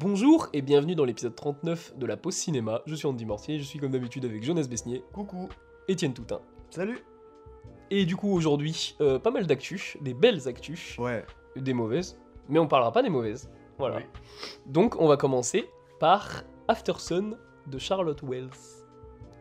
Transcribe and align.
Bonjour 0.00 0.48
et 0.54 0.62
bienvenue 0.62 0.94
dans 0.94 1.04
l'épisode 1.04 1.34
39 1.36 1.98
de 1.98 2.06
la 2.06 2.16
pause 2.16 2.32
cinéma. 2.34 2.80
Je 2.86 2.94
suis 2.94 3.06
Andy 3.06 3.26
Mortier, 3.26 3.58
je 3.58 3.64
suis 3.64 3.78
comme 3.78 3.90
d'habitude 3.92 4.24
avec 4.24 4.42
Jonas 4.42 4.66
Besnier, 4.66 5.04
Coucou. 5.12 5.50
Étienne 5.86 6.14
Toutin. 6.14 6.40
Salut. 6.70 6.98
Et 7.90 8.06
du 8.06 8.16
coup 8.16 8.32
aujourd'hui, 8.32 8.96
euh, 9.02 9.18
pas 9.18 9.30
mal 9.30 9.46
d'actus, 9.46 9.98
des 10.00 10.14
belles 10.14 10.48
actus, 10.48 10.96
Ouais. 10.98 11.26
des 11.56 11.74
mauvaises, 11.74 12.18
mais 12.48 12.58
on 12.58 12.66
parlera 12.66 12.90
pas 12.90 13.02
des 13.02 13.10
mauvaises. 13.10 13.50
Voilà. 13.78 13.96
Oui. 13.98 14.02
Donc 14.64 14.96
on 14.98 15.08
va 15.08 15.18
commencer 15.18 15.68
par 16.00 16.44
Aftersun 16.68 17.36
de 17.66 17.78
Charlotte 17.78 18.22
Wells, 18.22 18.48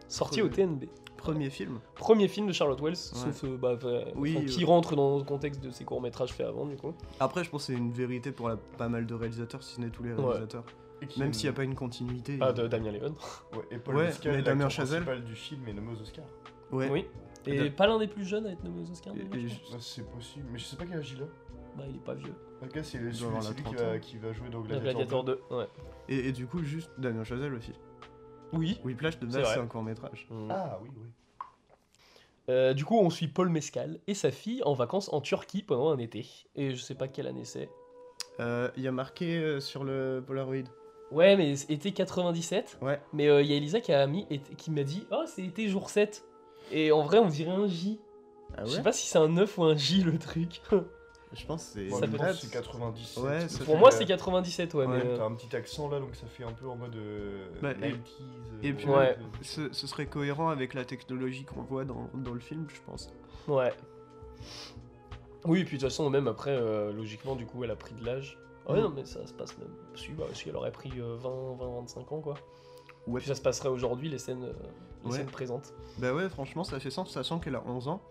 sorti 0.09 0.41
au. 0.41 0.49
TNB. 0.49 0.85
Premier 1.21 1.49
film. 1.49 1.79
Premier 1.95 2.27
film 2.27 2.47
de 2.47 2.53
Charlotte 2.53 2.81
Wells, 2.81 2.95
sauf 2.95 3.43
euh, 3.43 3.57
bah, 3.57 3.77
Oui, 4.15 4.35
enfin, 4.37 4.45
qui 4.45 4.63
euh. 4.63 4.67
rentre 4.67 4.95
dans 4.95 5.17
le 5.17 5.23
contexte 5.23 5.61
de 5.61 5.69
ses 5.71 5.85
courts-métrages 5.85 6.33
faits 6.33 6.47
avant 6.47 6.65
du 6.65 6.75
coup. 6.75 6.93
Après, 7.19 7.43
je 7.43 7.49
pense 7.49 7.67
que 7.67 7.73
c'est 7.73 7.77
une 7.79 7.91
vérité 7.91 8.31
pour 8.31 8.49
la- 8.49 8.57
pas 8.57 8.89
mal 8.89 9.05
de 9.05 9.13
réalisateurs, 9.13 9.61
si 9.63 9.75
ce 9.75 9.81
n'est 9.81 9.89
tous 9.89 10.03
les 10.03 10.13
réalisateurs. 10.13 10.63
Même 11.17 11.33
s'il 11.33 11.45
n'y 11.45 11.49
a 11.49 11.53
pas 11.53 11.63
une 11.63 11.75
continuité. 11.75 12.37
Ah, 12.41 12.53
de 12.53 12.67
Damien 12.67 12.91
Léon. 12.91 13.15
Ouais, 13.53 13.63
et 13.71 13.77
Paul 13.77 13.95
Ouais, 13.95 14.05
Mescal, 14.05 14.35
mais 14.35 14.41
Damien 14.43 14.69
Chazelle. 14.69 15.03
principal 15.03 15.23
du 15.27 15.35
film 15.35 15.67
est 15.67 15.73
nommé 15.73 15.93
aux 15.97 16.01
Oscars. 16.01 16.25
Ouais. 16.71 16.89
Oui. 16.91 17.05
Et 17.47 17.55
Et 17.65 17.69
pas 17.71 17.87
l'un 17.87 17.97
des 17.97 18.07
plus 18.07 18.23
jeunes 18.25 18.45
à 18.45 18.51
être 18.51 18.63
nommé 18.63 18.81
aux 18.81 18.91
Oscars. 18.91 19.13
C'est 19.79 20.07
possible, 20.09 20.45
mais 20.51 20.59
je 20.59 20.65
sais 20.65 20.75
pas 20.75 20.85
quel 20.85 20.97
âge 20.99 21.13
il 21.17 21.23
a. 21.23 21.25
Bah 21.77 21.83
il 21.89 21.95
est 21.95 21.99
pas 22.03 22.13
vieux. 22.13 22.33
En 22.61 22.65
tout 22.67 22.73
cas, 22.73 22.83
c'est 22.83 22.97
celui 23.13 23.63
qui, 23.63 23.75
va, 23.75 23.97
qui 23.99 24.17
va 24.17 24.33
jouer 24.33 24.49
dans 24.49 24.59
Gladiator, 24.61 24.91
Gladiator 24.93 25.23
2, 25.23 25.39
ouais. 25.51 25.67
Et, 26.09 26.27
et 26.27 26.31
du 26.33 26.45
coup, 26.45 26.61
juste 26.63 26.91
Damien 26.97 27.23
Chazelle 27.23 27.53
aussi. 27.53 27.71
Oui. 28.53 28.79
Whiplash 28.83 29.19
de 29.19 29.25
base, 29.25 29.47
c'est 29.53 29.59
un 29.59 29.67
court 29.67 29.83
métrage. 29.83 30.27
Ah 30.49 30.79
oui, 30.81 30.89
oui. 30.95 31.07
Euh, 32.49 32.73
du 32.73 32.83
coup, 32.85 32.97
on 32.99 33.09
suit 33.09 33.27
Paul 33.27 33.49
Mescal 33.49 33.99
et 34.07 34.13
sa 34.13 34.31
fille 34.31 34.61
en 34.63 34.73
vacances 34.73 35.11
en 35.13 35.21
Turquie 35.21 35.61
pendant 35.61 35.91
un 35.91 35.97
été. 35.99 36.25
Et 36.55 36.71
je 36.75 36.81
sais 36.81 36.95
pas 36.95 37.07
quelle 37.07 37.27
année 37.27 37.45
c'est. 37.45 37.69
Euh, 38.39 38.69
Il 38.77 38.83
y 38.83 38.87
a 38.87 38.91
marqué 38.91 39.37
euh, 39.37 39.59
sur 39.59 39.83
le 39.83 40.23
Polaroid. 40.25 40.63
Ouais, 41.11 41.35
mais 41.37 41.53
été 41.69 41.91
97. 41.91 42.79
Ouais. 42.81 42.99
Mais 43.13 43.27
euh, 43.29 43.41
il 43.41 43.49
y 43.49 43.53
a 43.53 43.57
Elisa 43.57 43.79
qui, 43.79 43.93
a 43.93 44.05
mis, 44.07 44.25
été- 44.29 44.55
qui 44.55 44.71
m'a 44.71 44.83
dit 44.83 45.05
Oh, 45.11 45.23
c'est 45.27 45.43
été 45.43 45.67
jour 45.67 45.89
7. 45.89 46.23
Et 46.71 46.91
en 46.91 47.03
vrai, 47.03 47.19
on 47.19 47.27
dirait 47.27 47.51
un 47.51 47.67
J. 47.67 47.99
Ah 48.57 48.65
je 48.65 48.71
sais 48.71 48.81
pas 48.83 48.91
si 48.91 49.07
c'est 49.07 49.17
un 49.19 49.29
9 49.29 49.57
ou 49.57 49.63
un 49.63 49.75
J 49.77 50.03
le 50.03 50.17
truc. 50.17 50.61
Je 51.33 51.45
pense 51.45 51.63
que 51.65 51.71
c'est. 51.73 51.89
Ça 51.89 52.07
peut 52.07 52.15
être- 52.17 52.35
c'est 52.35 52.51
97. 52.51 53.23
Ouais, 53.23 53.47
ça 53.47 53.63
Pour 53.63 53.75
fait- 53.75 53.79
moi, 53.79 53.91
c'est 53.91 54.05
97, 54.05 54.73
ouais. 54.73 54.85
Ouais, 54.85 54.97
mais, 54.97 55.05
euh, 55.11 55.17
T'as 55.17 55.23
un 55.25 55.33
petit 55.33 55.55
accent 55.55 55.89
là, 55.89 55.99
donc 55.99 56.13
ça 56.15 56.27
fait 56.27 56.43
un 56.43 56.51
peu 56.51 56.67
en 56.67 56.75
mode 56.75 56.95
euh, 56.95 57.47
Bah, 57.61 57.71
et- 57.71 57.75
90s. 57.75 58.25
et 58.63 58.71
euh, 58.71 58.73
puis- 58.75 58.87
Ouais. 58.89 59.17
Ce, 59.41 59.71
ce 59.71 59.87
serait 59.87 60.07
cohérent 60.07 60.49
avec 60.49 60.73
la 60.73 60.83
technologie 60.83 61.45
qu'on 61.45 61.61
voit 61.61 61.85
dans, 61.85 62.09
dans 62.13 62.33
le 62.33 62.39
film, 62.41 62.67
je 62.73 62.81
pense. 62.85 63.09
Ouais. 63.47 63.73
Oui, 65.45 65.61
et 65.61 65.65
puis 65.65 65.77
de 65.77 65.81
toute 65.81 65.89
façon, 65.89 66.09
même 66.09 66.27
après, 66.27 66.51
euh, 66.51 66.91
logiquement, 66.93 67.35
du 67.35 67.45
coup, 67.45 67.63
elle 67.63 67.71
a 67.71 67.75
pris 67.75 67.93
de 67.95 68.05
l'âge. 68.05 68.37
Ah 68.67 68.73
ouais, 68.73 68.79
Mm. 68.79 68.83
non, 68.83 68.89
mais 68.95 69.05
ça 69.05 69.25
se 69.25 69.33
passe 69.33 69.57
même. 69.57 69.69
Si, 69.95 70.09
bah, 70.11 70.25
si 70.33 70.49
elle 70.49 70.55
aurait 70.55 70.71
pris 70.71 70.91
euh, 70.99 71.15
20, 71.19 71.55
20, 71.57 71.75
25 71.79 72.11
ans, 72.11 72.21
quoi. 72.21 72.35
Ouais. 73.07 73.19
Puis 73.19 73.27
ça 73.29 73.35
se 73.35 73.41
passerait 73.41 73.69
aujourd'hui, 73.69 74.09
les 74.09 74.19
scènes, 74.19 74.43
euh, 74.43 74.53
les 75.05 75.11
Ouais. 75.11 75.17
scènes 75.17 75.25
présentes. 75.31 75.73
Bah 75.97 76.13
ouais, 76.13 76.29
franchement, 76.29 76.63
ça 76.63 76.79
fait 76.79 76.91
sens, 76.91 77.11
sachant 77.11 77.39
qu'elle 77.39 77.55
a 77.55 77.63
11 77.65 77.87
ans. 77.87 78.01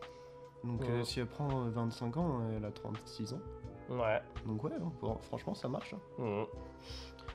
Donc 0.65 0.83
euh, 0.85 1.03
si 1.05 1.21
elle 1.21 1.27
prend 1.27 1.65
euh, 1.67 1.71
25 1.71 2.17
ans, 2.17 2.41
elle 2.57 2.65
a 2.65 2.71
36 2.71 3.33
ans. 3.35 3.41
Ouais. 3.89 4.21
Donc 4.47 4.63
ouais, 4.65 4.73
hein, 4.81 4.93
bon, 5.01 5.17
franchement, 5.23 5.55
ça 5.55 5.69
marche. 5.69 5.95
hein. 5.95 6.01
Mhm. 6.23 6.47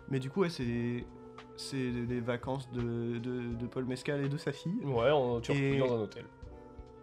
Mais 0.10 0.20
du 0.20 0.30
coup, 0.30 0.42
ouais, 0.42 0.50
c'est 0.50 1.06
c'est 1.58 1.78
les 1.90 2.20
vacances 2.20 2.70
de, 2.72 3.18
de, 3.18 3.54
de 3.56 3.68
Paul 3.68 3.86
Mescal 3.86 4.24
et 4.24 4.30
de 4.30 4.38
sa 4.38 4.52
fille. 4.52 4.76
Ouais, 4.84 5.10
Turquie, 5.42 5.62
Et- 5.64 5.80
dans 5.80 5.94
un 5.96 6.02
hôtel. 6.02 6.26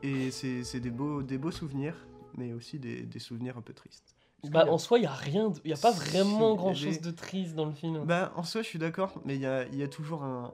Et 0.02 0.30
c'est 0.30 0.80
des 0.80 0.90
beaux, 0.90 1.22
des 1.22 1.38
beaux 1.38 1.50
souvenirs, 1.52 1.94
mais 2.36 2.52
aussi 2.52 2.78
des, 2.78 3.02
des 3.02 3.18
souvenirs 3.18 3.56
un 3.56 3.62
peu 3.62 3.72
tristes. 3.72 4.16
Bah, 4.50 4.64
a- 4.66 4.68
en 4.70 4.78
soi, 4.78 4.98
il 4.98 5.02
y 5.04 5.06
a 5.06 5.12
rien. 5.12 5.50
de- 5.50 5.60
Y 5.64 5.72
a 5.72 5.76
pas 5.76 5.92
vraiment 5.92 6.54
grand 6.56 6.74
chose 6.74 7.00
de 7.00 7.10
triste 7.12 7.54
dans 7.54 7.66
le 7.66 7.72
film. 7.72 8.04
Bah, 8.04 8.32
en 8.36 8.42
soi, 8.42 8.62
je 8.62 8.66
suis 8.68 8.78
d'accord, 8.80 9.20
mais 9.24 9.36
il 9.36 9.40
y 9.40 9.46
a, 9.46 9.66
y 9.68 9.82
a 9.82 9.88
toujours 9.88 10.22
un. 10.24 10.52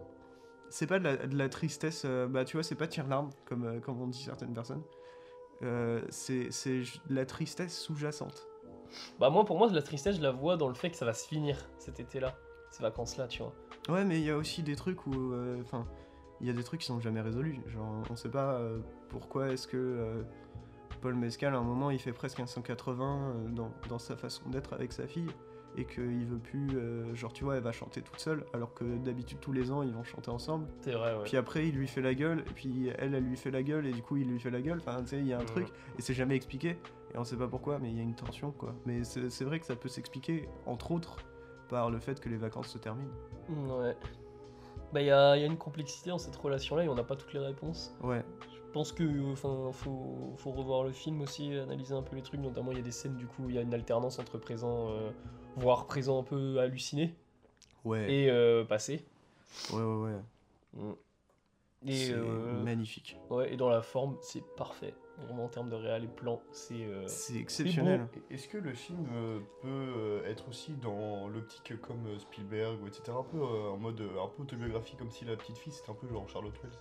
C'est 0.70 0.86
pas 0.86 0.98
de 0.98 1.04
la, 1.04 1.16
de 1.16 1.36
la 1.36 1.48
tristesse, 1.48 2.02
euh, 2.04 2.26
bah 2.26 2.44
tu 2.44 2.58
vois, 2.58 2.62
c'est 2.62 2.74
pas 2.74 2.86
tire-larme, 2.86 3.30
comme, 3.46 3.64
euh, 3.64 3.80
comme 3.80 4.02
on 4.02 4.06
dit 4.06 4.22
certaines 4.22 4.52
personnes. 4.52 4.82
Euh, 5.62 6.00
c'est 6.10 6.50
la 7.10 7.26
tristesse 7.26 7.78
sous-jacente. 7.78 8.46
Bah, 9.18 9.28
moi, 9.30 9.44
pour 9.44 9.58
moi, 9.58 9.68
la 9.70 9.82
tristesse, 9.82 10.16
je 10.16 10.22
la 10.22 10.30
vois 10.30 10.56
dans 10.56 10.68
le 10.68 10.74
fait 10.74 10.90
que 10.90 10.96
ça 10.96 11.04
va 11.04 11.12
se 11.12 11.26
finir 11.26 11.56
cet 11.78 12.00
été-là. 12.00 12.34
Ces 12.70 12.82
vacances-là, 12.82 13.28
tu 13.28 13.42
vois. 13.42 13.52
Ouais, 13.88 14.04
mais 14.04 14.18
il 14.20 14.24
y 14.26 14.30
a 14.30 14.36
aussi 14.36 14.62
des 14.62 14.76
trucs 14.76 15.06
où. 15.06 15.32
euh, 15.32 15.60
Enfin, 15.62 15.86
il 16.40 16.46
y 16.46 16.50
a 16.50 16.52
des 16.52 16.62
trucs 16.62 16.80
qui 16.80 16.86
sont 16.86 17.00
jamais 17.00 17.20
résolus. 17.20 17.60
Genre, 17.66 18.02
on 18.10 18.16
sait 18.16 18.28
pas 18.30 18.54
euh, 18.54 18.78
pourquoi 19.08 19.48
est-ce 19.50 19.66
que 19.66 19.76
euh, 19.76 20.22
Paul 21.00 21.14
Mescal, 21.14 21.54
à 21.54 21.58
un 21.58 21.62
moment, 21.64 21.90
il 21.90 21.98
fait 21.98 22.12
presque 22.12 22.38
un 22.40 22.46
180 22.46 23.04
euh, 23.34 23.48
dans, 23.48 23.72
dans 23.88 23.98
sa 23.98 24.16
façon 24.16 24.48
d'être 24.50 24.72
avec 24.72 24.92
sa 24.92 25.06
fille. 25.06 25.28
Et 25.76 25.84
qu'il 25.84 26.26
veut 26.26 26.38
plus. 26.38 26.68
euh, 26.74 27.14
genre, 27.14 27.32
tu 27.32 27.44
vois, 27.44 27.56
elle 27.56 27.62
va 27.62 27.70
chanter 27.70 28.02
toute 28.02 28.18
seule, 28.18 28.44
alors 28.52 28.74
que 28.74 28.84
d'habitude, 28.98 29.38
tous 29.40 29.52
les 29.52 29.70
ans, 29.70 29.82
ils 29.82 29.92
vont 29.92 30.02
chanter 30.02 30.30
ensemble. 30.30 30.66
C'est 30.80 30.92
vrai, 30.92 31.14
ouais. 31.14 31.24
Puis 31.24 31.36
après, 31.36 31.68
il 31.68 31.74
lui 31.76 31.86
fait 31.86 32.02
la 32.02 32.14
gueule, 32.14 32.40
et 32.40 32.52
puis 32.54 32.88
elle, 32.98 33.14
elle 33.14 33.24
lui 33.24 33.36
fait 33.36 33.52
la 33.52 33.62
gueule, 33.62 33.86
et 33.86 33.92
du 33.92 34.02
coup, 34.02 34.16
il 34.16 34.28
lui 34.28 34.40
fait 34.40 34.50
la 34.50 34.60
gueule. 34.60 34.78
Enfin, 34.78 35.00
tu 35.02 35.08
sais, 35.08 35.18
il 35.18 35.26
y 35.26 35.32
a 35.32 35.38
un 35.38 35.44
truc, 35.44 35.68
et 35.98 36.02
c'est 36.02 36.14
jamais 36.14 36.34
expliqué. 36.34 36.78
Et 37.14 37.18
on 37.18 37.24
sait 37.24 37.36
pas 37.36 37.48
pourquoi, 37.48 37.78
mais 37.78 37.90
il 37.90 37.96
y 37.96 38.00
a 38.00 38.02
une 38.02 38.14
tension, 38.14 38.50
quoi. 38.50 38.74
Mais 38.86 39.04
c'est 39.04 39.44
vrai 39.44 39.60
que 39.60 39.66
ça 39.66 39.76
peut 39.76 39.88
s'expliquer, 39.88 40.48
entre 40.66 40.90
autres, 40.90 41.16
par 41.68 41.90
le 41.90 42.00
fait 42.00 42.18
que 42.18 42.28
les 42.28 42.38
vacances 42.38 42.68
se 42.68 42.78
terminent. 42.78 43.12
Ouais. 43.48 43.96
Bah, 44.92 45.02
il 45.02 45.06
y 45.06 45.10
a, 45.10 45.36
y 45.36 45.42
a 45.42 45.46
une 45.46 45.58
complexité 45.58 46.10
dans 46.10 46.18
cette 46.18 46.36
relation-là 46.36 46.84
et 46.84 46.88
on 46.88 46.94
n'a 46.94 47.04
pas 47.04 47.14
toutes 47.14 47.34
les 47.34 47.40
réponses. 47.40 47.94
Ouais. 48.02 48.24
Je 48.40 48.72
pense 48.72 48.92
que 48.92 49.32
enfin 49.32 49.70
faut, 49.72 50.34
faut 50.36 50.50
revoir 50.50 50.84
le 50.84 50.92
film 50.92 51.20
aussi, 51.20 51.54
analyser 51.54 51.94
un 51.94 52.02
peu 52.02 52.16
les 52.16 52.22
trucs, 52.22 52.40
notamment 52.40 52.70
il 52.70 52.78
y 52.78 52.80
a 52.80 52.84
des 52.84 52.90
scènes 52.90 53.16
du 53.16 53.26
coup, 53.26 53.44
il 53.48 53.54
y 53.54 53.58
a 53.58 53.62
une 53.62 53.72
alternance 53.74 54.18
entre 54.18 54.38
présent, 54.38 54.90
euh, 54.90 55.10
voire 55.58 55.86
présent 55.86 56.20
un 56.20 56.22
peu 56.24 56.58
halluciné 56.58 57.14
Ouais. 57.84 58.12
et 58.12 58.30
euh, 58.30 58.64
passé. 58.64 59.04
Ouais, 59.72 59.80
ouais, 59.82 60.12
ouais. 60.12 60.20
Mm. 60.74 60.92
Et, 61.86 61.94
C'est 61.94 62.12
euh, 62.12 62.62
magnifique. 62.64 63.18
ouais, 63.30 63.52
et 63.52 63.56
dans 63.56 63.68
la 63.68 63.82
forme, 63.82 64.16
c'est 64.20 64.42
parfait. 64.56 64.94
Vraiment 65.24 65.44
en 65.44 65.48
termes 65.48 65.68
de 65.70 65.74
réel 65.76 66.04
et 66.04 66.08
plan, 66.08 66.40
c'est 66.52 66.74
euh, 66.84 67.06
C'est 67.06 67.36
exceptionnel. 67.36 68.06
Est-ce 68.30 68.46
que 68.48 68.58
le 68.58 68.72
film 68.72 69.06
peut 69.62 70.22
être 70.26 70.48
aussi 70.48 70.72
dans 70.74 71.28
l'optique 71.28 71.80
comme 71.80 72.18
Spielberg, 72.18 72.82
ou 72.82 72.86
etc. 72.88 73.12
Un 73.18 73.22
peu 73.24 73.38
euh, 73.38 73.70
en 73.70 73.76
mode 73.78 74.00
un 74.00 74.28
peu 74.28 74.42
autobiographie, 74.42 74.96
comme 74.96 75.10
si 75.10 75.24
la 75.24 75.36
petite 75.36 75.58
fille 75.58 75.72
c'était 75.72 75.90
un 75.90 75.94
peu 75.94 76.08
genre 76.08 76.28
Charlotte 76.28 76.54
Wells? 76.62 76.72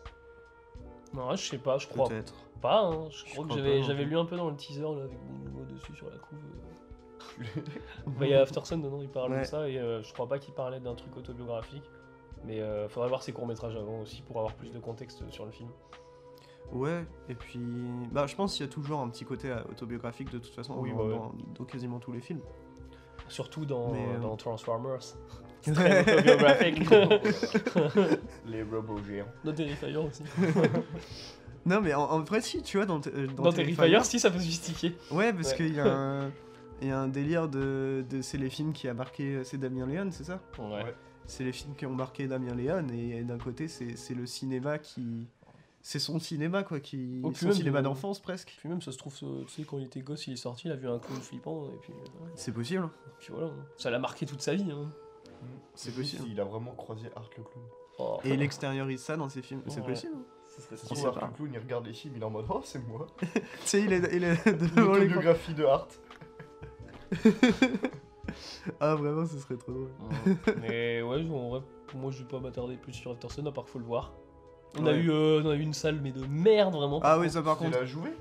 Non, 1.14 1.36
je 1.36 1.50
sais 1.50 1.58
pas, 1.58 1.78
je 1.78 1.88
crois 1.88 2.10
Peut-être. 2.10 2.34
pas. 2.62 2.82
hein. 2.86 3.08
Je 3.10 3.18
Je 3.26 3.32
crois 3.34 3.46
que 3.46 3.50
crois 3.54 3.82
j'avais 3.82 4.04
lu 4.06 4.18
un 4.18 4.26
peu 4.26 4.36
dans 4.36 4.50
le 4.50 4.56
teaser 4.56 4.82
là, 4.82 5.04
avec 5.04 5.18
mon 5.24 5.46
logo 5.46 5.66
dessus 5.72 5.96
sur 5.96 6.10
la 6.10 6.18
couve. 6.18 6.40
euh. 7.40 7.62
Bah, 8.08 8.26
Il 8.26 8.30
y 8.30 8.34
a 8.34 8.42
Aftersun 8.42 8.78
dedans, 8.78 9.00
il 9.02 9.10
parle 9.10 9.32
de 9.32 9.36
Ouais. 9.38 9.44
ça, 9.46 9.68
et 9.70 9.78
euh, 9.78 10.02
je 10.04 10.14
crois 10.14 10.28
pas 10.28 10.40
qu'il 10.40 10.54
parlait 10.54 10.80
d'un 10.80 10.96
truc 10.96 11.16
autobiographique. 11.18 11.84
Mais 12.46 12.60
euh, 12.62 12.88
faudrait 12.88 13.10
voir 13.10 13.24
ses 13.24 13.32
courts-métrages 13.34 13.76
avant 13.76 14.02
aussi 14.02 14.22
pour 14.22 14.38
avoir 14.38 14.54
plus 14.54 14.72
de 14.72 14.80
contexte 14.80 15.28
sur 15.30 15.46
le 15.46 15.52
film. 15.52 15.70
Ouais, 16.72 17.06
et 17.30 17.36
puis. 17.36 17.60
Bah, 18.12 18.28
je 18.28 18.36
pense 18.36 18.54
qu'il 18.56 18.66
y 18.66 18.70
a 18.70 18.72
toujours 18.72 19.00
un 19.00 19.10
petit 19.10 19.26
côté 19.26 19.50
euh, 19.50 19.60
autobiographique 19.72 20.30
de 20.32 20.38
toute 20.38 20.54
façon 20.54 20.76
Oui, 20.78 20.92
dans, 20.92 20.98
bah 20.98 21.04
ouais. 21.04 21.10
dans- 21.16 21.32
dans 21.60 21.64
quasiment 21.66 22.00
tous 22.00 22.12
les 22.12 22.22
films. 22.22 22.42
Surtout 23.30 23.66
dans, 23.66 23.92
Mais, 23.92 24.06
euh, 24.16 24.20
dans 24.20 24.36
Transformers. 24.38 25.00
C'est 25.62 25.74
très 25.74 26.02
autobiographique. 26.02 26.90
Les 28.48 28.64
robots 28.64 29.00
géants. 29.04 29.26
dans 29.44 29.54
Terrifier 29.54 29.98
aussi. 29.98 30.24
non, 31.66 31.82
mais 31.82 31.94
en, 31.94 32.04
en 32.04 32.20
vrai, 32.22 32.40
si, 32.42 32.62
tu 32.62 32.78
vois, 32.78 32.86
dans, 32.86 33.02
euh, 33.08 33.28
Dans, 33.36 33.52
Terrifier, 33.52 34.04
si 34.04 34.20
ça 34.20 34.30
peut 34.30 34.40
se 34.40 34.46
justifier. 34.46 34.96
Ouais, 35.12 35.34
parce 35.34 35.52
Ouais. 35.52 35.58
qu'il 35.58 35.76
y, 35.76 35.80
a 35.80 35.86
un- 35.88 36.32
il 36.82 36.88
y 36.90 36.92
a 36.92 37.00
un 37.00 37.08
délire 37.08 37.48
de. 37.48 38.06
de 38.10 38.22
c'est 38.22 38.38
les 38.38 38.50
films 38.50 38.74
qui 38.74 38.88
a 38.88 38.94
marqué. 38.94 39.44
C'est 39.44 39.58
Damien 39.58 39.86
Léon, 39.86 40.10
c'est 40.12 40.24
ça 40.26 40.42
Ouais. 40.60 40.94
C'est 41.26 41.44
les 41.44 41.52
films 41.52 41.76
qui 41.76 41.86
ont 41.86 41.94
marqué 41.94 42.28
Damien 42.28 42.56
Léon, 42.56 42.88
et, 42.94 43.22
d'un 43.24 43.38
côté, 43.38 43.68
c'est 43.68 43.98
c'est 43.98 44.14
le 44.14 44.26
cinéma 44.26 44.78
qui. 44.80 45.28
C'est 45.82 46.00
son 46.00 46.20
cinéma, 46.20 46.64
quoi, 46.64 46.80
qui. 46.80 47.22
Oh, 47.24 47.34
son 47.34 47.46
même, 47.48 47.56
cinéma 47.56 47.82
d'enfance, 47.82 48.20
presque. 48.20 48.54
Puis 48.60 48.68
même, 48.68 48.82
ça 48.82 48.92
se 48.92 48.98
trouve, 48.98 49.14
tu 49.18 49.26
sais, 49.48 49.64
quand 49.64 49.78
il 49.78 49.86
était 49.86 50.02
gosse, 50.02 50.28
il 50.28 50.34
est 50.34 50.38
sorti, 50.38 50.68
il 50.68 50.72
a 50.72 50.76
vu 50.76 50.88
un 50.90 51.00
clown 51.00 51.20
flippant, 51.22 51.70
et 51.70 51.78
puis, 51.82 51.94
euh, 51.94 52.24
ouais. 52.26 52.32
C'est 52.36 52.52
possible, 52.52 52.84
hein. 52.84 52.92
puis 53.20 53.30
voilà. 53.32 53.52
Ça 53.78 53.90
l'a 53.90 54.00
marqué 54.00 54.26
toute 54.26 54.42
sa 54.42 54.54
vie. 54.54 54.70
Hein. 54.72 54.92
C'est 55.76 55.92
Et 55.92 55.94
possible. 55.94 56.24
Il 56.30 56.40
a 56.42 56.44
vraiment 56.44 56.72
croisé 56.72 57.08
Art 57.16 57.30
le 57.38 57.44
clown. 57.44 57.66
Oh. 58.00 58.20
Et 58.26 58.34
il 58.34 58.42
extériorise 58.42 59.02
ça 59.02 59.16
dans 59.18 59.30
ses 59.30 59.42
films. 59.42 59.62
C'est 59.68 59.80
Ouais. 59.82 59.86
possible. 59.88 60.14
hein. 60.18 60.24
Ça 60.48 60.62
serait 60.62 60.76
On 60.92 60.96
si 60.96 61.02
sait 61.02 61.08
Art 61.08 61.14
le 61.16 61.34
clown 61.36 61.50
il 61.54 61.60
regarde 61.60 61.86
les 61.86 61.94
films, 61.94 62.16
il 62.18 62.22
est 62.22 62.26
en 62.26 62.30
mode 62.32 62.46
Oh, 62.50 62.62
c'est 62.64 62.86
moi. 62.88 63.06
Tu 63.22 63.42
sais, 63.64 63.82
il 63.82 63.94
est, 63.94 64.10
il 64.16 64.24
est 64.24 64.46
devant. 64.76 64.94
L'autobiographie 64.94 65.54
de 65.54 65.64
Art. 65.64 65.88
Ah, 68.80 68.96
vraiment, 68.96 69.26
ce 69.26 69.38
serait 69.40 69.56
trop 69.58 69.72
drôle. 69.72 69.90
Mais 70.62 71.02
ouais, 71.02 71.26
en 71.30 71.50
vrai, 71.50 71.62
pour 71.88 72.00
moi, 72.00 72.12
je 72.12 72.20
vais 72.20 72.28
pas 72.28 72.40
m'attarder 72.40 72.76
plus 72.76 72.94
sur 72.94 73.12
Aftersun, 73.12 73.46
à 73.46 73.52
part 73.52 73.64
qu'il 73.64 73.72
faut 73.74 73.80
le 73.80 73.86
voir. 73.86 74.14
On, 74.78 74.86
a 74.86 74.94
eu, 74.94 75.10
euh, 75.10 75.42
on 75.44 75.50
a 75.50 75.56
eu 75.56 75.62
une 75.62 75.74
salle, 75.74 76.00
mais 76.04 76.12
de 76.12 76.24
merde, 76.28 76.76
vraiment. 76.76 77.00
Ah, 77.04 77.18
oui, 77.18 77.30
ça 77.30 77.42
par 77.42 77.58
contre. 77.58 77.78
la 77.80 77.86
jouée 77.86 78.12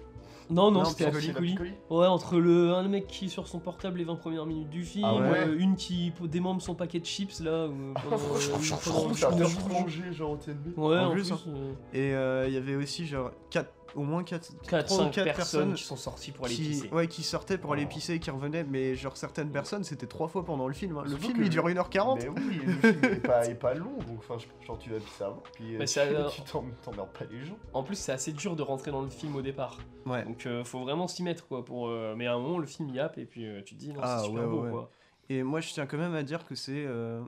Non, 0.49 0.71
non, 0.71 0.81
Non, 0.81 0.85
c'était 0.85 1.05
à 1.07 1.11
Piccoli. 1.11 1.27
C'est 1.27 1.33
la 1.33 1.41
Piccoli. 1.41 1.71
Piccoli 1.73 1.99
Ouais, 1.99 2.07
entre 2.07 2.39
le, 2.39 2.73
un 2.73 2.87
mec 2.89 3.09
qui 3.09 3.27
est 3.27 3.29
sur 3.29 3.49
son 3.49 3.59
portable 3.59 3.99
les 3.99 4.05
20 4.05 4.15
premières 4.17 4.47
minutes 4.47 4.71
du 4.71 4.85
film, 4.85 5.05
Ah 5.05 5.17
ouais? 5.17 5.45
euh, 5.49 5.59
une 5.59 5.75
qui 5.75 6.13
p- 6.19 6.29
démembre 6.29 6.63
son 6.63 6.75
paquet 6.77 7.01
de 7.01 7.05
chips 7.05 7.41
là. 7.41 7.51
euh, 7.51 7.69
pendant, 8.03 8.17
euh, 8.17 8.39
pendant 8.85 9.09
genre 10.13 10.31
au 10.31 10.37
TNB. 10.37 10.79
Ouais, 10.79 10.99
En 10.99 11.07
en 11.07 11.11
plus, 11.11 11.23
plus. 11.25 11.33
hein. 11.33 11.41
euh, 11.49 11.73
Et 11.93 12.15
euh, 12.15 12.47
il 12.49 12.55
y 12.55 12.57
avait 12.57 12.77
aussi 12.77 13.07
genre 13.07 13.33
quatre, 13.51 13.73
au 13.95 14.03
moins 14.03 14.25
4, 14.25 14.53
4, 14.69 14.87
3 14.87 14.97
ou 14.99 15.01
5 15.05 15.11
4 15.13 15.25
personnes 15.25 15.37
personnes 15.37 15.75
qui 15.75 15.83
sont 15.85 15.97
sorties 15.97 16.33
pour 16.33 16.47
aller 16.47 16.55
qui, 16.55 16.63
pisser. 16.63 16.89
ouais, 16.91 17.07
qui 17.09 17.23
sortaient 17.23 17.57
pour 17.59 17.73
aller 17.73 17.85
Oh. 17.87 17.89
pisser 17.95 18.15
et 18.15 18.19
qui 18.19 18.31
revenaient, 18.31 18.65
mais 18.65 18.95
genre 18.95 19.17
certaines 19.17 19.51
personnes 19.51 19.85
c'était 19.85 20.07
trois 20.07 20.29
fois 20.29 20.45
pendant 20.45 20.69
le 20.69 20.75
film. 20.75 20.99
hein. 20.99 21.05
Le 21.07 21.17
film 21.17 21.39
que 21.39 21.43
il 21.43 21.49
dure 21.51 21.67
1h40. 21.69 22.19
Mais 22.23 22.29
oui, 22.29 22.61
le 22.67 22.73
film 22.73 23.05
est 23.05 23.27
pas, 23.27 23.47
est 23.47 23.55
pas 23.55 23.75
long, 23.75 23.97
donc 24.09 24.19
enfin, 24.19 24.37
genre 24.67 24.79
tu 24.79 24.91
vas 24.91 24.99
pisser 24.99 25.25
avant, 25.25 25.43
puis 25.55 25.75
euh, 25.75 25.79
Mais 25.79 25.87
tu 26.31 26.43
t'en- 26.51 26.65
t'emmerdes 26.85 27.13
pas 27.13 27.25
les 27.31 27.45
gens. 27.45 27.57
En 27.73 27.83
plus, 27.83 27.95
c'est 27.97 28.13
assez 28.13 28.33
dur 28.33 28.57
de 28.57 28.63
rentrer 28.63 28.91
dans 28.91 29.03
le 29.03 29.11
film 29.11 29.35
au 29.37 29.43
départ. 29.43 29.79
Ouais. 30.05 30.25
Donc, 30.25 30.45
euh, 30.47 30.63
faut 30.65 30.81
vraiment 30.81 31.09
s'y 31.09 31.23
mettre, 31.23 31.47
quoi. 31.47 31.65
Pour, 31.65 31.89
euh, 31.89 32.15
Mais 32.17 32.27
à 32.27 32.35
un 32.35 32.39
moment, 32.39 32.59
le 32.59 32.67
film 32.67 32.89
y 32.91 32.99
happe, 33.01 33.19
et 33.19 33.25
puis 33.25 33.47
euh, 33.47 33.63
tu 33.65 33.75
te 33.75 33.81
dis, 33.81 33.93
non, 33.93 34.01
Ah, 34.03 34.19
c'est 34.21 34.27
super 34.27 34.43
ouais, 34.43 34.49
beau, 34.49 34.63
ouais, 34.65 34.71
quoi. 34.71 34.91
Et 35.29 35.43
moi, 35.43 35.61
je 35.61 35.73
tiens 35.73 35.87
quand 35.87 35.99
même 35.99 36.15
à 36.15 36.23
dire 36.23 36.45
que 36.47 36.55
c'est, 36.55 36.85
euh, 36.87 37.21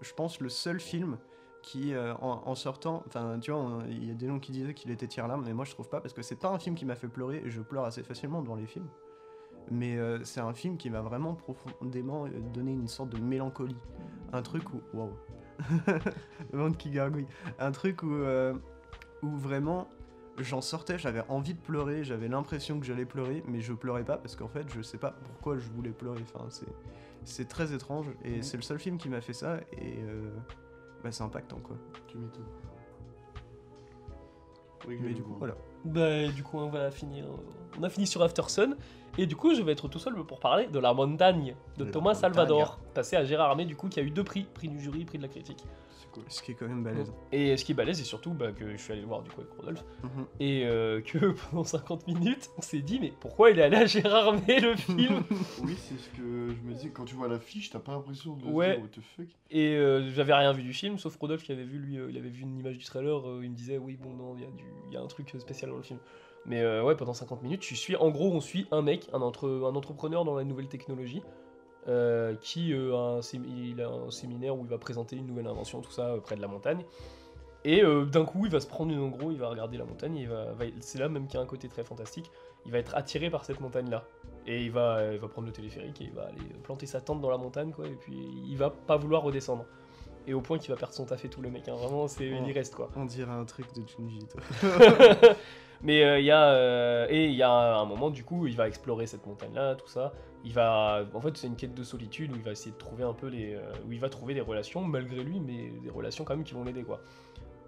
je 0.00 0.12
pense, 0.14 0.40
le 0.40 0.48
seul 0.48 0.80
film 0.80 1.18
qui, 1.66 1.92
euh, 1.94 2.14
en, 2.20 2.42
en 2.46 2.54
sortant, 2.54 3.02
enfin, 3.08 3.40
tu 3.40 3.50
vois, 3.50 3.80
il 3.90 4.06
y 4.06 4.10
a 4.12 4.14
des 4.14 4.28
gens 4.28 4.38
qui 4.38 4.52
disaient 4.52 4.72
qu'il 4.72 4.92
était 4.92 5.08
tire 5.08 5.26
larme, 5.26 5.42
mais 5.44 5.52
moi, 5.52 5.64
je 5.64 5.72
trouve 5.72 5.88
pas 5.88 6.00
parce 6.00 6.14
que 6.14 6.22
c'est 6.22 6.36
pas 6.38 6.48
un 6.48 6.60
film 6.60 6.76
qui 6.76 6.84
m'a 6.86 6.94
fait 6.94 7.08
pleurer. 7.08 7.42
Et 7.44 7.50
je 7.50 7.60
pleure 7.60 7.84
assez 7.84 8.04
facilement 8.04 8.40
devant 8.40 8.54
les 8.54 8.66
films, 8.66 8.86
mais 9.70 9.96
euh, 9.98 10.22
c'est 10.22 10.38
un 10.40 10.54
film 10.54 10.76
qui 10.76 10.90
m'a 10.90 11.00
vraiment 11.00 11.34
profondément 11.34 12.26
euh, 12.26 12.30
donné 12.54 12.70
une 12.72 12.86
sorte 12.86 13.10
de 13.10 13.18
mélancolie, 13.18 13.76
un 14.32 14.42
truc 14.42 14.62
où, 14.72 14.80
waouh, 14.94 15.12
le 16.52 16.58
monde 16.58 16.76
qui 16.76 16.90
gargouille, 16.90 17.26
un 17.58 17.72
truc 17.72 18.02
où, 18.04 18.12
euh, 18.12 18.54
où 19.22 19.36
vraiment. 19.36 19.88
J'en 20.38 20.60
sortais, 20.60 20.98
j'avais 20.98 21.22
envie 21.30 21.54
de 21.54 21.58
pleurer, 21.58 22.04
j'avais 22.04 22.28
l'impression 22.28 22.78
que 22.78 22.84
j'allais 22.84 23.06
pleurer, 23.06 23.42
mais 23.48 23.60
je 23.62 23.72
pleurais 23.72 24.04
pas 24.04 24.18
parce 24.18 24.36
qu'en 24.36 24.48
fait, 24.48 24.68
je 24.68 24.82
sais 24.82 24.98
pas 24.98 25.12
pourquoi 25.24 25.56
je 25.56 25.66
voulais 25.70 25.92
pleurer. 25.92 26.20
Enfin, 26.34 26.44
c'est 26.50 26.68
c'est 27.24 27.48
très 27.48 27.72
étrange 27.72 28.04
et 28.22 28.36
Mhm. 28.36 28.42
c'est 28.42 28.56
le 28.58 28.62
seul 28.62 28.78
film 28.78 28.98
qui 28.98 29.08
m'a 29.08 29.22
fait 29.22 29.32
ça 29.32 29.56
et 29.72 29.96
euh, 30.02 30.28
bah, 31.06 31.12
c'est 31.12 31.22
impactant 31.22 31.58
quoi. 31.58 31.76
Tu 32.06 32.18
m'étonnes. 32.18 32.44
Mais 34.88 35.14
du 35.14 35.22
coup 35.22 35.34
voilà. 35.38 35.54
Bah, 35.84 36.26
du 36.28 36.42
coup, 36.42 36.58
on 36.58 36.68
va 36.68 36.90
finir. 36.90 37.26
On 37.78 37.82
a 37.82 37.88
fini 37.88 38.06
sur 38.06 38.22
After 38.22 38.42
Sun. 38.48 38.76
Et 39.18 39.26
du 39.26 39.36
coup, 39.36 39.54
je 39.54 39.62
vais 39.62 39.72
être 39.72 39.88
tout 39.88 39.98
seul 39.98 40.14
pour 40.24 40.40
parler 40.40 40.66
de 40.66 40.78
La 40.78 40.92
Montagne 40.92 41.54
de 41.78 41.84
La 41.84 41.90
Thomas. 41.90 42.14
Salvador, 42.14 42.78
passé 42.92 43.16
à 43.16 43.24
Gérard 43.24 43.50
Armé, 43.50 43.64
du 43.64 43.76
coup, 43.76 43.88
qui 43.88 44.00
a 44.00 44.02
eu 44.02 44.10
deux 44.10 44.24
prix 44.24 44.44
prix 44.44 44.68
du 44.68 44.80
jury, 44.80 45.04
prix 45.04 45.18
de 45.18 45.22
la 45.22 45.28
critique. 45.28 45.64
Ce 46.28 46.42
qui 46.42 46.52
est 46.52 46.54
quand 46.54 46.66
même 46.68 46.82
balèze. 46.82 47.12
Et 47.32 47.56
ce 47.56 47.64
qui 47.64 47.72
est 47.72 47.74
balèze, 47.74 47.98
c'est 47.98 48.04
surtout 48.04 48.32
bah, 48.32 48.52
que 48.52 48.70
je 48.72 48.76
suis 48.76 48.92
allé 48.92 49.02
le 49.02 49.06
voir 49.08 49.22
du 49.22 49.30
coup 49.30 49.40
avec 49.40 49.52
Rodolphe. 49.52 49.84
Mhm. 50.02 50.26
Et 50.40 50.62
euh, 50.66 51.00
que 51.00 51.18
pendant 51.50 51.64
50 51.64 52.06
minutes, 52.06 52.50
on 52.58 52.62
s'est 52.62 52.80
dit, 52.80 52.98
mais 53.00 53.12
pourquoi 53.20 53.50
il 53.50 53.58
est 53.58 53.62
allé 53.62 53.76
à 53.76 53.86
Gérard 53.86 54.26
Armé 54.34 54.60
le 54.60 54.76
film? 54.76 55.22
Oui, 55.64 55.74
c'est 55.76 55.98
ce 55.98 56.08
que 56.10 56.48
je 56.54 56.68
me 56.68 56.72
disais, 56.74 56.90
quand 56.90 57.04
tu 57.04 57.14
vois 57.14 57.28
l'affiche, 57.28 57.70
t'as 57.70 57.78
pas 57.78 57.92
l'impression 57.92 58.34
de 58.36 58.44
Ouais. 58.46 58.74
dire 58.74 58.82
what 58.82 58.88
the 58.88 59.00
fuck? 59.16 59.26
Et 59.50 59.76
euh, 59.76 60.10
j'avais 60.12 60.34
rien 60.34 60.52
vu 60.52 60.62
du 60.62 60.72
film, 60.72 60.98
sauf 60.98 61.16
Rodolphe 61.16 61.42
qui 61.42 61.52
avait 61.52 61.64
vu, 61.64 61.78
lui, 61.78 61.98
euh, 61.98 62.08
il 62.10 62.16
avait 62.18 62.28
vu 62.28 62.42
une 62.42 62.58
image 62.58 62.78
du 62.78 62.84
trailer, 62.84 63.20
il 63.42 63.50
me 63.50 63.54
disait, 63.56 63.78
oui, 63.78 63.96
bon, 64.00 64.12
non, 64.14 64.34
il 64.36 64.42
y, 64.42 64.46
a 64.46 64.50
du- 64.50 64.92
y 64.94 64.96
a 64.96 65.00
un 65.00 65.06
truc 65.06 65.34
spécial 65.38 65.70
dans 65.70 65.76
le 65.76 65.82
film. 65.82 65.98
Mais 66.48 66.64
ouais, 66.80 66.94
pendant 66.94 67.12
50 67.12 67.42
minutes, 67.42 67.60
tu 67.60 67.74
suis, 67.74 67.96
en 67.96 68.10
gros, 68.10 68.32
on 68.32 68.40
suit 68.40 68.68
un 68.70 68.80
mec, 68.80 69.08
un, 69.12 69.20
entre, 69.20 69.48
un 69.48 69.74
entrepreneur 69.74 70.24
dans 70.24 70.36
la 70.36 70.44
nouvelle 70.44 70.68
technologie, 70.68 71.20
euh, 71.88 72.34
qui 72.40 72.72
euh, 72.72 72.94
a 72.94 73.16
un, 73.18 73.22
sé- 73.22 73.40
il 73.46 73.80
a 73.80 73.88
un 73.88 74.10
séminaire 74.10 74.56
où 74.56 74.62
il 74.64 74.68
va 74.70 74.78
présenter 74.78 75.16
une 75.16 75.26
nouvelle 75.26 75.46
invention, 75.46 75.80
tout 75.80 75.90
ça, 75.92 76.06
euh, 76.08 76.20
près 76.20 76.36
de 76.36 76.40
la 76.42 76.48
montagne. 76.48 76.84
Et 77.64 77.82
d'un 77.82 78.24
coup, 78.24 78.44
il 78.44 78.50
va 78.52 78.60
se 78.60 78.66
prendre 78.68 78.92
une, 78.92 79.00
en 79.00 79.08
gros, 79.08 79.32
il 79.32 79.38
va 79.38 79.48
regarder 79.48 79.76
la 79.76 79.84
montagne, 79.84 80.16
et 80.18 80.20
il 80.22 80.28
va, 80.28 80.52
va- 80.52 80.66
c'est 80.78 81.00
là 81.00 81.08
même 81.08 81.26
qu'il 81.26 81.34
y 81.34 81.40
a 81.40 81.42
un 81.42 81.46
côté 81.46 81.66
très 81.68 81.82
fantastique. 81.82 82.30
Il 82.64 82.70
va 82.70 82.78
être 82.78 82.94
attiré 82.94 83.28
par 83.28 83.44
cette 83.44 83.58
montagne-là. 83.60 84.04
Et 84.46 84.62
il 84.62 84.70
va, 84.70 85.12
il 85.12 85.18
va 85.18 85.26
prendre 85.26 85.48
le 85.48 85.52
téléphérique 85.52 86.00
et 86.00 86.04
il 86.04 86.12
va 86.12 86.26
aller 86.26 86.38
planter 86.62 86.86
sa 86.86 87.00
tente 87.00 87.20
dans 87.20 87.30
la 87.30 87.38
montagne, 87.38 87.72
quoi. 87.72 87.86
Et 87.88 87.94
puis 87.96 88.16
il 88.48 88.56
va 88.56 88.70
pas 88.70 88.96
vouloir 88.96 89.22
redescendre. 89.22 89.64
Et 90.28 90.34
au 90.34 90.40
point 90.40 90.58
qu'il 90.58 90.70
va 90.70 90.76
perdre 90.76 90.94
son 90.94 91.06
taf 91.06 91.24
et 91.24 91.28
tout, 91.28 91.42
le 91.42 91.50
mec. 91.50 91.68
hein. 91.68 91.74
Vraiment, 91.74 92.06
c'est, 92.06 92.26
il 92.28 92.48
y 92.48 92.52
reste, 92.52 92.76
quoi. 92.76 92.88
On 92.94 93.04
dirait 93.04 93.32
un 93.32 93.44
truc 93.44 93.66
de 93.74 93.82
Junji. 93.88 94.20
Mais 95.82 96.20
il 96.20 96.24
y 96.24 96.30
a 96.30 97.06
et 97.10 97.26
il 97.26 97.34
y 97.34 97.42
a 97.42 97.50
un 97.50 97.84
moment 97.84 98.10
du 98.10 98.24
coup, 98.24 98.46
il 98.46 98.56
va 98.56 98.66
explorer 98.68 99.06
cette 99.06 99.26
montagne 99.26 99.54
là, 99.54 99.74
tout 99.74 99.88
ça. 99.88 100.12
Il 100.46 100.52
va 100.52 101.04
en 101.12 101.20
fait, 101.20 101.36
c'est 101.36 101.48
une 101.48 101.56
quête 101.56 101.74
de 101.74 101.82
solitude 101.82 102.30
où 102.32 102.36
il 102.36 102.42
va 102.42 102.52
essayer 102.52 102.70
de 102.70 102.76
trouver 102.76 103.02
un 103.02 103.12
peu 103.12 103.26
les 103.26 103.54
euh, 103.56 103.72
où 103.84 103.90
il 103.90 103.98
va 103.98 104.08
trouver 104.08 104.32
des 104.32 104.40
relations 104.40 104.80
malgré 104.80 105.24
lui 105.24 105.40
mais 105.40 105.70
des 105.82 105.90
relations 105.90 106.22
quand 106.24 106.36
même 106.36 106.44
qui 106.44 106.54
vont 106.54 106.62
l'aider 106.62 106.84
quoi. 106.84 107.00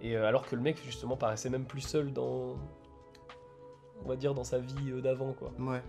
Et 0.00 0.16
euh, 0.16 0.26
alors 0.28 0.46
que 0.46 0.54
le 0.54 0.62
mec 0.62 0.80
justement 0.84 1.16
paraissait 1.16 1.50
même 1.50 1.64
plus 1.64 1.80
seul 1.80 2.12
dans 2.12 2.56
on 4.04 4.08
va 4.08 4.14
dire 4.14 4.32
dans 4.32 4.44
sa 4.44 4.58
vie 4.60 4.90
euh, 4.92 5.00
d'avant 5.00 5.32
quoi. 5.32 5.50
Ouais. 5.58 5.82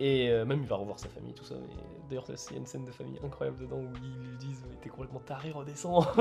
Et 0.00 0.28
euh, 0.30 0.44
même 0.44 0.60
il 0.60 0.66
va 0.66 0.74
revoir 0.74 0.98
sa 0.98 1.08
famille 1.08 1.34
tout 1.34 1.44
ça 1.44 1.54
mais 1.54 1.74
d'ailleurs 2.08 2.26
il 2.28 2.52
y 2.52 2.56
a 2.56 2.58
une 2.58 2.66
scène 2.66 2.84
de 2.84 2.90
famille 2.90 3.18
incroyable 3.24 3.60
dedans 3.60 3.78
où 3.78 3.88
ils 4.02 4.28
lui 4.28 4.36
disent 4.38 4.64
mais 4.68 4.74
t'es 4.82 4.88
complètement 4.88 5.20
taré 5.20 5.52
redescends. 5.52 6.02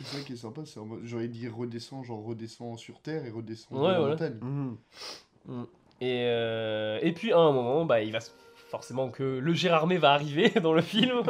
C'est 0.00 0.04
ça 0.18 0.20
qui 0.24 0.32
est 0.34 0.36
sympa, 0.36 0.60
c'est 0.64 0.78
en 0.78 0.84
mode, 0.86 1.00
j'aurais 1.02 1.26
dit 1.26 1.48
redescends, 1.48 2.04
genre 2.04 2.24
redescends 2.24 2.76
sur 2.76 3.00
terre 3.00 3.24
et 3.24 3.30
redescends 3.30 3.74
Ouais, 3.74 3.80
de 3.88 3.92
la 3.92 3.98
voilà. 3.98 4.12
montagne. 4.14 4.76
Et, 6.00 6.24
euh, 6.26 6.98
et 7.02 7.12
puis 7.12 7.32
à 7.32 7.38
un 7.38 7.52
moment, 7.52 7.84
bah, 7.84 8.00
il 8.02 8.12
va 8.12 8.20
forcément 8.70 9.08
que 9.10 9.22
le 9.22 9.52
Gérardmer 9.52 9.98
va 9.98 10.12
arriver 10.12 10.50
dans 10.62 10.72
le 10.72 10.82
film. 10.82 11.22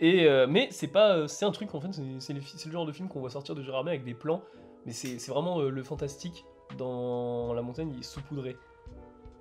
Et 0.00 0.26
euh, 0.28 0.46
mais 0.48 0.68
c'est 0.70 0.86
pas, 0.88 1.16
euh, 1.16 1.26
c'est 1.26 1.44
un 1.44 1.50
truc 1.50 1.74
en 1.74 1.80
fait, 1.80 1.88
c'est 2.20 2.32
le 2.32 2.72
genre 2.72 2.86
de 2.86 2.92
film 2.92 3.08
qu'on 3.08 3.20
voit 3.20 3.30
sortir 3.30 3.54
de 3.54 3.62
Gérardmer 3.62 3.90
avec 3.90 4.04
des 4.04 4.14
plans, 4.14 4.42
mais 4.86 4.92
c'est 4.92 5.18
vraiment 5.28 5.60
le 5.60 5.82
fantastique 5.82 6.44
dans 6.76 7.52
la 7.52 7.62
montagne, 7.62 7.90
il 7.94 8.00
est 8.00 8.02
saupoudré. 8.04 8.56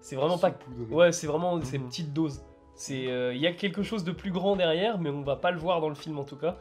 C'est 0.01 0.15
vraiment 0.15 0.37
pas, 0.37 0.51
ouais, 0.89 1.11
c'est 1.11 1.27
vraiment 1.27 1.61
ces 1.61 1.77
Mhm. 1.77 1.87
petites 1.87 2.13
doses. 2.13 2.41
C'est, 2.73 3.03
il 3.33 3.37
y 3.37 3.47
a 3.47 3.51
quelque 3.53 3.83
chose 3.83 4.03
de 4.03 4.11
plus 4.11 4.31
grand 4.31 4.55
derrière, 4.55 4.99
mais 4.99 5.09
on 5.09 5.21
va 5.21 5.35
pas 5.35 5.51
le 5.51 5.57
voir 5.59 5.81
dans 5.81 5.89
le 5.89 5.95
film 5.95 6.17
en 6.19 6.23
tout 6.23 6.37
cas. 6.37 6.57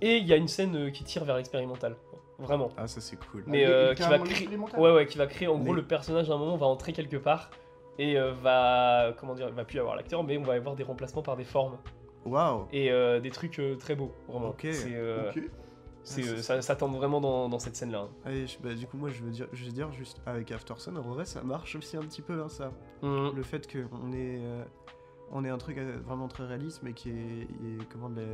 Et 0.00 0.16
il 0.16 0.26
y 0.26 0.32
a 0.32 0.36
une 0.36 0.48
scène 0.48 0.90
qui 0.92 1.04
tire 1.04 1.24
vers 1.24 1.36
l'expérimental, 1.36 1.96
vraiment. 2.38 2.68
Ah 2.76 2.86
ça 2.86 3.00
c'est 3.00 3.16
cool. 3.16 3.44
Mais 3.46 3.64
Ah, 3.64 3.68
euh, 3.70 3.94
qui 3.94 4.02
va 4.02 4.18
créer, 4.18 4.48
ouais 4.78 4.92
ouais, 4.94 5.06
qui 5.06 5.18
va 5.18 5.26
créer 5.26 5.48
en 5.48 5.58
gros 5.58 5.70
Mais- 5.72 5.80
le 5.80 5.86
personnage 5.86 6.30
à 6.30 6.34
un 6.34 6.38
moment 6.38 6.56
va 6.56 6.66
entrer 6.66 6.92
quelque 6.92 7.16
part 7.16 7.50
et 7.98 8.18
euh, 8.18 8.32
va 8.32 9.12
comment 9.18 9.34
dire, 9.34 9.48
il 9.48 9.54
va 9.54 9.64
plus 9.64 9.76
y 9.76 9.80
avoir 9.80 9.96
l'acteur, 9.96 10.22
mais 10.24 10.36
on 10.38 10.42
va 10.42 10.54
avoir 10.54 10.74
des 10.76 10.84
remplacements 10.84 11.22
par 11.22 11.36
des 11.36 11.44
formes 11.44 11.78
Waouh. 12.24 12.66
et 12.72 12.90
euh, 12.90 13.20
des 13.20 13.30
trucs 13.30 13.58
euh, 13.58 13.76
très 13.76 13.94
beaux 13.94 14.12
vraiment. 14.28 14.48
Ok. 14.50 14.66
C'est, 14.72 14.94
euh, 14.94 15.30
Ah, 15.34 16.08
c'est- 16.08 16.36
ça, 16.42 16.62
ça 16.62 16.76
tente 16.76 16.94
vraiment 16.94 17.20
dans, 17.20 17.48
dans 17.48 17.58
cette 17.58 17.74
scène 17.74 17.90
là. 17.90 18.06
Allez, 18.24 18.46
je- 18.46 18.58
bah, 18.62 18.74
du 18.74 18.86
coup 18.86 18.96
moi 18.96 19.08
je 19.10 19.22
veux 19.24 19.30
dire, 19.30 19.48
je 19.52 19.64
veux 19.64 19.72
dire 19.72 19.90
juste 19.92 20.20
avec 20.26 20.52
Aftersun, 20.52 20.94
en 20.96 21.00
vrai 21.02 21.24
ça 21.24 21.42
marche 21.42 21.74
aussi 21.74 21.96
un 21.96 22.02
petit 22.02 22.22
peu 22.22 22.40
hein, 22.42 22.48
ça. 22.48 22.70
Le 23.02 23.42
fait 23.42 23.66
qu'on 23.70 24.12
ait, 24.12 24.38
euh, 24.40 24.62
on 25.32 25.44
ait 25.44 25.48
un 25.50 25.58
truc 25.58 25.78
vraiment 26.06 26.28
très 26.28 26.44
réaliste 26.44 26.82
mais 26.84 26.92
qui 26.92 27.10
est, 27.10 27.12
est- 27.42 27.88
comment 27.92 28.08
de 28.10 28.20
la- 28.20 28.26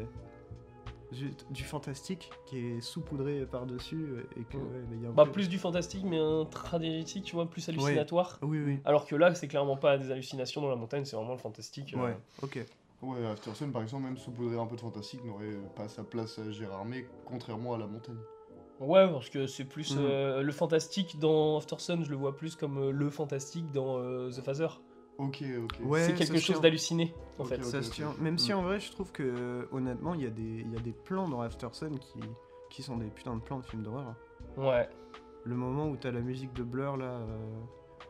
du, 1.13 1.31
du 1.51 1.63
fantastique 1.63 2.31
qui 2.47 2.59
est 2.59 2.81
saupoudré 2.81 3.47
par 3.47 3.67
dessus 3.67 4.15
et 4.37 4.45
que 4.45 4.57
Mm. 4.57 4.61
ouais, 4.61 4.85
mais 4.91 4.97
il 4.97 5.03
y 5.03 5.07
a 5.07 5.11
un 5.11 5.13
Bah 5.13 5.25
peu- 5.27 5.33
plus 5.33 5.49
du 5.49 5.59
fantastique, 5.59 6.05
mais 6.05 6.19
un 6.19 6.45
tragédie, 6.47 7.23
tu 7.23 7.35
vois, 7.37 7.49
plus 7.49 7.69
hallucinatoire. 7.69 8.39
Oui 8.43 8.59
oui. 8.65 8.79
Alors 8.85 9.07
que 9.07 9.15
là, 9.15 9.35
c'est 9.35 9.49
clairement 9.49 9.77
pas 9.77 9.99
des 9.99 10.11
hallucinations 10.11 10.61
dans 10.61 10.69
la 10.71 10.77
montagne, 10.77 11.05
c'est 11.05 11.17
vraiment 11.17 11.33
le 11.33 11.39
fantastique. 11.39 11.95
euh, 11.95 11.99
Ouais. 12.05 12.17
Ok. 12.43 12.59
Ouais, 13.03 13.27
Aftersun, 13.27 13.71
par 13.71 13.83
exemple, 13.83 14.05
même 14.05 14.17
saupoudrer 14.17 14.57
un 14.59 14.67
peu 14.67 14.77
de 14.77 14.81
fantastique, 14.81 15.25
n'aurait 15.25 15.47
euh, 15.47 15.61
pas 15.75 15.89
sa 15.89 16.05
place 16.05 16.39
à 16.39 16.51
Gérardmer, 16.53 17.07
contrairement 17.27 17.75
à 17.75 17.79
la 17.79 17.87
montagne. 17.87 18.19
Ouais, 18.79 19.09
parce 19.11 19.29
que 19.29 19.47
c'est 19.47 19.65
plus 19.65 19.97
Mhm. 19.97 20.03
euh, 20.05 20.43
le 20.43 20.53
fantastique 20.53 21.19
dans 21.19 21.57
After 21.59 21.77
Sun, 21.79 22.05
je 22.05 22.11
le 22.11 22.17
vois 22.17 22.37
plus 22.37 22.55
comme 22.57 22.79
euh, 22.79 22.91
le 22.93 23.11
fantastique 23.11 23.71
dans 23.73 23.99
euh, 23.99 24.31
The 24.31 24.41
Phaser. 24.41 24.69
Ok, 25.19 25.43
ok. 25.65 25.79
Ouais, 25.85 26.05
c'est 26.07 26.15
quelque 26.15 26.39
se 26.39 26.53
chose 26.53 26.61
d'halluciné 26.61 27.15
en 27.39 27.45
fait. 27.45 27.63
Ça 27.65 27.83
se 27.83 27.91
tient. 27.91 28.13
Même 28.21 28.39
si 28.39 28.53
Mm. 28.53 28.57
en 28.57 28.63
vrai, 28.63 28.81
je 28.81 28.91
trouve 28.91 29.13
que 29.13 29.69
honnêtement, 29.73 30.15
il 30.15 30.23
y, 30.23 30.27
a 30.27 30.31
des- 30.31 30.43
il 30.65 30.73
y 30.73 30.77
a 30.77 30.81
des 30.81 30.93
plans 30.93 31.29
dans 31.29 31.41
Aftersun 31.43 31.97
qui, 31.99 32.21
qui 32.71 32.83
sont 32.83 32.97
des 32.97 33.07
putains 33.09 33.37
de 33.37 33.41
plans 33.41 33.59
de 33.59 33.65
films 33.65 33.83
d'horreur. 33.83 34.15
Ouais. 34.57 34.89
Le 35.45 35.55
moment 35.55 35.89
où 35.89 35.97
t'as 35.97 36.11
la 36.13 36.21
musique 36.21 36.53
de 36.55 36.63
Blur 36.63 36.97
là. 36.97 37.05
euh, 37.21 37.61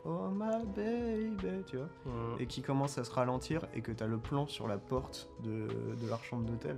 Oh 0.05 0.27
my 0.33 0.65
baby, 0.75 1.63
tu 1.65 1.77
vois. 1.77 1.87
Mhm. 2.05 2.35
Et 2.39 2.45
qui 2.45 2.61
commence 2.61 2.97
à 2.97 3.03
se 3.05 3.11
ralentir 3.11 3.65
et 3.73 3.81
que 3.81 3.91
t'as 3.93 4.05
le 4.07 4.17
plan 4.17 4.47
sur 4.47 4.67
la 4.67 4.77
porte 4.77 5.29
de, 5.43 5.67
de 5.67 6.07
leur 6.09 6.21
chambre 6.25 6.43
d'hôtel. 6.45 6.77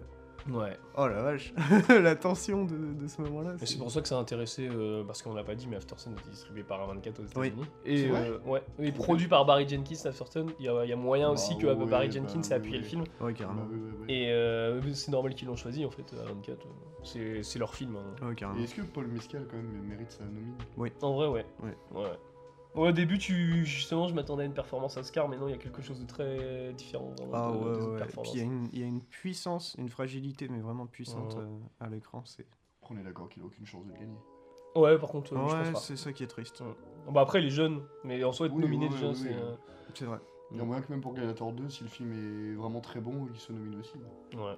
Ouais. 0.52 0.78
Oh 0.96 1.08
la 1.08 1.22
vache, 1.24 1.54
la 1.90 2.16
tension 2.16 2.66
de, 2.66 2.76
de 2.94 3.08
ce 3.08 3.20
moment-là. 3.24 3.56
Et 3.62 3.66
c'est 3.66 3.78
pour 3.80 3.90
ça 3.90 4.02
que 4.02 4.08
ça 4.08 4.16
a 4.16 4.20
intéressé, 4.20 4.70
euh, 4.72 5.04
parce 5.04 5.22
qu'on 5.24 5.34
l'a 5.34 5.44
pas 5.44 5.56
dit, 5.56 5.68
mais 5.68 5.76
After 5.76 5.96
Sun 5.98 6.14
est 6.14 6.30
distribué 6.30 6.64
par 6.64 6.80
A24 6.88 7.10
aux 7.20 7.40
Oui. 7.40 7.48
États-Unis. 7.48 7.66
Et 7.86 7.98
C'est 8.04 8.08
vrai 8.10 8.30
euh, 8.30 8.38
ouais, 8.46 8.62
et 8.80 8.92
produit 8.92 9.28
par 9.28 9.46
Barry 9.46 9.68
Jenkins, 9.68 9.96
After 10.06 10.26
Sun. 10.30 10.52
Il 10.60 10.66
y 10.66 10.70
a, 10.70 10.84
il 10.86 10.90
y 10.90 10.94
a 10.94 10.96
moyen 10.96 11.28
Bah 11.28 11.34
aussi 11.34 11.58
que 11.58 11.66
euh, 11.66 11.74
Barry 11.86 12.08
bah 12.10 12.14
Jenkins 12.14 12.42
oui, 12.42 12.48
ait 12.50 12.54
appuyé 12.54 12.78
oui. 12.78 12.84
le 12.84 12.88
film. 12.90 13.04
Ouais, 13.22 13.34
carrément. 13.34 13.64
bah. 13.64 14.06
Et 14.08 14.32
euh, 14.32 14.82
c'est 14.94 15.12
normal 15.12 15.34
qu'ils 15.34 15.48
l'ont 15.48 15.56
choisi 15.56 15.84
en 15.84 15.90
fait, 15.90 16.04
A24. 16.14 16.50
euh, 16.52 16.56
C'est 17.04 17.44
c'est 17.44 17.58
leur 17.60 17.74
film. 17.74 17.96
hein. 17.96 18.26
Ouais, 18.26 18.34
Et 18.34 18.36
carrément. 18.36 18.64
est-ce 18.64 18.76
que 18.76 18.82
Paul 18.82 19.08
Mescal, 19.08 19.48
quand 19.50 19.58
même, 19.58 19.68
mérite 19.90 20.12
sa 20.12 20.24
nomine? 20.26 20.54
En 21.02 21.14
vrai, 21.16 21.28
ouais. 21.28 21.46
Ouais. 21.64 21.76
ouais. 22.02 22.12
Au 22.76 22.92
début, 22.92 23.18
tu... 23.18 23.66
justement, 23.66 24.08
je 24.08 24.14
m'attendais 24.14 24.44
à 24.44 24.46
une 24.46 24.54
performance 24.54 24.98
Oscar, 24.98 25.30
mais 25.30 25.38
non, 25.38 25.48
il 25.48 25.52
y 25.52 25.54
a 25.54 25.58
quelque 25.58 25.82
chose 25.82 26.00
de 26.00 26.06
très 26.06 26.74
différent 26.74 27.14
vraiment, 27.18 27.32
Ah 27.34 27.52
de- 27.52 27.86
ouais. 27.92 28.06
Puis 28.24 28.32
il 28.34 28.38
y, 28.40 28.42
a 28.42 28.44
une- 28.46 28.70
il 28.74 28.80
y 28.80 28.84
a 28.84 28.86
une 28.86 29.02
puissance, 29.02 29.76
une 29.78 29.88
fragilité, 29.90 30.48
mais 30.50 30.60
vraiment 30.60 30.86
puissante 30.86 31.36
Ouais. 31.36 31.42
euh, 31.44 31.60
à 31.86 31.90
l'écran. 31.90 32.22
C'est 32.26 32.46
On 32.90 32.98
est 32.98 33.04
d'accord 33.04 33.30
qu'il 33.30 33.42
a 33.44 33.46
aucune 33.46 33.66
chance 33.66 33.86
de 33.86 33.92
le 33.94 33.98
gagner. 34.00 34.18
Ouais, 34.76 34.98
par 35.00 35.10
contre, 35.10 35.34
euh, 35.34 35.48
je 35.48 35.56
pense 35.56 35.70
pas. 35.72 35.80
c'est 35.80 35.96
ça 35.96 36.12
qui 36.12 36.24
est 36.24 36.28
triste. 36.28 36.60
Ouais. 36.62 37.12
Bah 37.14 37.22
après, 37.22 37.42
il 37.42 37.48
est 37.48 37.52
jeune, 37.52 37.82
mais 38.04 38.22
en 38.26 38.34
soi, 38.34 38.48
être 38.48 38.54
Oui, 38.54 38.62
nominé 38.64 38.88
oui, 38.88 38.92
déjà, 38.94 39.08
oui, 39.08 39.16
c'est. 39.16 39.30
oui. 39.30 39.36
euh, 39.36 39.56
C'est 39.94 40.06
vrai, 40.06 40.20
Il 40.52 40.58
y 40.58 40.60
a 40.60 40.64
moyen 40.66 40.82
que 40.82 40.92
même 40.92 41.02
pour 41.02 41.14
Gladiator 41.14 41.54
2, 41.54 41.70
si 41.70 41.84
le 41.84 41.90
film 41.90 42.12
est 42.12 42.56
vraiment 42.56 42.82
très 42.82 43.00
bon, 43.00 43.28
il 43.34 43.40
se 43.40 43.54
nomine 43.54 43.80
aussi. 43.80 43.94
Ouais. 44.36 44.58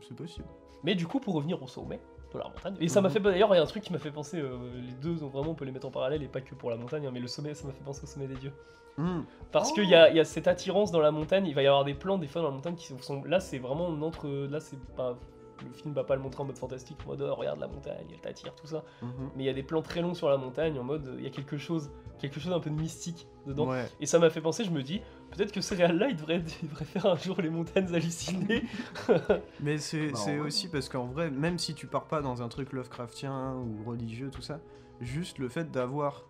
c'est 0.00 0.16
possible. 0.16 0.46
Mais 0.84 0.94
du 0.94 1.06
coup, 1.06 1.20
pour 1.20 1.34
revenir 1.34 1.62
au 1.62 1.66
sommet, 1.66 2.00
dans 2.32 2.38
la 2.38 2.44
montagne. 2.48 2.76
Et 2.80 2.88
ça 2.88 3.00
m'a 3.00 3.08
fait 3.10 3.20
d'ailleurs, 3.20 3.52
il 3.54 3.56
y 3.56 3.60
a 3.60 3.62
un 3.62 3.66
truc 3.66 3.82
qui 3.82 3.92
m'a 3.92 3.98
fait 3.98 4.10
penser, 4.10 4.38
euh, 4.40 4.56
les 4.74 4.92
deux, 4.92 5.22
ont 5.22 5.28
vraiment, 5.28 5.50
on 5.50 5.54
peut 5.54 5.64
les 5.64 5.72
mettre 5.72 5.86
en 5.86 5.90
parallèle 5.90 6.22
et 6.22 6.28
pas 6.28 6.40
que 6.40 6.54
pour 6.54 6.70
la 6.70 6.76
montagne, 6.76 7.06
hein, 7.06 7.10
mais 7.12 7.20
le 7.20 7.28
sommet, 7.28 7.54
ça 7.54 7.66
m'a 7.66 7.72
fait 7.72 7.84
penser 7.84 8.02
au 8.04 8.06
sommet 8.06 8.26
des 8.26 8.36
dieux. 8.36 8.52
Hmm. 8.96 9.22
Parce 9.52 9.70
Oh. 9.70 9.74
qu'il 9.74 9.88
y 9.88 9.94
a, 9.94 10.10
il 10.10 10.16
y 10.16 10.20
a 10.20 10.24
cette 10.24 10.48
attirance 10.48 10.90
dans 10.90 11.00
la 11.00 11.10
montagne, 11.12 11.46
il 11.46 11.54
va 11.54 11.62
y 11.62 11.66
avoir 11.66 11.84
des 11.84 11.94
plans 11.94 12.18
des 12.18 12.26
fois 12.26 12.42
dans 12.42 12.48
la 12.48 12.54
montagne 12.54 12.74
qui 12.74 12.92
sont. 13.00 13.22
Là, 13.24 13.38
c'est 13.40 13.58
vraiment 13.58 13.88
entre. 13.88 14.28
Là, 14.28 14.58
c'est 14.60 14.78
pas. 14.96 15.16
Le 15.64 15.72
film 15.72 15.92
va 15.92 16.04
pas 16.04 16.14
le 16.14 16.22
montrer 16.22 16.42
en 16.42 16.46
mode 16.46 16.56
fantastique, 16.58 16.98
en 17.04 17.10
mode 17.10 17.22
oh, 17.22 17.34
regarde 17.34 17.58
la 17.58 17.66
montagne, 17.66 18.06
elle 18.12 18.20
t'attire, 18.20 18.54
tout 18.54 18.66
ça. 18.68 18.84
Mhm. 19.02 19.10
Mais 19.34 19.42
il 19.42 19.46
y 19.46 19.48
a 19.48 19.52
des 19.52 19.64
plans 19.64 19.82
très 19.82 20.02
longs 20.02 20.14
sur 20.14 20.28
la 20.28 20.36
montagne 20.36 20.78
en 20.78 20.84
mode 20.84 21.14
il 21.18 21.24
y 21.24 21.26
a 21.26 21.30
quelque 21.30 21.56
chose, 21.58 21.90
quelque 22.20 22.38
chose 22.38 22.52
un 22.52 22.60
peu 22.60 22.70
de 22.70 22.76
mystique 22.76 23.26
dedans. 23.44 23.68
Ouais. 23.68 23.86
Et 24.00 24.06
ça 24.06 24.20
m'a 24.20 24.30
fait 24.30 24.40
penser, 24.40 24.62
je 24.62 24.70
me 24.70 24.84
dis, 24.84 25.00
peut-être 25.30 25.52
que 25.52 25.60
ce 25.60 25.74
réal-là, 25.74 26.08
il 26.10 26.16
devrait, 26.16 26.42
il 26.62 26.68
devrait 26.68 26.84
faire 26.84 27.06
un 27.06 27.16
jour 27.16 27.40
les 27.40 27.50
montagnes 27.50 27.92
hallucinées. 27.94 28.64
Mais 29.60 29.78
c'est 29.78 30.12
Bah, 30.12 30.18
ouais. 30.26 30.40
aussi 30.40 30.68
parce 30.68 30.88
qu'en 30.88 31.06
vrai, 31.06 31.30
même 31.30 31.58
si 31.58 31.74
tu 31.74 31.86
pars 31.86 32.06
pas 32.06 32.20
dans 32.22 32.42
un 32.42 32.48
truc 32.48 32.72
Lovecraftien 32.72 33.54
ou 33.56 33.84
religieux, 33.84 34.30
tout 34.30 34.42
ça, 34.42 34.60
juste 35.00 35.38
le 35.38 35.48
fait 35.48 35.70
d'avoir 35.70 36.24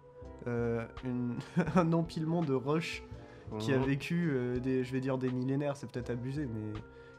euh, 0.47 0.85
un 1.76 1.93
empilement 1.93 2.43
de 2.43 2.52
roches 2.55 3.02
qui 3.59 3.73
a 3.73 3.78
Mhm. 3.78 3.85
vécu 3.85 4.31
euh, 4.31 4.61
des, 4.61 4.85
je 4.85 4.93
vais 4.93 5.00
dire 5.00 5.17
des 5.19 5.31
millénaires, 5.31 5.76
c'est 5.76 5.90
peut-être 5.90 6.11
abusé, 6.11 6.47
mais 6.47 6.73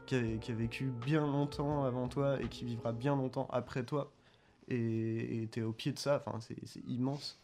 qui 0.06 0.14
a, 0.14 0.22
qui 0.40 0.52
a 0.52 0.54
vécu 0.54 0.84
bien 1.04 1.26
longtemps 1.26 1.84
avant 1.84 2.06
toi 2.08 2.40
et 2.40 2.46
qui 2.46 2.64
vivra 2.64 2.92
bien 2.92 3.16
longtemps 3.16 3.48
après 3.50 3.82
toi. 3.82 4.12
Et 4.68 5.48
t'es 5.50 5.62
au 5.62 5.72
pied 5.72 5.90
de 5.90 5.98
ça, 5.98 6.22
enfin 6.24 6.38
c'est 6.38 6.80
immense. 6.86 7.39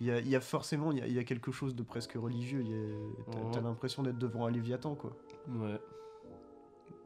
Il 0.00 0.06
y 0.06 0.10
a, 0.10 0.18
il 0.20 0.28
y 0.28 0.36
a 0.36 0.40
forcément, 0.40 0.92
il 0.92 0.98
y 0.98 1.00
a, 1.00 1.06
il 1.06 1.14
y 1.14 1.18
a 1.18 1.24
quelque 1.24 1.52
chose 1.52 1.74
de 1.74 1.82
presque 1.82 2.12
religieux. 2.14 2.64
T'as 3.30 3.38
t'as 3.52 3.60
l'impression 3.60 4.02
d'être 4.02 4.18
devant 4.18 4.46
un 4.46 4.50
Léviathan, 4.50 4.94
quoi. 4.94 5.12
Ouais. 5.48 5.80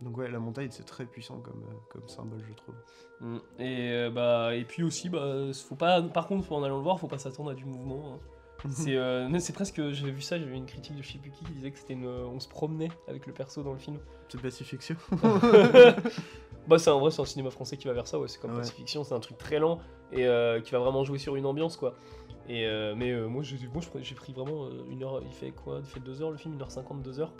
Donc 0.02 0.16
ouais, 0.16 0.30
la 0.30 0.38
montagne 0.38 0.68
c'est 0.70 0.84
très 0.84 1.04
puissant 1.04 1.40
comme, 1.40 1.62
euh, 1.68 1.74
comme 1.90 2.08
symbole, 2.08 2.40
je 2.48 2.54
trouve. 2.54 2.74
Mm. 3.20 3.36
Et 3.58 3.90
euh, 3.92 4.10
bah 4.10 4.54
et 4.54 4.64
puis 4.64 4.82
aussi 4.82 5.10
bah 5.10 5.52
faut 5.52 5.74
pas 5.74 6.00
par 6.02 6.26
contre 6.26 6.50
en 6.52 6.62
allant 6.62 6.78
le 6.78 6.82
voir 6.82 6.98
faut 6.98 7.06
pas 7.06 7.18
s'attendre 7.18 7.50
à 7.50 7.54
du 7.54 7.66
mouvement. 7.66 8.14
hein. 8.14 8.18
C'est 8.70 8.96
euh, 8.96 9.28
presque 9.54 9.90
j'avais 9.90 10.12
vu 10.12 10.20
ça 10.20 10.38
j'avais 10.38 10.50
vu 10.50 10.56
une 10.56 10.66
critique 10.66 10.94
de 10.94 11.00
plus 11.00 11.18
qui 11.18 11.44
qui 11.44 11.52
disait 11.52 11.70
que 11.70 11.78
c'était 11.78 11.94
une 11.94 12.06
on 12.06 12.40
se 12.40 12.48
promenait 12.48 12.90
avec 13.08 13.26
le 13.26 13.32
perso 13.32 13.62
dans 13.62 13.72
le 13.72 13.78
film. 13.78 13.98
C'est 14.28 14.40
pacifiction. 14.40 14.96
bah 16.66 16.78
c'est 16.78 16.90
en 16.90 17.00
vrai 17.00 17.10
c'est 17.10 17.22
un 17.22 17.26
cinéma 17.26 17.50
français 17.50 17.76
qui 17.76 17.86
va 17.86 17.94
vers 17.94 18.06
ça 18.06 18.18
ouais 18.18 18.28
c'est 18.28 18.40
comme 18.40 18.52
Ouais. 18.52 18.58
Pacifiction 18.58 19.04
c'est 19.04 19.14
un 19.14 19.20
truc 19.20 19.38
très 19.38 19.58
lent 19.58 19.80
et 20.12 20.26
euh, 20.26 20.60
qui 20.60 20.72
va 20.72 20.78
vraiment 20.78 21.04
jouer 21.04 21.18
sur 21.18 21.36
une 21.36 21.46
ambiance 21.46 21.76
quoi. 21.76 21.94
Et 22.50 22.66
euh, 22.66 22.94
mais 22.96 23.10
euh, 23.12 23.28
moi 23.28 23.42
j'ai 23.44 23.56
moi, 23.72 23.80
je- 23.80 24.02
j'ai 24.02 24.14
pris 24.16 24.32
vraiment 24.32 24.64
euh, 24.64 24.82
une 24.90 25.04
heure 25.04 25.22
il 25.24 25.32
fait 25.32 25.52
quoi? 25.52 25.78
Il 25.78 25.86
fait 25.86 26.00
deux 26.00 26.20
heures 26.20 26.32
le 26.32 26.36
film? 26.36 26.58
1h50 26.58 27.00
deux 27.00 27.20
heures 27.20 27.32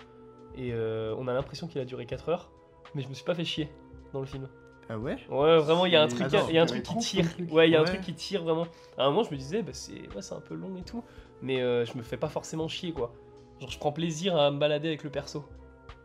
et 0.55 0.73
euh, 0.73 1.15
on 1.19 1.27
a 1.27 1.33
l'impression 1.35 1.67
qu'il 1.67 1.81
a 1.81 1.85
duré 1.85 2.07
4 2.07 2.29
heures 2.29 2.51
mais 2.95 3.03
je 3.03 3.09
me 3.09 3.15
suis 3.15 3.25
pas 3.25 3.35
fait 3.35 3.45
chier 3.45 3.69
dans 4.13 4.21
le 4.21 4.27
film. 4.27 4.49
Ah 4.89 4.99
ouais? 4.99 5.17
Ouais, 5.29 5.59
vraiment, 5.59 5.87
il 5.87 5.93
y 5.93 5.97
a 5.97 6.03
un 6.03 6.09
truc, 6.09 6.23
Attends, 6.23 6.49
il 6.49 6.55
y 6.55 6.59
a 6.59 6.63
un 6.63 6.67
truc 6.67 6.83
qui 6.83 6.97
tire. 6.97 7.25
Ouais, 7.53 7.69
il 7.69 7.73
y 7.73 7.77
a 7.77 7.81
un 7.81 7.85
truc 7.85 8.01
qui 8.01 8.13
tire 8.15 8.43
vraiment. 8.43 8.67
À 8.99 9.05
un 9.05 9.11
moment, 9.11 9.23
je 9.23 9.31
me 9.31 9.37
disais, 9.37 9.63
bah, 9.63 9.71
c'est 9.73 9.93
ouais, 10.15 10.21
c'est 10.23 10.35
un 10.35 10.41
peu 10.41 10.55
long 10.55 10.77
et 10.77 10.83
tout, 10.83 11.05
mais 11.43 11.61
euh, 11.61 11.85
je 11.85 11.97
me 11.97 12.03
fais 12.03 12.17
pas 12.17 12.29
forcément 12.29 12.67
chier, 12.67 12.91
quoi. 12.93 13.15
Genre, 13.61 13.71
je 13.71 13.79
prends 13.79 13.93
plaisir 13.93 14.37
à 14.37 14.51
me 14.51 14.59
balader 14.59 14.89
avec 14.89 15.05
le 15.05 15.11
perso. 15.11 15.45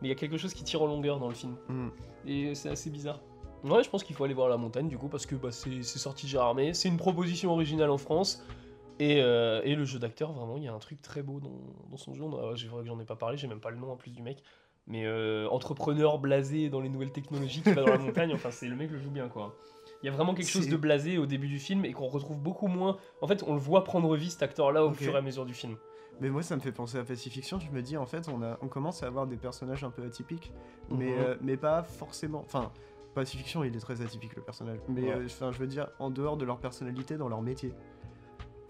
Mais 0.00 0.06
il 0.06 0.10
y 0.10 0.12
a 0.12 0.14
quelque 0.14 0.36
chose 0.36 0.54
qui 0.54 0.62
tire 0.62 0.82
en 0.82 0.86
longueur 0.86 1.18
dans 1.18 1.26
le 1.28 1.34
film. 1.34 1.56
Hmm. 1.68 1.88
Et 2.28 2.54
c'est 2.54 2.68
assez 2.68 2.90
bizarre. 2.90 3.18
Ouais, 3.64 3.82
je 3.82 3.90
pense 3.90 4.04
qu'il 4.04 4.14
faut 4.14 4.22
aller 4.22 4.34
voir 4.34 4.48
La 4.48 4.56
Montagne, 4.56 4.86
du 4.88 4.96
coup, 4.98 5.08
parce 5.08 5.26
que 5.26 5.34
bah, 5.34 5.50
c'est 5.50 5.82
c'est 5.82 5.98
sorti 5.98 6.28
Gérard 6.28 6.48
Armé. 6.50 6.72
C'est 6.72 6.88
une 6.88 6.98
proposition 6.98 7.50
originale 7.50 7.90
en 7.90 7.98
France. 7.98 8.44
Et, 8.98 9.20
euh, 9.22 9.60
et 9.64 9.74
le 9.74 9.84
jeu 9.84 9.98
d'acteur, 9.98 10.32
vraiment, 10.32 10.56
il 10.56 10.62
y 10.64 10.68
a 10.68 10.72
un 10.72 10.78
truc 10.78 11.02
très 11.02 11.22
beau 11.22 11.38
dans, 11.40 11.60
dans 11.90 11.96
son 11.96 12.14
jeu. 12.14 12.22
On 12.22 12.34
a- 12.52 12.54
J'ai 12.54 12.68
vrai 12.68 12.82
que 12.82 12.88
j'en 12.88 12.98
ai 13.00 13.04
pas 13.04 13.16
parlé, 13.16 13.36
j'ai 13.36 13.46
même 13.46 13.60
pas 13.60 13.70
le 13.70 13.76
nom 13.76 13.92
en 13.92 13.96
plus 13.96 14.10
du 14.10 14.22
mec. 14.22 14.42
Mais 14.86 15.04
euh, 15.04 15.48
entrepreneur 15.48 16.18
blasé 16.18 16.68
dans 16.70 16.80
les 16.80 16.88
nouvelles 16.88 17.10
technologies 17.12 17.60
qui 17.62 17.72
va 17.72 17.82
dans 17.82 17.90
la 17.90 17.98
montagne, 17.98 18.32
enfin, 18.34 18.50
c'est 18.52 18.68
le 18.68 18.76
mec 18.76 18.90
le 18.90 18.98
joue 18.98 19.10
bien, 19.10 19.28
quoi. 19.28 19.54
Il 20.02 20.06
y 20.06 20.08
a 20.08 20.12
vraiment 20.12 20.32
quelque 20.34 20.48
chose 20.48 20.68
de 20.68 20.76
blasé 20.76 21.18
au 21.18 21.26
début 21.26 21.48
du 21.48 21.58
film 21.58 21.84
et 21.84 21.92
qu'on 21.92 22.06
retrouve 22.06 22.38
beaucoup 22.38 22.68
moins. 22.68 22.96
En 23.20 23.26
fait, 23.26 23.42
on 23.46 23.54
le 23.54 23.58
voit 23.60 23.82
prendre 23.82 24.14
vie 24.16 24.30
cet 24.30 24.42
acteur-là 24.42 24.84
au 24.84 24.92
fur 24.92 25.14
et 25.14 25.18
à 25.18 25.22
mesure 25.22 25.44
du 25.44 25.54
film. 25.54 25.76
Mais 26.20 26.30
moi, 26.30 26.42
ça 26.42 26.54
me 26.56 26.60
fait 26.60 26.72
penser 26.72 26.96
à 26.98 27.04
Pacifiction. 27.04 27.58
Je 27.58 27.70
me 27.70 27.82
dis, 27.82 27.96
en 27.96 28.06
fait, 28.06 28.28
on, 28.28 28.42
a, 28.42 28.56
on 28.62 28.68
commence 28.68 29.02
à 29.02 29.06
avoir 29.06 29.26
des 29.26 29.36
personnages 29.36 29.84
un 29.84 29.90
peu 29.90 30.04
atypiques, 30.04 30.52
mais, 30.90 31.06
Mhm. 31.10 31.18
euh, 31.18 31.36
mais 31.42 31.56
pas 31.56 31.82
forcément. 31.82 32.40
Enfin, 32.40 32.70
Pacifiction, 33.14 33.64
il 33.64 33.74
est 33.74 33.80
très 33.80 34.02
atypique 34.02 34.36
le 34.36 34.42
personnage. 34.42 34.78
Mais 34.88 35.14
Ouais. 35.14 35.24
enfin, 35.24 35.50
je 35.50 35.58
veux 35.58 35.66
dire, 35.66 35.88
en 35.98 36.10
dehors 36.10 36.36
de 36.36 36.44
leur 36.44 36.58
personnalité, 36.58 37.16
dans 37.16 37.28
leur 37.30 37.40
métier. 37.40 37.72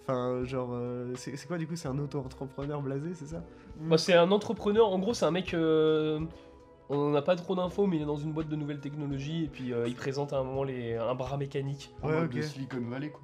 Enfin, 0.09 0.45
genre, 0.45 0.71
euh, 0.73 1.13
c'est 1.17 1.37
c'est 1.37 1.49
quoi 1.49 1.59
du 1.59 1.67
coup 1.67 1.75
C'est 1.75 1.89
un 1.89 1.99
auto-entrepreneur 1.99 2.81
blasé, 2.81 3.11
c'est 3.15 3.27
ça? 3.27 3.43
Bah, 3.81 3.99
c'est 3.99 4.15
un 4.15 4.31
entrepreneur, 4.31 4.89
en 4.89 4.99
gros, 5.01 5.15
c'est 5.15 5.25
un 5.25 5.33
mec. 5.33 5.53
euh, 5.53 6.21
on 6.89 7.11
n'a 7.11 7.23
pas 7.23 7.35
trop 7.35 7.57
d'infos, 7.57 7.87
mais 7.89 7.97
il 7.97 8.03
est 8.03 8.07
dans 8.07 8.17
une 8.17 8.33
boîte 8.33 8.49
de 8.49 8.55
nouvelles 8.55 8.79
technologies 8.79 9.45
et 9.45 9.49
puis 9.49 9.73
euh, 9.73 9.89
il 9.89 9.97
présente 9.97 10.33
à 10.33 10.37
un 10.39 10.45
moment 10.45 10.63
les, 10.63 10.95
un 10.95 11.15
bras 11.17 11.37
mécanique. 11.37 11.93
Ouais, 12.05 12.23
ok. 12.23 12.31
de 12.37 12.43
Silicon 12.43 12.81
Valley, 12.89 13.11
quoi. 13.11 13.23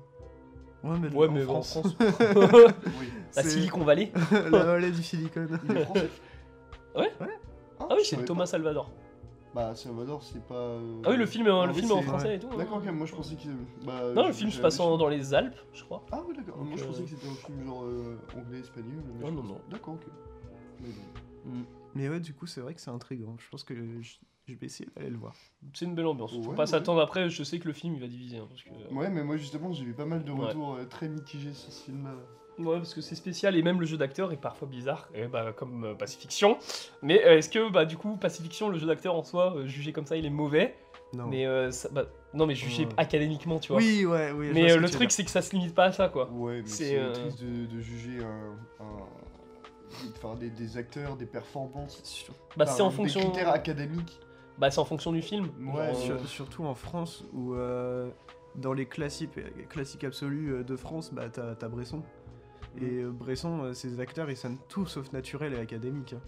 Ouais, 0.90 0.98
mais, 1.00 1.14
Ouais, 1.14 1.28
en 1.28 1.32
mais 1.32 1.42
France. 1.42 1.76
en 1.76 1.82
France. 1.82 1.96
Oui. 2.98 3.08
La 3.36 3.42
C'est 3.44 3.50
Silicon 3.50 3.84
Valley. 3.84 4.10
la 4.50 4.64
vallée 4.64 4.90
du 4.90 5.02
silicone. 5.04 5.60
Il 5.70 5.76
est 5.76 5.84
français. 5.84 6.10
Ouais 6.96 7.12
Ouais. 7.20 7.38
Ah 7.78 7.86
oui, 7.94 8.02
c'est 8.04 8.24
Thomas 8.24 8.46
Salvador. 8.46 8.90
Bah, 9.54 9.75
Salvador, 9.75 10.23
c'est 10.23 10.42
pas. 10.47 10.54
euh, 10.54 11.02
Ah 11.04 11.11
oui, 11.11 11.16
le 11.18 11.26
film, 11.26 11.47
est 11.47 11.50
en- 11.50 11.61
ah 11.61 11.66
le 11.66 11.73
oui, 11.73 11.80
film 11.80 11.90
est 11.90 11.94
en 11.94 12.00
c'est- 12.00 12.06
français 12.06 12.26
ouais. 12.28 12.37
et 12.37 12.38
tout. 12.38 12.49
hein. 12.52 12.56
D'accord, 12.56 12.78
ok, 12.78 12.87
moi 12.92 13.06
je 13.06 13.14
pensais 13.14 13.35
qu'il. 13.37 13.50
Bah, 13.85 14.12
Non, 14.14 14.26
le 14.28 14.32
film 14.32 14.49
se 14.49 14.54
j'avais 14.56 14.62
passe 14.62 14.80
en- 14.80 14.97
dans 14.97 15.09
les 15.09 15.35
Alpes, 15.35 15.59
je 15.75 15.85
crois. 15.85 16.02
Ah 16.11 16.23
oui, 16.26 16.35
d'accord. 16.35 16.56
Donc, 16.56 16.68
Moi 16.68 16.76
je 16.78 16.85
euh, 16.85 16.87
pensais 16.87 17.02
que 17.02 17.11
c'était 17.11 17.28
un 17.28 17.35
film 17.35 17.64
genre 17.66 17.85
euh, 17.85 18.18
anglais, 18.37 18.61
espagnol. 18.61 19.02
Mais 19.14 19.21
Non, 19.21 19.26
je 19.28 19.32
non, 19.35 19.42
pense- 19.42 19.50
non. 19.50 19.61
D'accord, 19.71 19.94
ok. 19.94 20.06
Mais 20.80 20.88
bon. 20.88 21.50
Mm. 21.50 21.64
Mais 21.94 22.09
ouais, 22.09 22.21
du 22.21 22.32
coup, 22.32 22.47
c'est 22.47 22.62
vrai 22.62 22.73
que 22.75 22.80
c'est 22.80 22.90
intriguant. 22.90 23.37
Je 23.38 23.49
pense 23.50 23.62
que 23.64 23.75
je, 23.75 23.82
je 24.47 24.54
vais 24.54 24.66
essayer 24.66 24.88
d'aller 24.97 25.11
le 25.11 25.18
voir. 25.18 25.35
C'est 25.75 25.85
une 25.85 25.94
belle 25.94 26.06
ambiance. 26.06 26.32
Faut 26.32 26.38
Ouais, 26.38 26.56
pas 26.56 26.62
ouais. 26.62 26.66
s'attendre 26.66 27.02
après, 27.02 27.28
je 27.28 27.42
sais 27.42 27.59
que 27.59 27.68
le 27.68 27.75
film 27.75 27.94
il 27.94 28.00
va 28.00 28.06
diviser. 28.09 28.38
hein, 28.38 28.47
parce 28.49 28.62
que... 28.62 28.71
Ouais, 28.94 29.11
mais 29.11 29.23
moi 29.23 29.37
justement, 29.37 29.71
j'ai 29.75 29.85
vu 29.85 29.92
pas 29.92 30.06
mal 30.06 30.25
de 30.25 30.32
Ouais. 30.32 30.47
retours 30.47 30.76
euh, 30.76 30.85
très 30.87 31.09
mitigés 31.11 31.52
sur 31.52 31.71
ce 31.71 31.85
film-là. 31.85 32.14
Ouais, 32.59 32.76
parce 32.76 32.92
que 32.94 33.00
c'est 33.00 33.14
spécial 33.14 33.56
et 33.56 33.62
même 33.62 33.80
le 33.80 33.87
jeu 33.87 33.97
d'acteur 33.97 34.30
est 34.32 34.37
parfois 34.37 34.68
bizarre, 34.68 35.09
et 35.14 35.26
bah, 35.26 35.52
comme 35.56 35.85
euh, 35.85 35.94
Pacifiction. 35.94 36.59
Mais 37.00 37.25
euh, 37.25 37.38
est-ce 37.38 37.49
que, 37.49 37.71
bah, 37.71 37.85
du 37.87 37.97
coup, 37.97 38.16
Pacifiction, 38.16 38.68
le 38.68 38.78
jeu 38.78 38.87
d'acteur 38.87 39.14
en 39.14 39.25
soi, 39.25 39.54
euh, 39.56 39.66
jugé 39.66 39.92
comme 39.92 40.06
ça, 40.06 40.16
il 40.16 40.26
est 40.26 40.30
mauvais? 40.30 40.75
Non. 41.14 41.26
Mais 41.28 41.47
euh, 41.47 41.71
ça- 41.71 41.88
bah, 41.90 42.04
non, 42.35 42.47
mais 42.47 42.54
jugé 42.54 42.85
Ouais. 42.85 42.90
académiquement, 42.99 43.59
tu 43.59 43.73
vois. 43.73 43.78
oui, 43.80 44.04
ouais, 44.06 44.32
oui. 44.32 44.49
je 44.49 44.52
mais 44.52 44.61
vois 44.61 44.68
ce 44.71 44.75
que 44.75 44.80
le 44.80 44.87
tu 44.87 44.92
veux 44.92 44.99
truc, 44.99 45.09
dire. 45.09 45.16
c'est 45.16 45.25
que 45.25 45.30
ça 45.30 45.42
se 45.42 45.52
limite 45.56 45.75
pas 45.75 45.85
à 45.85 45.92
ça, 45.92 46.09
quoi. 46.09 46.28
Ouais, 46.30 46.61
mais 46.62 46.66
C'est, 46.68 46.85
c'est 46.85 46.99
euh, 46.99 47.12
triste 47.12 47.42
de, 47.42 47.66
de 47.66 47.80
juger 47.80 48.18
un, 48.23 48.85
un- 48.85 50.11
enfin, 50.16 50.35
des, 50.37 50.50
des 50.50 50.76
acteurs, 50.76 51.16
des 51.16 51.26
performances. 51.26 52.26
Bah, 52.56 52.64
par 52.66 52.75
c'est 52.75 52.82
en 52.82 52.88
des 52.90 52.94
fonction. 52.97 53.21
critères 53.21 53.50
académiques. 53.50 54.21
Bah, 54.59 54.71
c'est 54.71 54.78
en 54.80 54.85
fonction 54.85 55.12
du 55.12 55.23
film. 55.23 55.49
Ouais, 55.75 55.87
Genre, 55.88 55.97
Sur- 55.97 56.14
euh, 56.16 56.25
surtout 56.26 56.64
en 56.64 56.75
France, 56.75 57.25
où 57.32 57.54
euh, 57.54 58.09
dans 58.54 58.73
les 58.75 58.87
classiques, 58.87 59.30
classiques 59.68 60.04
absolus 60.04 60.52
euh, 60.52 60.62
de 60.62 60.76
France, 60.76 61.12
bah, 61.12 61.28
t'as 61.32 61.54
t'as 61.54 61.68
Bresson. 61.68 62.02
Et 62.80 63.02
euh, 63.02 63.10
Bresson, 63.10 63.64
euh, 63.64 63.72
ses 63.74 64.00
acteurs, 64.00 64.30
ils 64.30 64.36
sonnent 64.36 64.58
tout 64.68 64.86
sauf 64.86 65.12
naturels 65.12 65.52
et 65.54 65.58
académiques. 65.58 66.14
hein. 66.14 66.20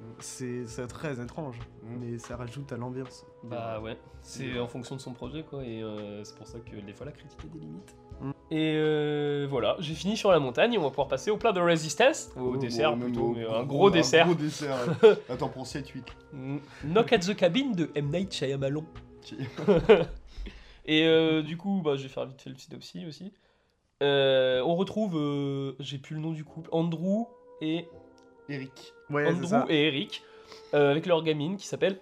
Mm. 0.00 0.04
C'est 0.20 0.86
très 0.88 1.20
étrange, 1.22 1.58
Mm. 1.84 1.96
mais 2.00 2.18
ça 2.18 2.36
rajoute 2.36 2.72
à 2.72 2.76
l'ambiance. 2.76 3.24
Bah 3.44 3.80
ouais, 3.80 3.96
c'est 4.22 4.58
en 4.58 4.66
fonction 4.66 4.96
de 4.96 5.00
son 5.00 5.12
projet 5.12 5.42
quoi, 5.44 5.62
et 5.64 5.82
euh, 5.82 6.24
c'est 6.24 6.36
pour 6.36 6.46
ça 6.46 6.58
que 6.60 6.74
des 6.80 6.92
fois 6.92 7.06
la 7.06 7.12
critique 7.12 7.38
a 7.44 7.48
des 7.48 7.58
limites. 7.60 7.94
Mm. 8.20 8.30
Et 8.50 8.74
euh, 8.76 9.46
voilà, 9.48 9.76
j'ai 9.80 9.94
fini 9.94 10.16
sur 10.16 10.30
la 10.32 10.38
montagne, 10.40 10.76
on 10.78 10.82
va 10.82 10.88
pouvoir 10.90 11.08
passer 11.08 11.30
au 11.30 11.36
plat 11.36 11.52
de 11.52 11.60
résistance, 11.60 12.30
ou 12.36 12.40
au 12.40 12.54
Oh, 12.54 12.56
dessert 12.56 12.96
bon, 12.96 13.04
plutôt, 13.04 13.34
mais 13.34 13.44
un 13.46 13.62
gros 13.64 13.90
dessert. 13.90 14.26
Un 14.26 14.32
gros 14.32 14.42
dessert. 14.42 14.76
ouais. 15.02 15.18
Attends, 15.28 15.48
pour 15.50 15.64
7-8. 15.66 16.02
Mm. 16.32 16.56
Knock 16.84 17.12
at 17.12 17.18
the 17.20 17.36
Cabin 17.36 17.70
de 17.72 17.90
M. 17.94 18.10
Night 18.10 18.32
Shyamalan. 18.34 18.84
Et 20.84 21.04
euh, 21.06 21.42
du 21.42 21.56
coup, 21.56 21.80
bah, 21.84 21.94
je 21.96 22.02
vais 22.04 22.08
faire 22.08 22.26
vite 22.26 22.40
fait 22.42 22.50
le 22.50 22.56
synopsis 22.56 23.06
aussi. 23.06 23.32
Euh, 24.02 24.62
on 24.62 24.74
retrouve, 24.74 25.16
euh, 25.16 25.74
j'ai 25.78 25.98
plus 25.98 26.16
le 26.16 26.20
nom 26.20 26.32
du 26.32 26.44
couple, 26.44 26.68
Andrew 26.72 27.26
et 27.60 27.88
Eric. 28.48 28.92
Ouais, 29.10 29.32
c'est 29.40 29.46
ça. 29.46 29.60
Andrew 29.60 29.70
et 29.70 29.86
Eric, 29.86 30.22
euh, 30.74 30.90
avec 30.90 31.06
leur 31.06 31.22
gamine 31.22 31.56
qui 31.56 31.66
s'appelle 31.66 31.98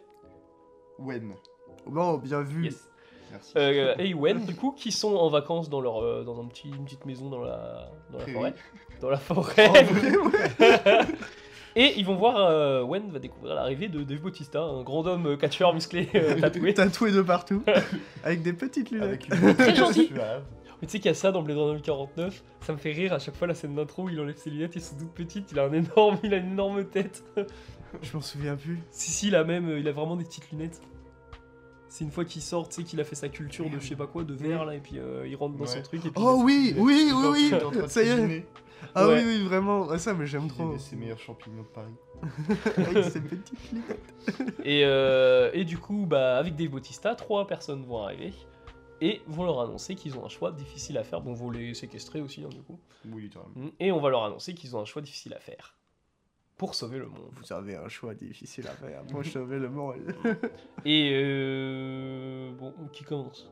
Wen. 0.98 1.34
Bon, 1.86 2.16
bien 2.18 2.42
vu. 2.42 2.64
Yes. 2.64 2.88
Merci. 3.30 3.52
Euh, 3.56 3.94
et 3.98 4.14
Wen, 4.14 4.44
du 4.44 4.54
coup, 4.54 4.72
qui 4.72 4.92
sont 4.92 5.14
en 5.14 5.28
vacances 5.28 5.70
dans 5.70 5.80
leur 5.80 6.02
euh, 6.02 6.24
dans 6.24 6.40
un 6.40 6.46
petit, 6.46 6.68
une 6.68 6.84
petite 6.84 7.04
maison 7.06 7.28
dans 7.28 7.40
la 7.40 7.90
dans 8.10 8.18
la 8.18 8.24
Prairie. 8.24 8.34
forêt, 8.34 8.54
dans 9.00 9.10
la 9.10 9.16
forêt. 9.18 9.68
Vrai, 9.68 10.16
ouais. 10.16 11.06
et 11.76 11.94
ils 11.98 12.04
vont 12.04 12.16
voir 12.16 12.36
euh, 12.36 12.82
Wen 12.82 13.10
va 13.10 13.18
découvrir 13.18 13.54
l'arrivée 13.54 13.88
de 13.88 14.02
Dave 14.02 14.20
Bautista, 14.20 14.60
un 14.60 14.82
grand 14.82 15.06
homme 15.06 15.26
euh, 15.26 15.36
catcheur 15.36 15.74
musclé 15.74 16.08
euh, 16.14 16.40
tatoué. 16.40 16.74
Tatoué 16.74 17.12
de 17.12 17.22
partout, 17.22 17.62
avec 18.24 18.42
des 18.42 18.52
petites 18.52 18.90
lunettes. 18.90 19.08
Avec 19.08 19.28
une 19.28 19.54
Très 19.54 19.74
gentil. 19.74 20.10
Mais 20.80 20.86
tu 20.86 20.92
sais 20.92 20.98
qu'il 20.98 21.06
y 21.06 21.12
a 21.12 21.14
ça 21.14 21.30
dans 21.32 21.42
Blade 21.42 21.58
Runner 21.58 21.80
49, 21.82 22.42
ça 22.60 22.72
me 22.72 22.78
fait 22.78 22.92
rire 22.92 23.12
à 23.12 23.18
chaque 23.18 23.36
fois 23.36 23.46
la 23.46 23.54
scène 23.54 23.74
d'intro 23.74 24.04
où 24.04 24.08
il 24.08 24.18
enlève 24.20 24.36
ses 24.36 24.50
lunettes, 24.50 24.76
ils 24.76 24.80
sont 24.82 24.96
toutes 24.96 25.12
petites, 25.12 25.52
il 25.52 25.58
a 25.58 25.64
un 25.64 25.72
énorme, 25.72 26.18
il 26.24 26.32
a 26.32 26.38
une 26.38 26.52
énorme 26.52 26.84
tête. 26.84 27.22
Je 28.02 28.14
m'en 28.16 28.22
souviens 28.22 28.56
plus. 28.56 28.78
si 28.90 29.10
si, 29.10 29.28
il 29.28 29.34
a 29.36 29.44
même, 29.44 29.68
euh, 29.68 29.78
il 29.80 29.88
a 29.88 29.92
vraiment 29.92 30.16
des 30.16 30.24
petites 30.24 30.50
lunettes. 30.52 30.80
C'est 31.88 32.04
une 32.04 32.12
fois 32.12 32.24
qu'il 32.24 32.40
sort, 32.40 32.68
tu 32.68 32.76
sais 32.76 32.82
qu'il 32.84 33.00
a 33.00 33.04
fait 33.04 33.16
sa 33.16 33.28
culture 33.28 33.68
de 33.68 33.80
je 33.80 33.88
sais 33.88 33.96
pas 33.96 34.06
quoi, 34.06 34.22
de 34.22 34.32
verre 34.32 34.64
là, 34.64 34.76
et 34.76 34.78
puis 34.80 34.98
euh, 34.98 35.26
il 35.26 35.34
rentre 35.34 35.56
dans 35.56 35.66
son 35.66 35.82
truc 35.82 36.06
et 36.06 36.10
puis. 36.10 36.22
Oh 36.24 36.40
oui, 36.44 36.72
oui, 36.78 37.10
oui, 37.12 37.28
oui. 37.32 37.52
il 37.82 37.88
Ça 37.90 38.02
y 38.02 38.08
est. 38.08 38.46
Ah 38.94 39.06
Ouais. 39.08 39.16
oui, 39.16 39.22
oui, 39.26 39.44
vraiment. 39.44 39.86
Ouais, 39.86 39.98
Ça, 39.98 40.14
mais 40.14 40.26
j'aime 40.26 40.44
Il 40.44 40.48
trop. 40.48 40.78
ses 40.78 40.94
meilleurs 40.96 41.18
champignons 41.18 41.62
de 41.62 41.66
Paris. 41.68 41.92
avec 42.76 43.04
ses 43.04 43.20
petites 43.20 43.72
lunettes. 43.72 44.54
Et, 44.64 44.82
euh, 44.84 45.50
et 45.52 45.64
du 45.64 45.76
coup, 45.78 46.06
bah, 46.08 46.38
avec 46.38 46.54
Dave 46.56 46.68
Bautista, 46.68 47.14
trois 47.16 47.46
personnes 47.46 47.84
vont 47.84 48.02
arriver. 48.04 48.32
Et 49.00 49.22
vont 49.26 49.44
leur 49.44 49.60
annoncer 49.60 49.94
qu'ils 49.94 50.18
ont 50.18 50.24
un 50.24 50.28
choix 50.28 50.52
difficile 50.52 50.98
à 50.98 51.04
faire. 51.04 51.20
Bon, 51.20 51.32
vont 51.32 51.50
les 51.50 51.74
séquestrer 51.74 52.20
aussi, 52.20 52.44
hein, 52.44 52.48
du 52.48 52.62
coup. 52.62 52.78
Oui, 53.06 53.22
littéralement. 53.22 53.54
Mm. 53.56 53.70
Et 53.80 53.92
on 53.92 54.00
va 54.00 54.10
leur 54.10 54.24
annoncer 54.24 54.54
qu'ils 54.54 54.76
ont 54.76 54.80
un 54.80 54.84
choix 54.84 55.02
difficile 55.02 55.34
à 55.34 55.40
faire 55.40 55.76
pour 56.56 56.74
sauver 56.74 56.98
le 56.98 57.06
monde. 57.06 57.30
Vous 57.32 57.52
avez 57.54 57.76
un 57.76 57.88
choix 57.88 58.14
difficile 58.14 58.66
à 58.66 58.72
faire 58.72 59.02
pour 59.04 59.24
sauver 59.24 59.58
le 59.58 59.70
monde. 59.70 59.96
Et 60.84 61.10
euh... 61.14 62.52
bon, 62.52 62.74
qui 62.92 63.02
commence? 63.02 63.50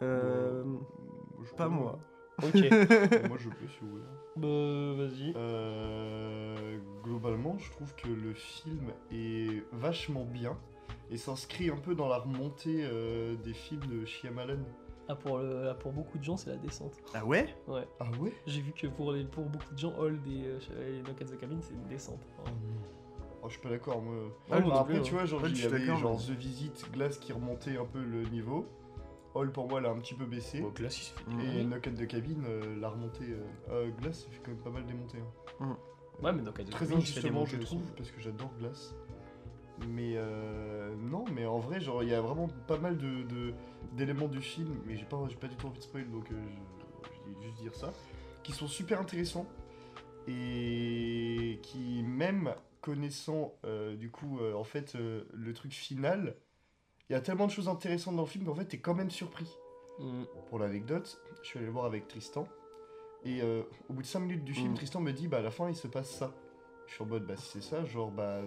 Euh, 0.00 0.64
Je 1.44 1.54
pas 1.54 1.68
moi. 1.68 1.98
Ok, 2.42 2.54
moi, 3.28 3.36
je 3.38 3.48
peux, 3.50 3.68
si 3.68 3.78
vous 3.82 3.90
voulez. 3.90 4.04
bah 4.36 5.04
vas-y. 5.04 5.32
Euh, 5.36 6.78
globalement, 7.02 7.58
je 7.58 7.70
trouve 7.70 7.94
que 7.94 8.08
le 8.08 8.32
film 8.32 8.90
est 9.12 9.62
vachement 9.72 10.24
bien 10.24 10.58
et 11.10 11.16
s'inscrit 11.16 11.70
un 11.70 11.76
peu 11.76 11.94
dans 11.94 12.08
la 12.08 12.18
remontée 12.18 12.80
euh, 12.84 13.34
des 13.36 13.54
films 13.54 13.86
de 13.86 14.04
Shyamalan. 14.04 14.58
Ah 15.08 15.14
pour, 15.16 15.36
le- 15.38 15.68
ah, 15.68 15.74
pour 15.74 15.92
beaucoup 15.92 16.16
de 16.18 16.24
gens, 16.24 16.36
c'est 16.38 16.48
la 16.50 16.56
descente. 16.56 16.94
Ah 17.12 17.24
ouais? 17.26 17.54
Ouais. 17.68 17.86
Ah 18.00 18.06
ouais? 18.20 18.32
J'ai 18.46 18.62
vu 18.62 18.72
que 18.72 18.86
pour, 18.86 19.12
les, 19.12 19.24
pour 19.24 19.44
beaucoup 19.44 19.74
de 19.74 19.78
gens, 19.78 19.92
Hold 19.98 20.26
et 20.26 20.44
euh, 20.46 21.02
Knock 21.02 21.20
at 21.20 21.26
the 21.26 21.38
Cabin, 21.38 21.58
c'est 21.60 21.74
une 21.74 21.84
descente. 21.88 22.20
Oh 22.38 22.48
non. 22.48 22.52
Oh, 23.42 23.48
je 23.48 23.52
suis 23.52 23.60
pas 23.60 23.68
d'accord, 23.68 24.00
moi. 24.00 24.14
Ah, 24.50 24.58
Bah, 24.58 24.60
non 24.66 24.72
après, 24.72 24.94
plus, 24.94 25.02
tu 25.02 25.10
hein. 25.14 25.18
vois, 25.18 25.24
genre, 25.26 25.42
Ouais, 25.42 25.50
il 25.50 25.56
je 25.56 25.62
y 25.64 25.66
avait 25.66 25.84
genre 25.84 26.18
mais- 26.18 26.34
The 26.34 26.38
Visit, 26.38 26.90
Glass 26.92 27.18
qui 27.18 27.34
remontait 27.34 27.76
un 27.76 27.84
peu 27.84 28.02
le 28.02 28.22
niveau. 28.30 28.66
Hall, 29.34 29.52
pour 29.52 29.68
moi, 29.68 29.82
l'a 29.82 29.90
un 29.90 29.98
petit 29.98 30.14
peu 30.14 30.24
baissé. 30.24 30.60
Bon, 30.62 30.70
Glass, 30.70 30.96
il 30.98 31.02
se 31.02 31.12
fait 31.12 31.30
Mm. 31.30 31.38
des 31.38 31.58
Et. 31.60 31.64
Knock 31.64 31.86
at 31.86 31.90
the 31.90 32.06
Cabin, 32.06 32.42
euh, 32.48 32.80
l'a 32.80 32.88
remonté. 32.88 33.24
euh, 33.28 33.44
euh, 33.68 33.90
Glass, 34.00 34.20
ça 34.24 34.30
fait 34.30 34.40
quand 34.42 34.52
même 34.52 34.60
pas 34.62 34.70
mal 34.70 34.86
démonter. 34.86 35.18
hein. 35.60 35.76
Ouais, 36.22 36.32
mais 36.32 36.40
Knock 36.40 36.60
at 36.60 36.64
the 36.64 36.70
Très 36.70 36.86
Cabin, 36.86 36.98
il 36.98 37.02
injustement, 37.02 37.44
je 37.44 37.56
aussi. 37.58 37.66
trouve, 37.66 37.82
parce 37.94 38.10
que 38.10 38.20
j'adore 38.22 38.50
Glass. 38.58 38.94
Mais 39.88 40.12
euh, 40.16 40.94
non, 40.96 41.24
mais 41.34 41.46
en 41.46 41.58
vrai, 41.58 41.80
genre, 41.80 42.02
il 42.02 42.08
y 42.08 42.14
a 42.14 42.20
vraiment 42.20 42.48
pas 42.68 42.78
mal 42.78 42.96
de 42.96 43.22
de- 43.24 43.54
d'éléments 43.92 44.28
du 44.28 44.40
film, 44.40 44.80
mais 44.86 44.96
j'ai 44.96 45.04
pas, 45.04 45.18
pas 45.40 45.48
du 45.48 45.56
tout 45.56 45.66
envie 45.66 45.78
de 45.78 45.84
spoil, 45.84 46.08
donc 46.10 46.30
euh, 46.30 46.34
je, 46.44 47.32
je 47.32 47.36
vais 47.38 47.42
juste 47.46 47.60
dire 47.60 47.74
ça, 47.74 47.92
qui 48.42 48.52
sont 48.52 48.68
super 48.68 49.00
intéressants 49.00 49.46
et 50.28 51.58
qui, 51.62 52.02
même 52.02 52.54
connaissant 52.80 53.54
euh, 53.64 53.96
du 53.96 54.10
coup, 54.10 54.38
en 54.54 54.64
fait, 54.64 54.94
le 54.94 55.52
truc 55.54 55.72
final, 55.72 56.36
il 57.08 57.12
y 57.12 57.16
a 57.16 57.20
tellement 57.20 57.46
de 57.46 57.50
choses 57.52 57.68
intéressantes 57.68 58.16
dans 58.16 58.22
le 58.22 58.28
film 58.28 58.44
qu'en 58.44 58.54
fait, 58.54 58.64
t'es 58.66 58.78
quand 58.78 58.94
même 58.94 59.10
surpris. 59.10 59.48
Mm. 59.98 60.24
Pour 60.48 60.58
l'anecdote, 60.58 61.20
je 61.42 61.48
suis 61.48 61.58
allé 61.58 61.66
le 61.66 61.72
voir 61.72 61.84
avec 61.84 62.08
Tristan. 62.08 62.46
Et 63.26 63.40
au 63.88 63.92
bout 63.94 64.02
de 64.02 64.06
5 64.06 64.20
minutes 64.20 64.44
du 64.44 64.52
film, 64.54 64.72
Mm. 64.72 64.74
Tristan 64.74 65.00
me 65.00 65.12
dit 65.12 65.28
bah 65.28 65.38
à 65.38 65.42
la 65.42 65.50
fin 65.50 65.68
il 65.68 65.76
se 65.76 65.88
passe 65.88 66.10
ça. 66.10 66.34
Je 66.86 66.94
suis 66.94 67.02
en 67.02 67.06
mode 67.06 67.26
bah 67.26 67.34
si 67.36 67.48
c'est 67.60 67.62
ça, 67.62 67.84
genre 67.84 68.10
bah 68.10 68.22
euh, 68.22 68.46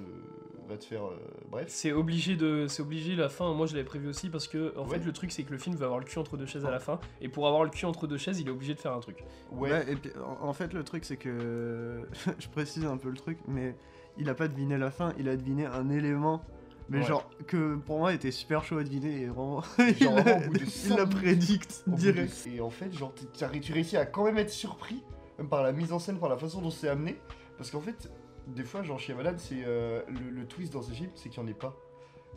va 0.69 0.77
te 0.77 0.85
faire 0.85 1.05
euh, 1.05 1.17
bref. 1.49 1.65
C'est 1.69 1.91
obligé 1.91 2.35
de, 2.35 2.67
c'est 2.67 2.81
obligé 2.81 3.15
la 3.15 3.29
fin. 3.29 3.51
Moi, 3.53 3.65
je 3.65 3.73
l'avais 3.75 3.83
prévu 3.85 4.07
aussi 4.07 4.29
parce 4.29 4.47
que 4.47 4.77
en 4.77 4.83
Ouais. 4.85 4.97
fait, 4.99 5.03
le 5.05 5.11
truc 5.11 5.31
c'est 5.31 5.43
que 5.43 5.51
le 5.51 5.57
film 5.57 5.75
va 5.75 5.85
avoir 5.85 5.99
le 5.99 6.05
cul 6.05 6.19
entre 6.19 6.37
deux 6.37 6.45
chaises 6.45 6.65
à 6.65 6.71
la 6.71 6.79
fin, 6.79 6.99
et 7.19 7.29
pour 7.29 7.47
avoir 7.47 7.63
le 7.63 7.69
cul 7.71 7.85
entre 7.85 8.05
deux 8.07 8.17
chaises, 8.17 8.39
il 8.39 8.47
est 8.47 8.51
obligé 8.51 8.73
de 8.75 8.79
faire 8.79 8.93
un 8.93 8.99
truc. 8.99 9.23
Ouais, 9.51 9.71
Ouais, 9.71 9.91
et 9.91 9.95
puis, 9.95 10.11
en, 10.23 10.47
en 10.49 10.53
fait, 10.53 10.73
le 10.73 10.83
truc, 10.83 11.03
c'est 11.03 11.17
que. 11.17 12.01
je 12.39 12.47
précise 12.49 12.85
un 12.85 12.97
peu 12.97 13.09
le 13.09 13.17
truc, 13.17 13.39
mais 13.47 13.75
il 14.17 14.29
a 14.29 14.33
pas 14.35 14.47
deviné 14.47 14.77
la 14.77 14.91
fin, 14.91 15.13
il 15.17 15.27
a 15.29 15.35
deviné 15.35 15.65
un 15.65 15.89
élément. 15.89 16.41
Mais 16.89 16.99
Ouais. 16.99 17.03
genre, 17.05 17.29
que 17.47 17.75
pour 17.75 17.97
moi 17.97 18.13
était 18.13 18.31
super 18.31 18.63
chaud 18.63 18.77
à 18.77 18.83
deviner, 18.83 19.23
et 19.23 19.25
vraiment. 19.25 19.61
Genre, 19.77 19.87
il 19.99 20.05
vraiment, 20.07 20.23
l'a- 20.23 20.37
au 20.37 20.49
bout 20.51 20.53
de 20.53 20.59
il 20.63 20.69
cinq 20.69 20.95
l'a 20.97 21.05
minutes, 21.05 21.17
prédicte 21.21 21.83
au 21.85 21.91
bout 21.91 21.97
de- 21.97 22.01
direct. 22.11 22.47
Et 22.55 22.61
en 22.61 22.69
fait, 22.69 22.93
genre 22.93 23.13
t'es- 23.13 23.25
t'as 23.37 23.47
ré- 23.47 23.59
tu 23.59 23.73
réussis 23.73 23.97
à 23.97 24.05
quand 24.05 24.23
même 24.23 24.37
être 24.37 24.51
surpris, 24.51 25.03
même 25.37 25.49
par 25.49 25.63
la 25.63 25.73
mise 25.73 25.91
en 25.91 25.99
scène, 25.99 26.17
par 26.17 26.29
la 26.29 26.37
façon 26.37 26.61
dont 26.61 26.69
c'est 26.69 26.87
amené. 26.87 27.17
Parce 27.57 27.71
qu'en 27.71 27.81
fait, 27.81 28.09
des 28.47 28.63
fois, 28.63 28.83
genre 28.83 28.99
Shyamalan, 28.99 29.37
c'est 29.37 29.63
euh, 29.65 30.01
le, 30.07 30.29
le 30.29 30.47
twist 30.47 30.73
dans 30.73 30.81
ce 30.81 30.91
film, 30.91 31.09
c'est 31.15 31.29
qu'il 31.29 31.41
n'y 31.43 31.49
en 31.49 31.51
ait 31.51 31.55
pas. 31.57 31.75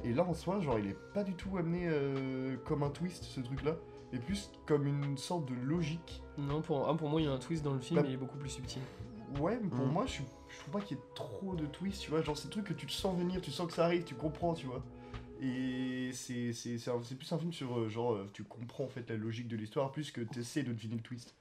Et 0.05 0.13
là, 0.13 0.25
en 0.25 0.35
soi, 0.35 0.61
genre, 0.61 0.79
il 0.79 0.87
est 0.87 0.97
pas 1.15 1.25
du 1.25 1.35
tout 1.35 1.57
amené 1.59 1.83
euh, 1.87 2.57
comme 2.65 2.83
un 2.83 2.91
twist, 2.91 3.25
ce 3.25 3.41
truc-là, 3.41 3.77
mais 4.13 4.19
plus 4.19 4.51
comme 4.67 4.87
une 4.87 5.19
sorte 5.19 5.47
de 5.47 5.55
logique. 5.55 6.23
Non, 6.39 6.63
pour, 6.63 6.89
ah, 6.89 6.97
pour 6.97 7.09
moi, 7.11 7.21
il 7.21 7.25
y 7.25 7.29
a 7.29 7.33
un 7.33 7.39
twist 7.39 7.63
dans 7.63 7.75
le 7.75 7.81
film, 7.81 7.97
Bah- 7.99 8.03
mais 8.03 8.11
il 8.11 8.15
est 8.15 8.19
beaucoup 8.19 8.39
plus 8.39 8.49
subtil. 8.51 8.81
Ouais, 9.39 9.59
mais 9.63 9.69
pour 9.69 9.87
Mm. 9.87 9.93
moi, 9.93 10.07
je, 10.07 10.13
suis- 10.13 10.25
je 10.49 10.59
trouve 10.59 10.73
pas 10.73 10.81
qu'il 10.81 10.97
y 10.97 11.01
ait 11.01 11.03
trop 11.15 11.55
de 11.55 11.67
twists, 11.67 12.01
tu 12.03 12.11
vois. 12.11 12.23
Genre, 12.23 12.37
c'est 12.37 12.49
des 12.49 12.53
trucs 12.53 12.67
que 12.67 12.73
tu 12.73 12.87
te 12.87 12.93
sens 12.93 13.17
venir, 13.17 13.41
tu 13.41 13.51
sens 13.51 13.67
que 13.67 13.73
ça 13.75 13.85
arrive, 13.85 14.05
tu 14.05 14.15
comprends, 14.15 14.55
tu 14.55 14.67
vois. 14.67 14.83
Et 15.43 16.11
c'est 16.13 16.53
plus 17.17 17.33
un 17.33 17.39
film 17.39 17.53
sur, 17.53 17.79
euh, 17.79 17.89
genre, 17.89 18.19
tu 18.33 18.43
comprends 18.45 18.85
en 18.85 18.89
fait 18.89 19.09
la 19.09 19.17
logique 19.17 19.49
de 19.49 19.57
l'histoire, 19.57 19.91
plus 19.93 20.11
que 20.11 20.21
tu 20.21 20.41
essaies 20.41 20.63
de 20.63 20.73
deviner 20.73 20.97
le 20.97 21.03
twist. 21.03 21.35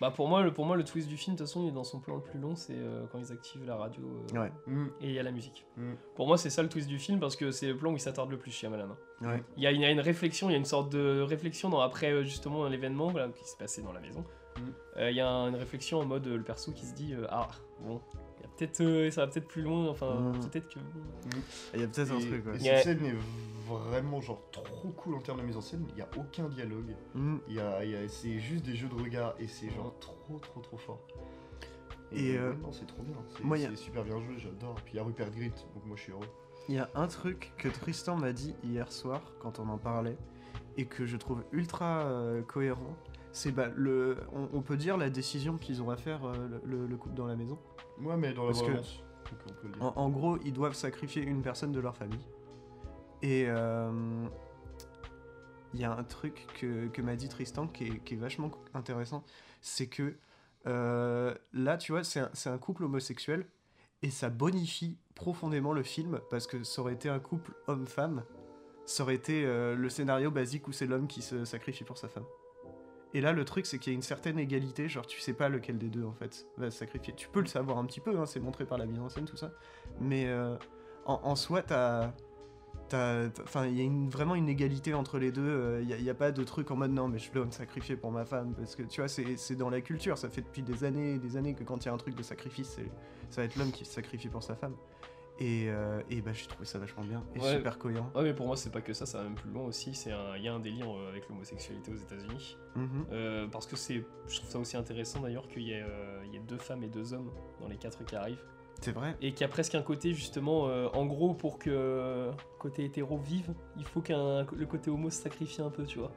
Bah 0.00 0.10
pour 0.10 0.28
moi, 0.28 0.42
le, 0.42 0.52
pour 0.52 0.66
moi, 0.66 0.76
le 0.76 0.84
twist 0.84 1.08
du 1.08 1.16
film, 1.16 1.34
de 1.36 1.38
toute 1.38 1.46
façon, 1.48 1.62
il 1.64 1.68
est 1.68 1.72
dans 1.72 1.84
son 1.84 2.00
plan 2.00 2.16
le 2.16 2.22
plus 2.22 2.38
long, 2.38 2.54
c'est 2.54 2.74
euh, 2.76 3.06
quand 3.10 3.18
ils 3.18 3.32
activent 3.32 3.64
la 3.64 3.76
radio 3.76 4.02
euh, 4.34 4.38
Ouais. 4.40 4.52
et 5.00 5.06
il 5.08 5.12
y 5.12 5.18
a 5.18 5.22
la 5.22 5.30
musique. 5.30 5.64
Mm. 5.78 5.92
Pour 6.14 6.26
moi, 6.26 6.36
c'est 6.36 6.50
ça 6.50 6.62
le 6.62 6.68
twist 6.68 6.86
du 6.86 6.98
film 6.98 7.18
parce 7.18 7.34
que 7.34 7.50
c'est 7.50 7.68
le 7.68 7.76
plan 7.78 7.92
où 7.92 7.96
il 7.96 8.00
s'attarde 8.00 8.30
le 8.30 8.36
plus 8.38 8.50
Shyamalan. 8.50 8.90
hein. 9.22 9.26
Ouais. 9.26 9.42
Il 9.56 9.62
y, 9.62 9.66
a 9.66 9.70
une, 9.70 9.80
il 9.80 9.84
y 9.84 9.86
a 9.86 9.90
une 9.90 10.00
réflexion, 10.00 10.50
il 10.50 10.52
y 10.52 10.54
a 10.54 10.58
une 10.58 10.66
sorte 10.66 10.92
de 10.92 11.20
réflexion 11.22 11.70
dans, 11.70 11.80
après 11.80 12.12
euh, 12.12 12.24
justement 12.24 12.66
l'événement 12.68 13.08
voilà, 13.08 13.28
qui 13.28 13.44
s'est 13.48 13.56
passé 13.58 13.80
dans 13.80 13.92
la 13.92 14.00
maison. 14.00 14.20
Mm. 14.20 14.60
Euh, 14.98 15.10
Il 15.10 15.16
y 15.16 15.20
a 15.20 15.28
un- 15.30 15.48
une 15.48 15.56
réflexion 15.56 16.00
en 16.00 16.04
mode 16.04 16.26
euh, 16.26 16.36
le 16.36 16.42
perso 16.44 16.72
qui 16.72 16.84
se 16.84 16.94
dit 16.94 17.14
euh, 17.14 17.26
ah 17.30 17.48
bon, 17.82 18.00
il 18.38 18.42
y 18.42 18.44
a 18.44 18.48
peut-être 18.56 18.80
euh, 18.82 19.10
ça 19.10 19.22
va 19.24 19.32
peut-être 19.32 19.48
plus 19.48 19.62
loin, 19.62 19.88
enfin 19.88 20.14
Mm. 20.14 20.40
peut-être 20.50 20.68
que 20.68 20.78
Il 21.74 21.80
y 21.80 21.84
a 21.84 21.88
peut-être 21.88 22.12
un 22.12 22.18
truc, 22.20 22.46
ouais. 22.46 22.56
et 22.58 22.64
Y 22.64 22.68
a- 22.68 22.82
cette 22.82 22.98
scène 22.98 23.06
est 23.06 23.14
vraiment, 23.66 24.20
genre, 24.20 24.40
trop 24.52 24.88
cool 24.90 25.14
en 25.16 25.20
termes 25.20 25.40
de 25.40 25.44
mise 25.44 25.56
en 25.56 25.60
scène. 25.60 25.86
Il 25.92 25.98
y 25.98 26.02
a 26.02 26.08
aucun 26.16 26.48
dialogue. 26.48 26.94
Mm. 27.14 27.36
Il 27.48 27.54
y 27.54 27.60
a, 27.60 28.08
c'est 28.08 28.38
juste 28.38 28.64
des 28.64 28.74
jeux 28.76 28.88
de 28.88 28.94
regard 28.94 29.34
et 29.38 29.46
c'est 29.48 29.70
genre 29.70 29.94
trop, 30.00 30.38
trop, 30.38 30.60
trop 30.60 30.76
fort. 30.76 31.00
Et, 32.12 32.36
euh, 32.38 32.50
ouais, 32.52 32.56
non, 32.62 32.72
c'est 32.72 32.86
trop 32.86 33.02
bien. 33.02 33.16
C'est 33.58 33.66
a- 33.72 33.76
super 33.76 34.04
bien 34.04 34.18
joué, 34.20 34.38
j'adore. 34.38 34.76
Puis 34.84 34.94
il 34.94 34.96
y 34.96 35.00
a 35.00 35.02
Rupert 35.02 35.30
Grint, 35.30 35.54
donc 35.74 35.84
moi 35.86 35.96
je 35.96 36.02
suis 36.02 36.12
heureux. 36.12 36.28
Il 36.68 36.74
y 36.74 36.78
a 36.78 36.88
un 36.94 37.06
truc 37.08 37.52
que 37.58 37.68
Tristan 37.68 38.16
m'a 38.16 38.32
dit 38.32 38.54
hier 38.64 38.90
soir 38.92 39.20
quand 39.40 39.58
on 39.58 39.68
en 39.68 39.78
parlait 39.78 40.16
et 40.76 40.86
que 40.86 41.04
je 41.06 41.16
trouve 41.16 41.42
ultra 41.52 42.04
euh, 42.04 42.42
cohérent. 42.42 42.94
C'est 43.32 43.52
bah, 43.52 43.68
le, 43.74 44.18
on, 44.32 44.48
on 44.52 44.62
peut 44.62 44.76
dire 44.76 44.96
la 44.96 45.10
décision 45.10 45.58
qu'ils 45.58 45.82
ont 45.82 45.90
à 45.90 45.96
faire 45.96 46.24
euh, 46.24 46.48
le, 46.48 46.60
le- 46.78 46.86
le 46.86 46.96
couple 46.96 47.14
dans 47.16 47.26
la 47.26 47.36
maison. 47.36 47.58
Moi, 47.98 48.16
mais 48.16 48.32
dans 48.32 48.44
la 48.44 48.50
Parce 48.52 48.62
que- 48.62 48.68
balance. 48.68 49.02
Donc 49.30 49.40
on 49.46 49.52
peut 49.54 49.66
le 49.66 49.72
dire. 49.74 49.82
En, 49.82 49.92
en 49.96 50.08
gros, 50.08 50.38
ils 50.44 50.52
doivent 50.52 50.74
sacrifier 50.74 51.22
une 51.22 51.42
personne 51.42 51.72
de 51.72 51.80
leur 51.80 51.96
famille. 51.96 52.24
Et 53.22 53.44
euh, 53.46 54.26
il 55.74 55.80
y 55.80 55.84
a 55.84 55.92
un 55.92 56.04
truc 56.04 56.46
que, 56.60 56.88
que 56.88 57.02
m'a 57.02 57.16
dit 57.16 57.28
Tristan 57.28 57.66
qui 57.66 57.84
est, 57.84 57.98
qui 58.04 58.14
est 58.14 58.18
vachement 58.18 58.50
intéressant, 58.74 59.24
c'est 59.60 59.86
que 59.86 60.16
euh, 60.66 61.34
là, 61.52 61.76
tu 61.76 61.92
vois, 61.92 62.04
c'est 62.04 62.20
un, 62.20 62.30
un 62.46 62.58
couple 62.58 62.84
homosexuel 62.84 63.46
et 64.02 64.10
ça 64.10 64.28
bonifie 64.28 64.98
profondément 65.14 65.72
le 65.72 65.82
film 65.82 66.20
parce 66.30 66.46
que 66.46 66.62
ça 66.64 66.82
aurait 66.82 66.94
été 66.94 67.08
un 67.08 67.18
couple 67.20 67.54
homme-femme, 67.66 68.24
ça 68.84 69.02
aurait 69.02 69.14
été 69.14 69.44
euh, 69.44 69.74
le 69.74 69.88
scénario 69.88 70.30
basique 70.30 70.68
où 70.68 70.72
c'est 70.72 70.86
l'homme 70.86 71.06
qui 71.06 71.22
se 71.22 71.44
sacrifie 71.44 71.84
pour 71.84 71.98
sa 71.98 72.08
femme. 72.08 72.26
Et 73.14 73.20
là, 73.20 73.32
le 73.32 73.44
truc, 73.44 73.64
c'est 73.64 73.78
qu'il 73.78 73.92
y 73.92 73.94
a 73.94 73.96
une 73.96 74.02
certaine 74.02 74.38
égalité, 74.38 74.88
genre 74.88 75.06
tu 75.06 75.20
sais 75.20 75.32
pas 75.32 75.48
lequel 75.48 75.78
des 75.78 75.88
deux 75.88 76.04
en 76.04 76.12
fait 76.12 76.46
va 76.58 76.70
se 76.70 76.78
sacrifier. 76.78 77.14
Tu 77.14 77.28
peux 77.28 77.40
le 77.40 77.46
savoir 77.46 77.78
un 77.78 77.86
petit 77.86 78.00
peu, 78.00 78.18
hein, 78.18 78.26
c'est 78.26 78.40
montré 78.40 78.66
par 78.66 78.76
la 78.76 78.84
mise 78.84 79.00
en 79.00 79.08
scène, 79.08 79.24
tout 79.24 79.36
ça. 79.36 79.52
Mais 80.00 80.30
en, 81.06 81.20
en 81.22 81.36
soi, 81.36 81.62
t'as. 81.62 82.12
Enfin, 82.94 83.66
il 83.66 83.76
y 83.76 83.80
a 83.80 83.84
une- 83.84 84.08
vraiment 84.08 84.34
une 84.34 84.48
égalité 84.48 84.94
entre 84.94 85.18
les 85.18 85.32
deux. 85.32 85.80
Il 85.82 86.02
n'y 86.02 86.10
a, 86.10 86.14
pas 86.14 86.32
de 86.32 86.44
truc 86.44 86.70
en 86.70 86.76
mode 86.76 86.92
non, 86.92 87.08
mais 87.08 87.18
je 87.18 87.30
dois 87.32 87.44
me 87.44 87.50
sacrifier 87.50 87.96
pour 87.96 88.10
ma 88.12 88.24
femme. 88.24 88.54
Parce 88.54 88.76
que 88.76 88.82
tu 88.82 89.00
vois, 89.00 89.08
c'est 89.08 89.56
dans 89.56 89.70
la 89.70 89.80
culture. 89.80 90.18
Ça 90.18 90.28
fait 90.28 90.42
depuis 90.42 90.62
des 90.62 90.84
années 90.84 91.14
et 91.14 91.18
des 91.18 91.36
années 91.36 91.54
que 91.54 91.64
quand 91.64 91.84
il 91.84 91.86
y 91.86 91.90
a 91.90 91.94
un 91.94 91.98
truc 91.98 92.14
de 92.14 92.22
sacrifice, 92.22 92.78
ça 93.30 93.40
va 93.40 93.44
être 93.44 93.56
l'homme 93.56 93.72
qui 93.72 93.84
se 93.84 93.92
sacrifie 93.92 94.28
pour 94.28 94.42
sa 94.42 94.54
femme. 94.54 94.74
Et, 95.38 95.66
euh, 95.68 96.00
et 96.08 96.22
bah, 96.22 96.32
j'ai 96.32 96.46
trouvé 96.46 96.64
ça 96.64 96.78
vachement 96.78 97.04
bien 97.04 97.22
et 97.34 97.40
Ouais. 97.40 97.56
super 97.56 97.78
cohérent. 97.78 98.10
Ouais, 98.14 98.22
mais 98.22 98.32
pour 98.32 98.46
moi, 98.46 98.56
c'est 98.56 98.70
pas 98.72 98.80
que 98.80 98.94
ça, 98.94 99.04
ça 99.04 99.18
va 99.18 99.24
même 99.24 99.34
plus 99.34 99.50
loin 99.50 99.64
aussi. 99.64 99.90
Il 100.36 100.42
y 100.42 100.48
a 100.48 100.54
un 100.54 100.60
délire 100.60 100.86
euh, 100.88 101.10
avec 101.10 101.28
l'homosexualité 101.28 101.92
aux 101.92 101.96
États-Unis. 101.96 102.56
Mhm. 102.74 103.04
Euh, 103.12 103.46
parce 103.48 103.66
que 103.66 103.76
c'est, 103.76 104.02
je 104.28 104.36
trouve 104.38 104.48
ça 104.48 104.58
aussi 104.58 104.78
intéressant 104.78 105.20
d'ailleurs 105.20 105.46
qu'il 105.48 105.64
y, 105.64 105.74
euh, 105.74 106.24
y 106.32 106.36
ait 106.36 106.40
deux 106.40 106.56
femmes 106.56 106.82
et 106.84 106.88
deux 106.88 107.12
hommes 107.12 107.30
dans 107.60 107.68
les 107.68 107.76
quatre 107.76 108.02
qui 108.06 108.16
arrivent. 108.16 108.42
C'est 108.80 108.92
vrai. 108.92 109.16
Et 109.22 109.32
qu'il 109.32 109.40
y 109.40 109.44
a 109.44 109.48
presque 109.48 109.74
un 109.74 109.82
côté 109.82 110.12
justement, 110.14 110.68
euh, 110.68 110.88
en 110.94 111.06
gros, 111.06 111.34
pour 111.34 111.58
que 111.58 111.70
euh, 111.70 112.32
côté 112.58 112.84
hétéro 112.84 113.16
vive, 113.18 113.52
il 113.78 113.84
faut 113.84 114.00
qu'un 114.00 114.44
le 114.56 114.66
côté 114.66 114.90
homo 114.90 115.10
se 115.10 115.22
sacrifie 115.22 115.62
un 115.62 115.70
peu, 115.70 115.84
tu 115.84 115.98
vois. 115.98 116.12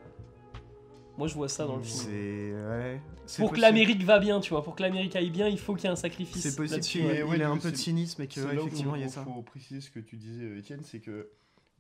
Moi, 1.18 1.28
je 1.28 1.36
vois 1.36 1.50
ça 1.50 1.66
dans 1.66 1.76
le 1.78 1.84
film. 1.84 1.98
C'est. 2.06 2.54
Ouais. 2.54 3.02
Pour 3.38 3.52
que 3.52 3.60
l'Amérique 3.60 4.04
va 4.04 4.20
bien, 4.20 4.40
tu 4.40 4.52
vois, 4.52 4.64
pour 4.64 4.76
que 4.76 4.82
l'Amérique 4.84 5.16
aille 5.18 5.32
bien, 5.32 5.48
il 5.50 5.60
faut 5.60 5.74
qu'il 5.76 5.84
y 5.86 5.88
ait 5.88 5.92
un 5.92 5.96
sacrifice. 5.98 6.42
C'est 6.42 6.56
possible 6.56 7.08
ouais. 7.08 7.24
Il 7.28 7.34
ait 7.34 7.38
du 7.38 7.44
un 7.44 7.58
peu 7.58 7.72
de 7.72 7.76
cynisme 7.76 8.22
et 8.22 8.28
que 8.28 8.40
ouais, 8.40 8.56
effectivement 8.56 8.96
il 8.96 9.02
y 9.02 9.04
a 9.04 9.08
il 9.08 9.12
ça. 9.12 9.24
faut 9.24 9.42
préciser 9.42 9.82
ce 9.82 9.92
que 9.92 10.00
tu 10.00 10.16
disais, 10.16 10.44
euh, 10.46 10.58
Étienne, 10.60 10.82
c'est 10.84 11.00
que 11.00 11.30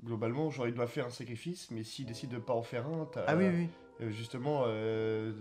globalement, 0.03 0.49
genre, 0.49 0.67
il 0.67 0.73
doit 0.73 0.87
faire 0.87 1.05
un 1.05 1.09
sacrifice, 1.11 1.71
mais 1.71 1.83
s'il 1.83 2.05
décide 2.05 2.31
de 2.31 2.37
pas 2.37 2.53
en 2.53 2.63
faire 2.63 2.85
un, 2.87 3.05
t'as 3.11 3.23
Ah 3.27 3.35
oui, 3.37 3.45
oui. 3.47 3.69
euh, 4.01 4.09
justement. 4.11 4.63
euh, 4.67 5.31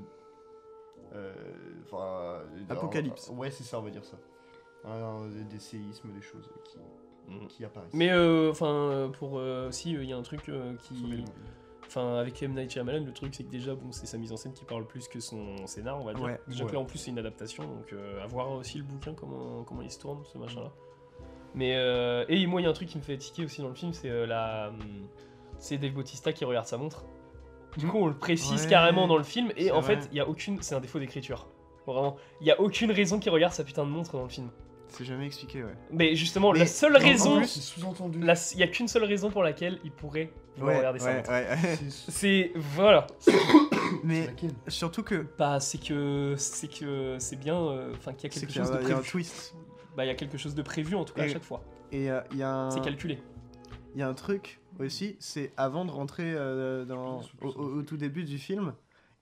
euh, 1.14 1.32
enfin, 1.86 2.42
Apocalypse. 2.68 3.30
ouais, 3.30 3.50
c'est 3.50 3.64
ça, 3.64 3.78
on 3.80 3.82
va 3.82 3.90
dire 3.90 4.04
ça. 4.04 4.18
Un- 4.84 5.26
des, 5.28 5.44
des 5.44 5.58
séismes, 5.58 6.12
des 6.12 6.22
choses 6.22 6.48
qui, 6.64 6.78
qui 7.48 7.64
apparaissent. 7.64 7.92
Mais 7.92 8.10
euh, 8.10 8.50
enfin, 8.50 8.66
euh, 8.72 9.08
pour 9.08 9.38
euh, 9.38 9.70
si 9.70 9.92
il 9.92 10.04
y 10.04 10.12
a 10.12 10.16
un 10.16 10.22
truc 10.22 10.48
euh, 10.48 10.74
qui, 10.76 11.24
enfin, 11.86 12.16
avec 12.16 12.42
M 12.42 12.54
Night 12.54 12.70
Shyamalan, 12.70 13.04
le 13.04 13.12
truc 13.12 13.34
c'est 13.34 13.44
que 13.44 13.50
déjà 13.50 13.74
bon, 13.74 13.90
c'est 13.92 14.06
sa 14.06 14.16
mise 14.18 14.32
en 14.32 14.36
scène 14.36 14.52
qui 14.52 14.64
parle 14.64 14.86
plus 14.86 15.08
que 15.08 15.20
son 15.20 15.66
scénar, 15.66 16.00
on 16.00 16.04
va 16.04 16.14
dire. 16.14 16.24
Ouais. 16.24 16.40
déjà 16.46 16.64
que 16.64 16.72
là 16.72 16.78
en 16.80 16.84
plus 16.84 16.98
c'est 16.98 17.10
une 17.10 17.18
adaptation, 17.18 17.64
donc 17.64 17.92
euh, 17.92 18.22
à 18.22 18.26
voir 18.26 18.50
aussi 18.52 18.78
le 18.78 18.84
bouquin 18.84 19.14
comment 19.14 19.62
comment 19.64 19.82
il 19.82 19.90
se 19.90 19.98
tourne 19.98 20.22
ce 20.24 20.38
machin 20.38 20.60
là. 20.62 20.72
Mais 21.54 21.76
euh, 21.76 22.24
et 22.28 22.46
moi 22.46 22.60
il 22.60 22.64
y 22.64 22.66
a 22.66 22.70
un 22.70 22.74
truc 22.74 22.88
qui 22.88 22.98
me 22.98 23.02
fait 23.02 23.16
tiquer 23.18 23.44
aussi 23.44 23.60
dans 23.62 23.68
le 23.68 23.74
film, 23.74 23.92
c'est 23.92 24.10
euh, 24.10 24.26
la, 24.26 24.68
hum, 24.68 24.78
c'est 25.58 25.76
Dave 25.76 25.92
Bautista 25.92 26.32
qui 26.32 26.44
regarde 26.44 26.66
sa 26.66 26.78
montre. 26.78 27.04
Du 27.76 27.86
coup, 27.86 27.98
on 27.98 28.06
le 28.06 28.16
précise 28.16 28.62
Ouais, 28.64 28.68
carrément 28.70 29.06
dans 29.06 29.18
le 29.18 29.22
film. 29.22 29.52
Et 29.56 29.70
en 29.70 29.80
vrai. 29.80 30.00
fait, 30.00 30.08
il 30.10 30.16
y 30.16 30.20
a 30.20 30.28
aucune. 30.28 30.60
C'est 30.62 30.74
un 30.74 30.80
défaut 30.80 30.98
d'écriture. 30.98 31.46
Vraiment. 31.86 32.16
Il 32.40 32.46
y 32.46 32.50
a 32.50 32.58
aucune 32.60 32.90
raison 32.90 33.18
qu'il 33.20 33.30
regarde 33.30 33.52
sa 33.52 33.62
putain 33.62 33.84
de 33.84 33.90
montre 33.90 34.12
dans 34.12 34.22
le 34.22 34.28
film. 34.30 34.50
C'est 34.88 35.04
jamais 35.04 35.26
expliqué, 35.26 35.62
ouais. 35.62 35.74
Mais 35.92 36.14
justement, 36.16 36.52
Mais 36.52 36.60
la 36.60 36.66
seule 36.66 36.96
en- 36.96 37.00
en 37.00 37.02
raison. 37.02 37.36
plus, 37.38 37.46
C'est 37.46 37.60
sous-entendu. 37.60 38.20
la- 38.20 38.34
Il 38.54 38.58
y 38.60 38.62
a 38.62 38.68
qu'une 38.68 38.88
seule 38.88 39.04
raison 39.04 39.30
pour 39.30 39.42
laquelle 39.42 39.78
il 39.84 39.90
pourrait 39.92 40.30
vouloir 40.56 40.72
Ouais, 40.74 40.78
regarder 40.78 40.98
sa 40.98 41.06
ouais, 41.06 41.16
montre. 41.16 41.30
ouais. 41.30 41.78
C'est 41.90 42.10
C'est. 42.10 42.52
Voilà. 42.56 43.06
c'est 43.18 43.32
Mais 44.04 44.26
laquelle? 44.26 44.50
surtout 44.68 45.02
que 45.02 45.26
Bah, 45.38 45.60
c'est 45.60 45.78
que. 45.78 46.34
C'est 46.38 46.68
que. 46.68 47.16
C'est 47.18 47.36
bien. 47.38 47.56
euh, 47.56 47.92
Enfin, 47.96 48.12
qu'il 48.12 48.28
y 48.28 48.32
a 48.32 48.34
c'est 48.34 48.40
quelque 48.40 48.52
qu'il 48.52 48.62
y, 48.62 48.64
chose 48.64 48.72
a 48.74 48.78
de 48.78 48.82
il 48.82 48.88
y 48.88 48.92
a 48.92 48.96
un 48.96 48.98
prévu. 49.00 49.10
twist. 49.10 49.54
Bah, 49.96 50.04
il 50.04 50.08
y 50.08 50.10
a 50.10 50.14
quelque 50.14 50.38
chose 50.38 50.54
de 50.54 50.62
prévu 50.62 50.94
en 50.94 51.04
tout 51.04 51.14
cas 51.14 51.22
à 51.22 51.26
Et- 51.26 51.30
chaque 51.32 51.42
fois. 51.44 51.62
Et 51.92 52.10
euh, 52.10 52.20
il 52.32 52.38
y 52.38 52.42
a 52.42 52.50
un. 52.52 52.70
C'est 52.70 52.82
calculé. 52.82 53.18
Il 53.94 54.00
y 54.00 54.02
a 54.02 54.08
un 54.08 54.14
truc 54.14 54.60
aussi, 54.78 55.16
c'est 55.18 55.52
avant 55.56 55.84
de 55.84 55.90
rentrer 55.90 56.32
euh, 56.34 56.84
dans, 56.84 57.20
au, 57.42 57.48
au- 57.48 57.78
au 57.78 57.82
tout 57.82 57.96
début 57.96 58.22
du 58.24 58.38
film, 58.38 58.74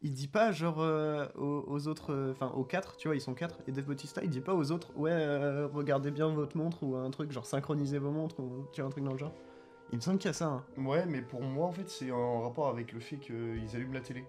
il 0.02 0.12
dit 0.12 0.28
pas 0.28 0.52
genre 0.52 0.80
euh, 0.80 1.26
aux, 1.36 1.64
aux 1.68 1.88
autres, 1.88 2.12
euh, 2.12 2.32
enfin 2.32 2.52
aux 2.54 2.64
quatre, 2.64 2.96
tu 2.96 3.08
vois, 3.08 3.14
ils 3.16 3.20
sont 3.20 3.34
quatre, 3.34 3.58
et 3.66 3.72
Dave 3.72 3.84
Bautista, 3.86 4.20
il 4.22 4.30
dit 4.30 4.40
pas 4.40 4.54
aux 4.54 4.70
autres, 4.72 4.88
ouais, 4.96 5.10
euh, 5.12 5.68
regardez 5.72 6.10
bien 6.10 6.28
votre 6.28 6.56
montre 6.56 6.82
ou 6.82 6.96
un 6.96 7.10
truc 7.10 7.32
genre 7.32 7.46
synchronisez 7.46 7.98
vos 7.98 8.10
montres 8.10 8.38
ou 8.40 8.66
tu 8.72 8.80
vois 8.80 8.88
un 8.88 8.90
truc 8.90 9.04
dans 9.04 9.12
le 9.12 9.18
genre. 9.18 9.32
Il 9.92 9.96
me 9.96 10.00
semble 10.02 10.18
qu'il 10.18 10.28
y 10.28 10.30
a 10.30 10.34
ça. 10.34 10.46
hein. 10.46 10.64
Ouais, 10.78 11.06
mais 11.06 11.22
pour 11.22 11.40
moi, 11.42 11.66
en 11.66 11.72
fait, 11.72 11.88
c'est 11.88 12.10
en 12.10 12.40
rapport 12.42 12.68
avec 12.68 12.92
le 12.92 12.98
fait 13.00 13.16
qu'ils 13.18 13.68
allument 13.74 13.94
la 13.94 14.00
télé. 14.00 14.24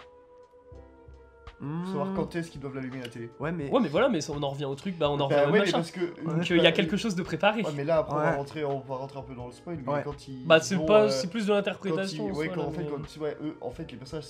Savoir 1.88 2.10
Hmm. 2.10 2.16
quand 2.16 2.36
est-ce 2.36 2.52
qu'ils 2.52 2.62
doivent 2.62 2.78
allumer 2.78 3.02
la 3.02 3.08
télé. 3.08 3.32
Ouais, 3.40 3.52
mais 3.52 3.72
Ouais, 3.72 3.80
mais 3.82 3.88
voilà, 3.88 4.10
mais 4.10 4.22
ça, 4.22 4.32
on 4.38 4.44
en 4.44 4.50
revient 4.50 4.66
au 4.66 4.76
truc. 4.76 4.96
Bah, 4.96 5.10
on 5.10 5.20
en 5.20 5.26
revient 5.26 5.38
Bah 5.38 5.44
au 5.44 5.46
ouais, 5.48 5.52
mais 5.54 5.60
machin. 5.66 5.78
parce 5.78 5.90
que. 5.90 6.02
Donc, 6.24 6.48
il 6.52 6.58
y 6.62 6.68
a 6.68 6.72
quelque 6.72 6.98
chose 6.98 7.16
de 7.16 7.24
préparé. 7.24 7.64
Ouais, 7.64 7.72
mais 7.76 7.84
là, 7.84 7.98
après, 7.98 8.16
on, 8.16 8.20
va 8.20 8.36
rentrer, 8.36 8.64
on 8.64 8.80
va 8.82 8.96
rentrer 8.98 9.18
un 9.18 9.24
peu 9.24 9.34
dans 9.34 9.48
le 9.48 9.52
spoil. 9.52 9.80
Mais 9.84 9.92
Ouais. 9.92 10.02
quand 10.04 10.28
ils. 10.28 10.46
Bah, 10.46 10.60
c'est 10.60 10.78
pas. 10.86 11.06
euh, 11.06 11.10
C'est 11.10 11.28
plus 11.32 11.46
de 11.46 11.50
quand 11.50 11.56
l'interprétation. 11.56 12.28
ils- 12.28 12.34
ouais, 12.38 12.50
quand, 12.50 12.62
en 12.62 12.70
fait, 12.72 12.84
mais- 12.84 12.90
quand, 12.92 13.22
ouais, 13.22 13.36
eux, 13.42 13.56
en 13.62 13.72
fait, 13.72 13.92
les 13.92 13.98
personnages 13.98 14.26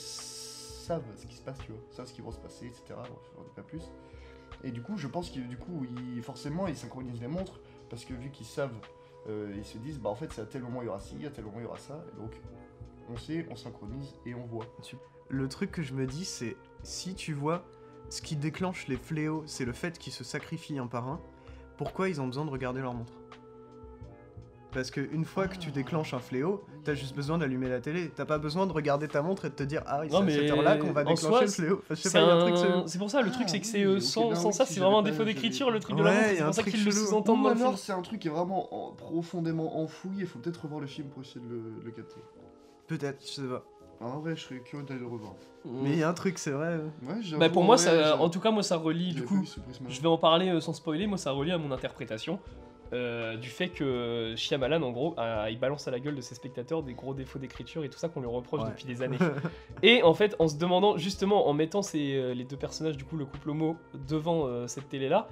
savent 0.88 1.04
ce 1.16 1.26
qui 1.26 1.36
se 1.36 1.42
passe, 1.42 1.58
tu 1.60 1.72
vois, 1.72 1.82
savent 1.92 2.08
ce 2.08 2.14
qui 2.14 2.22
va 2.22 2.32
se 2.32 2.40
passer, 2.40 2.66
etc. 2.66 2.84
Dit 3.44 3.52
pas 3.56 3.62
plus. 3.62 3.92
Et 4.64 4.72
du 4.72 4.82
coup, 4.82 4.98
je 4.98 5.08
pense 5.08 5.30
que 5.30 5.40
du 5.40 5.58
coup, 5.58 5.86
ils, 6.16 6.24
forcément, 6.24 6.68
ils 6.68 6.78
synchronisent 6.78 7.22
les 7.22 7.28
montres 7.28 7.60
parce 7.90 8.06
que 8.06 8.14
vu 8.14 8.32
qu'ils 8.32 8.46
savent, 8.46 8.74
euh, 9.28 9.54
ils 9.56 9.66
se 9.66 9.78
disent, 9.78 10.00
bah 10.00 10.10
en 10.10 10.16
fait, 10.16 10.32
c'est 10.32 10.42
à 10.42 10.46
tel 10.46 10.64
moment 10.64 10.82
il 10.82 10.86
y 10.86 10.88
aura 10.88 11.00
ci, 11.00 11.26
à 11.26 11.30
tel 11.30 11.46
moment 11.46 11.60
il 11.60 11.64
y 11.64 11.68
aura 11.68 11.78
ça. 11.78 12.04
Et 12.12 12.20
donc, 12.20 12.32
on 13.10 13.18
sait, 13.18 13.46
on 13.52 13.56
synchronise 13.56 14.16
et 14.26 14.34
on 14.34 14.46
voit. 14.46 14.66
le 15.30 15.50
truc 15.50 15.72
que 15.72 15.82
je 15.82 15.94
me 15.94 16.08
dis, 16.08 16.26
c'est 16.26 16.56
si 16.84 17.14
tu 17.16 17.34
vois 17.34 17.66
ce 18.10 18.22
qui 18.22 18.38
déclenche 18.38 18.88
les 18.88 18.98
fléaux, 18.98 19.44
c'est 19.46 19.66
le 19.66 19.74
fait 19.74 19.98
qu'ils 20.00 20.14
se 20.14 20.24
sacrifient 20.24 20.80
un 20.80 20.88
par 20.88 21.08
un, 21.10 21.22
pourquoi 21.78 22.08
ils 22.08 22.22
ont 22.22 22.28
besoin 22.28 22.46
de 22.46 22.50
regarder 22.50 22.82
leur 22.82 22.94
montre? 22.94 23.14
Parce 24.78 24.92
que 24.92 25.02
une 25.12 25.26
fois 25.26 25.48
que 25.48 25.58
tu 25.58 25.72
déclenches 25.72 26.14
un 26.14 26.20
fléau, 26.20 26.64
t'as 26.84 26.94
juste 26.94 27.16
besoin 27.16 27.40
d'allumer 27.40 27.68
la 27.68 27.80
télé. 27.80 28.12
T'as 28.16 28.26
pas 28.26 28.38
besoin 28.38 28.68
de 28.68 28.72
regarder 28.72 29.08
ta 29.08 29.24
montre 29.24 29.46
et 29.46 29.50
de 29.50 29.56
te 29.56 29.64
dire 29.64 29.82
ah 29.88 30.02
c'est 30.04 30.12
Non, 30.14 30.20
à 30.20 30.22
mais 30.22 30.36
cette 30.36 30.52
heure-là 30.52 30.78
qu'on 30.78 30.92
va 30.92 31.02
en 31.02 31.16
déclencher 31.16 31.18
soi, 31.30 31.42
le 31.42 31.48
fléau. 31.48 31.82
C'est 31.96 32.16
un 32.16 32.38
pour 33.00 33.10
ça, 33.10 33.24
le 33.24 33.32
truc, 33.32 33.46
Ah 33.48 33.50
c'est 33.50 33.60
que 33.60 33.66
c'est 33.66 33.82
euh, 33.84 33.96
ok, 33.96 34.02
sans, 34.04 34.36
sans 34.36 34.52
ça, 34.52 34.68
c'est 34.68 34.80
vraiment 34.80 35.00
un 35.00 35.02
défaut 35.02 35.24
d'écriture, 35.24 35.72
le 35.72 35.80
truc 35.80 35.96
de 35.96 36.04
Ouais, 36.04 36.10
la 36.12 36.16
montre. 36.16 36.30
C'est 36.38 36.44
pour 36.44 36.54
ça 36.54 36.62
truc 36.62 36.76
qu'ils 36.76 36.86
le 36.86 36.92
sous-entendent 36.92 37.40
Ou 37.40 37.44
dans 37.46 37.50
le 37.50 37.56
film. 37.56 37.66
alors, 37.70 37.80
c'est 37.80 37.92
un 37.92 38.04
truc 38.04 38.20
qui 38.20 38.28
est 38.28 38.32
vraiment 38.32 38.72
en- 38.72 38.92
profondément 38.94 39.80
enfoui. 39.82 40.18
Il 40.20 40.28
faut 40.28 40.38
peut-être 40.38 40.62
revoir 40.62 40.80
le 40.80 40.86
film 40.86 41.08
pour 41.10 41.24
essayer 41.24 41.42
de 41.42 41.50
le, 41.50 41.64
le 41.84 41.90
capter. 41.90 42.22
Peut-être, 42.86 43.20
je 43.26 43.32
sais 43.32 43.42
pas. 43.48 43.66
En 44.00 44.20
vrai, 44.20 44.36
je 44.36 44.44
serais 44.44 44.60
curieux 44.60 44.86
d'aller 44.86 45.00
le 45.00 45.08
revoir. 45.08 45.34
Mais 45.66 45.94
il 45.94 45.98
y 45.98 46.04
a 46.04 46.10
un 46.10 46.14
truc, 46.14 46.38
c'est 46.38 46.52
vrai. 46.52 46.78
Ouais, 47.02 47.16
Bah, 47.40 47.50
pour 47.50 47.64
en 47.64 47.66
moi, 47.66 47.78
vrai, 47.78 47.86
ça, 47.86 48.16
en 48.22 48.30
tout 48.30 48.40
cas, 48.40 48.52
moi, 48.52 48.62
ça 48.62 48.78
relie, 48.78 49.12
du 49.12 49.24
coup, 49.24 49.44
je 49.90 50.02
vais 50.02 50.08
en 50.08 50.20
parler 50.20 50.50
euh, 50.50 50.62
sans 50.62 50.74
spoiler, 50.74 51.08
moi, 51.08 51.18
ça 51.18 51.32
relie 51.32 51.52
à 51.52 51.58
mon 51.58 51.72
interprétation. 51.72 52.40
Euh, 52.94 53.36
du 53.38 53.50
fait 53.50 53.70
que 53.70 54.34
Shyamalan, 54.38 54.82
en 54.82 54.92
gros, 54.92 55.14
a- 55.18 55.50
il 55.50 55.60
balance 55.60 55.88
à 55.88 55.92
la 55.92 56.00
gueule 56.00 56.16
de 56.16 56.22
ses 56.22 56.36
spectateurs 56.36 56.84
des 56.84 56.94
gros 56.94 57.14
défauts 57.14 57.40
d'écriture 57.40 57.84
et 57.84 57.90
tout 57.90 57.98
ça 57.98 58.08
qu'on 58.10 58.22
lui 58.22 58.28
reproche 58.28 58.62
Ouais. 58.62 58.70
depuis 58.70 58.86
des 58.86 59.02
années. 59.02 59.18
Et 59.84 60.04
en 60.04 60.14
fait, 60.14 60.36
en 60.40 60.48
se 60.48 60.58
demandant, 60.58 60.98
justement, 60.98 61.48
en 61.48 61.54
mettant 61.54 61.82
ces, 61.82 62.16
euh, 62.16 62.34
les 62.34 62.44
deux 62.46 62.58
personnages, 62.58 62.98
du 62.98 63.04
coup, 63.04 63.18
le 63.18 63.26
couple 63.26 63.50
homo, 63.50 63.76
devant 64.08 64.48
euh, 64.48 64.68
cette 64.68 64.88
télé-là, 64.90 65.28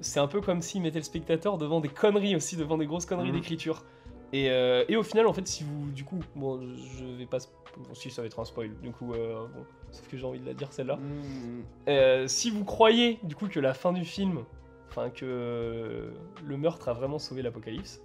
c'est 0.00 0.20
un 0.20 0.28
peu 0.28 0.40
comme 0.40 0.62
s'il 0.62 0.80
mettait 0.82 0.98
le 0.98 1.04
spectateur 1.04 1.58
devant 1.58 1.80
des 1.80 1.88
conneries 1.88 2.36
aussi, 2.36 2.56
devant 2.56 2.78
des 2.78 2.86
grosses 2.86 3.06
conneries 3.06 3.28
Mhm. 3.28 3.34
d'écriture. 3.34 3.84
Et, 4.32 4.48
euh, 4.50 4.84
et 4.88 4.96
au 4.96 5.02
final, 5.02 5.26
en 5.26 5.32
fait, 5.32 5.46
si 5.48 5.64
vous, 5.64 5.90
du 5.90 6.04
coup, 6.04 6.20
bon, 6.36 6.60
je 6.76 7.04
vais 7.04 7.26
pas. 7.26 7.38
Bon, 7.76 7.92
si, 7.94 8.10
ça 8.10 8.22
va 8.22 8.26
être 8.26 8.38
un 8.38 8.44
spoil, 8.44 8.70
du 8.80 8.92
coup, 8.92 9.06
bon, 9.06 9.48
sauf 9.90 10.06
que 10.08 10.16
j'ai 10.16 10.24
envie 10.24 10.38
de 10.38 10.46
la 10.46 10.54
dire 10.54 10.72
celle-là. 10.72 10.96
Mmh. 10.96 11.62
Euh, 11.88 12.26
si 12.28 12.50
vous 12.50 12.64
croyez, 12.64 13.18
du 13.24 13.34
coup, 13.34 13.48
que 13.48 13.58
la 13.58 13.74
fin 13.74 13.92
du 13.92 14.04
film, 14.04 14.44
enfin, 14.90 15.10
que 15.10 16.12
le 16.44 16.56
meurtre 16.56 16.88
a 16.88 16.92
vraiment 16.92 17.18
sauvé 17.18 17.42
l'apocalypse, 17.42 18.02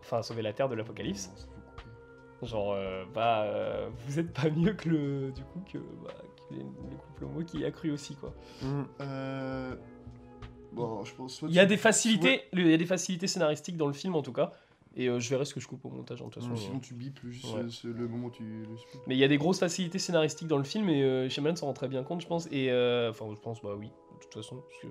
enfin, 0.00 0.22
sauvé 0.22 0.42
la 0.42 0.52
terre 0.52 0.68
de 0.68 0.74
l'apocalypse, 0.74 1.30
genre, 2.42 2.72
euh, 2.72 3.04
bah, 3.12 3.42
euh, 3.42 3.88
vous 4.06 4.18
êtes 4.18 4.32
pas 4.32 4.48
mieux 4.50 4.72
que 4.74 4.88
le, 4.88 5.32
du 5.32 5.42
coup, 5.42 5.60
que, 5.70 5.78
bah, 5.78 6.14
que 6.48 6.54
les, 6.54 6.60
les 6.60 6.96
couples 6.96 7.24
homo 7.24 7.42
qui 7.44 7.64
a 7.64 7.70
cru 7.70 7.90
aussi, 7.90 8.14
quoi. 8.16 8.32
Mm. 8.62 8.82
Euh... 9.00 9.74
Bon, 10.72 11.02
je 11.04 11.14
pense. 11.14 11.42
Il 11.48 11.54
y 11.54 11.58
a 11.60 11.66
des 11.66 11.76
facilités, 11.78 12.42
il 12.52 12.66
y 12.68 12.74
a 12.74 12.76
des 12.76 12.86
facilités 12.86 13.26
scénaristiques 13.26 13.76
dans 13.76 13.86
le 13.86 13.94
film, 13.94 14.14
en 14.14 14.22
tout 14.22 14.34
cas, 14.34 14.52
et 14.94 15.08
euh, 15.08 15.18
je 15.18 15.28
verrai 15.30 15.44
ce 15.46 15.54
que 15.54 15.60
je 15.60 15.66
coupe 15.66 15.84
au 15.86 15.88
montage, 15.90 16.20
hein, 16.20 16.26
de 16.26 16.30
toute 16.30 16.42
façon. 16.42 16.54
Sinon, 16.56 16.78
tu 16.78 16.92
bipes 16.94 17.18
juste 17.26 17.46
Ouais. 17.54 17.62
ce- 17.68 17.88
le 17.88 18.06
moment 18.06 18.26
où 18.26 18.30
tu 18.30 18.42
le. 18.44 18.76
Mais 19.06 19.14
il 19.16 19.18
y 19.18 19.24
a 19.24 19.28
des 19.28 19.38
grosses 19.38 19.58
facilités 19.60 19.98
scénaristiques 19.98 20.46
dans 20.48 20.58
le 20.58 20.64
film 20.64 20.88
et 20.90 21.02
euh, 21.02 21.28
Shyamalan 21.28 21.56
s'en 21.56 21.66
rend 21.66 21.72
très 21.72 21.88
bien 21.88 22.02
compte, 22.04 22.20
je 22.20 22.26
pense. 22.26 22.46
Et 22.52 22.70
euh, 22.70 23.10
enfin, 23.10 23.26
je 23.34 23.40
pense, 23.40 23.62
bah 23.62 23.74
oui, 23.78 23.86
de 23.88 24.22
toute 24.24 24.34
façon. 24.34 24.56
parce 24.56 24.78
que- 24.82 24.86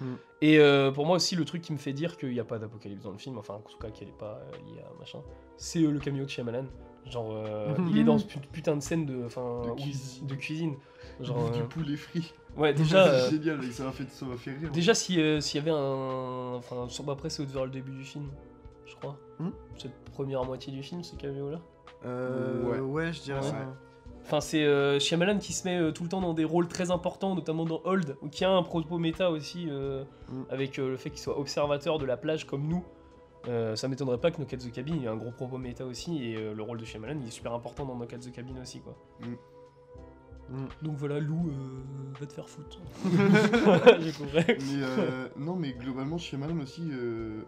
Mm. 0.00 0.14
Et 0.42 0.58
euh, 0.58 0.90
pour 0.90 1.04
moi 1.06 1.16
aussi, 1.16 1.36
le 1.36 1.44
truc 1.44 1.62
qui 1.62 1.72
me 1.72 1.78
fait 1.78 1.92
dire 1.92 2.16
qu'il 2.16 2.30
n'y 2.30 2.40
a 2.40 2.44
pas 2.44 2.58
d'apocalypse 2.58 3.02
dans 3.04 3.10
le 3.12 3.18
film, 3.18 3.36
enfin 3.38 3.54
en 3.54 3.60
tout 3.60 3.76
cas 3.78 3.90
qu'elle 3.90 4.08
est 4.08 4.18
pas 4.18 4.40
euh, 4.42 4.56
liée 4.72 4.80
à 4.80 4.98
machin, 4.98 5.18
c'est 5.56 5.82
euh, 5.82 5.90
le 5.90 5.98
cameo 5.98 6.24
de 6.24 6.28
Shyamalan. 6.30 6.64
Genre, 7.06 7.32
euh, 7.32 7.74
il 7.90 7.98
est 7.98 8.04
dans 8.04 8.18
ce 8.18 8.26
put- 8.26 8.38
putain 8.52 8.76
de 8.76 8.82
scène 8.82 9.06
de, 9.06 9.24
enfin, 9.24 9.62
De 9.64 9.70
où- 9.70 9.74
cuisine. 9.74 10.26
de 10.26 10.34
cuisine. 10.34 10.74
Genre, 11.20 11.50
du 11.50 11.60
euh, 11.60 11.64
poulet 11.64 11.96
frit. 11.96 12.32
ouais, 12.56 12.72
déjà, 12.74 13.04
C'est 13.28 13.34
euh, 13.36 13.42
génial, 13.42 13.62
ça 13.72 13.84
m'a 13.84 13.92
fait, 13.92 14.50
rire. 14.52 14.70
déjà 14.70 14.94
si, 14.94 15.20
euh, 15.20 15.40
s'il 15.40 15.58
y 15.58 15.62
avait 15.62 15.70
un, 15.76 16.54
enfin, 16.56 16.88
sur- 16.88 17.08
après 17.10 17.30
c'est 17.30 17.44
vers 17.44 17.64
le 17.64 17.70
début 17.70 17.92
du 17.92 18.04
film, 18.04 18.28
je 18.86 18.94
crois. 18.96 19.16
Hmm 19.38 19.50
Cette 19.78 19.94
première 20.12 20.44
moitié 20.44 20.72
du 20.72 20.82
film, 20.82 21.02
ce 21.02 21.16
cameo 21.16 21.50
là. 21.50 21.60
Euh, 22.06 22.62
Ouais. 22.64 22.78
ouais. 22.80 23.12
je 23.12 23.20
dirais 23.22 23.40
Ouais. 23.40 23.46
ça. 23.50 23.74
Enfin, 24.24 24.40
c'est 24.40 24.64
euh, 24.64 24.98
Shyamalan 25.00 25.38
qui 25.38 25.52
se 25.52 25.66
met 25.66 25.76
euh, 25.78 25.90
tout 25.92 26.04
le 26.04 26.08
temps 26.08 26.20
dans 26.20 26.34
des 26.34 26.44
rôles 26.44 26.68
très 26.68 26.90
importants, 26.90 27.34
notamment 27.34 27.64
dans 27.64 27.80
Hold, 27.84 28.16
ou 28.22 28.28
qui 28.28 28.44
a 28.44 28.50
un 28.50 28.62
propos 28.62 28.98
méta 28.98 29.30
aussi, 29.30 29.66
euh, 29.68 30.04
Mm. 30.30 30.42
avec 30.50 30.78
euh, 30.78 30.90
le 30.90 30.96
fait 30.96 31.10
qu'il 31.10 31.18
soit 31.20 31.38
observateur 31.38 31.98
de 31.98 32.06
la 32.06 32.16
plage 32.16 32.46
comme 32.46 32.66
nous. 32.66 32.84
Euh, 33.48 33.74
ça 33.74 33.88
m'étonnerait 33.88 34.18
pas 34.20 34.30
que 34.30 34.38
No 34.38 34.44
Cat 34.46 34.58
the 34.58 34.70
Cabin 34.70 34.92
il 34.94 35.02
y 35.02 35.04
ait 35.06 35.08
un 35.08 35.16
gros 35.16 35.30
propos 35.30 35.56
méta 35.58 35.86
aussi, 35.86 36.22
et 36.24 36.36
euh, 36.36 36.54
le 36.54 36.62
rôle 36.62 36.78
de 36.78 36.84
Shyamalan 36.84 37.18
il 37.20 37.26
est 37.26 37.30
super 37.30 37.52
important 37.54 37.86
dans 37.86 37.96
No 37.96 38.06
Cat 38.06 38.18
the 38.18 38.30
Cabin 38.30 38.60
aussi, 38.60 38.80
quoi. 38.80 38.96
Mm. 39.20 40.66
Donc 40.82 40.96
voilà, 40.96 41.20
Lou, 41.20 41.48
euh, 41.48 42.18
va 42.18 42.26
te 42.26 42.32
faire 42.32 42.48
foutre. 42.48 42.80
J'ai 44.00 44.12
compris. 44.12 44.44
Mais 44.46 44.82
euh, 44.82 45.28
non, 45.36 45.54
mais 45.54 45.72
globalement, 45.72 46.18
Shyamalan 46.18 46.58
aussi, 46.60 46.88
euh, 46.92 47.42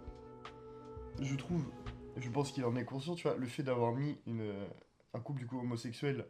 je 1.21 1.35
trouve, 1.37 1.65
je 2.17 2.31
pense 2.31 2.53
qu'il 2.53 2.65
en 2.65 2.75
est 2.77 2.85
conscient, 2.85 3.15
tu 3.15 3.27
vois, 3.29 3.37
le 3.37 3.47
fait 3.47 3.63
d'avoir 3.65 3.93
mis 3.93 4.17
une, 4.27 4.53
un 5.15 5.21
couple 5.21 5.41
du 5.41 5.47
coup 5.47 5.59
homosexuel 5.59 6.27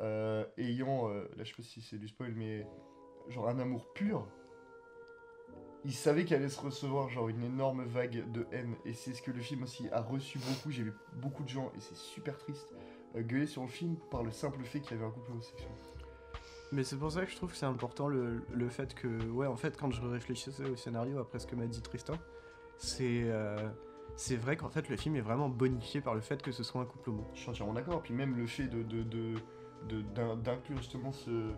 euh, 0.00 0.44
ayant, 0.58 1.08
euh, 1.08 1.28
là 1.36 1.44
je 1.44 1.50
sais 1.50 1.54
pas 1.56 1.62
si 1.62 1.80
c'est 1.80 1.98
du 1.98 2.08
spoil, 2.08 2.32
mais 2.34 2.66
genre 3.28 3.48
un 3.48 3.58
amour 3.58 3.92
pur, 3.92 4.26
il 5.84 5.92
savait 5.92 6.24
qu'il 6.24 6.36
allait 6.36 6.48
se 6.48 6.60
recevoir 6.60 7.08
genre 7.08 7.28
une 7.28 7.42
énorme 7.42 7.84
vague 7.84 8.30
de 8.32 8.46
haine, 8.52 8.74
et 8.84 8.92
c'est 8.92 9.12
ce 9.12 9.22
que 9.22 9.30
le 9.30 9.40
film 9.40 9.62
aussi 9.62 9.88
a 9.90 10.00
reçu 10.00 10.38
beaucoup, 10.38 10.70
j'ai 10.70 10.82
vu 10.82 10.94
beaucoup 11.14 11.42
de 11.42 11.48
gens, 11.48 11.70
et 11.76 11.80
c'est 11.80 11.96
super 11.96 12.38
triste, 12.38 12.74
euh, 13.16 13.22
gueuler 13.22 13.46
sur 13.46 13.62
le 13.62 13.68
film 13.68 13.96
par 14.10 14.22
le 14.22 14.30
simple 14.30 14.62
fait 14.64 14.80
qu'il 14.80 14.92
y 14.92 14.94
avait 14.94 15.06
un 15.06 15.10
couple 15.10 15.32
homosexuel. 15.32 15.70
Mais 16.72 16.82
c'est 16.82 16.96
pour 16.96 17.12
ça 17.12 17.24
que 17.24 17.30
je 17.30 17.36
trouve 17.36 17.50
que 17.50 17.56
c'est 17.56 17.66
important 17.66 18.08
le, 18.08 18.42
le 18.52 18.68
fait 18.68 18.94
que, 18.94 19.30
ouais, 19.30 19.46
en 19.46 19.56
fait, 19.56 19.76
quand 19.78 19.92
je 19.92 20.02
réfléchissais 20.02 20.64
au 20.64 20.74
scénario 20.74 21.18
après 21.18 21.38
ce 21.38 21.46
que 21.46 21.54
m'a 21.54 21.66
dit 21.66 21.80
Tristan, 21.82 22.14
c'est 22.78 23.30
c'est 24.16 24.36
vrai 24.36 24.56
qu'en 24.56 24.68
fait 24.68 24.88
le 24.88 24.96
film 24.96 25.16
est 25.16 25.20
vraiment 25.20 25.48
bonifié 25.48 26.00
par 26.00 26.14
le 26.14 26.20
fait 26.20 26.40
que 26.42 26.52
ce 26.52 26.62
soit 26.62 26.80
un 26.80 26.84
couple 26.84 27.10
homo. 27.10 27.26
Je 27.34 27.40
suis 27.40 27.50
entièrement 27.50 27.72
d'accord. 27.72 28.02
Puis 28.02 28.14
même 28.14 28.36
le 28.36 28.46
fait 28.46 28.68
de, 28.68 29.34
d'inclure 30.42 30.76
justement 30.78 31.12
ce, 31.12 31.50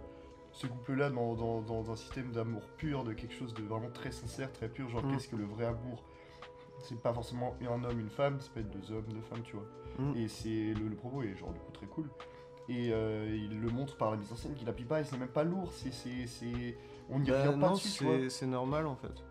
ce 0.53 0.67
couple-là 0.67 1.11
dans, 1.11 1.35
dans, 1.35 1.61
dans 1.63 1.91
un 1.91 1.97
système 1.97 2.33
d'amour 2.33 2.63
pur, 2.77 3.05
de 3.05 3.13
quelque 3.13 3.35
chose 3.35 3.55
de 3.55 3.63
vraiment 3.63 3.91
très 3.91 4.11
sincère, 4.13 4.53
très 4.53 4.69
pur. 4.69 4.89
Genre, 4.89 5.05
Mm. 5.05 5.13
qu'est-ce 5.13 5.29
que 5.29 5.37
le 5.37 5.45
vrai 5.45 5.67
amour 5.67 6.05
C'est 6.83 7.01
pas 7.01 7.13
forcément 7.13 7.55
un 7.63 7.85
homme, 7.85 8.01
une 8.01 8.11
femme, 8.11 8.41
ça 8.41 8.51
peut 8.55 8.61
être 8.61 8.71
deux 8.71 8.93
hommes, 8.93 9.07
deux 9.09 9.21
femmes, 9.23 9.43
tu 9.43 9.57
vois. 9.57 9.67
Mm. 9.99 10.17
Et 10.17 10.29
c'est 10.29 10.75
le, 10.75 10.89
le 10.89 10.97
propos 10.97 11.23
est 11.23 11.35
genre 11.37 11.53
du 11.53 11.61
coup 11.61 11.73
très 11.73 11.87
cool. 11.87 12.09
Et 12.69 12.91
euh, 12.93 13.29
il 13.33 13.61
le 13.61 13.71
montre 13.71 13.97
par 13.97 14.11
la 14.11 14.17
mise 14.17 14.33
en 14.33 14.37
scène 14.37 14.55
qu'il 14.55 14.69
appuie 14.69 14.85
pas 14.85 15.01
et 15.01 15.05
c'est 15.05 15.17
même 15.17 15.29
pas 15.29 15.45
lourd. 15.45 15.71
C'est, 15.73 15.93
c'est, 15.93 16.27
c'est... 16.27 16.77
On 17.09 17.21
n'y 17.21 17.31
Bah, 17.31 17.45
revient 17.49 17.61
pas 17.61 17.71
dessus, 17.71 17.89
tu 17.99 18.05
vois. 18.05 18.15
c'est 18.19 18.31
c'est 18.31 18.47
normal 18.47 18.87
en 18.87 18.97
fait. 18.97 19.23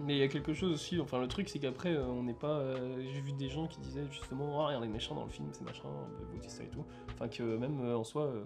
Mais 0.00 0.14
il 0.14 0.18
y 0.18 0.22
a 0.22 0.28
quelque 0.28 0.52
chose 0.54 0.72
aussi, 0.72 1.00
enfin 1.00 1.20
le 1.20 1.28
truc 1.28 1.48
c'est 1.48 1.58
qu'après 1.58 1.94
euh, 1.94 2.04
on 2.06 2.22
n'est 2.24 2.34
pas. 2.34 2.58
euh, 2.58 3.02
J'ai 3.12 3.20
vu 3.20 3.32
des 3.32 3.48
gens 3.48 3.66
qui 3.66 3.80
disaient 3.80 4.06
justement, 4.10 4.60
ah, 4.62 4.66
regardez 4.66 4.86
les 4.86 4.92
méchants 4.92 5.14
dans 5.14 5.24
le 5.24 5.30
film, 5.30 5.48
c'est 5.52 5.64
machin, 5.64 5.88
euh, 5.88 6.24
Bautista 6.32 6.64
et 6.64 6.68
tout. 6.68 6.84
Enfin 7.14 7.28
que 7.28 7.42
même 7.42 7.80
euh, 7.80 7.96
en 7.96 8.04
soi. 8.04 8.22
euh, 8.24 8.44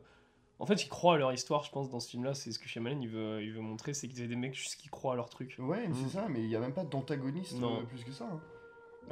En 0.60 0.66
fait, 0.66 0.82
ils 0.84 0.88
croient 0.88 1.14
à 1.14 1.18
leur 1.18 1.32
histoire, 1.32 1.62
je 1.62 1.70
pense, 1.70 1.88
dans 1.88 2.00
ce 2.00 2.10
film-là. 2.10 2.34
C'est 2.34 2.50
ce 2.52 2.58
que 2.58 2.66
Shyamalan 2.68 3.00
il 3.00 3.08
veut, 3.08 3.42
il 3.42 3.52
veut 3.52 3.60
montrer, 3.60 3.94
c'est 3.94 4.08
qu'ils 4.08 4.18
avaient 4.20 4.28
des 4.28 4.36
mecs 4.36 4.54
juste 4.54 4.74
qui 4.76 4.88
croient 4.88 5.12
à 5.12 5.16
leur 5.16 5.28
truc. 5.30 5.56
Ouais, 5.58 5.82
mais 5.82 5.88
Mm. 5.88 5.94
c'est 5.94 6.08
ça, 6.16 6.26
mais 6.28 6.40
il 6.40 6.48
n'y 6.48 6.56
a 6.56 6.60
même 6.60 6.74
pas 6.74 6.84
d'antagoniste 6.84 7.58
Non. 7.60 7.78
euh, 7.80 7.82
plus 7.84 8.04
que 8.04 8.12
ça. 8.12 8.28
hein. 8.30 8.40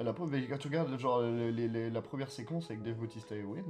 La 0.02 0.12
quand 0.12 0.28
tu 0.58 0.68
regardes 0.68 0.98
genre, 0.98 1.22
les- 1.22 1.50
les- 1.52 1.68
les- 1.68 1.88
la 1.90 2.02
première 2.02 2.30
séquence 2.30 2.66
avec 2.70 2.82
Dave 2.82 2.96
Bautista 2.96 3.34
et 3.34 3.42
Owen, 3.44 3.64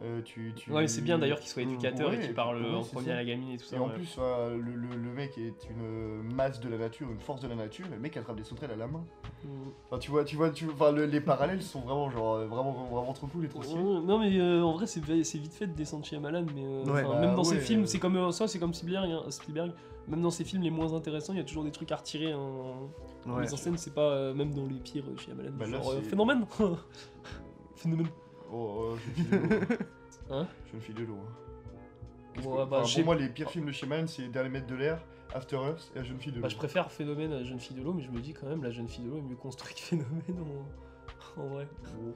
Euh, 0.00 0.22
tu, 0.22 0.52
tu... 0.54 0.70
Ouais, 0.70 0.86
c'est 0.86 1.00
bien 1.00 1.18
d'ailleurs 1.18 1.40
qu'il 1.40 1.48
soit 1.48 1.64
Mm. 1.64 1.70
éducateur 1.70 2.12
et 2.12 2.16
Ouais, 2.18 2.22
qu'il 2.24 2.32
parle 2.34 2.62
ouais, 2.62 2.72
en 2.74 2.82
premier 2.84 3.06
ça. 3.06 3.12
à 3.14 3.16
la 3.16 3.24
gamine 3.24 3.50
et 3.50 3.56
tout 3.56 3.64
ça. 3.64 3.76
Et 3.76 3.78
en 3.80 3.88
ouais. 3.88 3.94
plus, 3.94 4.14
euh, 4.20 4.56
le, 4.56 4.72
le- 4.76 4.96
le 4.96 5.12
mec 5.12 5.36
est 5.38 5.68
une 5.70 6.22
masse 6.34 6.60
de 6.60 6.68
la 6.68 6.78
nature, 6.78 7.10
une 7.10 7.18
force 7.18 7.40
de 7.40 7.48
la 7.48 7.56
nature, 7.56 7.86
et 7.86 7.94
le 7.96 7.98
mec 8.00 8.16
attrape 8.16 8.36
des 8.36 8.44
sauterelles 8.44 8.70
à 8.70 8.76
la 8.76 8.86
main. 8.86 9.04
Mm. 9.44 9.48
Enfin, 9.86 9.98
tu 9.98 10.10
vois, 10.12 10.24
tu 10.24 10.36
vois, 10.36 10.50
tu... 10.50 10.66
Enfin, 10.70 10.92
le- 10.92 11.06
les 11.06 11.20
parallèles 11.20 11.62
sont 11.62 11.80
vraiment, 11.80 12.08
genre, 12.10 12.34
euh, 12.34 12.46
vraiment, 12.46 12.70
vraiment 12.92 13.12
trop 13.12 13.26
cool 13.26 13.46
et 13.46 13.48
trop 13.48 13.60
stylés. 13.62 13.80
Ouais, 13.82 14.00
Non 14.00 14.18
mais 14.20 14.38
euh, 14.38 14.62
en 14.62 14.72
vrai 14.74 14.86
c'est 14.86 15.00
vi- 15.04 15.24
c'est 15.24 15.38
vite 15.38 15.52
fait 15.54 15.66
de 15.66 15.74
descendre 15.74 16.04
chez 16.06 16.14
Amalan 16.16 16.46
mais 16.54 16.84
Bah, 16.86 17.18
même 17.20 17.34
dans 17.34 17.42
ses 17.44 17.58
films 17.58 17.86
c'est 17.86 17.98
comme 17.98 18.30
ça 18.30 18.46
c'est 18.46 18.58
comme 18.60 18.74
Spielberg, 18.74 19.10
hein, 19.10 19.22
Spielberg 19.30 19.72
même 20.06 20.22
dans 20.22 20.30
ses 20.30 20.44
films 20.44 20.62
les 20.62 20.70
moins 20.70 20.94
intéressants 20.94 21.32
il 21.32 21.38
y 21.38 21.42
a 21.42 21.44
toujours 21.44 21.64
des 21.64 21.70
trucs 21.72 21.90
à 21.92 21.96
retirer 21.96 22.32
en 22.34 22.88
Ouais. 23.26 23.40
mise 23.42 23.52
en 23.52 23.56
scène 23.56 23.76
c'est 23.76 23.92
pas 23.94 24.32
même 24.32 24.54
dans 24.54 24.64
les 24.66 24.78
pires 24.78 25.04
chez 25.18 25.32
Amalan 25.32 25.50
Bah, 25.58 25.66
genre 25.66 25.92
phénomène 26.02 26.46
phénomène 27.76 28.06
Oh, 28.50 28.92
oh, 28.92 28.96
jeune 28.96 29.14
fille 29.14 29.24
de 29.26 29.36
l'eau. 29.36 29.76
Hein 30.30 30.46
Jeune 30.72 30.80
fille 30.80 30.94
de 30.94 31.04
l'eau. 31.04 31.16
hein. 31.16 31.32
Ouais, 32.36 32.42
que- 32.42 32.70
bah, 32.70 32.78
enfin, 32.82 32.94
pour 32.96 33.04
moi, 33.04 33.14
les 33.16 33.28
pires 33.28 33.50
films 33.50 33.66
de 33.66 33.72
Shyamalan, 33.72 34.06
c'est 34.06 34.28
Dernier 34.28 34.48
mètre 34.50 34.66
de 34.66 34.74
l'air, 34.76 35.00
After 35.34 35.56
Earth 35.56 35.90
et 35.94 35.98
La 35.98 36.04
jeune 36.04 36.18
fille 36.20 36.32
de 36.32 36.36
l'eau. 36.36 36.42
Bah, 36.42 36.48
je 36.48 36.56
préfère 36.56 36.90
Phénomène 36.90 37.32
à 37.32 37.42
Jeune 37.42 37.58
Fille 37.60 37.76
de 37.76 37.82
l'eau, 37.82 37.92
mais 37.92 38.02
je 38.02 38.10
me 38.10 38.20
dis 38.20 38.32
quand 38.32 38.46
même 38.46 38.62
la 38.62 38.70
Jeune 38.70 38.88
Fille 38.88 39.04
de 39.04 39.10
l'eau 39.10 39.18
est 39.18 39.22
mieux 39.22 39.36
construite 39.36 39.76
que 39.76 39.80
Phénomène 39.82 40.64
en, 41.36 41.40
en 41.42 41.46
vrai. 41.48 41.68
Bon. 41.96 42.12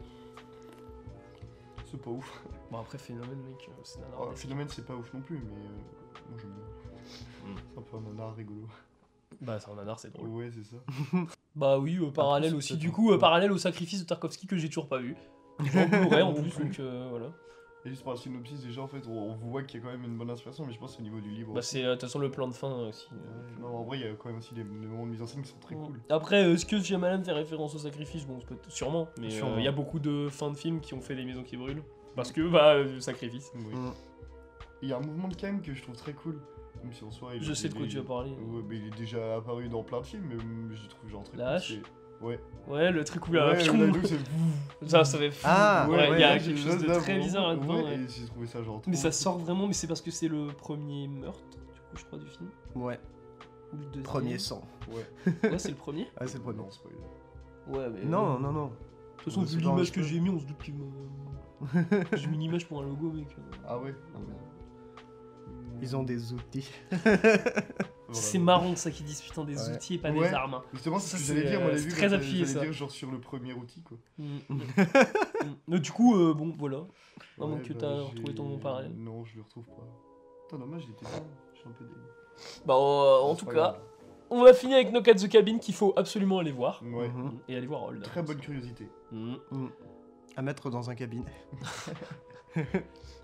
C'est 1.91 2.01
pas 2.01 2.11
ouf. 2.11 2.45
Bon, 2.71 2.79
après 2.79 2.99
Phénomène, 2.99 3.39
mec, 3.49 3.69
euh, 3.69 3.73
c'est 3.85 3.99
un 4.01 4.05
Oh, 4.19 4.25
art. 4.29 4.35
Phénomène, 4.39 4.69
c'est 4.71 4.85
pas 4.87 4.95
ouf 4.95 5.13
non 5.13 5.21
plus, 5.21 5.37
mais 5.39 5.53
euh, 5.57 6.31
moi 6.31 6.39
j'aime 6.41 6.51
bien. 6.53 7.53
Mm. 7.53 7.57
C'est 7.73 7.79
un 7.79 7.83
peu 7.83 7.97
un 7.97 8.01
nanar 8.01 8.35
rigolo. 8.35 8.67
Bah, 9.41 9.59
c'est 9.61 9.71
un 9.71 9.75
nanar, 9.75 9.99
c'est 10.01 10.13
drôle. 10.13 10.29
Ouais, 10.29 10.51
c'est 10.51 10.65
ça. 10.65 10.77
Bah 11.55 11.79
oui, 11.79 11.99
euh, 12.01 12.11
parallèle 12.11 12.51
c'est 12.53 12.57
aussi. 12.57 12.69
peut-être 12.71 12.81
Du 12.81 12.89
un 12.89 12.93
coup, 12.93 13.09
peu- 13.09 13.15
euh, 13.15 13.19
parallèle 13.19 13.53
au 13.53 13.59
sacrifice 13.59 14.01
de 14.01 14.07
Tarkovsky 14.07 14.47
que 14.47 14.57
j'ai 14.57 14.69
toujours 14.69 14.89
pas 14.89 14.99
vu. 14.99 15.15
En 15.61 15.65
Blu-ray 15.65 16.23
en 16.23 16.33
plus, 16.35 16.59
donc 16.59 16.79
euh, 16.81 17.07
voilà. 17.11 17.27
Et 17.85 17.89
juste 17.91 18.05
par 18.05 18.13
le 18.13 18.19
synopsis, 18.19 18.63
déjà 18.63 18.81
en 18.81 18.87
fait, 18.87 19.03
on, 19.09 19.33
on 19.33 19.35
voit 19.51 19.65
qu'il 19.65 19.81
y 19.81 19.83
a 19.83 19.87
quand 19.87 19.91
même 19.93 20.05
une 20.05 20.17
bonne 20.17 20.31
inspiration, 20.31 20.65
mais 20.65 20.73
je 20.73 20.79
pense 20.79 20.91
que 20.93 20.97
c'est 20.99 21.03
au 21.03 21.05
niveau 21.05 21.21
du 21.21 21.31
livre. 21.31 21.53
Bah, 21.53 21.63
c'est 21.63 21.83
euh, 21.85 21.89
de 21.89 21.93
toute 21.95 22.03
façon 22.03 22.21
le 22.21 22.31
plan 22.31 22.47
de 22.47 22.55
fin 22.55 22.71
euh, 22.71 22.89
aussi. 22.91 23.09
euh. 23.13 23.17
Ouais, 23.17 23.61
non, 23.61 23.77
en 23.79 23.83
vrai, 23.83 23.99
il 23.99 24.07
y 24.07 24.09
a 24.09 24.15
quand 24.15 24.29
même 24.29 24.39
aussi 24.39 24.55
des, 24.55 24.63
des 24.63 24.87
moments 24.87 25.05
de 25.05 25.11
mise 25.11 25.21
en 25.23 25.27
scène 25.27 25.43
qui 25.43 25.49
sont 25.51 25.59
très 25.59 25.75
cool. 25.75 26.01
Après, 26.09 26.49
est-ce 26.53 26.65
que 26.65 26.81
Shyamalan 26.81 27.25
fait 27.25 27.33
référence 27.33 27.75
au 27.75 27.79
sacrifice? 27.79 28.25
Bon, 28.25 28.39
sûrement, 28.69 29.09
mais 29.19 29.31
il 29.31 29.65
y 29.65 29.69
a 29.69 29.73
beaucoup 29.73 29.99
de 29.99 30.29
fins 30.31 30.51
de 30.51 30.57
films 30.57 30.81
qui 30.81 30.95
ont 30.95 31.01
fait 31.01 31.17
des 31.17 31.25
maisons 31.25 31.43
qui 31.43 31.57
brûlent. 31.57 31.83
Parce 32.15 32.31
que, 32.31 32.49
bah, 32.49 32.75
euh, 32.75 33.01
sacrifice. 33.01 33.51
Oui. 33.57 33.75
Mm. 33.75 33.93
Il 34.83 34.89
y 34.89 34.93
a 34.93 34.99
un 34.99 35.01
mouvement 35.01 35.29
de 35.29 35.35
cam 35.35 35.61
que 35.63 35.73
je 35.75 35.83
trouve 35.83 35.97
très 35.97 36.13
cool. 36.13 36.41
Même 36.85 36.93
si 36.93 37.03
en 37.05 37.11
soi, 37.11 37.33
il 37.35 37.43
Je 37.43 37.53
sais 37.53 37.69
de 37.69 37.75
quoi 37.75 37.87
tu 37.87 37.97
vas 37.99 38.05
parler. 38.05 38.31
Ouais, 38.31 38.63
mais 38.69 38.77
il 38.77 38.87
est 38.89 38.97
déjà 38.97 39.37
apparu 39.37 39.69
dans 39.69 39.83
plein 39.83 40.01
de 40.01 40.07
films, 40.07 40.25
mais 40.29 40.35
hum, 40.37 40.71
je 40.73 40.89
trouve 40.89 41.09
genre 41.11 41.23
très 41.25 41.37
La 41.37 41.59
cool. 41.61 41.79
Ouais. 42.23 42.39
Ouais, 42.69 42.93
le 42.93 43.05
truc 43.05 43.27
où 43.27 43.33
Ouais, 43.33 43.39
il 43.39 43.67
y 43.67 43.69
a 43.69 43.73
là, 43.73 43.87
donc, 43.87 43.99
c'est. 44.05 44.19
Ça, 44.89 45.05
ça 45.05 45.19
fait 45.19 45.31
fou. 45.31 45.41
Ah, 45.45 45.87
ouais, 45.89 46.07
il 46.07 46.11
ouais, 46.13 46.21
y 46.21 46.25
a 46.25 46.33
ouais, 46.35 46.41
quelque 46.41 46.59
chose 46.59 46.83
de 46.83 46.95
très 46.95 47.19
bizarre 47.19 47.49
là-dedans. 47.49 47.77
Ouais, 47.77 47.85
ouais. 47.85 47.95
et 47.95 48.09
j'ai 48.09 48.27
trouvé 48.27 48.47
ça 48.47 48.63
genre 48.63 48.81
trop. 48.81 48.91
Mais 48.91 48.97
ça 48.97 49.13
sort 49.13 49.39
vraiment, 49.39 49.67
mais 49.67 49.73
c'est 49.73 49.87
parce 49.87 50.01
que 50.01 50.11
c'est 50.11 50.29
le 50.29 50.49
premier 50.49 51.09
meurtre, 51.09 51.41
du 51.51 51.57
coup, 51.59 51.97
je 51.97 52.05
crois, 52.05 52.19
du 52.19 52.27
film. 52.27 52.51
Ouais. 52.75 52.99
Ou 53.73 53.77
le 53.77 53.85
deuxième. 53.87 54.03
Premier 54.03 54.39
sang. 54.39 54.63
Ouais. 54.91 55.07
Ouais, 55.51 55.59
c'est 55.59 55.71
le 55.71 55.77
premier. 55.77 56.09
Ah, 56.17 56.27
c'est 56.27 56.39
le 56.39 56.43
premier. 56.43 56.59
Non, 56.59 56.71
spoil. 56.71 56.95
Ouais, 57.69 57.91
mais. 57.91 58.05
Non, 58.05 58.39
non, 58.39 58.53
non. 58.53 58.67
De 58.67 58.71
toute 59.25 59.33
façon, 59.33 59.43
vu 59.43 59.61
l'image 59.61 59.93
que 59.93 60.03
j'ai 60.03 60.19
mis, 60.21 60.31
on 60.31 60.39
se 60.39 60.47
doute 60.47 60.59
qu'il 60.63 60.75
me. 60.75 60.87
j'ai 62.17 62.27
mis 62.27 62.37
une 62.37 62.43
image 62.43 62.67
pour 62.67 62.81
un 62.81 62.87
logo, 62.87 63.13
mec. 63.13 63.29
Ah 63.67 63.79
ouais 63.79 63.95
Ils 65.83 65.97
ont 65.97 66.03
des 66.05 66.33
outils. 66.33 66.71
C'est 68.13 68.39
marrant 68.39 68.77
ça 68.77 68.91
qu'ils 68.91 69.07
disent 69.07 69.23
putain 69.23 69.45
des 69.45 69.57
Ouais. 69.57 69.75
outils 69.75 69.95
et 69.95 69.99
pas 69.99 70.11
Ouais. 70.11 70.29
des 70.29 70.35
armes. 70.35 70.61
Justement, 70.75 70.99
c'est 70.99 71.17
Ça, 71.17 71.17
ce 71.17 71.23
que 71.23 71.29
j'allais 71.29 71.43
c'est, 71.47 71.51
dire, 71.51 71.61
moi, 71.61 71.71
euh, 71.71 71.77
vu 71.77 71.91
très 71.91 72.13
appuyé, 72.13 72.45
ça. 72.47 72.61
dire 72.61 72.73
genre 72.73 72.91
sur 72.91 73.11
le 73.11 73.19
premier 73.19 73.55
outil 73.55 73.83
quoi. 73.83 73.97
Mm. 74.19 74.37
Mm. 74.51 74.61
Mais 75.69 75.81
du 75.81 75.91
coup, 75.93 76.15
euh, 76.17 76.35
bon, 76.35 76.53
voilà. 76.59 76.85
À 77.41 77.47
moins 77.47 77.57
Ouais, 77.57 77.63
que 77.63 77.73
bah, 77.73 77.79
t'as 77.81 78.01
retrouvé 78.03 78.35
ton 78.35 78.59
parallèle. 78.59 78.93
Non, 78.97 79.25
je 79.25 79.37
le 79.37 79.43
retrouve 79.43 79.65
pas. 79.65 79.83
Putain, 80.49 80.59
dommage, 80.59 80.83
il 80.87 80.91
était 80.93 81.07
bien. 81.07 81.25
Je 81.55 81.59
suis 81.61 81.69
un 81.69 81.73
peu 81.73 81.85
dégoûté. 81.85 82.03
Bah, 82.67 82.75
euh, 82.75 83.21
en 83.23 83.33
C'est 83.35 83.41
tout 83.41 83.47
pas 83.47 83.53
cas, 83.53 83.59
grave. 83.61 83.81
on 84.31 84.43
va 84.45 84.53
finir 84.53 84.77
avec 84.77 84.93
No 84.93 85.01
Cat 85.01 85.15
the 85.15 85.29
Cabin 85.31 85.57
qu'il 85.59 85.75
faut 85.75 85.95
absolument 85.97 86.39
aller 86.39 86.53
voir. 86.53 86.83
Ouais. 86.85 87.09
Mhm. 87.09 87.39
Et 87.49 87.57
aller 87.57 87.67
voir 87.67 87.85
Hold. 87.85 88.03
Très 88.03 88.23
bonne 88.23 88.39
curiosité. 88.39 88.89
Mm. 89.11 89.35
À 90.37 90.43
mettre 90.43 90.69
dans 90.69 90.91
un 90.91 90.95
cabinet. 90.95 91.25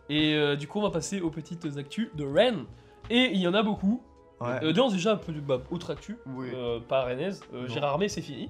Et 0.09 0.35
euh, 0.35 0.57
du 0.57 0.66
coup, 0.68 0.79
on 0.79 0.83
va 0.83 0.90
passer 0.90 1.21
aux 1.21 1.31
petites 1.31 1.66
actus 1.77 2.09
de 2.14 2.25
Rennes. 2.25 2.64
Et 3.11 3.31
il 3.33 3.40
y 3.40 3.47
en 3.49 3.55
a 3.55 3.62
beaucoup. 3.62 4.03
Ouais. 4.40 4.62
Euh, 4.62 4.73
déjà, 4.73 5.12
un 5.12 5.16
peu 5.16 5.33
bah, 5.33 5.61
autre 5.71 5.90
actu, 5.90 6.16
Ouais. 6.27 6.53
euh, 6.55 6.79
pas 6.81 7.03
rennaise. 7.05 7.42
Gérard 7.66 7.99
May, 7.99 8.09
c'est 8.09 8.23
fini. 8.23 8.49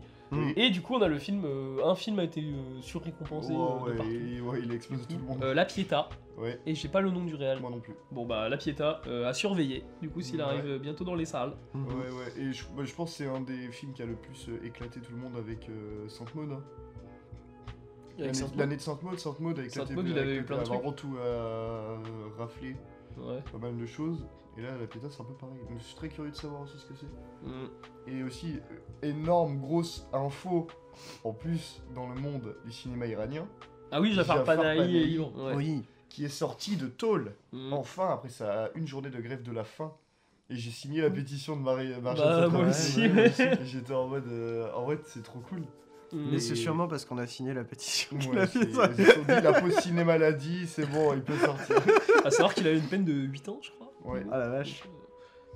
Et 0.56 0.68
du 0.68 0.82
coup, 0.82 0.94
on 0.94 1.00
a 1.00 1.08
le 1.08 1.18
film. 1.18 1.46
un 1.82 1.94
film 1.94 2.18
a 2.18 2.24
été 2.24 2.44
surrécompensé 2.82 3.54
Ouais, 3.54 3.94
de 3.96 4.40
ouais, 4.42 4.60
il 4.62 4.70
a 4.70 4.74
explosé 4.74 5.04
tout 5.06 5.16
le 5.16 5.22
monde. 5.24 5.42
La 5.42 5.64
Pietà. 5.64 6.08
Ouais, 6.36 6.60
Et 6.66 6.74
j'ai 6.74 6.88
pas 6.88 7.00
le 7.00 7.10
nom 7.10 7.24
du 7.24 7.34
réel. 7.34 7.60
moi 7.60 7.70
non 7.70 7.80
plus. 7.80 7.94
Bon 8.12 8.24
bah 8.26 8.48
La 8.48 8.56
Pietà 8.58 9.00
à 9.26 9.32
surveiller, 9.32 9.84
du 10.02 10.08
coup 10.10 10.20
s'il 10.20 10.40
arrive 10.42 10.78
bientôt 10.78 11.02
dans 11.04 11.14
les 11.14 11.24
salles. 11.24 11.54
Ouais, 11.74 11.80
ouais, 11.80 12.42
et 12.42 12.52
je, 12.52 12.62
bah, 12.76 12.84
je 12.84 12.94
pense 12.94 13.10
que 13.12 13.16
c'est 13.24 13.26
un 13.28 13.40
des 13.40 13.68
films 13.72 13.92
qui 13.94 14.02
a 14.02 14.06
le 14.06 14.14
plus 14.16 14.48
éclaté 14.64 15.00
tout 15.00 15.12
le 15.12 15.18
monde 15.18 15.36
avec 15.36 15.68
euh, 15.70 16.06
Sainte 16.08 16.32
Maud. 16.34 16.52
hein. 16.52 16.62
Avec 18.18 18.56
L'année 18.56 18.76
de 18.76 18.80
Sainte 18.80 19.02
Maud, 19.02 19.18
Sainte 19.18 19.40
Maud 19.40 19.58
a 19.58 19.62
éclaté. 19.64 19.88
Sainte-Maud, 19.88 20.06
il 20.08 20.18
avait 20.18 20.30
eu 20.30 20.34
avec- 20.34 20.46
plein 20.46 20.58
de 20.58 20.62
trucs. 20.64 20.76
Vraiment 20.76 20.92
tout 20.92 21.16
à 21.18 21.98
rafler, 22.38 22.76
Ouais. 23.18 23.42
pas 23.52 23.58
mal 23.58 23.76
de 23.76 23.86
choses. 23.86 24.26
Et 24.56 24.62
là, 24.62 24.70
la 24.80 24.86
Pietà, 24.88 25.06
c'est 25.08 25.20
un 25.20 25.24
peu 25.24 25.34
pareil. 25.34 25.58
Donc, 25.68 25.78
je 25.78 25.84
suis 25.84 25.94
très 25.94 26.08
curieux 26.08 26.30
de 26.32 26.36
savoir 26.36 26.62
aussi 26.62 26.76
ce 26.78 26.86
que 26.86 26.94
c'est. 26.94 27.06
Mm. 27.48 27.68
Et 28.08 28.22
aussi, 28.24 28.56
euh, 29.02 29.06
énorme, 29.08 29.58
grosse 29.60 30.08
info 30.12 30.66
en 31.22 31.32
plus 31.32 31.80
dans 31.94 32.08
le 32.08 32.20
monde 32.20 32.56
du 32.64 32.72
cinéma 32.72 33.06
iranien, 33.06 33.46
Ah 33.92 34.00
oui, 34.00 34.12
Jafar 34.12 34.42
Panahi 34.44 34.96
est 34.96 35.04
libre. 35.04 35.32
Ouais. 35.36 35.54
Oui. 35.54 35.82
qui 36.08 36.24
est 36.24 36.28
sorti 36.28 36.76
de 36.76 36.86
tôle. 36.88 37.34
Mm. 37.52 37.72
Enfin, 37.74 38.10
après 38.14 38.30
ça, 38.30 38.70
une 38.74 38.86
journée 38.88 39.10
de 39.10 39.20
grève 39.20 39.42
de 39.42 39.52
la 39.52 39.62
faim. 39.62 39.92
Et 40.50 40.56
j'ai 40.56 40.70
signé 40.70 41.02
la 41.02 41.10
pétition 41.10 41.54
de 41.56 41.60
Marie 41.62 41.92
Bah, 41.96 42.00
Marjane 42.00 42.50
moi 42.50 42.64
Satrapi. 42.64 42.70
aussi. 42.70 43.00
ouais, 43.06 43.28
aussi. 43.28 43.42
Et 43.62 43.64
J'étais 43.66 43.92
en 43.94 44.08
mode, 44.08 44.26
euh, 44.26 44.72
en 44.74 44.84
vrai, 44.84 44.98
c'est 45.04 45.22
trop 45.22 45.38
cool. 45.40 45.62
Mais 46.12 46.38
c'est 46.38 46.54
sûrement 46.56 46.88
parce 46.88 47.04
qu'on 47.04 47.18
a 47.18 47.26
signé 47.26 47.52
la 47.52 47.64
pétition. 47.64 48.16
Ouais, 48.30 48.38
a 48.40 48.46
ça. 48.46 48.62
ils 48.64 48.94
dit, 48.96 49.42
la 49.42 49.52
l'a 50.18 50.32
dit, 50.32 50.66
c'est 50.66 50.86
bon, 50.90 51.12
il 51.14 51.22
peut 51.22 51.36
sortir. 51.36 51.76
À 52.24 52.30
savoir 52.30 52.54
qu'il 52.54 52.66
a 52.66 52.72
eu 52.72 52.76
une 52.78 52.88
peine 52.88 53.04
de 53.04 53.12
8 53.12 53.48
ans, 53.50 53.58
je 53.62 53.70
crois. 53.72 53.92
Ouais, 54.14 54.24
Ah 54.32 54.38
la 54.38 54.48
vache. 54.48 54.82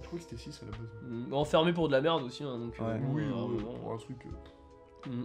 je 0.03 0.07
crois 0.07 0.19
que 0.19 0.25
c'était 0.25 0.37
6 0.37 0.63
à 0.63 0.67
la 0.67 0.71
base. 0.73 0.91
Mm. 1.29 1.33
Enfermé 1.35 1.73
pour 1.73 1.89
de 1.89 1.93
la 1.93 2.01
merde 2.01 2.23
aussi, 2.23 2.45
hein, 2.45 2.59
donc. 2.59 2.75
euh, 2.81 2.95
Ouais. 2.99 3.01
Oui, 3.13 3.23
moment, 3.25 3.73
pour 3.83 3.93
un 3.93 3.97
truc. 3.99 4.17
euh, 4.27 4.31
Mm. 5.05 5.25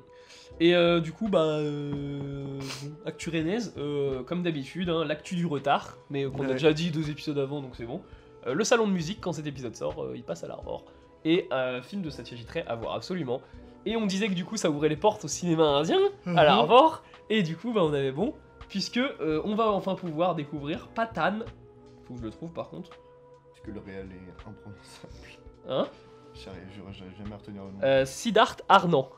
Et 0.60 0.76
euh, 0.76 1.00
du 1.00 1.12
coup, 1.12 1.28
bah, 1.28 1.44
euh, 1.60 2.60
actu 3.06 3.30
rennaise, 3.30 3.74
euh, 3.78 4.24
comme 4.24 4.42
d'habitude, 4.42 4.90
hein, 4.90 5.06
l'actu 5.06 5.36
du 5.36 5.46
retard, 5.46 5.98
mais 6.10 6.26
euh, 6.26 6.32
qu'on 6.32 6.44
a 6.46 6.48
Ouais. 6.48 6.54
déjà 6.54 6.74
dit 6.74 6.90
deux 6.90 7.12
épisodes 7.12 7.38
avant, 7.38 7.62
donc 7.62 7.76
c'est 7.76 7.86
bon. 7.86 8.02
Euh, 8.48 8.56
le 8.56 8.64
salon 8.64 8.88
de 8.88 8.92
musique, 8.94 9.20
quand 9.22 9.34
cet 9.34 9.46
épisode 9.46 9.76
sort, 9.76 10.04
euh, 10.04 10.14
il 10.16 10.24
passe 10.24 10.44
à 10.44 10.48
l'Armor. 10.48 10.84
Et 11.30 11.46
un 11.52 11.82
film 11.82 12.02
de 12.02 12.10
Satyajit 12.10 12.46
Ray 12.50 12.64
à 12.68 12.76
voir 12.76 12.96
absolument. 12.96 13.42
Et 13.86 13.98
on 13.98 14.06
disait 14.06 14.28
que 14.30 14.34
du 14.34 14.46
coup, 14.46 14.56
ça 14.56 14.70
ouvrait 14.70 14.88
les 14.90 14.96
portes 14.96 15.26
au 15.26 15.28
cinéma 15.28 15.64
indien, 15.66 16.00
à 16.26 16.44
l'Armor. 16.46 17.04
Et 17.30 17.44
du 17.44 17.58
coup, 17.58 17.74
bah, 17.74 17.82
on 17.84 17.92
avait 17.94 18.12
bon, 18.14 18.34
puisque 18.70 18.98
euh, 18.98 19.42
on 19.44 19.56
va 19.56 19.70
enfin 19.72 19.96
pouvoir 19.96 20.36
découvrir 20.36 20.88
Patan. 20.88 21.40
Faut 22.06 22.14
que 22.14 22.20
je 22.22 22.26
le 22.26 22.32
trouve 22.32 22.52
par 22.54 22.70
contre. 22.70 22.92
Parce 23.50 23.60
que 23.66 23.72
le 23.72 23.80
réel 23.82 24.08
est 24.12 24.48
imprononçable. 24.50 25.14
Hein? 25.68 25.88
J'arrive, 26.34 26.62
jamais 27.18 27.34
à 27.34 27.38
retenir 27.38 27.64
le 27.66 27.72
nom. 27.72 27.80
Euh, 27.84 28.06
Siddharth 28.06 28.62
Arnand. 28.70 29.10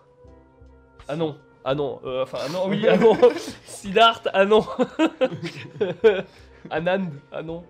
Ah 1.07 1.15
non, 1.15 1.37
ah 1.65 1.75
non, 1.75 1.99
euh, 2.05 2.23
enfin, 2.23 2.39
ah 2.45 2.49
non, 2.49 2.67
oui, 2.69 2.87
ah 2.89 2.97
non. 2.97 3.13
Siddharth, 3.65 4.27
ah 4.33 4.45
non. 4.45 4.63
Anand, 6.69 7.09
ah 7.31 7.41
non. 7.41 7.63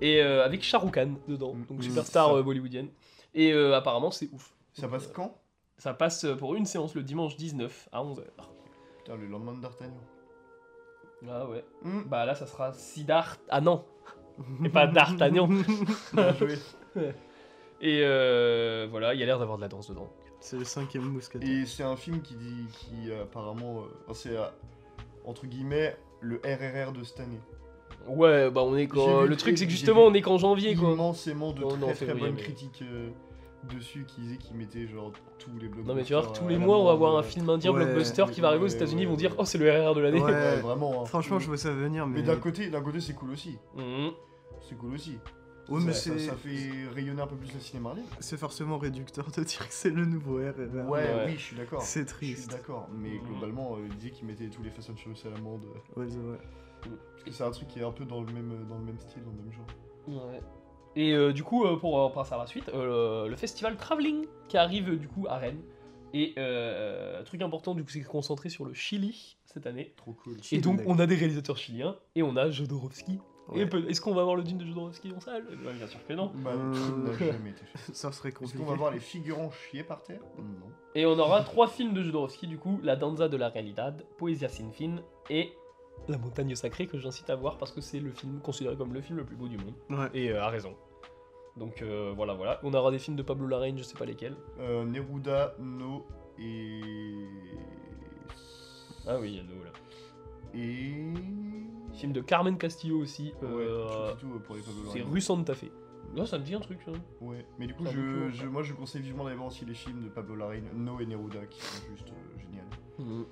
Et 0.00 0.20
euh, 0.22 0.44
avec 0.44 0.62
Shah 0.62 0.78
Rukh 0.78 0.94
Khan 0.94 1.10
dedans, 1.28 1.54
donc 1.68 1.78
Mm, 1.78 1.82
superstar 1.82 2.28
ça. 2.28 2.34
euh, 2.34 2.42
bollywoodienne. 2.42 2.88
Et 3.34 3.52
euh, 3.52 3.74
apparemment, 3.76 4.10
c'est 4.10 4.28
ouf. 4.32 4.54
Ça 4.74 4.88
passe 4.88 5.06
quand? 5.08 5.36
Ça 5.78 5.94
passe 5.94 6.24
euh, 6.24 6.36
pour 6.36 6.54
une 6.54 6.66
séance 6.66 6.94
le 6.94 7.02
dimanche 7.02 7.36
19 7.36 7.88
à 7.92 8.02
11h. 8.02 8.22
Putain, 8.98 9.16
le 9.16 9.26
lendemain 9.26 9.52
de 9.54 9.60
D'Artagnan. 9.60 10.00
Ah 11.28 11.46
ouais. 11.48 11.64
Hmm, 11.82 12.02
Bah 12.06 12.24
là, 12.26 12.34
ça 12.34 12.46
sera 12.46 12.72
Siddharth, 12.72 13.40
ah 13.48 13.60
non. 13.60 13.84
Et 14.64 14.68
pas 14.68 14.86
D'Artagnan. 14.88 15.48
bien 16.12 16.32
joué. 16.34 16.58
Et 17.80 18.02
euh, 18.04 18.86
voilà, 18.90 19.12
il 19.14 19.20
y 19.20 19.22
a 19.22 19.26
l'air 19.26 19.38
d'avoir 19.38 19.56
de 19.58 19.62
la 19.62 19.68
danse 19.68 19.88
dedans. 19.88 20.08
C'est 20.40 20.56
le 20.56 20.64
cinquième 20.64 21.04
mousquetaire. 21.04 21.48
Et 21.48 21.66
c'est 21.66 21.82
un 21.84 21.96
film 21.96 22.20
qui 22.22 22.34
dit, 22.34 22.66
qui 22.72 23.10
euh, 23.10 23.22
apparemment, 23.24 23.82
euh, 23.82 24.12
c'est 24.14 24.36
euh, 24.36 24.44
entre 25.24 25.46
guillemets 25.46 25.96
le 26.20 26.40
RRR 26.44 26.92
de 26.92 27.02
cette 27.04 27.20
année. 27.20 27.40
Ouais, 28.08 28.50
bah 28.50 28.62
on 28.64 28.76
est 28.76 28.86
quand. 28.86 29.22
vu- 29.22 29.28
Le 29.28 29.36
truc, 29.36 29.56
c'est 29.58 29.66
que 29.66 29.70
justement, 29.72 30.02
on 30.04 30.14
est 30.14 30.22
qu'en 30.22 30.38
janvier 30.38 30.74
quoi. 30.74 30.90
Immensément 30.92 31.52
de 31.52 31.62
Oh, 31.64 31.76
non, 31.76 31.86
très 31.88 31.94
très 31.94 32.06
février, 32.06 32.26
bonnes 32.26 32.34
mais- 32.36 32.42
critiques 32.42 32.82
euh, 32.82 33.10
dessus 33.72 34.04
qui 34.08 34.20
disaient 34.22 34.36
qu'ils 34.38 34.56
mettaient 34.56 34.86
genre 34.86 35.12
tous 35.38 35.50
les 35.60 35.68
blogs. 35.68 35.86
Non 35.86 35.94
mais 35.94 36.02
tu 36.02 36.14
vois, 36.14 36.26
tous 36.26 36.48
les 36.48 36.58
mois 36.58 36.78
on 36.78 36.84
va 36.84 36.94
voir 36.94 37.16
un 37.16 37.22
film 37.22 37.48
indien 37.48 37.70
Ouais, 37.72 37.84
blockbuster 37.84 38.24
qui 38.32 38.40
va 38.40 38.48
arriver 38.48 38.64
aux 38.64 38.68
ouais, 38.68 38.74
États-Unis, 38.74 39.02
ils 39.02 39.08
vont 39.08 39.14
dire 39.16 39.30
ouais. 39.32 39.36
oh 39.40 39.44
c'est 39.44 39.58
le 39.58 39.70
RR 39.70 39.94
de 39.94 40.00
l'année. 40.00 40.20
Ouais. 40.20 40.56
Vraiment. 40.60 41.02
hein. 41.02 41.06
Franchement, 41.06 41.38
je 41.38 41.46
vois 41.46 41.56
ça 41.56 41.70
venir, 41.72 42.06
mais. 42.06 42.20
Mais 42.20 42.26
d'un 42.26 42.36
côté, 42.36 42.68
d'un 42.70 42.80
côté, 42.82 43.00
c'est 43.00 43.14
cool 43.14 43.30
aussi. 43.30 43.58
Mhm. 43.76 44.10
C'est 44.68 44.76
cool 44.76 44.94
aussi. 44.94 45.18
Ouais, 45.68 45.80
mais 45.80 45.92
ça, 45.92 46.10
ça- 46.10 46.18
c'est. 46.18 46.26
ça 46.26 46.34
fait 46.34 46.88
rayonner 46.92 47.22
un 47.22 47.26
peu 47.28 47.36
plus 47.36 47.54
le 47.54 47.60
cinéma 47.60 47.90
indien. 47.90 48.02
C'est 48.18 48.36
forcément 48.36 48.78
réducteur 48.78 49.26
de 49.30 49.44
dire 49.44 49.60
que 49.68 49.72
c'est 49.72 49.90
le 49.90 50.04
nouveau 50.04 50.38
RRR. 50.38 50.88
Ouais, 50.90 51.00
Ouais. 51.00 51.24
oui, 51.26 51.34
je 51.36 51.40
suis 51.42 51.56
d'accord. 51.56 51.82
C'est 51.82 52.00
Je 52.00 52.06
suis 52.06 52.14
triste. 52.34 52.50
d'accord, 52.50 52.88
mais 52.92 53.10
Mhm. 53.10 53.20
globalement, 53.28 53.76
euh, 53.76 53.86
il 53.88 53.96
disait 53.96 54.10
qu'ils 54.10 54.26
mettaient 54.26 54.48
tous 54.48 54.62
les 54.64 54.70
Fast 54.70 54.90
and 54.90 54.96
Furious 54.96 55.18
à 55.24 55.30
l'amende. 55.30 55.62
Ouais, 55.96 56.06
c'est 56.08 56.18
vrai. 56.18 56.38
Parce 56.90 57.22
que 57.24 57.30
c'est 57.32 57.44
un 57.44 57.50
truc 57.50 57.68
qui 57.68 57.78
est 57.80 57.84
un 57.84 57.92
peu 57.92 58.04
dans 58.04 58.20
le 58.20 58.32
même, 58.32 58.66
dans 58.68 58.78
le 58.78 58.84
même 58.84 58.98
style, 58.98 59.22
dans 59.24 59.30
le 59.30 59.36
même 59.36 59.52
genre. 59.52 60.28
Ouais. 60.30 60.40
Et 60.96 61.12
euh, 61.12 61.32
du 61.32 61.42
coup, 61.42 61.64
euh, 61.64 61.76
pour 61.76 62.00
euh, 62.00 62.08
passer 62.10 62.34
à 62.34 62.38
la 62.38 62.46
suite, 62.46 62.68
euh, 62.74 63.24
le, 63.24 63.30
le 63.30 63.36
festival 63.36 63.76
Traveling 63.76 64.26
qui 64.48 64.56
arrive 64.58 64.90
euh, 64.90 64.96
du 64.96 65.08
coup 65.08 65.26
à 65.28 65.36
Rennes. 65.38 65.62
Et 66.14 66.34
euh, 66.36 67.20
un 67.20 67.24
truc 67.24 67.40
important, 67.40 67.74
du 67.74 67.82
coup, 67.84 67.88
c'est 67.90 68.02
concentré 68.02 68.50
sur 68.50 68.66
le 68.66 68.74
Chili 68.74 69.38
cette 69.46 69.66
année. 69.66 69.94
Trop 69.96 70.12
cool. 70.12 70.36
Et 70.50 70.58
donc, 70.58 70.80
on 70.86 70.98
a 70.98 71.06
des 71.06 71.14
réalisateurs 71.14 71.56
chiliens 71.56 71.96
et 72.14 72.22
on 72.22 72.36
a 72.36 72.50
Jodorowsky. 72.50 73.18
Ouais. 73.48 73.60
Et 73.62 73.66
peut- 73.66 73.84
Est-ce 73.88 74.00
qu'on 74.02 74.12
va 74.14 74.22
voir 74.22 74.36
le 74.36 74.42
dune 74.42 74.58
de 74.58 74.66
Jodorowsky 74.66 75.10
en 75.16 75.20
salle? 75.20 75.46
Bien 75.56 75.86
sûr 75.86 76.06
que 76.06 76.12
non. 76.12 76.30
Bah, 76.34 76.50
Euh, 76.54 76.72
n'a 77.06 77.12
jamais 77.14 77.50
été 77.50 77.64
fait. 77.74 77.94
Ça 77.94 78.12
serait 78.12 78.28
Est-ce 78.28 78.38
compliqué. 78.38 78.58
qu'on 78.62 78.70
va 78.70 78.76
voir 78.76 78.90
les 78.92 79.00
figurants 79.00 79.50
chier 79.50 79.82
par 79.84 80.02
terre? 80.02 80.20
Non. 80.38 80.66
Et 80.94 81.06
on 81.06 81.18
aura 81.18 81.40
trois 81.42 81.66
films 81.68 81.94
de 81.94 82.02
Jodorowsky, 82.02 82.46
du 82.46 82.58
coup, 82.58 82.78
La 82.82 82.94
Danza 82.96 83.28
de 83.28 83.36
la 83.38 83.48
Realidad, 83.48 84.04
Poesia 84.18 84.50
sin 84.50 84.70
fin 84.70 84.96
et 85.30 85.52
La 86.08 86.18
Montagne 86.18 86.54
Sacrée, 86.54 86.86
que 86.86 86.98
j'incite 86.98 87.30
à 87.30 87.36
voir 87.36 87.58
parce 87.58 87.70
que 87.72 87.80
c'est 87.80 88.00
le 88.00 88.10
film 88.10 88.40
considéré 88.40 88.76
comme 88.76 88.92
le 88.92 89.00
film 89.00 89.18
le 89.18 89.24
plus 89.24 89.36
beau 89.36 89.48
du 89.48 89.56
monde. 89.56 89.74
Ouais. 89.90 90.08
Et 90.14 90.30
euh, 90.30 90.42
à 90.42 90.48
raison. 90.48 90.74
Donc 91.56 91.82
euh, 91.82 92.12
voilà, 92.16 92.34
voilà. 92.34 92.58
On 92.62 92.72
aura 92.74 92.90
des 92.90 92.98
films 92.98 93.16
de 93.16 93.22
Pablo 93.22 93.46
Larraín, 93.46 93.76
je 93.78 93.82
sais 93.82 93.96
pas 93.96 94.04
lesquels. 94.06 94.36
Euh, 94.58 94.84
Neruda, 94.84 95.54
No 95.60 96.06
et. 96.38 96.80
Ah 99.06 99.18
oui, 99.20 99.30
il 99.32 99.36
y 99.36 99.40
a 99.40 99.42
nous 99.42 99.62
là. 99.64 99.70
Et. 100.54 101.94
Film 101.94 102.12
de 102.12 102.20
Carmen 102.22 102.56
Castillo 102.56 102.98
aussi. 103.00 103.34
Ouais, 103.42 103.48
euh, 103.48 104.10
c'est 104.10 104.18
tout 104.18 104.32
euh, 104.34 104.38
pour 104.38 104.54
les 104.56 104.62
Pablo 104.62 104.80
c'est 104.90 104.98
Larraín. 104.98 105.12
rue 105.14 105.20
Santa 105.20 105.54
Fe. 105.54 105.66
Là, 106.16 106.26
ça 106.26 106.38
me 106.38 106.44
dit 106.44 106.54
un 106.54 106.60
truc. 106.60 106.78
hein. 106.88 106.92
Ouais, 107.20 107.46
mais 107.58 107.66
du 107.66 107.74
coup, 107.74 107.84
je, 107.86 108.44
moi 108.46 108.62
je 108.62 108.72
conseille 108.74 109.02
vivement 109.02 109.24
d'aller 109.24 109.36
voir 109.36 109.48
aussi 109.48 109.64
les 109.64 109.74
films 109.74 110.02
de 110.02 110.08
Pablo 110.08 110.34
Larraín, 110.36 110.64
No 110.74 110.98
et 111.00 111.06
Neruda, 111.06 111.46
qui 111.46 111.60
sont 111.60 111.82
juste 111.90 112.08
euh. 112.08 112.51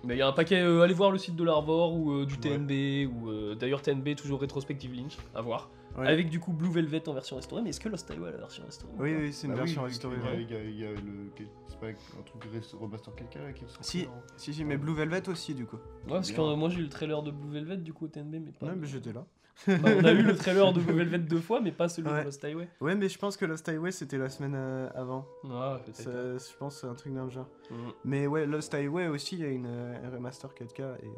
Mais 0.04 0.14
il 0.14 0.18
y 0.18 0.22
a 0.22 0.28
un 0.28 0.32
paquet. 0.32 0.60
euh, 0.60 0.82
allez 0.82 0.94
voir 0.94 1.10
le 1.10 1.18
site 1.18 1.36
de 1.36 1.44
l'Arvor 1.44 1.94
ou 1.94 2.12
euh, 2.12 2.26
du 2.26 2.34
Ouais. 2.34 2.40
TNB. 2.40 3.10
ou 3.12 3.30
euh, 3.30 3.54
D'ailleurs, 3.54 3.82
TNB, 3.82 4.14
toujours 4.16 4.40
rétrospective 4.40 4.92
Lynch, 4.94 5.16
à 5.34 5.40
voir. 5.42 5.70
Ouais. 5.98 6.06
Avec 6.06 6.30
du 6.30 6.38
coup 6.38 6.52
Blue 6.52 6.70
Velvet 6.70 7.08
en 7.08 7.12
version 7.14 7.36
restaurée. 7.36 7.62
Mais 7.62 7.70
est-ce 7.70 7.80
que 7.80 7.88
Lost 7.88 8.08
Highway 8.10 8.28
a 8.28 8.32
la 8.32 8.38
version 8.38 8.64
restaurée 8.64 8.92
ou 8.96 9.02
Oui, 9.02 9.32
c'est 9.32 9.46
une 9.48 9.54
Bah 9.54 9.60
version 9.60 9.82
restaurée. 9.82 10.16
y 10.24 10.28
a-. 10.28 10.34
Il 10.40 10.50
y 10.50 10.54
a, 10.54 10.62
il 10.62 10.78
y 10.80 10.84
a 10.86 10.90
le. 10.92 11.30
C'est 11.68 11.80
pas 11.80 11.86
un 11.88 12.22
truc 12.24 12.42
remaster 12.80 13.14
quelqu'un 13.16 13.52
qui 13.52 13.64
Si, 13.80 14.06
en- 14.06 14.22
si, 14.36 14.54
si, 14.54 14.64
mais 14.64 14.76
Blue 14.76 14.94
Velvet 14.94 15.28
aussi, 15.28 15.54
du 15.54 15.66
coup. 15.66 15.76
Ouais, 16.06 16.12
parce 16.14 16.30
que 16.30 16.40
euh, 16.40 16.54
moi 16.56 16.68
j'ai 16.68 16.78
eu 16.78 16.82
le 16.84 16.88
trailer 16.88 17.22
de 17.22 17.30
Blue 17.32 17.50
Velvet 17.52 17.78
du 17.78 17.92
coup 17.92 18.04
au 18.04 18.08
TNB, 18.08 18.36
mais 18.44 18.52
pas. 18.52 18.66
Ouais, 18.66 18.72
mais 18.76 18.86
j'étais 18.86 19.12
là. 19.12 19.24
Bah, 19.66 19.74
on 19.96 20.04
a 20.04 20.12
eu 20.12 20.22
le 20.22 20.34
trailer 20.36 20.72
de 20.72 20.80
Blue 20.80 20.94
Velvet 20.94 21.18
deux 21.18 21.40
fois, 21.40 21.60
mais 21.60 21.72
pas 21.72 21.88
celui 21.88 22.08
Ouais. 22.10 22.20
de 22.20 22.24
Lost 22.24 22.44
Highway. 22.44 22.68
Ouais, 22.80 22.94
mais 22.94 23.08
je 23.08 23.18
pense 23.18 23.36
que 23.36 23.44
Lost 23.44 23.68
Highway, 23.68 23.92
c'était 23.92 24.18
la 24.18 24.28
semaine 24.28 24.54
euh, 24.56 24.88
avant. 24.94 25.26
Ouais, 25.44 25.78
peut-être. 25.84 25.96
Ça- 25.96 26.12
Je 26.52 26.56
pense 26.58 26.74
que 26.76 26.80
c'est 26.82 26.86
un 26.86 26.94
truc 26.94 27.14
dans 27.14 27.24
le 27.24 27.30
genre. 27.30 27.48
Mhm. 27.70 27.92
Mais 28.04 28.26
ouais, 28.26 28.46
Lost 28.46 28.72
Highway 28.74 29.06
aussi, 29.08 29.36
il 29.36 29.40
y 29.42 29.44
a 29.44 29.48
une 29.50 29.66
euh, 29.66 30.06
un 30.06 30.10
remaster 30.10 30.50
4K. 30.54 30.80
Et, 31.02 31.06
euh, 31.06 31.08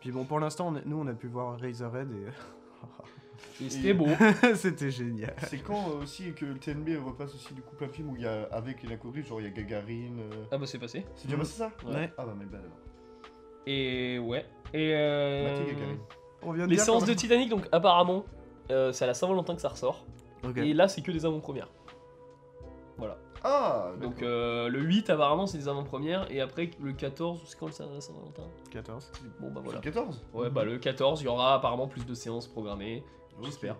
Puis 0.00 0.10
bon, 0.10 0.24
pour 0.24 0.40
l'instant, 0.40 0.70
nous, 0.84 0.98
on 0.98 1.06
a 1.06 1.14
pu 1.14 1.26
voir 1.28 1.58
Razorhead 1.60 2.08
Et 2.12 3.68
c'était 3.70 3.92
beau. 3.94 4.06
c'était 4.54 4.90
génial. 4.90 5.34
C'est 5.46 5.58
quand 5.58 5.90
euh, 5.90 6.02
aussi 6.02 6.32
que 6.32 6.46
le 6.46 6.58
TNB 6.58 6.96
repasse 7.04 7.34
aussi 7.34 7.52
du 7.54 7.60
coup 7.62 7.76
plein 7.76 7.86
de 7.88 7.92
films 7.92 8.10
où 8.10 8.16
il 8.16 8.22
y 8.22 8.26
a 8.26 8.44
avec 8.52 8.82
les 8.82 8.88
Nakoris, 8.88 9.26
genre 9.26 9.40
il 9.40 9.44
y 9.44 9.46
a 9.48 9.50
Gagarine. 9.50 10.18
euh, 10.20 10.44
Ah 10.50 10.58
bah 10.58 10.66
c'est 10.66 10.78
passé. 10.78 11.04
C'est 11.14 11.26
déjà 11.26 11.36
Mhm. 11.36 11.42
passé 11.42 11.58
ça? 11.58 11.70
Ouais. 11.86 12.10
Ah 12.16 12.24
bah 12.24 12.34
my 12.38 12.46
bad 12.46 12.60
alors. 12.60 12.78
Et 13.66 14.18
ouais. 14.18 14.46
Et 14.72 14.94
euh... 14.94 15.44
Mathieu 15.60 15.74
Gagarine. 15.74 15.98
On 16.42 16.52
vient 16.52 16.64
de 16.66 16.70
Les 16.70 16.76
dire 16.76 16.84
séances 16.84 17.04
de 17.04 17.14
Titanic, 17.14 17.48
donc 17.50 17.66
apparemment, 17.72 18.24
euh, 18.70 18.92
c'est 18.92 19.04
à 19.04 19.06
la 19.06 19.14
Saint-Valentin 19.14 19.54
que 19.54 19.60
ça 19.60 19.68
ressort. 19.68 20.04
Ok. 20.44 20.56
Et 20.58 20.72
là, 20.74 20.88
c'est 20.88 21.02
que 21.02 21.12
des 21.12 21.26
avant-premières. 21.26 21.68
Voilà. 22.96 23.18
Ah 23.42 23.92
Donc 24.00 24.14
d'accord. 24.16 24.28
euh, 24.28 24.68
le 24.68 24.80
8, 24.80 25.08
apparemment, 25.10 25.46
c'est 25.46 25.58
des 25.58 25.68
avant-premières. 25.68 26.30
Et 26.30 26.40
après, 26.40 26.70
le 26.80 26.92
14, 26.92 27.40
c'est 27.46 27.58
quand 27.58 27.66
le 27.66 27.72
Saint- 27.72 28.00
Saint-Valentin? 28.00 28.42
14. 28.70 29.12
Bon 29.40 29.50
bah 29.50 29.60
voilà. 29.64 29.78
le 29.78 29.82
14 29.84 30.22
Ouais, 30.34 30.50
bah 30.50 30.64
le 30.64 30.78
14, 30.78 31.22
il 31.22 31.24
y 31.24 31.28
aura 31.28 31.54
apparemment 31.54 31.88
plus 31.88 32.04
de 32.04 32.12
séances 32.14 32.46
programmées. 32.46 33.02
J'espère. 33.42 33.76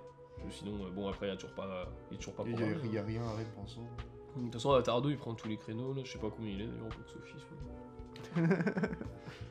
Sinon, 0.48 0.72
euh, 0.86 0.90
bon, 0.90 1.06
après, 1.08 1.26
il 1.26 1.30
n'y 1.30 1.34
a 1.34 1.38
toujours 1.38 1.54
pas, 1.54 1.86
il 2.10 2.14
est 2.14 2.18
toujours 2.18 2.32
pas 2.34 2.42
Il 2.46 2.52
y, 2.52 2.54
programmé. 2.54 2.74
a- 2.80 2.86
il 2.86 2.94
y 2.94 2.98
a 2.98 3.02
rien 3.02 3.20
à 3.22 3.60
l'instant. 3.60 3.82
De 4.36 4.42
toute 4.44 4.52
façon, 4.54 4.70
Avatar 4.70 5.02
2, 5.02 5.10
il 5.10 5.18
prend 5.18 5.34
tous 5.34 5.48
les 5.48 5.58
créneaux, 5.58 5.92
là. 5.92 6.00
Je 6.04 6.12
sais 6.12 6.18
pas 6.18 6.28
combien 6.34 6.52
il 6.52 6.62
est 6.62 6.66
d'ailleurs 6.66 6.86
au 6.86 6.98
box-office. 6.98 7.42
mais- 8.36 8.42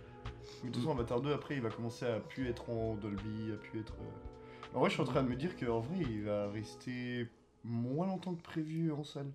Mais 0.63 0.69
de 0.69 0.73
toute 0.75 0.83
façon, 0.83 0.95
Avatar 0.95 1.21
2, 1.21 1.33
après, 1.33 1.55
il 1.55 1.61
va 1.61 1.69
commencer 1.69 2.05
à 2.05 2.19
plus 2.19 2.47
être 2.49 2.69
en 2.69 2.95
Dolby, 2.95 3.51
à 3.53 3.57
plus 3.57 3.79
être. 3.79 3.93
euh, 3.93 4.75
En 4.75 4.79
vrai, 4.81 4.89
je 4.89 4.93
suis 4.95 5.01
en 5.01 5.05
train 5.05 5.23
de 5.23 5.29
me 5.29 5.35
dire 5.35 5.55
qu'en 5.57 5.79
vrai, 5.79 5.97
il 6.01 6.23
va 6.23 6.49
rester 6.49 7.27
moins 7.63 8.07
longtemps 8.07 8.33
que 8.35 8.41
prévu 8.41 8.91
en 8.91 9.03
salle. 9.03 9.31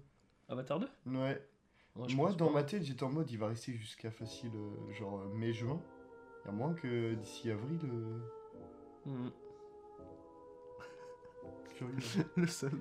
Avatar 0.48 0.78
2 0.80 0.88
Ouais. 1.06 1.42
Moi, 2.14 2.32
dans 2.32 2.48
pas. 2.48 2.52
ma 2.54 2.62
tête, 2.64 2.82
j'étais 2.82 3.04
en 3.04 3.10
mode, 3.10 3.30
il 3.30 3.38
va 3.38 3.46
rester 3.48 3.72
jusqu'à 3.72 4.10
facile, 4.10 4.50
euh, 4.54 4.92
genre 4.92 5.22
mai-juin. 5.34 5.80
Il 6.44 6.48
y 6.48 6.50
a 6.50 6.52
moins 6.52 6.74
que 6.74 7.14
d'ici 7.14 7.50
avril. 7.50 7.78
euh, 9.06 9.28
curieux. 11.76 11.96
Le 12.36 12.46
seul. 12.46 12.72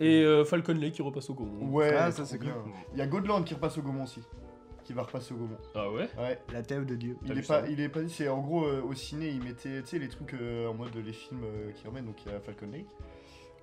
Et 0.00 0.24
euh, 0.24 0.44
Falcon 0.44 0.74
Lake 0.74 0.94
qui 0.94 1.02
repasse 1.02 1.30
au 1.30 1.34
Gaumont. 1.34 1.68
Ouais, 1.70 1.94
Ah, 1.96 2.10
ça, 2.10 2.24
c'est 2.24 2.38
bien. 2.38 2.52
cool. 2.52 2.72
Il 2.92 2.98
y 2.98 3.02
a 3.02 3.06
Godland 3.06 3.44
qui 3.44 3.54
repasse 3.54 3.78
au 3.78 3.82
Gaumont 3.82 4.04
aussi. 4.04 4.22
Qui 4.92 4.96
va 4.96 5.04
repasser 5.04 5.32
au 5.32 5.38
Gaumont. 5.38 5.56
Ah 5.74 5.90
ouais 5.90 6.06
Ouais. 6.18 6.38
La 6.52 6.62
tête 6.62 6.84
de 6.84 6.94
Dieu. 6.96 7.16
Il 7.24 7.38
est, 7.38 7.46
pas, 7.48 7.66
il 7.66 7.80
est 7.80 7.88
pas 7.88 8.02
dit, 8.02 8.10
c'est 8.12 8.28
en 8.28 8.42
gros 8.42 8.66
euh, 8.66 8.82
au 8.82 8.92
ciné, 8.92 9.30
ils 9.30 9.42
mettaient 9.42 9.80
tu 9.80 9.86
sais, 9.88 9.98
les 9.98 10.08
trucs 10.10 10.34
euh, 10.34 10.68
en 10.68 10.74
mode 10.74 10.94
les 10.94 11.12
films 11.14 11.40
euh, 11.44 11.70
qui 11.72 11.86
remettent, 11.86 12.04
donc 12.04 12.16
il 12.26 12.30
y 12.32 12.34
a 12.34 12.40
Falcon 12.40 12.66
Lake, 12.70 12.84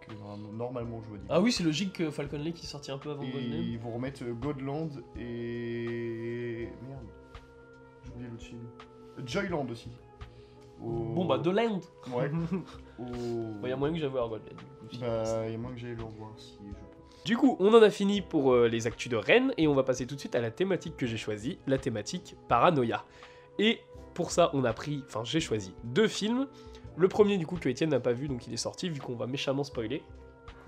que 0.02 0.14
normalement- 0.58 1.02
je 1.04 1.10
vois. 1.10 1.18
Ah 1.30 1.40
oui, 1.40 1.52
c'est 1.52 1.64
logique 1.64 1.94
que 1.94 2.10
Falcon 2.10 2.40
Lake 2.40 2.56
qui 2.56 2.66
sortit 2.66 2.90
un 2.90 2.98
peu 2.98 3.12
avant 3.12 3.22
Golden. 3.22 3.42
ils 3.62 3.78
vont 3.78 3.92
remettre 3.92 4.24
Godland 4.26 4.90
et. 5.20 6.70
Merde, 6.88 7.06
j'ai 8.06 8.12
oublié 8.12 8.30
l'autre 8.32 8.44
film. 8.44 8.62
Joyland 9.26 9.68
aussi. 9.70 9.90
Au- 10.82 11.14
Bon 11.14 11.26
bah, 11.26 11.38
The 11.38 11.48
Land 11.48 11.82
Ouais. 12.12 12.32
Au... 13.00 13.04
Bah, 13.62 13.70
y 13.70 13.72
a 13.72 13.76
moyen 13.76 13.94
que 13.94 14.00
j'aille 14.00 14.10
voir 14.10 14.30
si- 14.90 14.98
Bah, 15.00 15.46
il 15.46 15.52
y 15.52 15.56
a 15.56 15.58
moins 15.60 15.72
que 15.74 15.78
j'aille 15.78 15.96
le 15.96 16.04
revoir 16.04 16.32
si 16.38 16.58
je 16.68 16.72
peux. 16.74 16.89
Du 17.26 17.38
coup, 17.38 17.58
on 17.60 17.74
en 17.74 17.82
a 17.82 17.90
fini 17.90 18.22
pour 18.22 18.54
euh, 18.54 18.68
les 18.68 18.88
actus 18.88 19.10
de 19.12 19.18
Rennes 19.18 19.54
et 19.58 19.68
on 19.68 19.76
va 19.76 19.84
passer 19.84 20.08
tout 20.08 20.16
de 20.16 20.20
suite 20.20 20.36
à 20.36 20.42
la 20.42 20.52
thématique 20.52 20.98
que 20.98 21.06
j'ai 21.06 21.18
choisie, 21.18 21.60
la 21.68 21.78
thématique 21.78 22.36
paranoïa. 22.48 23.04
Et 23.60 23.80
pour 24.14 24.32
ça, 24.32 24.50
on 24.54 24.64
a 24.64 24.74
pris, 24.74 25.04
enfin 25.08 25.24
j'ai 25.24 25.40
choisi 25.40 25.74
deux 25.84 26.08
films. 26.08 26.48
Le 26.98 27.08
premier 27.08 27.38
du 27.38 27.46
coup 27.46 27.56
que 27.58 27.70
Étienne 27.70 27.90
n'a 27.92 28.00
pas 28.00 28.14
vu, 28.14 28.28
donc 28.28 28.48
il 28.48 28.54
est 28.54 28.58
sorti 28.58 28.90
vu 28.90 29.00
qu'on 29.00 29.16
va 29.16 29.28
méchamment 29.28 29.64
spoiler. 29.64 30.02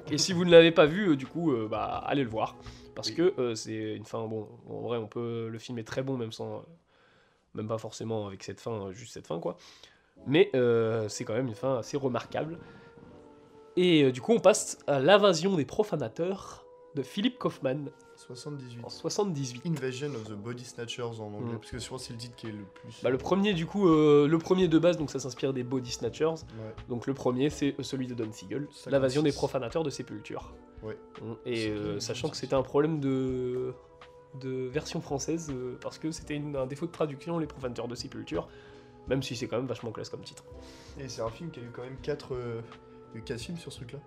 Et 0.09 0.17
si 0.17 0.33
vous 0.33 0.45
ne 0.45 0.51
l'avez 0.51 0.71
pas 0.71 0.85
vu, 0.85 1.09
euh, 1.09 1.15
du 1.15 1.25
coup, 1.27 1.51
euh, 1.51 1.67
bah 1.69 2.03
allez 2.05 2.23
le 2.23 2.29
voir 2.29 2.55
parce 2.95 3.09
Oui. 3.09 3.15
que 3.15 3.55
c'est 3.55 3.95
une 3.95 4.05
fin. 4.05 4.25
Bon, 4.27 4.47
en 4.69 4.81
vrai, 4.81 4.97
on 4.97 5.07
peut, 5.07 5.47
le 5.49 5.59
film 5.59 5.77
est 5.79 5.83
très 5.83 6.03
bon 6.03 6.17
même 6.17 6.31
sans, 6.31 6.63
même 7.53 7.67
pas 7.67 7.77
forcément 7.77 8.27
avec 8.27 8.43
cette 8.43 8.59
fin, 8.59 8.91
juste 8.91 9.13
cette 9.13 9.27
fin 9.27 9.39
quoi. 9.39 9.57
Mais 10.27 10.51
c'est 11.07 11.23
quand 11.23 11.33
même 11.33 11.47
une 11.47 11.55
fin 11.55 11.77
assez 11.77 11.97
remarquable. 11.97 12.59
Et 13.77 14.03
euh, 14.03 14.11
du 14.11 14.21
coup, 14.21 14.33
on 14.33 14.39
passe 14.39 14.77
à 14.87 14.99
l'invasion 14.99 15.55
des 15.55 15.65
profanateurs 15.65 16.65
de 16.95 17.03
Philippe 17.03 17.37
Kaufman 17.39 17.85
78. 18.17 18.83
en 18.83 18.89
78. 18.89 19.65
Invasion 19.65 20.09
of 20.09 20.25
the 20.25 20.33
Body 20.33 20.65
Snatchers 20.65 21.03
en 21.21 21.33
anglais, 21.33 21.53
Mm. 21.53 21.57
parce 21.59 21.71
que 21.71 21.79
je 21.79 21.87
pense 21.87 22.01
que 22.01 22.07
c'est 22.07 22.13
le 22.13 22.19
titre 22.19 22.35
qui 22.35 22.47
est 22.47 22.51
le 22.51 22.65
plus. 22.65 23.01
Bah, 23.01 23.09
le 23.09 23.17
premier, 23.17 23.53
du 23.53 23.65
coup, 23.65 23.87
euh, 23.87 24.27
le 24.27 24.37
premier 24.39 24.67
de 24.67 24.77
base, 24.77 24.97
donc 24.97 25.09
ça 25.09 25.19
s'inspire 25.19 25.53
des 25.53 25.63
Body 25.63 25.89
Snatchers. 25.91 26.25
Ouais. 26.27 26.75
Donc 26.89 27.07
le 27.07 27.13
premier, 27.13 27.49
c'est 27.49 27.75
euh, 27.79 27.83
celui 27.83 28.07
de 28.07 28.13
Don 28.13 28.29
Siegel, 28.31 28.67
56. 28.71 28.89
l'invasion 28.91 29.23
des 29.23 29.31
profanateurs 29.31 29.83
de 29.83 29.89
sépulture. 29.89 30.53
Ouais. 30.83 30.97
Mm. 31.21 31.31
Et 31.45 31.55
C'est 31.55 31.69
euh, 31.71 31.91
bien, 31.91 31.99
sachant 32.01 32.27
que 32.27 32.35
56. 32.35 32.39
c'était 32.41 32.55
un 32.55 32.63
problème 32.63 32.99
de 32.99 33.73
de 34.39 34.49
version 34.67 35.01
française 35.01 35.49
euh, 35.51 35.77
parce 35.81 35.97
que 35.97 36.09
c'était 36.11 36.35
une- 36.35 36.55
un 36.55 36.65
défaut 36.65 36.85
de 36.85 36.91
traduction 36.93 37.37
les 37.37 37.47
profanateurs 37.47 37.89
de 37.89 37.95
sépulture 37.95 38.47
même 39.09 39.21
si 39.21 39.35
c'est 39.35 39.45
quand 39.49 39.57
même 39.57 39.65
vachement 39.65 39.91
classe 39.91 40.07
comme 40.07 40.21
titre 40.21 40.45
Et 40.97 41.09
c'est 41.09 41.21
un 41.21 41.29
film 41.29 41.51
qui 41.51 41.59
a 41.59 41.63
eu 41.63 41.69
quand 41.73 41.81
même 41.81 41.97
4 42.01 42.33
films 43.37 43.57
sur 43.57 43.71
ce 43.71 43.77
truc-là. 43.77 43.99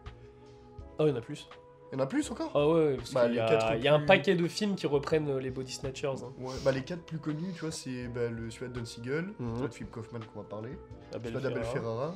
ah 0.98 1.04
il 1.04 1.08
y 1.08 1.12
en 1.12 1.16
a 1.16 1.20
plus 1.20 1.48
Il 1.92 1.98
y 1.98 2.00
en 2.00 2.04
a 2.04 2.06
plus 2.06 2.30
encore 2.30 2.50
ah 2.54 2.68
ouais 2.68 2.96
parce 2.96 3.12
Bah, 3.12 3.26
qu'il 3.26 3.34
y, 3.36 3.40
a- 3.40 3.46
quatre 3.48 3.74
il 3.76 3.84
y 3.84 3.88
a 3.88 3.94
un 3.94 4.00
paquet 4.06 4.34
de 4.34 4.46
films 4.48 4.74
qui 4.74 4.86
reprennent 4.86 5.28
euh, 5.28 5.40
les 5.40 5.50
body 5.50 5.72
snatchers 5.72 6.08
hein. 6.24 6.32
Ouais, 6.38 6.54
bah 6.64 6.72
les 6.72 6.82
4 6.82 7.02
plus 7.02 7.18
connus, 7.18 7.52
tu 7.54 7.60
vois, 7.60 7.70
c'est 7.70 8.08
bah, 8.08 8.28
le 8.28 8.50
celui 8.50 8.68
de 8.72 8.78
Don 8.78 8.84
Siegel, 8.84 9.26
Mhm. 9.38 9.56
celui 9.56 9.68
de 9.68 9.74
Philip 9.74 9.90
Kaufman 9.90 10.20
qu'on 10.32 10.40
va 10.40 10.46
parler, 10.48 10.78
celui 11.12 11.40
d'Abel 11.40 11.64
Ferrara. 11.64 12.14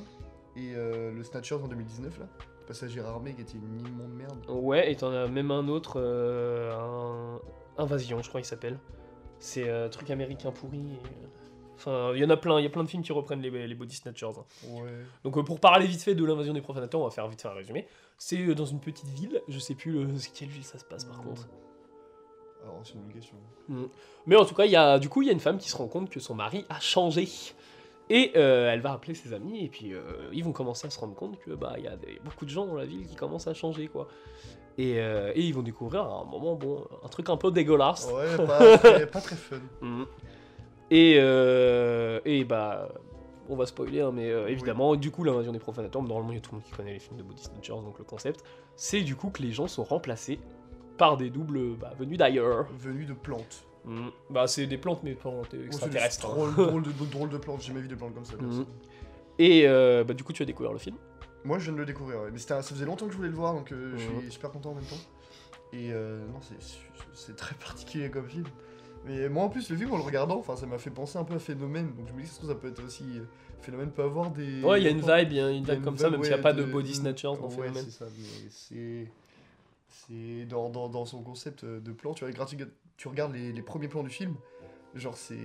Et 0.55 0.73
euh, 0.75 1.11
le 1.13 1.23
Snatchers 1.23 1.55
en 1.55 1.67
2019 1.67 2.19
là, 2.19 2.25
Passager 2.67 2.99
armé 3.01 3.33
qui 3.33 3.41
était 3.41 3.57
une 3.57 3.79
immonde 3.87 4.13
merde. 4.13 4.45
Ouais, 4.47 4.91
et 4.91 4.95
t'en 4.95 5.11
as 5.11 5.27
même 5.27 5.49
un 5.51 5.67
autre, 5.69 5.93
euh, 5.99 6.71
un... 6.75 7.39
Invasion, 7.81 8.21
je 8.21 8.27
crois 8.29 8.41
qu'il 8.41 8.47
s'appelle. 8.47 8.77
C'est 9.39 9.69
un 9.71 9.89
truc 9.89 10.11
américain 10.11 10.51
pourri. 10.51 10.77
et, 10.77 10.81
euh, 10.81 11.27
Enfin, 11.79 12.11
il 12.13 12.19
y 12.21 12.25
en 12.25 12.29
a 12.29 12.37
plein, 12.37 12.59
il 12.59 12.63
y 12.63 12.67
a 12.67 12.69
plein 12.69 12.83
de 12.83 12.89
films 12.89 13.03
qui 13.03 13.11
reprennent 13.13 13.41
les, 13.41 13.67
les 13.67 13.75
body 13.75 13.95
snatchers. 13.95 14.27
hein. 14.37 14.67
Ouais. 14.69 14.89
Donc 15.23 15.37
euh, 15.37 15.43
pour 15.43 15.59
parler 15.59 15.87
vite 15.87 16.01
fait 16.01 16.13
de 16.15 16.23
l'invasion 16.25 16.53
des 16.53 16.61
profanateurs, 16.61 16.99
on 17.01 17.05
va 17.05 17.09
faire 17.11 17.27
vite 17.27 17.41
fait 17.41 17.47
un 17.47 17.53
résumé. 17.53 17.87
C'est 18.17 18.39
euh, 18.39 18.53
dans 18.55 18.65
une 18.65 18.79
petite 18.81 19.07
ville, 19.07 19.41
je 19.47 19.59
sais 19.59 19.75
plus 19.75 19.91
le... 19.91 20.07
quelle 20.33 20.49
ville 20.49 20.63
ça 20.65 20.77
se 20.77 20.85
passe 20.85 21.05
par 21.05 21.21
contre. 21.21 21.47
Alors 22.63 22.81
c'est 22.83 22.93
une 22.95 23.01
obligation. 23.01 23.35
Mais 24.25 24.35
en 24.35 24.43
tout 24.45 24.53
cas, 24.55 24.65
il 24.65 24.71
y 24.71 24.75
a, 24.75 24.99
du 24.99 25.07
coup, 25.09 25.21
il 25.21 25.27
y 25.27 25.29
a 25.29 25.33
une 25.33 25.39
femme 25.39 25.57
qui 25.57 25.69
se 25.69 25.77
rend 25.77 25.87
compte 25.87 26.09
que 26.09 26.19
son 26.19 26.35
mari 26.35 26.65
a 26.69 26.79
changé. 26.79 27.27
Et 28.11 28.31
euh, 28.35 28.71
elle 28.73 28.81
va 28.81 28.91
appeler 28.93 29.13
ses 29.13 29.33
amis, 29.33 29.63
et 29.63 29.69
puis 29.69 29.93
euh, 29.93 30.01
ils 30.33 30.43
vont 30.43 30.51
commencer 30.51 30.87
à 30.87 30.89
se 30.89 30.99
rendre 30.99 31.13
compte 31.13 31.37
que 31.39 31.51
bah 31.51 31.75
il 31.77 31.83
y 31.83 31.87
a 31.87 31.95
des- 31.95 32.19
beaucoup 32.25 32.43
de 32.43 32.49
gens 32.49 32.65
dans 32.65 32.73
la 32.73 32.85
ville 32.85 33.05
qui 33.07 33.15
commencent 33.15 33.45
à 33.47 33.53
changer 33.53 33.87
quoi. 33.87 34.07
Et, 34.79 34.99
euh, 34.99 35.31
et 35.35 35.41
ils 35.41 35.53
vont 35.53 35.61
découvrir 35.61 36.01
à 36.05 36.21
un 36.21 36.23
moment 36.25 36.55
bon 36.55 36.87
un 37.03 37.07
truc 37.07 37.29
un 37.29 37.37
peu 37.37 37.51
dégueulasse. 37.51 38.09
Ouais, 38.11 38.35
pas 38.47 38.77
très, 38.79 39.05
pas 39.07 39.21
très 39.21 39.35
fun. 39.35 39.59
Mhm. 39.81 40.07
Et, 40.91 41.17
euh, 41.19 42.19
et 42.25 42.43
bah 42.43 42.89
on 43.49 43.55
va 43.55 43.65
spoiler, 43.65 44.01
hein, 44.01 44.11
mais 44.13 44.29
euh, 44.29 44.47
évidemment, 44.47 44.95
du 44.95 45.09
coup, 45.11 45.23
l'invasion 45.23 45.51
des 45.51 45.59
profanateurs, 45.59 46.03
normalement, 46.03 46.31
il 46.31 46.35
y 46.35 46.37
a 46.37 46.41
tout 46.41 46.51
le 46.51 46.57
monde 46.57 46.65
qui 46.65 46.71
connaît 46.71 46.93
les 46.93 46.99
films 46.99 47.17
de 47.17 47.23
Body 47.23 47.41
Snatchers, 47.41 47.81
donc 47.83 47.97
le 47.97 48.05
concept, 48.05 48.43
c'est 48.75 49.01
du 49.01 49.15
coup 49.15 49.29
que 49.31 49.41
les 49.41 49.51
gens 49.51 49.67
sont 49.67 49.83
remplacés 49.83 50.39
par 50.97 51.17
des 51.17 51.29
doubles 51.31 51.75
bah, 51.75 51.93
venus 51.97 52.17
d'ailleurs. 52.19 52.67
Venu 52.77 53.05
de 53.05 53.13
plantes. 53.13 53.65
Mm. 53.85 54.09
Bah, 54.29 54.45
c'est 54.45 54.67
des 54.67 54.77
plantes, 54.77 55.01
mais 55.03 55.15
plantes 55.15 55.53
Oh, 55.53 55.65
extraterrestres. 55.65 56.27
hein. 56.27 56.29
drôles, 56.29 56.53
drôles 56.53 56.83
de, 56.83 56.91
drôles 57.11 57.29
de 57.29 57.37
plantes, 57.37 57.61
j'ai 57.61 57.67
jamais 57.69 57.81
vu 57.81 57.87
des 57.87 57.95
plantes 57.95 58.13
comme 58.13 58.25
ça. 58.25 58.35
Personne. 58.37 58.65
Et 59.39 59.63
euh, 59.65 60.03
bah, 60.03 60.13
du 60.13 60.23
coup, 60.23 60.33
tu 60.33 60.43
as 60.43 60.45
découvert 60.45 60.73
le 60.73 60.79
film. 60.79 60.97
Moi, 61.43 61.57
je 61.57 61.65
viens 61.65 61.73
de 61.73 61.77
le 61.77 61.85
découvrir, 61.85 62.21
ouais. 62.21 62.29
mais 62.31 62.37
ça 62.37 62.61
faisait 62.61 62.85
longtemps 62.85 63.05
que 63.05 63.13
je 63.13 63.17
voulais 63.17 63.29
le 63.29 63.35
voir, 63.35 63.53
donc 63.53 63.71
euh, 63.71 63.93
je 63.95 64.03
suis 64.03 64.31
super 64.31 64.51
content 64.51 64.71
en 64.71 64.75
même 64.75 64.83
temps. 64.83 64.97
Et 65.71 65.91
euh, 65.91 66.27
non, 66.27 66.39
c'est 67.13 67.35
très 67.35 67.55
particulier 67.55 68.11
comme 68.11 68.27
film. 68.27 68.45
Mais 69.05 69.29
moi, 69.29 69.43
en 69.45 69.49
plus, 69.49 69.69
le 69.69 69.77
film, 69.77 69.91
en 69.93 69.97
le 69.97 70.03
regardant, 70.03 70.37
enfin, 70.37 70.55
ça 70.55 70.65
m'a 70.65 70.77
fait 70.77 70.89
penser 70.89 71.17
un 71.17 71.23
peu 71.23 71.33
à 71.35 71.39
Phénomène, 71.39 71.93
donc 71.95 72.07
je 72.07 72.13
me 72.13 72.21
dis 72.21 72.29
que 72.29 72.45
ça 72.45 72.55
peut 72.55 72.67
être 72.67 72.83
aussi. 72.83 73.03
euh, 73.17 73.23
Phénomène 73.61 73.91
peut 73.91 74.03
avoir 74.03 74.29
des. 74.31 74.61
Ouais, 74.63 74.79
il 74.81 74.83
y 74.83 74.87
a 74.87 74.91
une 74.91 74.99
vibe, 75.01 75.31
il 75.31 75.37
y 75.37 75.39
a 75.41 75.49
une 75.49 75.63
il 75.63 75.67
y 75.67 75.71
a 75.71 75.73
vibe 75.73 75.79
une 75.79 75.83
comme 75.83 75.97
ça, 75.97 76.09
même 76.09 76.21
s'il 76.23 76.33
n'y 76.33 76.39
a 76.39 76.41
pas 76.41 76.53
de 76.53 76.63
de- 76.63 76.71
Body 76.71 76.93
Snatchers 76.95 77.27
dans 77.39 77.47
Ouais, 77.47 77.49
Phénomène. 77.49 77.83
c'est 77.85 77.91
ça, 77.91 78.05
mais 78.17 78.49
c'est. 78.49 79.11
C'est. 79.87 80.45
Dans, 80.45 80.69
dans, 80.69 80.89
dans 80.89 81.05
son 81.05 81.21
concept 81.21 81.65
de 81.65 81.91
plan, 81.91 82.13
tu, 82.13 82.23
regardes, 82.25 82.49
tu 82.97 83.07
regardes 83.07 83.33
les, 83.33 83.51
les 83.51 83.61
premiers 83.61 83.87
plans 83.87 84.03
du 84.03 84.09
film, 84.09 84.35
genre, 84.95 85.17
c'est. 85.17 85.37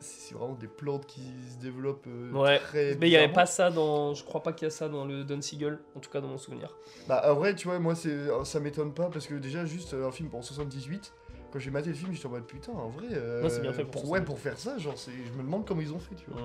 C'est 0.00 0.36
vraiment 0.36 0.54
des 0.54 0.68
plantes 0.68 1.06
qui 1.06 1.22
se 1.52 1.58
développent 1.60 2.06
euh, 2.06 2.30
Ouais, 2.30 2.60
très. 2.60 2.94
Mais 3.00 3.08
il 3.08 3.10
n'y 3.10 3.16
avait 3.16 3.32
pas 3.32 3.46
ça 3.46 3.68
dans. 3.68 4.14
Je 4.14 4.22
crois 4.24 4.44
pas 4.44 4.52
qu'il 4.52 4.66
y 4.66 4.68
a 4.68 4.70
ça 4.70 4.88
dans 4.88 5.04
le 5.04 5.24
Don 5.24 5.40
Siegel, 5.42 5.80
en 5.96 5.98
tout 6.00 6.08
cas 6.08 6.20
dans 6.20 6.28
mon 6.28 6.38
souvenir. 6.38 6.76
Bah 7.08 7.20
en 7.28 7.34
vrai 7.34 7.56
tu 7.56 7.66
vois 7.66 7.80
moi 7.80 7.96
c'est 7.96 8.28
ça 8.44 8.60
m'étonne 8.60 8.94
pas 8.94 9.08
parce 9.10 9.26
que 9.26 9.34
déjà 9.34 9.64
juste 9.64 9.94
euh, 9.94 10.06
un 10.06 10.12
film 10.12 10.28
en 10.32 10.40
78 10.40 11.12
quand 11.52 11.58
j'ai 11.58 11.70
maté 11.70 11.88
le 11.90 11.94
film 11.94 12.12
j'étais 12.12 12.26
en 12.26 12.30
mode 12.30 12.44
putain 12.46 12.72
en 12.72 12.88
vrai 12.88 13.06
euh, 13.12 13.42
Non, 13.42 13.48
c'est 13.48 13.60
bien 13.60 13.72
fait 13.72 13.84
pour 13.84 14.02
ouais 14.02 14.18
78. 14.20 14.24
pour 14.26 14.38
faire 14.38 14.58
ça 14.58 14.78
genre 14.78 14.94
je 14.96 15.32
me 15.38 15.42
demande 15.42 15.66
comment 15.66 15.80
ils 15.80 15.92
ont 15.92 15.98
fait 15.98 16.14
tu 16.14 16.30
vois 16.30 16.40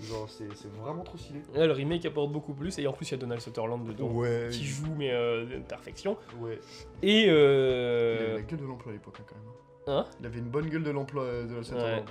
Mm. 0.00 0.04
genre 0.04 0.28
c'est 0.28 0.44
vraiment 0.80 1.02
trop 1.04 1.16
stylé 1.16 1.40
Là, 1.54 1.66
le 1.66 1.72
remake 1.72 2.04
apporte 2.04 2.30
beaucoup 2.30 2.52
plus, 2.52 2.78
et 2.78 2.86
en 2.86 2.92
plus, 2.92 3.08
il 3.08 3.12
y 3.12 3.14
a 3.14 3.18
Donald 3.18 3.40
Sutherland 3.40 3.82
dedans. 3.86 4.08
ouais 4.08 4.48
Qui 4.52 4.64
joue, 4.64 4.94
mais 4.96 5.10
euh, 5.12 5.46
de 5.46 5.58
perfection. 5.60 6.18
ouais 6.40 6.60
Et. 7.02 7.22
il 7.24 7.30
avait 7.30 7.32
Euh... 7.32 8.34
la 8.36 8.42
gueule 8.42 8.60
de 8.60 8.66
l'emploi 8.66 8.92
à 8.92 8.94
l'époque 8.94 9.16
hein, 9.20 9.24
quand 9.26 9.36
même 9.36 9.98
Hein? 9.98 10.04
Il 10.20 10.26
avait 10.26 10.38
une 10.40 10.50
bonne 10.50 10.68
gueule 10.68 10.82
de 10.82 10.90
l'emploi 10.90 11.22
euh, 11.22 11.46
de 11.46 11.54
la 11.76 11.84
Ouais. 11.96 12.04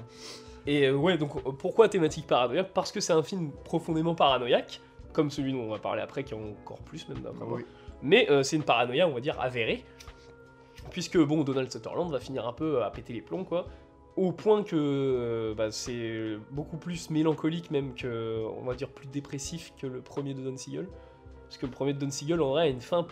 Et 0.65 0.87
euh, 0.87 0.95
ouais, 0.95 1.17
donc 1.17 1.35
euh, 1.35 1.51
pourquoi 1.51 1.87
thématique 1.89 2.25
paranoïaque? 2.25 2.71
Parce 2.73 2.91
que 2.91 2.99
c'est 3.01 3.13
un 3.13 3.21
film 3.21 3.51
profondément 3.65 4.15
paranoïaque, 4.15 4.79
comme 5.13 5.29
celui 5.29 5.51
dont 5.51 5.59
on 5.59 5.69
va 5.69 5.77
parler 5.77 6.01
après, 6.01 6.23
qui 6.23 6.33
est 6.33 6.37
encore 6.37 6.79
plus 6.79 7.07
même 7.09 7.19
d'après 7.19 7.45
moi. 7.45 7.57
oui 7.57 7.65
Mais 8.01 8.31
euh, 8.31 8.41
c'est 8.43 8.55
une 8.55 8.63
paranoïa, 8.63 9.07
on 9.07 9.13
va 9.13 9.19
dire, 9.19 9.39
avérée. 9.39 9.83
Puisque, 10.91 11.17
bon, 11.17 11.43
Donald 11.43 11.71
Sutherland 11.71 12.11
va 12.11 12.19
finir 12.19 12.47
un 12.47 12.53
peu 12.53 12.83
à 12.83 12.89
péter 12.89 13.13
les 13.13 13.21
plombs, 13.21 13.43
quoi. 13.43 13.67
Au 14.15 14.31
point 14.31 14.63
que 14.63 14.75
euh, 14.75 15.53
bah, 15.55 15.71
c'est 15.71 16.37
beaucoup 16.51 16.77
plus 16.77 17.09
mélancolique, 17.09 17.69
même 17.69 17.93
que, 17.95 18.45
on 18.57 18.63
va 18.63 18.75
dire, 18.75 18.89
plus 18.89 19.07
dépressif 19.07 19.73
que 19.77 19.87
le 19.87 20.01
premier 20.01 20.33
de 20.33 20.41
Don 20.41 20.55
Siegel. 20.55 20.87
Parce 21.43 21.57
que 21.57 21.65
le 21.65 21.71
premier 21.71 21.93
de 21.93 21.99
Don 21.99 22.09
Siegel, 22.09 22.41
en 22.41 22.49
vrai, 22.49 22.63
a 22.63 22.67
une 22.67 22.81
fin, 22.81 23.05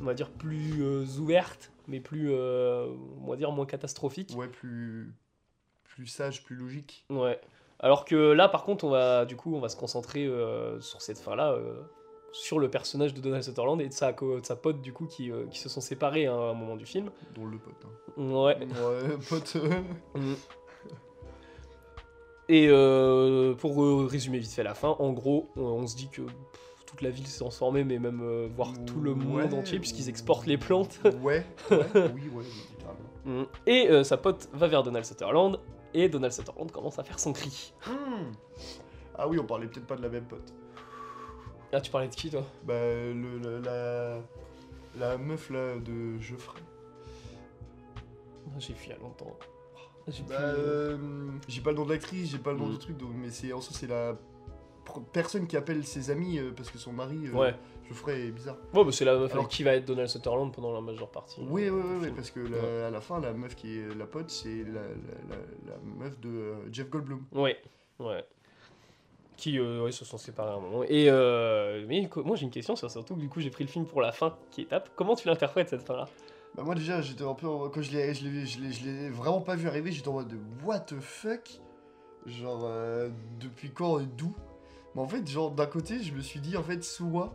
on 0.00 0.04
va 0.04 0.14
dire, 0.14 0.30
plus 0.30 0.82
euh, 0.82 1.06
ouverte, 1.18 1.72
mais 1.88 2.00
plus, 2.00 2.28
euh, 2.32 2.86
on 3.22 3.30
va 3.30 3.36
dire, 3.36 3.50
moins 3.50 3.66
catastrophique. 3.66 4.34
ouais 4.36 4.48
plus 4.48 5.14
plus 5.84 6.06
sage 6.06 6.44
plus 6.44 6.56
logique 6.56 7.06
Ouais. 7.08 7.40
Alors 7.78 8.04
que 8.04 8.32
là, 8.32 8.48
par 8.48 8.64
contre, 8.64 8.84
on 8.84 8.90
va 8.90 9.24
du 9.24 9.36
coup, 9.36 9.54
on 9.54 9.60
va 9.60 9.68
se 9.70 9.76
concentrer 9.76 10.26
euh, 10.26 10.80
sur 10.80 11.00
cette 11.00 11.18
fin-là, 11.18 11.58
sur 12.32 12.58
le 12.58 12.68
personnage 12.68 13.14
de 13.14 13.20
Donald 13.20 13.42
Sutherland 13.42 13.80
et 13.80 13.88
de 13.88 13.92
sa, 13.94 14.12
de 14.12 14.40
sa 14.42 14.56
pote 14.56 14.80
du 14.82 14.92
coup 14.92 15.06
qui, 15.06 15.30
euh, 15.30 15.46
qui 15.50 15.58
se 15.58 15.68
sont 15.68 15.80
séparés 15.80 16.26
hein, 16.26 16.34
à 16.36 16.50
un 16.50 16.54
moment 16.54 16.76
du 16.76 16.84
film. 16.86 17.10
dont 17.34 17.46
le 17.46 17.58
pote 17.58 17.74
hein. 17.84 18.22
Ouais. 18.22 18.58
ouais 18.58 19.16
pote 19.28 19.56
Mm. 20.14 20.34
Et 22.48 22.68
euh, 22.68 23.54
pour 23.54 23.82
euh, 23.82 24.06
résumer 24.06 24.38
vite 24.38 24.52
fait 24.52 24.62
la 24.62 24.74
fin, 24.74 24.94
en 25.00 25.12
gros, 25.12 25.48
on, 25.56 25.62
on 25.62 25.86
se 25.86 25.96
dit 25.96 26.08
que 26.08 26.22
pff, 26.22 26.34
toute 26.86 27.02
la 27.02 27.10
ville 27.10 27.26
s'est 27.26 27.40
transformée, 27.40 27.82
mais 27.82 27.98
même 27.98 28.20
euh, 28.22 28.48
voir 28.54 28.72
tout 28.86 29.00
le 29.00 29.14
monde 29.14 29.52
Ouais, 29.52 29.54
entier, 29.54 29.80
puisqu'ils 29.80 30.08
exportent 30.08 30.46
les 30.46 30.56
plantes. 30.56 31.00
ouais, 31.22 31.44
ouais 31.70 31.86
oui 31.94 32.28
ouais 32.32 32.44
littéralement. 32.44 33.10
Mm. 33.24 33.44
Et 33.66 34.04
sa 34.04 34.16
pote 34.16 34.48
va 34.52 34.68
vers 34.68 34.84
Donald 34.84 35.04
Sutherland, 35.04 35.58
et 35.92 36.08
Donald 36.08 36.32
Sutherland 36.32 36.70
commence 36.70 36.98
à 37.00 37.02
faire 37.04 37.18
son 37.18 37.32
cri. 37.32 37.72
Hmm. 37.86 38.30
ah 39.16 39.26
oui 39.26 39.38
on 39.40 39.44
parlait 39.44 39.66
peut-être 39.66 39.86
pas 39.86 39.96
de 39.96 40.02
la 40.02 40.08
même 40.08 40.24
pote 40.26 40.54
Ah, 41.76 41.80
tu 41.82 41.90
parlais 41.90 42.08
de 42.08 42.14
qui 42.14 42.30
toi 42.30 42.42
Bah, 42.64 42.72
le, 42.74 43.12
le- 43.38 43.60
la, 43.60 44.18
la 44.98 45.18
meuf 45.18 45.50
là 45.50 45.76
de 45.76 46.18
Geoffrey. 46.18 46.58
Ah, 48.46 48.58
J'ai 48.58 48.72
fui 48.72 48.86
il 48.88 48.92
y 48.92 48.96
a 48.96 48.98
longtemps. 48.98 49.36
J'ai 50.08 50.22
Bah, 50.22 50.36
plus, 50.36 50.44
euh, 50.58 50.96
j'ai 51.48 51.60
pas 51.60 51.72
le 51.72 51.76
nom 51.76 51.84
de 51.84 51.92
l'actrice, 51.92 52.30
j'ai 52.30 52.38
pas 52.38 52.52
le 52.52 52.58
nom 52.58 52.68
Mm. 52.68 52.72
du 52.72 52.78
truc, 52.78 52.96
donc, 52.96 53.10
mais 53.14 53.28
c'est 53.30 53.52
en 53.52 53.60
soi 53.60 53.76
c'est 53.78 53.88
la 53.88 54.14
pr- 54.86 55.02
personne 55.12 55.46
qui 55.46 55.56
appelle 55.58 55.84
ses 55.84 56.08
amis 56.10 56.38
euh, 56.38 56.52
parce 56.56 56.70
que 56.70 56.78
son 56.78 56.94
mari 56.94 57.26
euh, 57.26 57.32
Ouais. 57.32 57.54
Geoffrey 57.88 58.28
est 58.28 58.30
bizarre. 58.30 58.56
Ouais, 58.72 58.82
bah 58.82 58.90
c'est 58.92 59.04
la 59.04 59.12
meuf 59.18 59.30
Alors- 59.32 59.44
avec 59.44 59.52
qui 59.54 59.62
va 59.62 59.74
être 59.74 59.84
Donald 59.84 60.08
Sutherland 60.08 60.50
pendant 60.54 60.72
la 60.72 60.80
majeure 60.80 61.10
partie. 61.10 61.42
Oui, 61.46 61.68
oui, 61.68 61.82
oui, 62.00 62.08
parce 62.16 62.30
que 62.30 62.40
la- 62.40 62.86
à 62.86 62.90
la 62.90 63.00
fin 63.02 63.20
la 63.20 63.34
meuf 63.34 63.54
qui 63.54 63.78
est 63.80 63.94
la 63.94 64.06
pote 64.06 64.30
c'est 64.30 64.64
la, 64.64 64.80
la, 64.80 65.36
la- 65.36 65.72
la 65.72 65.76
meuf 65.84 66.18
de 66.20 66.30
euh, 66.30 66.72
Jeff 66.72 66.88
Goldblum. 66.88 67.26
Ouais, 67.32 67.58
ouais. 67.98 68.24
Qui 69.36 69.58
euh, 69.58 69.90
se 69.90 70.04
sont 70.06 70.16
séparés 70.16 70.50
à 70.52 70.54
un 70.54 70.60
moment. 70.60 70.82
Et 70.84 71.10
euh, 71.10 71.84
mais 71.88 72.08
moi 72.24 72.36
j'ai 72.36 72.44
une 72.44 72.50
question, 72.50 72.74
c'est 72.74 72.88
surtout 72.88 73.14
que 73.16 73.20
du 73.20 73.28
coup 73.28 73.40
j'ai 73.40 73.50
pris 73.50 73.64
le 73.64 73.68
film 73.70 73.84
pour 73.84 74.00
la 74.00 74.10
fin 74.12 74.34
qui 74.50 74.62
est 74.62 74.66
tape. 74.66 74.88
Comment 74.96 75.14
tu 75.14 75.28
l'interprètes 75.28 75.68
cette 75.68 75.82
fin-là? 75.82 76.06
Bah 76.54 76.62
moi 76.62 76.74
déjà 76.74 77.02
j'étais 77.02 77.22
un 77.24 77.34
peu 77.34 77.46
en- 77.46 77.68
quand 77.68 77.82
je 77.82 77.92
l'ai 77.92 78.14
je 78.14 78.84
l'ai 78.84 79.10
vraiment 79.10 79.42
pas 79.42 79.54
vu 79.54 79.68
arriver 79.68 79.92
j'étais 79.92 80.08
en 80.08 80.14
mode 80.14 80.28
de 80.28 80.38
what 80.64 80.80
the 80.80 80.98
fuck? 81.00 81.60
Genre 82.24 82.62
euh, 82.64 83.10
depuis 83.38 83.70
quand 83.70 84.00
et 84.00 84.06
d'où 84.06 84.34
mais 84.94 85.02
en 85.02 85.06
fait 85.08 85.28
genre 85.28 85.50
d'un 85.50 85.66
côté 85.66 86.02
je 86.02 86.14
me 86.14 86.20
suis 86.22 86.40
dit 86.40 86.56
en 86.56 86.62
fait 86.62 86.82
soit 86.82 87.34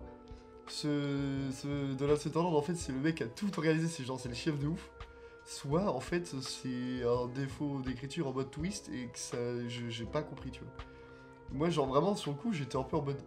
ce, 0.68 1.50
ce 1.52 1.94
Donald 1.94 2.20
Sutherland 2.20 2.56
en 2.56 2.62
fait 2.64 2.74
c'est 2.76 2.92
le 2.94 3.00
mec 3.00 3.16
qui 3.16 3.24
a 3.24 3.28
tout 3.28 3.52
organisé 3.58 3.88
c'est 3.88 4.04
genre 4.04 4.20
c'est 4.20 4.30
le 4.30 4.36
chef 4.36 4.58
de 4.58 4.68
ouf. 4.68 4.90
Soit 5.46 5.84
en 5.88 6.00
fait 6.00 6.26
c'est 6.26 7.04
un 7.04 7.28
défaut 7.28 7.80
d'écriture 7.86 8.28
en 8.28 8.32
mode 8.34 8.50
twist 8.50 8.90
et 8.90 9.06
que 9.08 9.20
ça 9.20 9.38
j'ai 9.68 10.06
pas 10.06 10.24
compris 10.24 10.50
tu 10.50 10.62
vois 10.62 10.74
moi 11.54 11.70
genre 11.70 11.88
vraiment 11.88 12.16
sur 12.16 12.32
le 12.32 12.38
coup 12.38 12.54
j'étais 12.54 12.78
un 12.78 12.84
peu 12.84 12.98
en 12.98 13.02
mode 13.02 13.22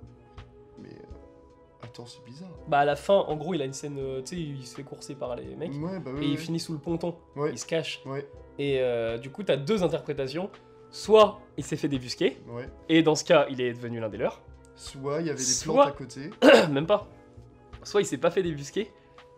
mais 0.83 0.89
euh, 0.89 1.85
attends 1.85 2.07
c'est 2.07 2.25
bizarre 2.25 2.49
Bah 2.69 2.79
à 2.81 2.85
la 2.85 2.97
fin, 2.97 3.15
en 3.15 3.37
gros, 3.37 3.55
il 3.55 3.63
a 3.63 3.65
une 3.65 3.73
scène, 3.73 3.97
euh, 3.99 4.21
tu 4.23 4.37
sais, 4.37 4.41
il 4.43 4.67
se 4.67 4.75
fait 4.75 4.83
courser 4.83 5.15
par 5.15 5.37
les 5.37 5.55
mecs. 5.57 5.73
ouais 5.75 6.01
bah 6.01 6.11
Et 6.21 6.27
il 6.27 6.39
finit 6.39 6.59
sous 6.61 6.73
le 6.73 6.79
ponton, 6.79 7.15
ouais 7.37 7.51
il 7.53 7.59
se 7.59 7.67
cache. 7.67 8.01
ouais 8.07 8.27
Et 8.59 8.81
euh, 8.81 9.19
du 9.19 9.31
coup, 9.31 9.43
t'as 9.43 9.57
deux 9.57 9.83
interprétations. 9.85 10.51
Soit 10.91 11.41
il 11.57 11.65
s'est 11.65 11.77
fait 11.77 11.89
débusquer, 11.89 12.39
ouais 12.49 12.69
et 12.89 13.03
dans 13.03 13.15
ce 13.17 13.25
cas, 13.25 13.47
il 13.51 13.61
est 13.61 13.73
devenu 13.75 14.01
l'un 14.01 14.09
des 14.09 14.17
leurs. 14.19 14.41
Soit 14.77 15.21
il 15.21 15.27
y 15.27 15.31
avait 15.31 15.39
des 15.39 15.45
Soit- 15.45 15.75
plantes 15.75 15.89
à 15.89 15.93
côté. 15.93 16.31
Même 16.71 16.87
pas. 16.87 17.07
Soit 17.85 18.01
il 18.01 18.07
s'est 18.07 18.19
pas 18.19 18.31
fait 18.31 18.43
débusquer, 18.43 18.91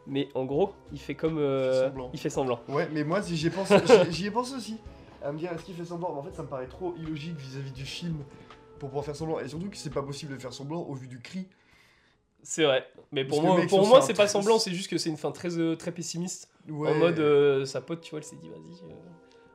mais 0.07 0.28
en 0.34 0.45
gros, 0.45 0.72
il 0.93 0.99
fait 1.01 1.14
comme. 1.14 1.39
euh, 1.39 1.70
Il 1.72 1.74
fait 1.74 1.84
semblant. 1.89 2.11
il 2.14 2.18
fait 2.20 2.30
semblant. 2.30 2.61
Ouais, 2.68 2.89
mais 2.93 3.05
moi 3.05 3.20
si 3.22 3.37
j'y 3.37 3.49
ai 3.49 3.51
pensé, 3.51 3.74
j'y- 3.87 4.12
j'y 4.12 4.26
ai 4.26 4.30
pensé 4.30 4.55
aussi. 4.55 4.76
À 5.22 5.32
me 5.32 5.39
dire 5.39 5.51
est-ce 5.53 5.64
qu'il 5.64 5.74
fait 5.74 5.84
semblant? 5.84 6.12
Mais 6.12 6.18
en 6.20 6.22
fait 6.22 6.34
ça 6.34 6.43
me 6.43 6.49
paraît 6.49 6.66
trop 6.68 6.95
illogique 6.99 7.37
vis-à-vis 7.37 7.72
du 7.72 7.84
film 7.84 8.16
pour 8.79 8.89
pouvoir 8.91 9.05
faire 9.05 9.16
semblant. 9.16 9.41
Et 9.41 9.49
surtout 9.49 9.68
que 9.70 9.77
c'est 9.77 9.91
pas 9.91 10.03
possible 10.03 10.35
de 10.35 10.39
faire 10.39 10.53
semblant 10.53 10.83
au 10.83 10.95
vu 10.95 11.09
du 11.09 11.20
cri. 11.20 11.49
C'est 12.43 12.64
vrai. 12.64 12.87
Mais 13.12 13.24
pour 13.24 13.39
Parce 13.43 13.49
moi, 13.49 13.61
mec 13.61 13.68
pour 13.68 13.87
moi 13.87 14.01
c'est 14.03 14.14
pas 14.14 14.29
semblant, 14.29 14.59
c'est 14.59 14.72
juste 14.72 14.89
que 14.89 14.99
c'est 14.99 15.11
une 15.11 15.16
fin 15.16 15.33
très, 15.33 15.59
euh, 15.59 15.74
très 15.74 15.93
pessimiste. 15.93 16.49
Ouais. 16.68 16.91
En 16.91 16.95
mode, 16.95 17.18
euh, 17.18 17.64
sa 17.64 17.81
pote, 17.81 18.01
tu 18.01 18.11
vois, 18.11 18.18
elle 18.20 18.24
s'est 18.24 18.37
dit, 18.37 18.49
vas-y, 18.49 18.83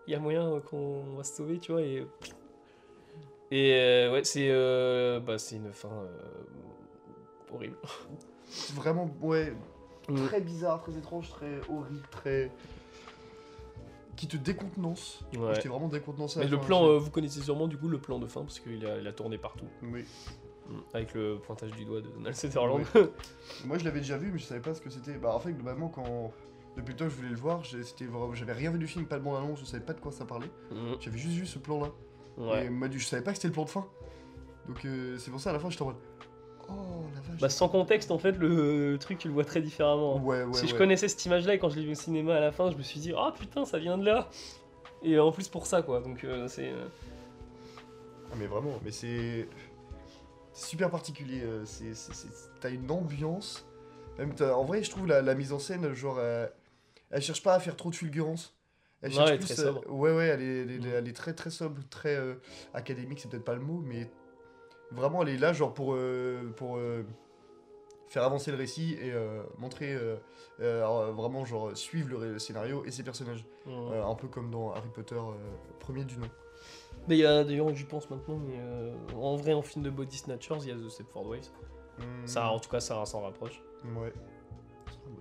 il 0.08 0.12
y 0.12 0.16
a 0.16 0.20
moyen 0.20 0.52
euh, 0.56 0.60
qu'on 0.60 1.16
va 1.16 1.24
se 1.24 1.36
sauver, 1.36 1.60
tu 1.60 1.72
vois, 1.72 1.82
et. 1.82 2.06
Et 3.52 3.74
euh, 3.74 4.14
ouais, 4.14 4.24
c'est 4.24 4.48
euh, 4.50 5.20
bah, 5.20 5.38
c'est 5.38 5.58
une 5.58 5.74
fin 5.74 5.90
euh, 5.90 7.54
horrible. 7.54 7.78
Vraiment, 8.74 9.10
ouais, 9.22 9.54
Mm. 10.10 10.26
très 10.26 10.42
bizarre, 10.42 10.82
très 10.82 10.98
étrange, 10.98 11.30
très 11.30 11.62
horrible, 11.70 12.02
très. 12.10 12.52
Qui 14.22 14.28
te 14.28 14.38
décontenance. 14.38 15.24
Ouais. 15.36 15.56
J'étais 15.56 15.68
vraiment 15.70 15.88
décontenancé. 15.88 16.40
Mais 16.40 16.48
le 16.48 16.60
plan, 16.60 16.86
je- 16.86 16.92
euh, 16.92 16.98
vous 17.00 17.10
connaissez 17.10 17.42
sûrement 17.42 17.68
du 17.68 17.76
coup 17.76 17.88
le 17.88 17.98
plan 17.98 18.20
de 18.20 18.28
fin, 18.28 18.42
parce 18.42 18.60
qu'il 18.60 18.86
a, 18.86 19.00
il 19.00 19.08
a 19.08 19.14
tourné 19.14 19.40
partout. 19.40 19.66
Oui. 19.82 20.06
Mm. 20.70 20.74
Avec 20.94 21.16
le 21.16 21.40
pointage 21.40 21.72
du 21.72 21.86
doigt 21.86 22.02
de 22.02 22.08
Donald 22.10 22.36
Sutherland. 22.36 22.86
Moi 23.66 23.80
je 23.80 23.84
l'avais 23.84 24.00
déjà 24.00 24.18
vu, 24.18 24.32
mais 24.32 24.38
je 24.38 24.46
savais 24.46 24.62
pas 24.62 24.76
ce 24.76 24.82
que 24.82 24.92
c'était. 24.92 25.16
Bah 25.18 25.34
en 25.34 25.40
fait, 25.40 25.54
globalement, 25.54 25.90
quand. 25.90 26.32
Depuis 26.78 26.92
le 26.94 26.98
temps 27.00 27.06
que 27.06 27.12
je 27.12 27.16
voulais 27.18 27.30
le 27.30 27.36
voir, 27.36 27.64
j'avais 27.64 28.54
rien 28.54 28.70
vu 28.72 28.78
du 28.78 28.88
film, 28.88 29.06
pas 29.06 29.18
de 29.18 29.24
bande-annonce, 29.24 29.60
je 29.60 29.66
savais 29.66 29.84
pas 29.84 29.94
de 29.94 30.00
quoi 30.00 30.12
ça 30.12 30.24
parlait. 30.24 30.52
Mm. 30.72 30.94
J'avais 31.00 31.18
juste 31.18 31.36
vu 31.36 31.46
ce 31.48 31.58
plan-là. 31.58 31.88
Ouais. 32.38 32.68
Et 32.68 32.98
je 33.00 33.06
savais 33.06 33.24
pas 33.24 33.32
que 33.32 33.38
c'était 33.38 33.48
le 33.48 33.54
plan 33.54 33.66
de 33.66 33.70
fin. 33.70 33.88
Donc 34.68 34.86
euh, 34.86 35.18
c'est 35.18 35.32
pour 35.32 35.40
ça 35.40 35.50
à 35.50 35.54
la 35.54 35.60
fin 35.60 35.70
j'étais 35.72 35.82
en 35.82 35.88
mode. 35.88 35.98
Oh 36.70 36.74
la 37.16 37.22
vache. 37.22 37.42
Bah, 37.42 37.50
sans 37.50 37.68
contexte, 37.70 38.12
en 38.12 38.18
fait, 38.20 38.34
le, 38.34 38.92
le 38.92 38.98
truc, 38.98 39.18
tu 39.18 39.28
le 39.28 39.34
vois 39.34 39.46
très 39.46 39.62
différemment. 39.62 40.18
Ouais, 40.18 40.44
ouais. 40.44 40.54
si 40.54 40.68
je 40.68 40.74
ouais. 40.74 40.78
connaissais 40.78 41.08
cette 41.08 41.26
image-là 41.26 41.56
et 41.56 41.60
quand 41.60 41.70
je 41.70 41.78
l'ai 41.78 41.86
vu 41.86 41.92
au 41.92 41.96
cinéma 41.96 42.36
à 42.36 42.40
la 42.40 42.52
fin, 42.52 42.70
je 42.72 42.78
me 42.78 42.84
suis 42.84 43.00
dit, 43.00 43.14
ah 43.18 43.34
putain, 43.38 43.66
ça 43.66 43.80
vient 43.80 43.98
de 43.98 44.06
là. 44.06 44.30
Et 45.04 45.18
en 45.20 45.32
plus 45.32 45.48
pour 45.48 45.66
ça, 45.66 45.82
quoi. 45.82 46.00
Donc 46.02 46.24
euh, 46.24 46.48
c'est. 46.48 46.70
euh, 46.70 46.86
Ah, 48.32 48.36
mais 48.38 48.46
vraiment, 48.48 48.80
mais 48.84 48.92
c'est. 48.92 49.48
C'est 50.54 50.68
super 50.70 50.90
particulier. 50.92 51.42
euh, 51.44 51.64
c'est, 51.66 51.94
c'est- 51.96 52.14
c'est- 52.14 52.28
T'as 52.60 52.70
une 52.70 52.90
ambiance. 52.92 53.66
Même 54.20 54.36
t'as- 54.36 54.56
En 54.56 54.64
vrai, 54.66 54.84
je 54.84 54.92
trouve 54.92 55.08
la, 55.08 55.22
la 55.22 55.34
mise 55.34 55.54
en 55.54 55.60
scène, 55.60 55.94
genre. 55.94 56.18
euh, 56.20 56.46
Elle 57.10 57.22
cherche 57.22 57.42
pas 57.44 57.56
à 57.56 57.60
faire 57.60 57.76
trop 57.76 57.90
de 57.90 57.96
fulgurance. 57.96 58.56
Elle 59.02 59.10
Ouais, 59.10 59.16
cherche 59.16 59.30
elle 59.30 59.36
est 59.36 59.40
plus. 59.40 59.54
très 59.56 59.64
euh, 59.64 59.66
sobre. 59.74 59.90
Ouais, 59.90 60.16
ouais, 60.16 60.28
elle 60.28 60.42
est, 60.42 60.62
elle 60.62 60.86
est- 60.86 60.90
elle 60.90 61.08
est 61.08 61.16
très 61.16 61.34
très 61.34 61.50
sobre, 61.50 61.82
très 61.90 62.16
euh, 62.16 62.36
académique, 62.74 63.20
c'est 63.20 63.30
peut-être 63.30 63.44
pas 63.44 63.56
le 63.56 63.62
mot, 63.62 63.82
mais 63.84 64.10
Vraiment, 64.92 65.22
elle 65.22 65.30
est 65.30 65.38
là, 65.38 65.54
genre, 65.54 65.74
pour, 65.74 65.94
euh, 65.94 66.52
pour 66.56 66.78
euh, 66.78 67.04
faire 68.08 68.24
avancer 68.24 68.52
le 68.52 68.58
récit 68.58 68.98
et 69.02 69.12
euh, 69.12 69.44
montrer, 69.58 69.98
alors, 70.60 71.12
vraiment, 71.14 71.46
genre, 71.46 71.76
suivre 71.76 72.20
le, 72.20 72.40
scénario 72.40 72.84
et 72.86 72.92
ses 72.92 73.04
personnages. 73.04 73.46
Un 73.68 74.16
peu 74.16 74.28
comme 74.28 74.52
dans 74.52 74.72
Harry 74.74 74.90
Potter, 74.94 75.20
premier 75.80 76.04
du 76.04 76.18
nom. 76.18 76.28
Mais 77.08 77.18
il 77.18 77.22
y 77.22 77.26
a 77.26 77.44
d'ailleurs, 77.44 77.74
j'y 77.74 77.86
pense 77.86 78.10
maintenant, 78.10 78.38
mais 78.38 78.60
en 79.16 79.36
vrai, 79.36 79.54
en 79.54 79.62
film 79.62 79.84
de 79.84 79.90
Body 79.90 80.18
Snatchers, 80.18 80.60
il 80.62 80.68
y 80.68 80.72
a 80.72 80.76
The 80.76 80.90
Stepford 80.90 81.28
Wives. 81.28 81.50
Hmm, 81.98 82.26
Ça, 82.26 82.50
en 82.50 82.60
tout 82.60 82.70
cas, 82.70 82.80
ça 82.80 83.04
s'en 83.06 83.22
rapproche. 83.22 83.62
Ouais. 83.98 84.14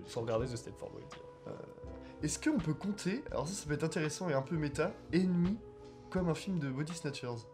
Faut 0.05 0.21
regarder 0.21 0.45
The 0.45 0.57
Stepford 0.57 0.91
Wives. 0.95 1.55
Est-ce 2.21 2.37
qu'on 2.37 2.59
peut 2.59 2.75
compter, 2.75 3.23
alors 3.31 3.47
ça, 3.47 3.53
ça 3.55 3.67
peut 3.67 3.73
être 3.73 3.83
intéressant 3.83 4.29
et 4.29 4.33
un 4.33 4.43
peu 4.43 4.55
méta, 4.55 4.91
Ennemi 5.11 5.57
comme 6.11 6.29
un 6.29 6.35
film 6.35 6.59
de 6.59 6.69
Body 6.69 6.93
Snatchers? 6.93 7.47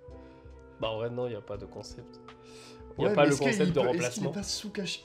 Bah, 0.79 0.89
en 0.89 0.97
vrai, 0.97 1.09
non, 1.09 1.25
il 1.27 1.31
n'y 1.31 1.35
a 1.35 1.41
pas 1.41 1.57
de 1.57 1.65
concept. 1.65 2.19
Il 2.99 3.01
n'y 3.01 3.05
a 3.05 3.09
Ouais, 3.09 3.15
pas 3.15 3.25
le 3.27 3.35
concept 3.35 3.73
de 3.75 3.79
peut- 3.79 3.87
remplacement. 3.87 4.31
pas 4.31 4.41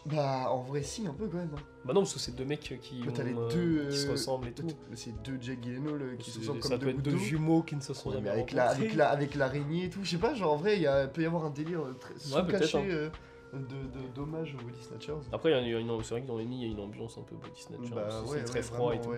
Bah, 0.06 0.46
en 0.50 0.62
vrai, 0.62 0.82
si, 0.82 1.06
un 1.06 1.12
peu 1.12 1.28
quand 1.28 1.36
même. 1.36 1.50
hein. 1.54 1.62
Bah, 1.84 1.92
non, 1.92 2.00
parce 2.00 2.14
que 2.14 2.20
c'est 2.20 2.34
deux 2.34 2.46
mecs 2.46 2.60
qui, 2.60 3.02
t'as 3.12 3.22
ont, 3.22 3.26
les 3.26 3.34
euh, 3.34 3.48
deux, 3.50 3.88
qui 3.90 3.96
se 3.98 4.06
euh, 4.08 4.12
ressemblent 4.12 4.48
et 4.48 4.52
tout. 4.52 4.66
C'est 4.94 5.22
deux 5.22 5.36
Jake 5.40 5.60
Gyllenhaal 5.62 6.00
euh, 6.02 6.16
qui 6.16 6.30
se 6.30 6.38
ressemblent 6.38 6.62
ça 6.62 6.68
comme 6.70 6.78
peut 6.78 6.92
deux 6.94 7.10
être 7.12 7.18
jumeaux 7.18 7.62
qui 7.62 7.76
ne 7.76 7.82
se 7.82 7.92
sont 7.92 8.08
Ouais, 8.08 8.14
jamais 8.16 8.28
mais 8.30 8.34
avec 8.34 8.52
la, 8.52 8.70
avec, 8.70 8.94
la, 8.94 9.10
avec 9.10 9.34
l'araignée 9.34 9.84
et 9.86 9.90
tout, 9.90 10.00
je 10.04 10.10
sais 10.12 10.16
pas, 10.18 10.32
genre 10.34 10.54
en 10.54 10.56
vrai, 10.56 10.78
il 10.78 11.10
peut 11.12 11.20
y 11.22 11.26
avoir 11.26 11.44
un 11.44 11.50
délire 11.50 11.80
très 12.00 12.14
Ouais, 12.14 12.46
peut-être, 12.46 12.64
sous-caché 12.64 12.78
hein. 12.78 13.10
euh, 13.52 13.58
de, 13.58 14.08
d'hommage 14.14 14.54
aux 14.54 14.64
Body 14.64 14.82
Snatchers. 14.82 15.28
Après, 15.30 15.50
il 15.50 15.52
y 15.52 15.56
a- 15.56 15.60
il 15.60 15.70
y 15.70 15.74
a 15.74 15.78
une- 15.78 16.02
c'est 16.02 16.14
vrai 16.14 16.22
que 16.22 16.26
dans 16.28 16.38
les 16.38 16.46
nids, 16.46 16.62
il 16.62 16.66
y 16.68 16.70
a 16.70 16.72
une 16.72 16.80
ambiance 16.80 17.18
un 17.18 17.22
peu 17.22 17.34
Body 17.36 17.60
Snatchers. 17.60 17.94
Bah 17.94 18.08
c'est 18.24 18.30
ouais, 18.32 18.44
très 18.44 18.62
froid 18.62 18.94
et 18.94 19.00
tout. 19.02 19.12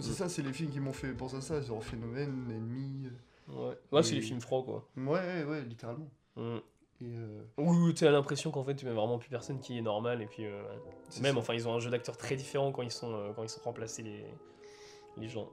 c'est 0.00 0.10
Mm. 0.10 0.14
ça, 0.14 0.28
c'est 0.28 0.42
les 0.42 0.52
films 0.52 0.70
qui 0.72 0.80
m'ont 0.80 0.92
fait 0.92 1.12
penser 1.12 1.36
à 1.36 1.40
ça, 1.40 1.60
genre 1.60 1.84
Phénomène, 1.84 2.46
Ennemi. 2.50 3.10
Ouais, 3.48 4.02
c'est 4.02 4.14
les 4.14 4.20
films 4.20 4.40
froids, 4.40 4.62
quoi. 4.62 4.88
Ouais, 4.96 5.04
ouais, 5.04 5.44
ouais, 5.44 5.62
littéralement. 5.62 6.08
Mm. 6.36 6.58
Et 7.02 7.16
euh, 7.16 7.92
tu 7.92 8.06
as 8.06 8.10
l'impression 8.10 8.50
qu'en 8.50 8.62
fait, 8.62 8.76
tu 8.76 8.86
mets 8.86 8.92
vraiment 8.92 9.18
plus 9.18 9.28
personne 9.28 9.58
qui 9.58 9.76
est 9.76 9.82
normal. 9.82 10.22
Et 10.22 10.26
puis, 10.26 10.46
euh, 10.46 10.62
même, 11.20 11.34
ça. 11.34 11.40
enfin, 11.40 11.54
ils 11.54 11.66
ont 11.66 11.74
un 11.74 11.80
jeu 11.80 11.90
d'acteurs 11.90 12.16
très 12.16 12.36
différent 12.36 12.70
quand 12.70 12.82
ils 12.82 12.92
sont, 12.92 13.12
euh, 13.12 13.32
quand 13.34 13.42
ils 13.42 13.48
sont 13.48 13.60
remplacés 13.64 14.02
les, 14.02 14.24
les 15.16 15.28
gens. 15.28 15.48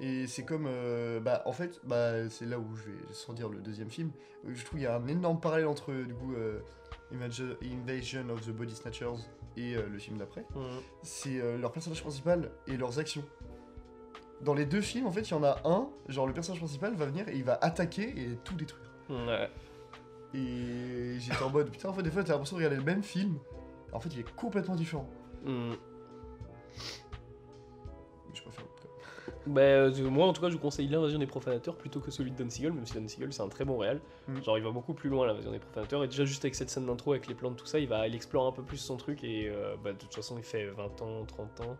Et 0.00 0.26
c'est 0.26 0.44
comme. 0.44 0.68
bah, 1.22 1.42
en 1.44 1.52
fait, 1.52 1.80
bah, 1.84 2.28
c'est 2.30 2.46
là 2.46 2.58
où 2.58 2.74
je 2.74 2.84
vais 2.84 2.98
sans 3.12 3.34
dire 3.34 3.50
le 3.50 3.58
deuxième 3.58 3.90
film. 3.90 4.10
Je 4.46 4.64
trouve 4.64 4.78
qu'il 4.78 4.84
y 4.84 4.86
a 4.86 4.96
un 4.96 5.06
énorme 5.06 5.38
parallèle 5.40 5.66
entre, 5.66 5.92
du 5.92 6.14
coup, 6.14 6.34
Invasion 7.12 8.30
of 8.30 8.46
the 8.46 8.50
Body 8.50 8.74
Snatchers 8.74 9.26
et 9.58 9.74
le 9.74 9.98
film 9.98 10.16
d'après. 10.16 10.46
Mm. 10.54 10.78
C'est 11.02 11.58
leur 11.58 11.70
personnage 11.72 12.00
principal 12.00 12.50
et 12.66 12.78
leurs 12.78 12.98
actions. 12.98 13.24
Dans 14.42 14.54
les 14.54 14.64
deux 14.64 14.80
films, 14.80 15.06
en 15.06 15.10
fait, 15.10 15.22
il 15.22 15.30
y 15.32 15.34
en 15.34 15.44
a 15.44 15.60
un, 15.64 15.88
genre 16.08 16.26
le 16.26 16.32
personnage 16.32 16.60
principal 16.60 16.94
va 16.94 17.06
venir 17.06 17.28
et 17.28 17.36
il 17.36 17.44
va 17.44 17.58
attaquer 17.60 18.08
et 18.08 18.36
tout 18.42 18.54
détruire. 18.54 18.90
Ouais. 19.10 19.50
Et 20.32 21.18
j'étais 21.18 21.42
en 21.42 21.50
mode, 21.50 21.70
putain, 21.70 21.88
en 21.88 21.92
fait, 21.92 22.02
des 22.02 22.10
fois, 22.10 22.22
t'as 22.22 22.32
l'impression 22.32 22.56
de 22.56 22.62
regarder 22.62 22.76
le 22.76 22.84
même 22.84 23.02
film. 23.02 23.38
En 23.92 24.00
fait, 24.00 24.10
il 24.10 24.20
est 24.20 24.34
complètement 24.36 24.76
différent. 24.76 25.08
Mm. 25.44 25.72
Je 28.32 28.42
préfère. 28.42 28.64
Bah, 29.46 29.60
euh, 29.62 30.10
moi, 30.10 30.26
en 30.26 30.32
tout 30.32 30.42
cas, 30.42 30.48
je 30.48 30.54
vous 30.54 30.60
conseille 30.60 30.86
l'invasion 30.86 31.18
des 31.18 31.26
profanateurs 31.26 31.76
plutôt 31.76 32.00
que 32.00 32.10
celui 32.10 32.30
de 32.30 32.36
Dan 32.36 32.50
Siegel, 32.50 32.72
même 32.72 32.86
si 32.86 32.94
Dan 32.94 33.08
Siegel, 33.08 33.32
c'est 33.32 33.42
un 33.42 33.48
très 33.48 33.64
bon 33.64 33.78
réal. 33.78 34.00
Mm. 34.28 34.42
Genre, 34.42 34.58
il 34.58 34.64
va 34.64 34.70
beaucoup 34.70 34.94
plus 34.94 35.08
loin, 35.08 35.26
l'invasion 35.26 35.50
des 35.50 35.58
profanateurs. 35.58 36.04
Et 36.04 36.08
déjà, 36.08 36.24
juste 36.24 36.44
avec 36.44 36.54
cette 36.54 36.70
scène 36.70 36.86
d'intro, 36.86 37.12
avec 37.12 37.26
les 37.26 37.34
plantes, 37.34 37.56
tout 37.56 37.66
ça, 37.66 37.78
il 37.78 37.88
va 37.88 38.06
il 38.06 38.14
explore 38.14 38.46
un 38.46 38.52
peu 38.52 38.62
plus 38.62 38.76
son 38.76 38.96
truc. 38.96 39.24
Et 39.24 39.48
euh, 39.48 39.74
bah, 39.82 39.92
de 39.92 39.98
toute 39.98 40.14
façon, 40.14 40.36
il 40.38 40.44
fait 40.44 40.66
20 40.66 41.02
ans, 41.02 41.24
30 41.26 41.60
ans, 41.62 41.76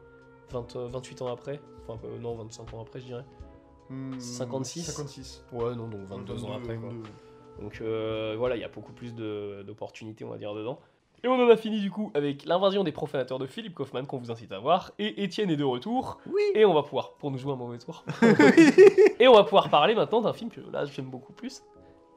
20, 0.50 0.76
euh, 0.76 0.88
28 0.88 1.22
ans 1.22 1.32
après. 1.32 1.60
Enfin, 1.86 1.98
euh, 2.04 2.18
non, 2.18 2.34
25 2.36 2.74
ans 2.74 2.82
après, 2.82 3.00
je 3.00 3.06
dirais. 3.06 3.24
Hmm, 3.88 4.18
56. 4.18 4.82
56. 4.84 5.44
Ouais, 5.52 5.74
non, 5.74 5.88
donc 5.88 6.02
22 6.02 6.44
ans 6.44 6.56
après, 6.56 6.76
quoi. 6.76 6.90
Donc 7.60 7.78
euh, 7.80 8.36
voilà, 8.38 8.56
il 8.56 8.60
y 8.60 8.64
a 8.64 8.68
beaucoup 8.68 8.92
plus 8.92 9.14
d'opportunités, 9.14 10.24
on 10.24 10.30
va 10.30 10.38
dire, 10.38 10.54
dedans. 10.54 10.78
Et 11.22 11.28
on 11.28 11.34
en 11.34 11.50
a 11.50 11.56
fini 11.56 11.80
du 11.80 11.90
coup 11.90 12.10
avec 12.14 12.46
l'invasion 12.46 12.82
des 12.82 12.92
profanateurs 12.92 13.38
de 13.38 13.46
Philippe 13.46 13.74
Kaufman 13.74 14.06
qu'on 14.06 14.16
vous 14.16 14.30
incite 14.30 14.52
à 14.52 14.58
voir. 14.58 14.92
Et 14.98 15.22
Étienne 15.22 15.50
est 15.50 15.56
de 15.56 15.64
retour. 15.64 16.18
Oui. 16.26 16.42
Et 16.54 16.64
on 16.64 16.72
va 16.72 16.82
pouvoir, 16.82 17.12
pour 17.14 17.30
nous 17.30 17.36
jouer 17.36 17.52
un 17.52 17.56
mauvais 17.56 17.76
tour, 17.76 18.04
et 19.20 19.28
on 19.28 19.34
va 19.34 19.44
pouvoir 19.44 19.68
parler 19.68 19.94
maintenant 19.94 20.22
d'un 20.22 20.32
film 20.32 20.48
que 20.50 20.60
là 20.72 20.86
j'aime 20.86 21.10
beaucoup 21.10 21.34
plus. 21.34 21.62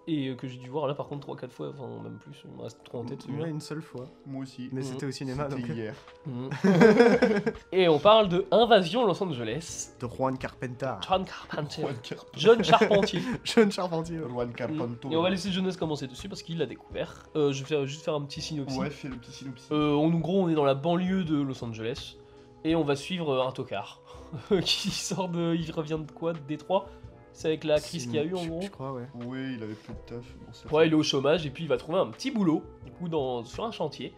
Et 0.05 0.27
euh, 0.27 0.35
que 0.35 0.49
j'ai 0.49 0.57
dû 0.57 0.69
voir 0.69 0.85
là 0.87 0.93
par 0.95 1.07
contre 1.07 1.33
3-4 1.33 1.49
fois, 1.49 1.69
enfin 1.69 1.87
même 2.03 2.17
plus, 2.17 2.35
il 2.43 2.51
me 2.57 2.61
reste 2.63 2.83
trop 2.83 2.99
en 2.99 3.05
tête 3.05 3.21
celui-là. 3.21 3.47
Une 3.47 3.61
seule 3.61 3.81
fois. 3.81 4.03
Moi 4.25 4.41
aussi. 4.43 4.67
Mais 4.73 4.81
Mhm. 4.81 4.85
c'était 4.87 5.05
au 5.05 5.11
cinéma, 5.11 5.47
C'était 5.49 5.61
donc. 5.61 5.71
hier. 5.77 5.95
Mhm. 6.25 6.49
et 7.71 7.87
on 7.87 7.99
parle 7.99 8.27
de 8.27 8.45
Invasion 8.51 9.05
Los 9.05 9.23
Angeles. 9.23 9.93
De 10.01 10.07
Juan 10.07 10.37
Carpenter. 10.37 10.93
John 11.07 11.23
Carpenter. 11.25 11.81
Juan 11.83 11.95
Carpenter. 12.03 12.37
John 12.37 12.63
Charpentier. 12.63 13.21
Jeune 13.45 13.71
Charpentier. 13.71 14.17
Juan 14.29 14.51
Carpenter. 14.53 15.07
Et 15.09 15.15
on 15.15 15.21
va 15.21 15.29
laisser 15.29 15.51
Jonas 15.51 15.75
commencer 15.79 16.07
dessus 16.07 16.27
parce 16.27 16.43
qu'il 16.43 16.57
l'a 16.57 16.65
découvert. 16.65 17.23
Euh, 17.37 17.53
je 17.53 17.61
vais 17.63 17.69
faire- 17.69 17.85
juste 17.85 18.03
faire 18.03 18.15
un 18.15 18.21
petit 18.23 18.41
synopsis. 18.41 18.77
Ouais, 18.77 18.89
fais 18.89 19.07
le 19.07 19.15
petit 19.15 19.31
synopsis. 19.31 19.69
Euh, 19.71 19.93
en 19.95 20.09
gros, 20.09 20.41
on 20.43 20.49
est 20.49 20.55
dans 20.55 20.65
la 20.65 20.75
banlieue 20.75 21.23
de 21.23 21.41
Los 21.41 21.63
Angeles 21.63 22.17
et 22.65 22.75
on 22.75 22.83
va 22.83 22.95
suivre 22.97 23.29
euh, 23.31 23.47
un 23.47 23.51
tocard 23.51 24.01
qui 24.65 24.89
sort 24.91 25.29
de. 25.29 25.55
Il 25.55 25.71
revient 25.71 25.99
de 26.05 26.11
quoi? 26.11 26.33
De 26.33 26.39
Détroit? 26.39 26.89
C'est 27.33 27.47
avec 27.49 27.63
la 27.63 27.79
crise 27.79 28.05
qu'il 28.05 28.15
y 28.15 28.19
a 28.19 28.23
eu 28.23 28.35
en 28.35 28.45
gros 28.45 28.61
Je 28.61 28.69
crois, 28.69 28.93
ouais. 28.93 29.07
Oui, 29.25 29.55
il 29.57 29.63
avait 29.63 29.73
plus 29.73 29.93
de 29.93 29.99
taf. 30.05 30.23
bon, 30.69 30.77
Ouais, 30.77 30.87
il 30.87 30.93
est 30.93 30.95
au 30.95 31.03
chômage 31.03 31.45
et 31.45 31.49
puis 31.49 31.63
il 31.63 31.67
va 31.67 31.77
trouver 31.77 31.97
un 31.99 32.07
petit 32.07 32.29
boulot, 32.31 32.63
du 32.85 32.91
coup, 32.91 33.09
dans, 33.09 33.43
sur 33.43 33.65
un 33.65 33.71
chantier. 33.71 34.13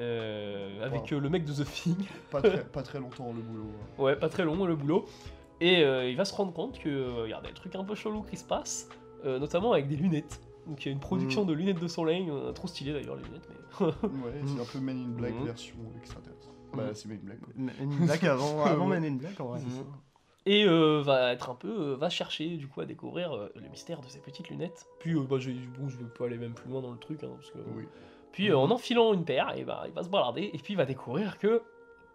euh, 0.00 0.84
avec 0.84 1.02
Wow. 1.10 1.18
euh, 1.18 1.20
le 1.20 1.28
mec 1.30 1.44
de 1.44 1.52
The 1.52 1.64
Thing. 1.64 1.96
Pas 2.30 2.42
très, 2.42 2.64
pas 2.72 2.82
très 2.82 2.98
longtemps 3.00 3.32
le 3.32 3.42
boulot. 3.42 3.66
Ouais, 3.98 4.16
pas 4.16 4.28
très 4.28 4.44
long 4.44 4.64
le 4.64 4.74
boulot. 4.76 5.04
Et 5.60 5.84
euh, 5.84 6.08
il 6.10 6.16
va 6.16 6.24
se 6.24 6.34
rendre 6.34 6.52
compte 6.52 6.78
que 6.80 6.88
euh, 6.88 7.26
il 7.26 7.30
y 7.30 7.32
a 7.32 7.40
des 7.40 7.52
trucs 7.52 7.74
un 7.76 7.84
peu 7.84 7.94
chelous 7.94 8.22
qui 8.22 8.36
se 8.36 8.42
passent, 8.44 8.88
euh, 9.24 9.38
notamment 9.38 9.72
avec 9.72 9.86
des 9.88 9.94
lunettes. 9.96 10.40
Donc 10.66 10.84
il 10.84 10.88
y 10.88 10.88
a 10.88 10.92
une 10.92 11.00
production 11.00 11.44
Mm. 11.44 11.46
de 11.46 11.52
lunettes 11.52 11.80
de 11.80 11.86
soleil, 11.88 12.26
euh, 12.28 12.50
trop 12.52 12.66
stylé 12.66 12.92
d'ailleurs 12.92 13.16
les 13.16 13.22
lunettes. 13.24 13.48
Mais... 13.50 13.86
Ouais, 13.86 14.40
c'est 14.46 14.60
un 14.60 14.64
peu 14.64 14.78
Men 14.80 14.98
in 15.00 15.08
Black 15.10 15.34
Mhm. 15.34 15.44
version 15.44 15.76
extraterrestre. 15.96 16.48
Mhm. 16.72 16.76
Bah, 16.78 16.90
c'est 16.94 17.06
Men 17.08 17.18
in 17.22 17.24
Black. 17.26 17.38
Men 17.56 17.74
in 17.80 18.04
Black 18.06 18.24
avant, 18.24 18.64
avant. 18.64 18.86
Men 18.86 19.04
in 19.04 19.12
Black, 19.16 19.38
en 19.40 19.46
vrai. 19.46 19.60
Et 20.46 20.66
euh, 20.66 21.00
va 21.02 21.32
être 21.32 21.48
un 21.50 21.54
peu, 21.54 21.68
euh, 21.92 21.96
va 21.96 22.10
chercher 22.10 22.56
du 22.56 22.68
coup 22.68 22.80
à 22.82 22.84
découvrir 22.84 23.32
euh, 23.32 23.48
le 23.54 23.68
mystère 23.68 24.00
de 24.00 24.08
ces 24.08 24.18
petites 24.20 24.50
lunettes. 24.50 24.86
Puis 25.00 25.14
euh, 25.14 25.20
bah, 25.22 25.36
j'ai- 25.38 25.54
bon, 25.78 25.88
je 25.88 25.96
vais 25.96 26.04
pas 26.04 26.26
aller 26.26 26.36
même 26.38 26.52
plus 26.54 26.68
loin 26.70 26.82
dans 26.82 26.92
le 26.92 26.98
truc, 26.98 27.22
hein, 27.24 27.30
parce 27.34 27.50
que. 27.50 27.58
Oui. 27.74 27.84
Puis 28.32 28.50
euh, 28.50 28.58
en 28.58 28.70
enfilant 28.70 29.14
une 29.14 29.24
paire, 29.24 29.54
et 29.56 29.64
bah, 29.64 29.84
il 29.86 29.92
va 29.92 30.02
se 30.02 30.08
balader 30.10 30.50
et 30.52 30.58
puis 30.58 30.74
il 30.74 30.76
va 30.76 30.84
découvrir 30.84 31.38
que 31.38 31.62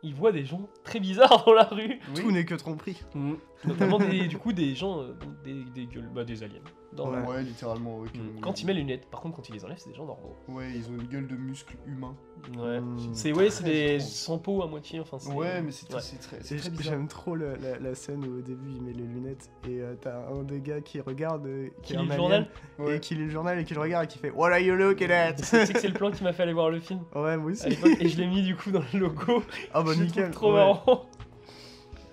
il 0.04 0.14
voit 0.14 0.32
des 0.32 0.46
gens 0.46 0.70
très 0.84 1.00
bizarres 1.00 1.44
dans 1.46 1.54
la 1.54 1.64
rue. 1.64 2.00
Tout 2.16 2.32
n'est 2.32 2.46
que 2.46 2.56
tromperie. 2.56 3.02
Mhm. 3.16 3.38
Notamment 3.66 3.98
des, 3.98 4.28
du 4.28 4.38
coup 4.38 4.54
des 4.54 4.76
gens, 4.76 5.02
euh, 5.02 5.14
des, 5.44 5.64
des 5.64 5.88
gueules, 5.88 6.10
bah, 6.14 6.24
des 6.24 6.44
aliens. 6.44 6.62
Dans 6.94 7.12
la- 7.12 7.22
Ouais. 7.22 7.44
Littéralement. 7.44 8.00
ouais, 8.00 8.10
comme- 8.10 8.42
Quand 8.42 8.62
il 8.62 8.66
met 8.66 8.74
les 8.74 8.80
lunettes, 8.82 9.06
par 9.06 9.22
contre 9.22 9.36
quand 9.36 9.48
il 9.48 9.54
les 9.54 9.64
enlève, 9.64 9.78
c'est 9.78 9.90
des 9.90 9.96
gens 9.96 10.06
normaux. 10.06 10.36
Ouais, 10.48 10.72
ils 10.76 10.90
ont 10.90 10.96
une 11.00 11.08
gueule 11.08 11.28
de 11.28 11.36
muscles 11.36 11.76
humains. 11.86 12.16
Ouais. 12.58 12.80
Mm. 12.80 12.98
C'est 13.14 13.32
ouais, 13.34 13.50
c'est 13.50 13.64
des 13.66 14.00
sans 14.00 14.38
peau 14.40 14.64
à 14.64 14.68
moitié. 14.68 15.00
Enfin, 15.00 15.20
c'est- 15.20 15.32
Ouais, 15.34 15.62
mais 15.62 15.72
c'est 15.72 15.88
très, 15.88 16.00
très 16.02 16.38
bizarre. 16.40 16.72
J'aime 16.80 17.08
trop 17.08 17.36
le- 17.36 17.56
la, 17.58 17.78
la 17.80 17.94
scène 17.96 18.26
où 18.26 18.40
au 18.40 18.42
début 18.42 18.72
il 18.72 18.82
met 18.82 18.94
les 18.94 19.04
lunettes 19.04 19.52
et 19.68 19.82
euh, 19.82 19.96
t'as 20.02 20.28
un 20.30 20.44
des 20.44 20.62
gars 20.62 20.82
qui 20.82 21.00
regarde, 21.02 21.46
euh, 21.46 21.68
qui 21.84 21.96
lit 21.96 22.08
le 22.08 22.16
journal 22.16 22.48
Ouais. 22.80 22.96
et 22.96 23.00
qui 23.00 23.14
lit 23.16 23.26
le 23.26 23.30
journal 23.30 23.60
et 23.60 23.66
qui 23.66 23.74
le 23.76 23.82
regarde 23.82 24.06
et 24.06 24.08
qui 24.08 24.18
fait 24.18 24.32
What 24.32 24.48
are 24.52 24.60
you 24.60 24.74
looking 24.76 25.12
at? 25.12 25.34
Tu 25.34 25.44
sais 25.44 25.72
que 25.74 25.80
c'est 25.80 25.88
le 25.90 25.94
plan 25.94 26.10
qui 26.12 26.24
m'a 26.24 26.34
fait 26.34 26.44
aller 26.44 26.54
voir 26.54 26.70
le 26.70 26.80
film 26.80 27.02
Ouais, 27.16 27.38
moi 27.38 27.52
aussi. 27.52 27.68
et 27.68 28.08
je 28.10 28.18
l'ai 28.22 28.28
mis 28.28 28.42
du 28.42 28.56
coup 28.56 28.72
dans 28.72 28.84
le 28.94 29.00
logo. 29.00 29.44
Ah 29.74 29.84
bah 29.84 29.94
nickel. 29.96 30.32
trop 30.32 30.48
ouais. 30.54 30.58
marrant. 30.58 31.06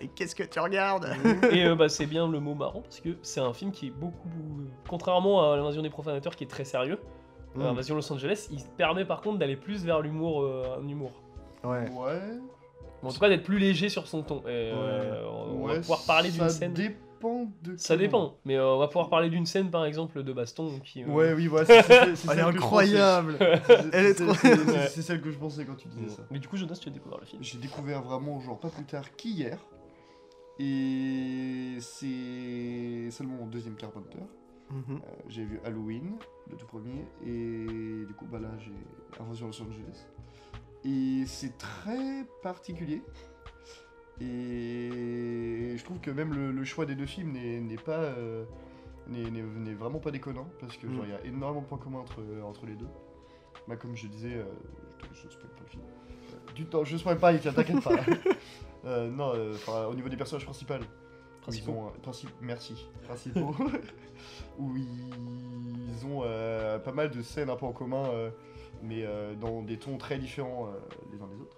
Et 0.00 0.08
qu'est-ce 0.08 0.34
que 0.34 0.42
tu 0.42 0.60
regardes 0.60 1.08
et 1.52 1.64
euh, 1.64 1.74
bah, 1.74 1.88
c'est 1.88 2.06
bien 2.06 2.28
le 2.28 2.38
mot 2.40 2.54
marrant 2.54 2.80
parce 2.82 3.00
que 3.00 3.16
c'est 3.22 3.40
un 3.40 3.52
film 3.54 3.70
qui 3.72 3.86
est 3.86 3.90
beaucoup, 3.90 4.28
contrairement 4.88 5.52
à 5.52 5.56
l'invasion 5.56 5.82
des 5.82 5.90
profanateurs 5.90 6.36
qui 6.36 6.44
est 6.44 6.48
très 6.48 6.64
sérieux, 6.64 6.98
Mm. 7.54 7.62
l'invasion 7.62 7.94
Los 7.94 8.12
Angeles, 8.12 8.48
il 8.50 8.62
permet 8.76 9.06
par 9.06 9.22
contre 9.22 9.38
d'aller 9.38 9.56
plus 9.56 9.82
vers 9.82 10.02
l'humour, 10.02 10.42
euh, 10.42 10.76
un 10.78 10.86
humour. 10.86 11.12
Ouais. 11.64 11.88
Ouais. 11.90 12.20
Bon, 13.02 13.08
en 13.08 13.12
tout 13.12 13.18
cas 13.18 13.30
d'être 13.30 13.44
plus 13.44 13.58
léger 13.58 13.88
sur 13.88 14.06
son 14.06 14.22
ton. 14.22 14.40
Et, 14.40 14.42
euh, 14.74 15.24
on 15.26 15.62
ouais, 15.62 15.74
va 15.76 15.80
pouvoir 15.80 16.04
parler 16.06 16.28
d'une 16.30 16.40
ça 16.40 16.48
scène. 16.50 16.74
dépend 16.74 17.46
de. 17.62 17.74
Ça 17.78 17.96
dépend, 17.96 18.34
mais 18.44 18.56
euh, 18.56 18.74
on 18.74 18.78
va 18.78 18.88
pouvoir 18.88 19.08
parler 19.08 19.30
d'une 19.30 19.46
scène 19.46 19.70
par 19.70 19.86
exemple 19.86 20.22
de 20.22 20.32
baston 20.34 20.80
qui. 20.84 21.02
euh. 21.02 21.06
Ouais, 21.06 21.32
oui, 21.32 21.46
voilà. 21.46 21.64
c'est- 21.64 21.82
c'est- 21.82 22.16
c'est 22.16 22.28
Elle 22.32 22.38
est 22.40 22.42
incroyable 22.42 23.36
Elle 23.94 24.04
est 24.06 24.14
trop- 24.14 24.34
C'est 24.34 25.00
celle 25.00 25.22
que 25.22 25.30
je 25.30 25.38
pensais 25.38 25.64
quand 25.64 25.76
tu 25.76 25.88
disais 25.88 26.08
ça. 26.14 26.22
Mais 26.30 26.38
du 26.38 26.48
coup, 26.48 26.58
Jonas, 26.58 26.78
tu 26.78 26.90
as 26.90 26.92
découvert 26.92 27.18
le 27.18 27.24
film. 27.26 27.42
J'ai 27.42 27.56
découvert 27.56 28.02
vraiment, 28.02 28.38
genre, 28.40 28.58
pas 28.60 28.68
plus 28.68 28.84
tard 28.84 29.16
qu'hier. 29.16 29.56
Et 30.58 31.76
c'est 31.80 33.10
seulement 33.10 33.36
mon 33.36 33.46
deuxième 33.46 33.74
Carpenter. 33.76 34.18
Mhm. 34.70 34.96
Euh, 34.96 34.96
j'ai 35.28 35.44
vu 35.44 35.60
Halloween, 35.64 36.16
le 36.50 36.56
tout 36.56 36.66
premier, 36.66 37.04
et 37.24 38.04
du 38.06 38.14
coup, 38.16 38.26
bah 38.26 38.38
là, 38.40 38.50
j'ai 38.58 38.72
Invasion 39.20 39.46
Los 39.46 39.62
Angeles. 39.62 40.06
Et 40.84 41.24
c'est 41.26 41.56
très 41.58 42.24
particulier. 42.42 43.02
Et 44.20 45.74
je 45.76 45.84
trouve 45.84 46.00
que 46.00 46.10
même 46.10 46.32
le, 46.32 46.50
le 46.50 46.64
choix 46.64 46.86
des 46.86 46.94
deux 46.94 47.06
films 47.06 47.32
n'est 47.32 47.76
pas. 47.76 47.98
euh, 48.00 48.44
n'est 49.08 49.74
vraiment 49.74 50.00
pas 50.00 50.10
déconnant, 50.10 50.48
parce 50.58 50.76
que 50.76 50.88
genre, 50.88 51.04
Mm. 51.04 51.08
il 51.08 51.10
y 51.10 51.14
a 51.14 51.24
énormément 51.26 51.60
de 51.62 51.66
points 51.66 51.78
communs 51.78 52.00
entre, 52.00 52.20
entre 52.44 52.66
les 52.66 52.74
deux. 52.74 52.88
Bah, 53.68 53.76
comme 53.76 53.94
je 53.94 54.06
disais, 54.08 54.34
euh, 54.34 54.44
je, 55.12 55.20
je 55.22 55.28
spoil 55.32 55.50
pas 55.52 55.62
le 55.62 55.68
film. 55.68 55.82
Du 56.56 56.64
temps, 56.66 56.82
je 56.84 56.96
spoil 56.96 57.18
pas, 57.18 57.32
t'inquiète 57.38 57.82
pas. 57.84 57.96
Euh, 58.86 59.10
non, 59.10 59.32
euh, 59.34 59.52
enfin, 59.54 59.86
au 59.86 59.94
niveau 59.94 60.08
des 60.08 60.16
personnages 60.16 60.44
principaux. 60.44 60.74
Principaux. 61.42 61.72
Où 61.72 61.74
ils 61.74 61.80
ont, 61.80 61.86
euh, 61.88 61.90
princi- 62.02 62.28
merci. 62.40 62.88
Principaux. 63.04 63.54
où 64.58 64.76
ils 64.76 66.06
ont 66.06 66.22
euh, 66.24 66.78
pas 66.78 66.92
mal 66.92 67.10
de 67.10 67.22
scènes 67.22 67.50
un 67.50 67.56
peu 67.56 67.66
en 67.66 67.72
commun, 67.72 68.04
euh, 68.06 68.30
mais 68.82 69.04
euh, 69.04 69.34
dans 69.34 69.62
des 69.62 69.78
tons 69.78 69.98
très 69.98 70.18
différents 70.18 70.66
euh, 70.68 70.70
les 71.12 71.20
uns 71.20 71.26
des 71.28 71.40
autres. 71.40 71.56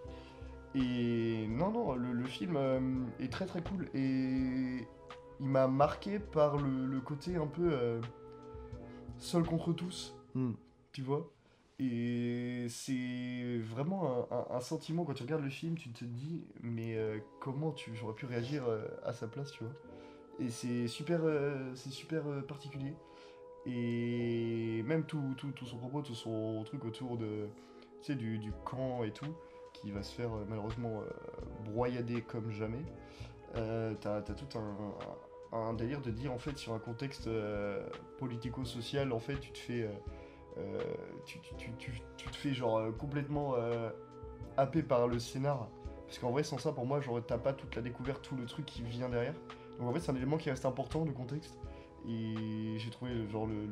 Et 0.74 1.47
non, 1.49 1.70
non, 1.70 1.95
le, 1.95 2.12
le 2.12 2.24
film 2.24 2.57
euh, 2.57 2.81
est 3.20 3.33
très 3.33 3.47
très 3.47 3.62
cool. 3.62 3.89
Et 3.95 4.01
il 5.41 5.47
m'a 5.47 5.66
marqué 5.68 6.18
par 6.18 6.57
le, 6.59 6.87
le 6.87 7.01
côté 7.01 7.37
un 7.37 7.47
peu 7.47 7.70
euh, 7.72 8.01
seul 9.18 9.43
contre 9.45 9.72
tous, 9.72 10.14
Hmm. 10.35 10.53
tu 10.93 11.03
vois? 11.03 11.31
Et 11.81 12.66
c'est 12.68 13.59
vraiment 13.59 14.26
un, 14.33 14.57
un- 14.57 14.61
sentiment 14.61 15.05
quand 15.05 15.14
tu 15.14 15.22
regardes 15.22 15.45
le 15.45 15.51
film, 15.51 15.76
tu 15.76 15.91
te 15.91 16.05
dis, 16.05 16.43
mais 16.61 16.97
euh, 16.97 17.18
comment 17.41 17.70
tu, 17.70 17.95
j'aurais 17.95 18.14
pu 18.14 18.26
réagir 18.26 18.64
euh, 18.66 18.85
à 19.05 19.12
sa 19.12 19.29
place, 19.29 19.53
tu 19.53 19.62
vois. 19.62 19.72
Et 20.41 20.51
c'est 20.51 20.89
super, 20.89 21.20
euh, 21.22 21.70
c'est 21.76 21.91
super 21.91 22.22
particulier. 22.49 22.95
Et 23.64 24.83
même 24.87 25.05
tout, 25.05 25.35
tout, 25.37 25.53
tout 25.53 25.66
son 25.66 25.76
propos, 25.79 26.03
tout 26.03 26.14
son 26.16 26.64
truc 26.64 26.85
autour 26.85 27.16
de, 27.16 27.49
tu 28.01 28.07
sais, 28.07 28.14
du, 28.16 28.39
du 28.39 28.53
camp 28.64 29.05
et 29.05 29.12
tout, 29.12 29.35
qui 29.72 29.93
va 29.93 30.03
se 30.03 30.12
faire 30.12 30.31
malheureusement 30.49 31.03
broyader 31.64 32.22
comme 32.22 32.51
jamais. 32.51 32.83
Euh, 33.57 33.95
t'as, 34.01 34.20
tout 34.22 34.59
un, 34.59 35.57
un, 35.57 35.74
délire 35.74 36.01
de 36.01 36.11
dire 36.11 36.33
en 36.33 36.39
fait 36.39 36.59
sur 36.59 36.72
un 36.72 36.79
contexte 36.79 37.29
politico-social, 38.18 39.12
en 39.12 39.20
fait 39.20 39.39
tu 39.39 39.53
te 39.53 39.59
fais, 39.59 39.89
tu, 41.25 41.41
tu- 41.41 41.55
tu- 41.57 41.73
tu- 41.79 42.03
tu 42.17 42.29
te 42.29 42.37
fais 42.37 42.53
genre 42.53 42.79
euh, 42.79 42.91
complètement 42.93 43.55
euh, 43.57 43.91
happé 44.57 44.83
par 44.83 45.09
le 45.09 45.19
scénar. 45.19 45.69
Parce 46.07 46.19
qu'en 46.19 46.31
vrai 46.31 46.43
sans 46.43 46.59
ça 46.59 46.73
pour 46.73 46.87
moi 46.87 47.01
genre 47.01 47.21
t'as 47.27 47.39
pas 47.39 47.53
toute 47.53 47.75
la 47.77 47.83
découverte, 47.83 48.23
tout 48.23 48.37
le 48.37 48.47
truc 48.47 48.65
qui 48.67 48.83
vient 48.83 49.09
derrière. 49.09 49.35
Donc 49.79 49.89
en 49.89 49.93
fait 49.93 50.01
c'est 50.01 50.11
un 50.11 50.17
élément 50.17 50.39
qui 50.39 50.51
reste 50.51 50.65
important, 50.67 51.05
le 51.05 51.13
contexte. 51.13 51.59
Et 52.09 52.79
j'ai 52.79 52.91
trouvé 52.91 53.29
genre 53.29 53.47
le, 53.47 53.67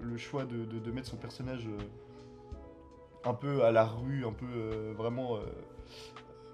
le, 0.00 0.16
choix 0.16 0.44
de, 0.44 0.64
de- 0.64 0.92
mettre 0.92 1.08
son 1.08 1.16
personnage 1.16 1.66
euh, 1.66 1.78
un 3.24 3.34
peu 3.34 3.64
à 3.64 3.72
la 3.72 3.84
rue, 3.84 4.24
un 4.24 4.32
peu 4.32 4.46
euh, 4.46 4.94
vraiment 4.96 5.36
euh, 5.36 5.40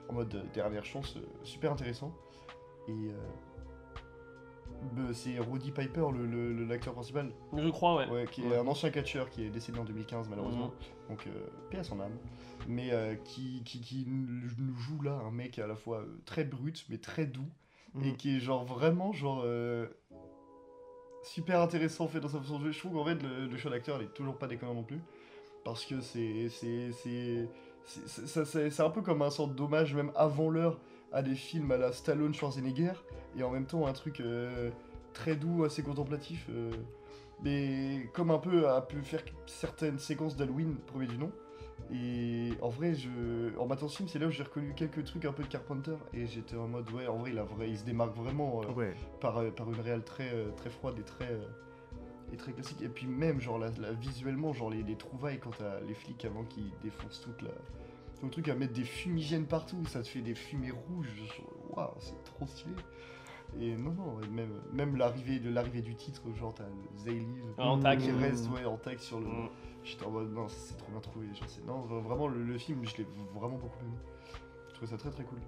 en 0.08 0.14
mode 0.14 0.34
euh, 0.34 0.42
dernière 0.54 0.84
chance, 0.84 1.16
euh, 1.16 1.20
super 1.42 1.72
intéressant. 1.72 2.14
Et 2.88 2.92
euh, 2.92 3.12
c'est 5.12 5.38
Roddy 5.38 5.70
Piper, 5.70 6.06
le- 6.12 6.26
le- 6.26 6.52
le- 6.52 6.64
l'acteur 6.64 6.94
principal, 6.94 7.30
Je 7.56 7.68
crois, 7.70 7.96
ouais. 7.96 8.08
ouais, 8.10 8.26
qui 8.30 8.42
est 8.42 8.48
Ouais. 8.48 8.56
un 8.58 8.66
ancien 8.66 8.90
catcheur 8.90 9.30
qui 9.30 9.44
est 9.44 9.50
décédé 9.50 9.78
en 9.78 9.84
2015 9.84 10.28
malheureusement. 10.28 10.72
Donc 11.08 11.26
euh, 11.26 11.30
paix 11.70 11.78
à 11.78 11.84
son 11.84 12.00
âme. 12.00 12.16
Mais 12.68 12.92
euh, 12.92 13.14
qui, 13.16 13.62
qui, 13.64 13.80
qui 13.80 14.06
nous 14.08 14.48
joue 14.76 15.02
là 15.02 15.12
un 15.26 15.30
mec 15.30 15.58
à 15.58 15.66
la 15.66 15.76
fois 15.76 15.98
euh, 15.98 16.18
très 16.24 16.44
brut 16.44 16.84
mais 16.88 16.98
très 16.98 17.26
doux 17.26 17.48
et 18.02 18.10
Mhm. 18.10 18.16
qui 18.16 18.36
est 18.36 18.40
genre 18.40 18.64
vraiment 18.64 19.12
genre 19.12 19.42
euh, 19.44 19.86
super 21.22 21.60
intéressant 21.60 22.06
fait 22.08 22.20
dans 22.20 22.28
sa 22.28 22.38
façon 22.40 22.58
de 22.58 22.64
jouer. 22.64 22.72
Je 22.72 22.78
trouve 22.78 22.92
qu'en 22.94 23.04
fait 23.04 23.22
le, 23.22 23.46
le 23.46 23.56
choix 23.56 23.70
d'acteur 23.70 24.00
il 24.00 24.06
est 24.06 24.14
toujours 24.14 24.36
pas 24.36 24.46
déconnant 24.46 24.74
non 24.74 24.82
plus 24.82 25.00
parce 25.64 25.84
que 25.84 26.00
c'est 26.00 26.48
c'est 26.50 26.90
c'est 26.92 27.48
c'est- 27.84 28.06
c'est- 28.06 28.26
ça- 28.26 28.44
c'est- 28.44 28.70
c'est 28.70 28.82
un 28.82 28.90
peu 28.90 29.02
comme 29.02 29.22
un 29.22 29.30
sorte 29.30 29.54
d'hommage 29.54 29.94
même 29.94 30.10
avant 30.14 30.48
l'heure 30.50 30.78
à 31.14 31.22
des 31.22 31.34
films 31.34 31.70
à 31.72 31.76
la 31.78 31.92
Stallone 31.92 32.34
Schwarzenegger 32.34 32.92
et 33.38 33.42
en 33.42 33.50
même 33.50 33.64
temps 33.66 33.86
un 33.86 33.92
truc 33.92 34.20
euh, 34.20 34.70
très 35.14 35.36
doux 35.36 35.64
assez 35.64 35.82
contemplatif 35.82 36.46
euh, 36.50 36.70
mais 37.42 38.08
comme 38.12 38.30
un 38.30 38.38
peu 38.38 38.68
a 38.68 38.80
pu 38.82 39.00
faire 39.02 39.22
certaines 39.46 39.98
séquences 39.98 40.36
d'Halloween 40.36 40.76
premier 40.86 41.06
du 41.06 41.16
nom 41.16 41.30
et 41.92 42.50
en 42.62 42.68
vrai 42.68 42.94
je 42.94 43.56
en 43.58 43.66
matant 43.66 43.88
ce 43.88 43.96
film 43.98 44.08
c'est 44.08 44.18
là 44.18 44.26
où 44.26 44.30
j'ai 44.30 44.42
reconnu 44.42 44.72
quelques 44.74 45.04
trucs 45.04 45.24
un 45.24 45.32
peu 45.32 45.42
de 45.42 45.48
Carpenter 45.48 45.96
et 46.12 46.26
j'étais 46.26 46.56
en 46.56 46.66
mode 46.68 46.90
ouais 46.92 47.06
en 47.06 47.16
vrai 47.18 47.30
il, 47.30 47.38
a 47.38 47.44
vrai, 47.44 47.68
il 47.70 47.78
se 47.78 47.84
démarque 47.84 48.16
vraiment 48.16 48.62
euh, 48.62 48.72
Ouais. 48.72 48.94
par, 49.20 49.42
par 49.54 49.68
une 49.70 49.80
réelle 49.80 50.02
très, 50.02 50.30
très 50.56 50.70
froide 50.70 50.96
et 50.98 51.02
très, 51.04 51.38
et 52.32 52.36
très 52.36 52.52
classique. 52.52 52.80
Et 52.82 52.88
puis 52.88 53.06
même, 53.06 53.40
genre, 53.40 53.58
la, 53.58 53.68
la- 53.80 53.92
visuellement, 53.92 54.52
genre, 54.52 54.70
les, 54.70 54.82
les 54.82 54.96
trouvailles 54.96 55.38
quand 55.38 55.50
t'as 55.58 55.78
les 55.80 55.94
flics 55.94 56.24
avant 56.24 56.42
qu'ils 56.44 56.72
défoncent 56.82 57.20
toute 57.20 57.42
la... 57.42 57.50
Le 58.24 58.30
truc 58.30 58.48
à 58.48 58.54
mettre 58.54 58.72
des 58.72 58.84
fumigènes 58.84 59.46
partout, 59.46 59.84
ça 59.86 60.02
te 60.02 60.08
fait 60.08 60.20
des 60.20 60.34
fumées 60.34 60.70
rouges. 60.70 61.32
Waouh, 61.70 61.90
c'est 62.00 62.22
trop 62.24 62.46
stylé. 62.46 62.74
Et 63.60 63.76
non, 63.76 63.92
non, 63.92 64.20
et 64.22 64.28
même, 64.28 64.60
même 64.72 64.96
l'arrivée 64.96 65.38
de 65.38 65.48
l'arrivée 65.50 65.82
du 65.82 65.94
titre, 65.94 66.22
genre, 66.34 66.52
t'as 66.54 66.64
le 66.64 66.98
Zayliv 66.98 67.44
en 67.58 67.78
tag. 67.78 68.00
qui 68.00 68.10
reste 68.10 68.48
ouais, 68.50 68.64
en 68.64 68.76
tag 68.76 68.98
sur 68.98 69.20
le... 69.20 69.26
Mm. 69.26 69.48
J'étais 69.84 70.04
en 70.06 70.10
mode, 70.10 70.32
non, 70.32 70.48
c'est 70.48 70.76
trop 70.78 70.90
bien 70.90 71.00
trouvé. 71.00 71.26
Genre, 71.34 71.48
c'est- 71.48 71.64
non, 71.64 71.82
vraiment, 71.82 72.26
le, 72.26 72.42
le 72.42 72.58
film, 72.58 72.84
je 72.84 72.96
l'ai 72.96 73.06
vraiment 73.34 73.56
beaucoup 73.58 73.78
aimé. 73.84 73.96
Je 74.70 74.74
trouvais 74.74 74.90
ça 74.90 74.96
très 74.96 75.10
très 75.10 75.24
cool. 75.24 75.38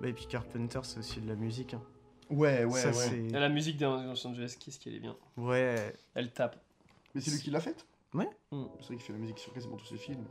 Bah, 0.00 0.08
et 0.08 0.12
puis 0.12 0.26
Carpenter, 0.26 0.80
c'est 0.84 0.98
aussi 1.00 1.20
de 1.20 1.28
la 1.28 1.34
musique. 1.34 1.74
hein. 1.74 1.82
Ouais, 2.30 2.64
ouais, 2.64 2.80
ça, 2.80 2.90
ouais. 2.90 3.28
la 3.28 3.48
musique 3.50 3.76
des 3.76 3.84
Los 3.84 4.26
Angeles, 4.26 4.56
qu'est-ce 4.58 4.78
qu'elle 4.80 4.94
est 4.94 5.00
bien. 5.00 5.16
Ouais. 5.36 5.94
Elle 6.14 6.32
tape. 6.32 6.56
Mais 7.14 7.20
c'est 7.20 7.30
lui 7.32 7.40
qui 7.40 7.50
l'a 7.50 7.60
faite? 7.60 7.84
Ouais. 8.14 8.28
Mm. 8.52 8.64
C'est 8.80 8.86
vrai 8.86 8.96
qu'il 8.96 9.00
fait 9.04 9.12
la 9.12 9.18
musique 9.18 9.38
sur 9.38 9.52
quasiment 9.52 9.76
tous 9.76 9.86
ses 9.86 9.98
films. 9.98 10.24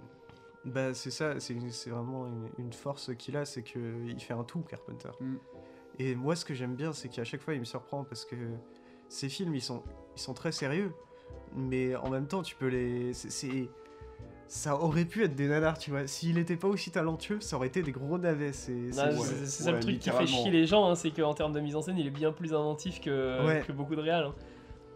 Bah, 0.65 0.93
c'est 0.93 1.11
ça, 1.11 1.39
c'est 1.39 1.55
c'est 1.71 1.89
vraiment 1.89 2.25
une, 2.25 2.49
une 2.57 2.73
force 2.73 3.11
qu'il 3.17 3.35
a, 3.35 3.45
c'est 3.45 3.63
qu'il 3.63 4.15
fait 4.19 4.33
un 4.33 4.43
tout, 4.43 4.61
Carpenter. 4.61 5.09
Mm. 5.19 5.35
Et 5.99 6.15
moi, 6.15 6.35
ce 6.35 6.45
que 6.45 6.53
j'aime 6.53 6.75
bien, 6.75 6.93
c'est 6.93 7.09
qu'à 7.09 7.23
chaque 7.23 7.41
fois, 7.41 7.53
il 7.53 7.59
me 7.59 7.65
surprend 7.65 8.03
parce 8.03 8.25
que 8.25 8.35
ces 9.09 9.29
films, 9.29 9.53
ils 9.55 9.61
sont, 9.61 9.83
ils 10.15 10.21
sont 10.21 10.33
très 10.33 10.51
sérieux, 10.51 10.91
mais 11.55 11.95
en 11.95 12.09
même 12.09 12.27
temps, 12.27 12.41
tu 12.41 12.55
peux 12.55 12.67
les. 12.67 13.13
c'est-. 13.13 13.69
Ça 14.47 14.75
aurait 14.75 15.05
pu 15.05 15.23
être 15.23 15.35
des 15.35 15.47
nanars, 15.47 15.77
tu 15.79 15.89
vois. 15.89 16.05
S'il 16.05 16.37
était 16.37 16.57
pas 16.57 16.67
aussi 16.67 16.91
talentueux, 16.91 17.39
ça 17.39 17.55
aurait 17.55 17.67
été 17.67 17.81
des 17.81 17.91
gros 17.91 18.17
navets. 18.19 18.53
C'est 18.53 18.91
ça 18.91 19.09
ouais, 19.09 19.71
le 19.71 19.79
truc 19.79 19.99
qui 19.99 20.09
fait 20.11 20.27
chier 20.27 20.51
les 20.51 20.65
gens, 20.67 20.87
hein, 20.89 20.95
c'est 20.95 21.11
qu'en 21.11 21.33
termes 21.33 21.53
de 21.53 21.59
mise 21.59 21.75
en 21.75 21.81
scène, 21.81 21.97
il 21.97 22.05
est 22.05 22.11
bien 22.11 22.31
plus 22.31 22.53
inventif 22.53 23.01
que, 23.01 23.45
Ouais. 23.47 23.63
que 23.65 23.71
beaucoup 23.71 23.95
de 23.95 24.01
réals. 24.01 24.25
hein. 24.25 24.35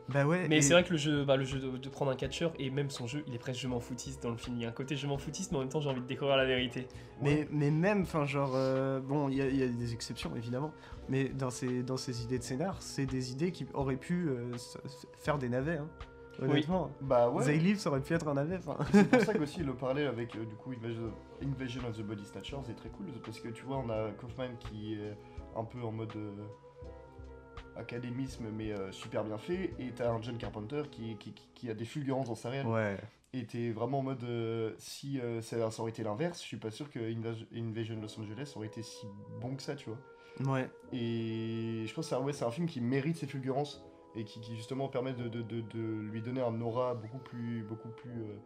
Bah 0.09 0.25
ouais. 0.25 0.47
Mais 0.47 0.57
et- 0.57 0.61
c'est 0.61 0.73
vrai 0.73 0.83
que 0.83 0.91
le 0.91 0.97
jeu, 0.97 1.25
bah, 1.25 1.35
le 1.35 1.43
jeu 1.43 1.59
de, 1.59 1.77
de 1.77 1.89
prendre 1.89 2.11
un 2.11 2.15
catcheur 2.15 2.53
et 2.59 2.69
même 2.69 2.89
son 2.89 3.07
jeu, 3.07 3.23
il 3.27 3.35
est 3.35 3.39
presque 3.39 3.59
je 3.59 3.67
m'en 3.67 3.79
foutiste 3.79 4.23
dans 4.23 4.31
le 4.31 4.37
film. 4.37 4.55
Il 4.57 4.61
y 4.61 4.65
a 4.65 4.69
un 4.69 4.71
côté 4.73 4.95
je 4.95 5.05
m'en 5.07 5.17
foutiste, 5.17 5.51
mais 5.51 5.57
en 5.57 5.61
même 5.61 5.69
temps 5.69 5.81
j'ai 5.81 5.89
envie 5.89 6.01
de 6.01 6.05
découvrir 6.07 6.37
la 6.37 6.45
vérité. 6.45 6.87
Mais, 7.21 7.47
mais 7.51 7.71
même, 7.71 8.03
enfin, 8.03 8.25
genre, 8.25 8.53
euh, 8.55 8.99
bon, 9.01 9.27
il 9.29 9.35
y, 9.37 9.41
a- 9.41 9.47
il 9.49 9.55
y 9.57 9.63
a 9.63 9.67
des 9.67 9.93
exceptions 9.93 10.35
évidemment, 10.35 10.71
mais 11.09 11.29
dans 11.29 11.49
ces, 11.49 11.83
dans 11.83 11.97
ces 11.97 12.23
idées 12.23 12.37
de 12.39 12.43
scénar, 12.43 12.81
c'est 12.81 13.05
des 13.05 13.31
idées 13.31 13.51
qui 13.51 13.65
auraient 13.73 13.97
pu 13.97 14.29
euh, 14.29 14.51
faire 15.19 15.37
des 15.37 15.49
navets, 15.49 15.77
hein. 15.77 15.89
Honnêtement. 16.39 16.91
Bah 17.01 17.31
ouais. 17.31 17.43
Zayliv, 17.45 17.79
ça 17.79 17.89
aurait 17.89 17.99
pu 17.99 18.13
être 18.13 18.27
un 18.27 18.35
navet. 18.35 18.59
C'est 18.91 19.09
pour 19.09 19.21
ça 19.21 19.33
qu'aussi 19.37 19.63
le 19.63 19.73
parallèle 19.73 20.05
avec 20.05 20.35
euh, 20.35 20.45
du 20.45 20.53
coup 20.53 20.71
Invasion, 20.71 21.11
Invasion 21.43 21.81
of 21.89 21.97
the 21.97 22.03
Body 22.03 22.23
Snatchers 22.25 22.57
est 22.69 22.75
très 22.75 22.89
cool 22.89 23.07
parce 23.25 23.39
que 23.39 23.47
tu 23.49 23.63
vois 23.65 23.77
on 23.77 23.89
a 23.89 24.11
Kaufman 24.11 24.55
qui 24.59 24.93
est 24.93 25.17
un 25.55 25.63
peu 25.63 25.81
en 25.81 25.91
mode 25.91 26.15
euh, 26.15 26.29
académisme 27.77 28.45
mais 28.51 28.71
euh, 28.71 28.91
super 28.91 29.23
bien 29.23 29.37
fait 29.37 29.73
et 29.79 29.91
t'as 29.95 30.11
un 30.11 30.21
John 30.21 30.37
Carpenter 30.37 30.83
qui, 30.91 31.15
qui, 31.17 31.31
qui- 31.33 31.49
qui 31.53 31.69
a 31.69 31.73
des 31.73 31.85
fulgurances 31.85 32.27
dans 32.27 32.35
sa 32.35 32.49
réelle 32.49 32.67
Ouais. 32.67 32.97
et 33.33 33.45
t'es 33.45 33.71
vraiment 33.71 33.99
en 33.99 34.03
mode 34.03 34.23
euh, 34.23 34.73
si 34.77 35.19
euh, 35.19 35.41
ça, 35.41 35.69
ça 35.71 35.81
aurait 35.81 35.91
été 35.91 36.03
l'inverse 36.03 36.41
je 36.41 36.47
suis 36.47 36.57
pas 36.57 36.71
sûr 36.71 36.89
que 36.89 36.99
Invas- 36.99 37.45
Invasion 37.55 37.99
Los 38.01 38.19
Angeles 38.19 38.53
aurait 38.55 38.67
été 38.67 38.81
si 38.83 39.05
bon 39.41 39.55
que 39.55 39.63
ça 39.63 39.75
tu 39.75 39.89
vois 39.89 39.99
Ouais. 40.53 40.69
et 40.93 41.85
je 41.87 41.93
pense 41.95 42.05
que 42.05 42.09
c'est 42.09 42.15
un, 42.15 42.19
ouais, 42.23 42.33
c'est 42.33 42.45
un 42.45 42.51
film 42.51 42.67
qui 42.67 42.79
mérite 42.79 43.17
ses 43.17 43.25
fulgurances 43.27 43.83
et 44.15 44.23
qui, 44.23 44.39
qui 44.41 44.55
justement 44.55 44.87
permet 44.87 45.13
de, 45.13 45.27
de- 45.29 45.41
de- 45.41 45.61
de 45.61 45.79
lui 46.11 46.21
donner 46.21 46.41
un 46.41 46.61
aura 46.61 46.93
beaucoup 46.93 47.17
plus, 47.19 47.63
beaucoup 47.63 47.89
plus, 47.89 48.11
euh, 48.21 48.37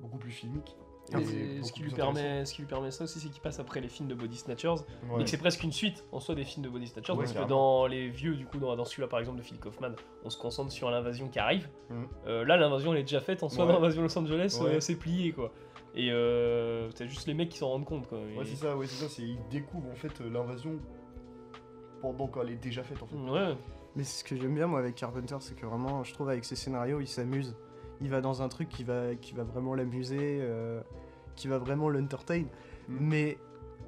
beaucoup 0.00 0.18
plus 0.18 0.30
filmique. 0.30 0.76
Et 1.10 1.14
beaucoup 1.14 1.64
ce, 1.66 1.72
qui 1.72 1.82
lui 1.82 1.90
permet, 1.90 2.44
ce 2.44 2.54
qui 2.54 2.62
lui 2.62 2.68
permet 2.68 2.90
ça 2.90 3.04
aussi, 3.04 3.18
c'est 3.20 3.28
qu'il 3.28 3.42
passe 3.42 3.58
après 3.58 3.80
les 3.80 3.88
films 3.88 4.08
de 4.08 4.14
Body 4.14 4.36
Snatchers, 4.36 4.68
intéressant. 4.68 4.86
et 5.10 5.14
Ouais. 5.16 5.24
que 5.24 5.30
c'est 5.30 5.36
presque 5.36 5.62
une 5.64 5.72
suite 5.72 6.04
en 6.12 6.20
soi 6.20 6.34
des 6.34 6.44
films 6.44 6.64
de 6.64 6.70
Body 6.70 6.86
Snatchers, 6.86 7.12
Ouais, 7.12 7.18
parce 7.24 7.32
que 7.32 7.48
dans 7.48 7.86
les 7.86 8.08
vieux, 8.08 8.36
du 8.36 8.46
coup, 8.46 8.58
dans, 8.58 8.74
dans 8.76 8.84
celui-là 8.84 9.08
par 9.08 9.18
exemple 9.18 9.38
de 9.38 9.42
Phil 9.42 9.58
Kaufman, 9.58 9.90
on 10.24 10.30
se 10.30 10.38
concentre 10.38 10.70
sur 10.70 10.90
l'invasion 10.90 11.28
qui 11.28 11.38
arrive. 11.40 11.68
Mhm. 11.90 12.06
Euh, 12.28 12.44
là, 12.44 12.56
l'invasion 12.56 12.92
elle 12.94 13.00
est 13.00 13.02
déjà 13.02 13.20
faite 13.20 13.42
en 13.42 13.48
soi, 13.48 13.64
Ouais. 13.64 13.72
dans 13.72 13.78
l'invasion 13.80 14.02
Los 14.02 14.16
Angeles, 14.16 14.58
Ouais. 14.62 14.76
euh, 14.76 14.80
c'est 14.80 14.96
plié 14.96 15.32
quoi. 15.32 15.52
Et 15.94 16.10
euh, 16.12 16.88
c'est 16.94 17.08
juste 17.08 17.26
les 17.26 17.34
mecs 17.34 17.50
qui 17.50 17.58
s'en 17.58 17.68
rendent 17.68 17.84
compte 17.84 18.06
quoi. 18.08 18.18
Et- 18.18 18.38
Ouais, 18.38 18.44
c'est 18.46 18.56
ça, 18.56 18.76
ouais, 18.76 18.86
c'est 18.86 19.04
ça, 19.04 19.08
c'est 19.10 19.22
il 19.22 19.38
découvre 19.50 19.90
en 19.90 19.96
fait 19.96 20.20
euh, 20.20 20.30
l'invasion 20.30 20.78
pendant 22.00 22.26
qu'elle 22.28 22.50
est 22.50 22.56
déjà 22.62 22.82
faite 22.82 23.02
en 23.02 23.06
fait. 23.06 23.16
Ouais. 23.16 23.56
Mais 23.96 24.04
ce 24.04 24.24
que 24.24 24.34
j'aime 24.36 24.54
bien, 24.54 24.66
moi, 24.66 24.78
avec 24.78 24.94
Carpenter, 24.94 25.36
c'est 25.40 25.54
que 25.54 25.66
vraiment, 25.66 26.02
je 26.02 26.14
trouve, 26.14 26.30
avec 26.30 26.44
ses 26.46 26.56
scénarios, 26.56 27.00
il 27.00 27.06
s'amuse. 27.08 27.54
Il 28.02 28.10
va 28.10 28.20
dans 28.20 28.42
un 28.42 28.48
truc 28.48 28.68
qui 28.68 28.84
va, 28.84 29.14
qui 29.14 29.32
va 29.32 29.44
vraiment 29.44 29.74
l'amuser, 29.74 30.38
euh, 30.40 30.82
qui 31.36 31.48
va 31.48 31.58
vraiment 31.58 31.88
l'entertain. 31.88 32.42
Mm. 32.88 32.96
Mais 33.00 33.38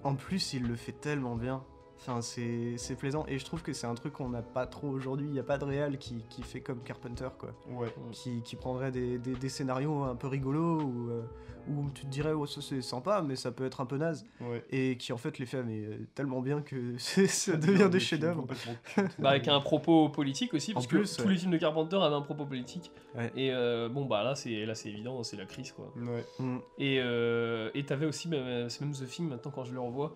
en 0.03 0.15
plus, 0.15 0.55
il 0.55 0.67
le 0.67 0.77
fait 0.77 0.93
tellement 0.93 1.37
bien. 1.37 1.63
Enfin, 2.07 2.21
c'est 2.21 2.97
plaisant. 2.99 3.25
Et 3.29 3.39
je 3.39 3.45
trouve 3.47 3.63
que 3.63 3.73
c'est 3.73 3.87
un 3.87 3.95
truc 3.95 4.13
qu'on 4.13 4.29
n'a 4.29 4.43
pas 4.43 4.67
trop 4.67 4.89
aujourd'hui. 4.89 5.27
Il 5.27 5.33
n'y 5.33 5.39
a 5.39 5.43
pas 5.45 5.57
de 5.59 5.65
réal 5.65 5.97
qui, 5.99 6.23
qui 6.29 6.43
fait 6.43 6.61
comme 6.61 6.81
Carpenter, 6.83 7.29
quoi. 7.39 7.51
Ouais. 7.71 7.89
Qui, 8.13 8.43
qui 8.43 8.57
prendrait 8.57 8.91
des, 8.93 9.19
des- 9.19 9.35
des 9.35 9.49
scénarios 9.49 10.03
un 10.05 10.15
peu 10.15 10.27
rigolos 10.29 10.83
ou 10.83 11.09
euh, 11.11 11.23
où 11.67 11.89
tu 11.95 12.03
te 12.03 12.11
dirais, 12.11 12.33
oh, 12.33 12.45
ça 12.45 12.61
c'est 12.61 12.83
sympa, 12.83 13.23
mais 13.27 13.37
ça 13.37 13.51
peut 13.51 13.65
être 13.65 13.81
un 13.81 13.87
peu 13.87 13.97
naze. 13.97 14.27
Ouais. 14.43 14.63
Et 14.71 14.99
qui 14.99 15.15
en 15.15 15.17
fait 15.17 15.39
les 15.39 15.47
fait 15.47 15.63
mais, 15.63 15.79
euh, 15.81 15.97
tellement 16.15 16.43
bien 16.43 16.61
que 16.61 16.95
ça 16.99 17.57
devient 17.57 17.89
des 17.91 18.01
chefs-d'œuvre. 18.01 18.47
Bah, 19.19 19.31
avec 19.31 19.49
un 19.49 19.61
propos 19.61 20.09
politique 20.11 20.53
aussi, 20.55 20.75
parce 20.75 20.85
En 20.85 20.89
que 20.89 20.97
plus, 20.99 21.17
tous 21.17 21.25
ouais. 21.25 21.33
les 21.33 21.39
films 21.39 21.53
de 21.53 21.57
Carpenter 21.57 21.97
avaient 21.97 22.15
un 22.15 22.21
propos 22.21 22.45
politique. 22.45 22.91
Ouais. 23.15 23.33
Et 23.35 23.51
euh, 23.53 23.89
bon, 23.89 24.05
bah 24.05 24.23
là, 24.23 24.35
c'est 24.35 24.53
évident, 24.87 25.23
c'est 25.23 25.37
la 25.37 25.47
crise 25.47 25.73
quoi. 25.73 25.91
Ouais. 25.97 26.25
Mm. 26.39 26.59
Et 26.79 26.99
euh, 27.01 27.71
t'avais 27.87 28.07
aussi, 28.07 28.29
même, 28.29 28.69
c'est 28.69 28.83
même 28.83 28.93
The 28.93 29.07
Thing, 29.07 29.29
maintenant 29.29 29.51
quand 29.51 29.65
je 29.65 29.73
le 29.73 29.81
revois, 29.81 30.15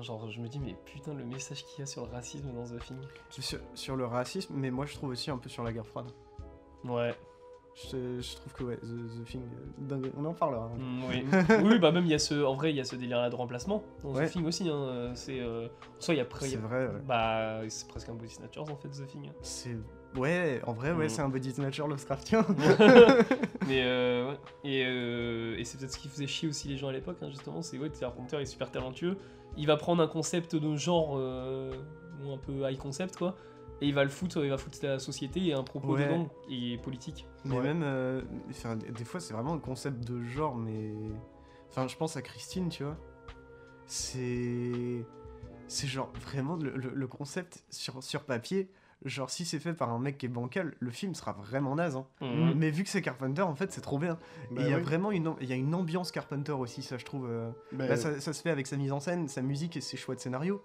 Genre, 0.00 0.30
je 0.30 0.40
me 0.40 0.46
dis, 0.48 0.60
mais 0.60 0.76
putain, 0.84 1.12
le 1.12 1.24
message 1.24 1.64
qu'il 1.64 1.80
y 1.80 1.82
a 1.82 1.86
sur 1.86 2.06
le 2.06 2.12
racisme 2.12 2.52
dans 2.52 2.64
The 2.64 2.78
Thing. 2.84 2.96
Sur, 3.30 3.58
sur 3.74 3.96
le 3.96 4.06
racisme, 4.06 4.54
mais 4.56 4.70
moi 4.70 4.86
je 4.86 4.94
trouve 4.94 5.10
aussi 5.10 5.30
un 5.30 5.38
peu 5.38 5.48
sur 5.48 5.64
la 5.64 5.72
guerre 5.72 5.86
froide. 5.86 6.06
Ouais. 6.84 7.14
Je, 7.74 8.20
je 8.20 8.36
trouve 8.36 8.52
que 8.54 8.64
ouais, 8.64 8.76
The, 8.76 8.80
The 8.82 9.24
Thing, 9.24 9.42
euh, 9.42 9.64
dingue. 9.78 10.10
on 10.16 10.24
en 10.24 10.34
parlera. 10.34 10.64
hein. 10.66 10.78
Mm, 10.78 11.02
oui. 11.10 11.24
oui, 11.64 11.78
bah 11.78 11.92
même 11.92 12.04
il 12.04 12.10
y 12.10 12.14
a 12.14 12.18
ce, 12.18 12.44
en 12.44 12.54
vrai, 12.54 12.70
il 12.70 12.76
y 12.76 12.80
a 12.80 12.84
ce 12.84 12.96
délire-là 12.96 13.30
de 13.30 13.36
remplacement 13.36 13.82
dans 14.02 14.12
Ouais. 14.14 14.26
The 14.28 14.32
Thing 14.32 14.46
aussi. 14.46 14.68
Hein. 14.68 15.12
C'est, 15.14 15.40
euh, 15.40 15.66
en 15.66 16.00
soi, 16.00 16.14
il 16.14 16.18
y 16.18 16.20
a, 16.20 16.26
C'est 16.40 16.56
vrai, 16.56 16.86
ouais. 16.88 17.00
bah, 17.06 17.60
c'est 17.68 17.86
presque 17.88 18.08
un 18.08 18.14
body 18.14 18.30
snatchers 18.30 18.60
en 18.60 18.76
fait 18.76 18.88
The 18.88 19.06
Thing. 19.06 19.30
C'est 19.42 19.76
ouais, 20.16 20.60
en 20.66 20.72
vrai, 20.72 20.92
ouais, 20.92 21.06
Mm. 21.06 21.08
c'est 21.08 21.22
un 21.22 21.28
body 21.28 21.52
snatcher 21.52 21.84
Lovecraftien. 21.88 22.44
Mais 23.68 23.82
euh, 23.84 24.30
ouais. 24.30 24.38
Et, 24.64 24.84
euh, 24.84 25.27
et 25.58 25.64
c'est 25.64 25.78
peut-être 25.78 25.92
ce 25.92 25.98
qui 25.98 26.08
faisait 26.08 26.26
chier 26.26 26.48
aussi 26.48 26.68
les 26.68 26.76
gens 26.76 26.88
à 26.88 26.92
l'époque, 26.92 27.18
hein, 27.22 27.28
justement. 27.30 27.62
C'est 27.62 27.78
ouais, 27.78 27.90
Carpenter 27.90 28.36
est 28.40 28.46
super 28.46 28.70
talentueux. 28.70 29.16
Il 29.56 29.66
va 29.66 29.76
prendre 29.76 30.02
un 30.02 30.06
concept 30.08 30.54
de 30.56 30.76
genre 30.76 31.16
euh, 31.16 31.72
ou 32.24 32.30
un 32.32 32.38
peu 32.38 32.68
high 32.70 32.78
concept, 32.78 33.16
quoi. 33.16 33.36
Et 33.80 33.86
il 33.86 33.94
va 33.94 34.02
le 34.02 34.10
foutre, 34.10 34.38
il 34.44 34.50
va 34.50 34.58
foutre 34.58 34.78
la 34.82 34.98
société 34.98 35.46
et 35.46 35.52
un 35.54 35.62
propos 35.62 35.94
Ouais. 35.94 36.04
dedans 36.06 36.28
et 36.50 36.78
politique. 36.78 37.26
Mais 37.44 37.56
Ouais. 37.56 37.62
même, 37.62 37.82
euh, 37.84 38.22
enfin, 38.50 38.76
des 38.76 39.04
fois, 39.04 39.20
c'est 39.20 39.32
vraiment 39.34 39.52
un 39.54 39.58
concept 39.60 40.04
de 40.06 40.22
genre, 40.24 40.56
mais. 40.56 40.92
Enfin, 41.68 41.86
je 41.86 41.96
pense 41.96 42.16
à 42.16 42.22
Christine, 42.22 42.68
tu 42.70 42.82
vois. 42.84 42.96
C'est. 43.86 45.04
C'est 45.66 45.86
genre 45.86 46.10
vraiment 46.22 46.56
le, 46.56 46.70
le- 46.76 46.94
le 46.94 47.06
concept 47.06 47.62
sur, 47.70 48.02
sur 48.02 48.24
papier. 48.24 48.70
Genre, 49.04 49.30
si 49.30 49.44
c'est 49.44 49.60
fait 49.60 49.74
par 49.74 49.90
un 49.90 49.98
mec 50.00 50.18
qui 50.18 50.26
est 50.26 50.28
bancal, 50.28 50.74
le 50.80 50.90
film 50.90 51.14
sera 51.14 51.32
vraiment 51.32 51.76
naze. 51.76 51.94
hein. 51.96 52.06
Mhm. 52.20 52.54
Mais 52.56 52.70
vu 52.70 52.82
que 52.82 52.88
c'est 52.90 53.00
Carpenter, 53.00 53.42
en 53.42 53.54
fait, 53.54 53.70
c'est 53.72 53.80
trop 53.80 53.98
bien. 53.98 54.18
Bah 54.50 54.60
Et 54.62 54.64
il 54.64 54.70
y 54.70 54.72
a 54.72 54.78
vraiment 54.78 55.12
une, 55.12 55.34
il 55.40 55.48
y 55.48 55.52
a 55.52 55.56
une 55.56 55.72
ambiance 55.74 56.10
Carpenter 56.10 56.50
aussi, 56.52 56.82
ça, 56.82 56.98
je 56.98 57.04
trouve. 57.04 57.26
euh. 57.30 57.50
Bah, 57.72 57.86
Là, 57.86 57.96
ça, 57.96 58.20
ça 58.20 58.32
se 58.32 58.42
fait 58.42 58.50
avec 58.50 58.66
sa 58.66 58.76
mise 58.76 58.90
en 58.90 58.98
scène, 58.98 59.28
sa 59.28 59.40
musique 59.42 59.76
et 59.76 59.80
ses 59.80 59.96
choix 59.96 60.16
de 60.16 60.20
scénario. 60.20 60.62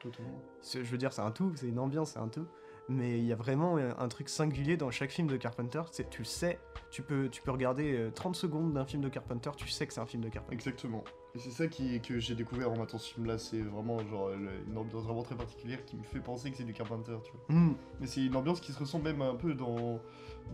Je 0.64 0.80
veux 0.80 0.98
dire, 0.98 1.14
c'est 1.14 1.22
un 1.22 1.30
tout, 1.32 1.52
c'est 1.56 1.68
une 1.68 1.78
ambiance, 1.80 2.12
c'est 2.14 2.20
un 2.20 2.28
tout. 2.28 2.48
Mais 2.90 3.18
il 3.18 3.24
y 3.26 3.32
a 3.32 3.36
vraiment 3.36 3.78
un, 3.78 3.98
un 3.98 4.08
truc 4.10 4.28
singulier 4.28 4.76
dans 4.76 4.92
chaque 4.92 5.10
film 5.12 5.28
de 5.28 5.38
Carpenter. 5.38 5.82
C'est, 5.92 6.10
tu 6.10 6.26
sais, 6.26 6.60
tu 6.92 7.02
peux, 7.02 7.30
tu 7.30 7.42
peux 7.42 7.52
regarder 7.52 7.94
euh, 7.96 8.12
30 8.12 8.36
secondes 8.36 8.74
d'un 8.74 8.86
film 8.86 9.02
de 9.02 9.08
Carpenter, 9.10 9.52
tu 9.56 9.70
sais 9.70 9.88
que 9.88 9.94
c'est 9.94 10.02
un 10.02 10.06
film 10.06 10.22
de 10.22 10.28
Carpenter. 10.30 10.54
Exactement. 10.54 11.04
Et 11.34 11.40
c'est 11.40 11.50
ça 11.52 11.68
qui, 11.68 12.02
que 12.02 12.20
j'ai 12.20 12.36
découvert 12.36 12.70
en 12.72 12.78
matant 12.78 12.98
ce 12.98 13.14
film-là. 13.14 13.38
C'est 13.38 13.62
vraiment 13.62 14.00
genre 14.08 14.32
une 14.34 14.78
ambiance 14.78 15.04
vraiment 15.04 15.24
très 15.24 15.36
particulière 15.36 15.84
qui 15.86 15.96
me 15.96 16.04
fait 16.04 16.20
penser 16.20 16.52
que 16.52 16.58
c'est 16.58 16.66
du 16.66 16.74
Carpenter, 16.74 17.16
tu 17.24 17.32
vois. 17.32 17.56
Hmm. 17.58 17.74
Mais 18.02 18.08
c'est 18.08 18.24
une 18.26 18.36
ambiance 18.36 18.60
qui 18.60 18.74
se 18.74 18.80
ressent 18.80 19.00
même 19.00 19.22
un 19.22 19.36
peu 19.36 19.54
dans, 19.54 20.00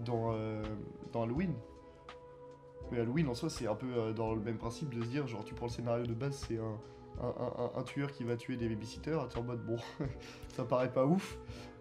dans, 0.05 0.31
euh, 0.33 0.61
dans 1.11 1.23
Halloween. 1.23 1.53
Mais 2.91 2.99
Halloween 2.99 3.27
en 3.27 3.33
soi, 3.33 3.49
c'est 3.49 3.67
un 3.67 3.75
peu 3.75 3.87
euh, 3.97 4.13
dans 4.13 4.33
le 4.35 4.41
même 4.41 4.57
principe 4.57 4.93
de 4.93 5.01
se 5.03 5.07
dire, 5.07 5.27
genre, 5.27 5.43
tu 5.43 5.53
prends 5.55 5.65
le 5.67 5.71
scénario 5.71 6.05
de 6.05 6.13
base, 6.13 6.45
c'est 6.47 6.57
un, 6.57 6.79
un, 7.21 7.27
un- 7.27 7.63
un- 7.65 7.71
un 7.79 7.83
tueur 7.83 8.11
qui 8.11 8.23
va 8.23 8.35
tuer 8.35 8.55
des 8.55 8.67
babysitters, 8.69 9.27
t'es 9.29 9.37
en 9.37 9.43
mode, 9.43 9.63
bon, 9.65 9.77
ça 10.55 10.63
paraît 10.63 10.91
pas 10.91 11.05
ouf. 11.05 11.37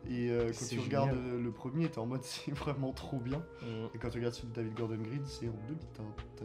Et 0.09 0.31
euh, 0.31 0.51
quand 0.59 0.67
tu 0.67 0.79
regardes 0.81 1.11
génial. 1.11 1.35
euh, 1.35 1.41
le 1.41 1.53
premier, 1.53 1.91
t'es 1.91 1.99
en 1.99 2.07
mode, 2.07 2.23
c'est 2.25 2.53
vraiment 2.53 2.93
trop 2.93 3.19
bien. 3.19 3.45
Mhm. 3.63 3.89
Et 3.95 3.99
quand 3.99 4.09
tu 4.09 4.19
regardes 4.19 4.35
celui 4.35 4.49
de 4.49 4.55
David 4.55 4.75
Gordon 4.75 4.97
Green, 5.03 5.25
c'est 5.27 5.49
en 5.49 5.59
demi-teinte. 5.69 6.43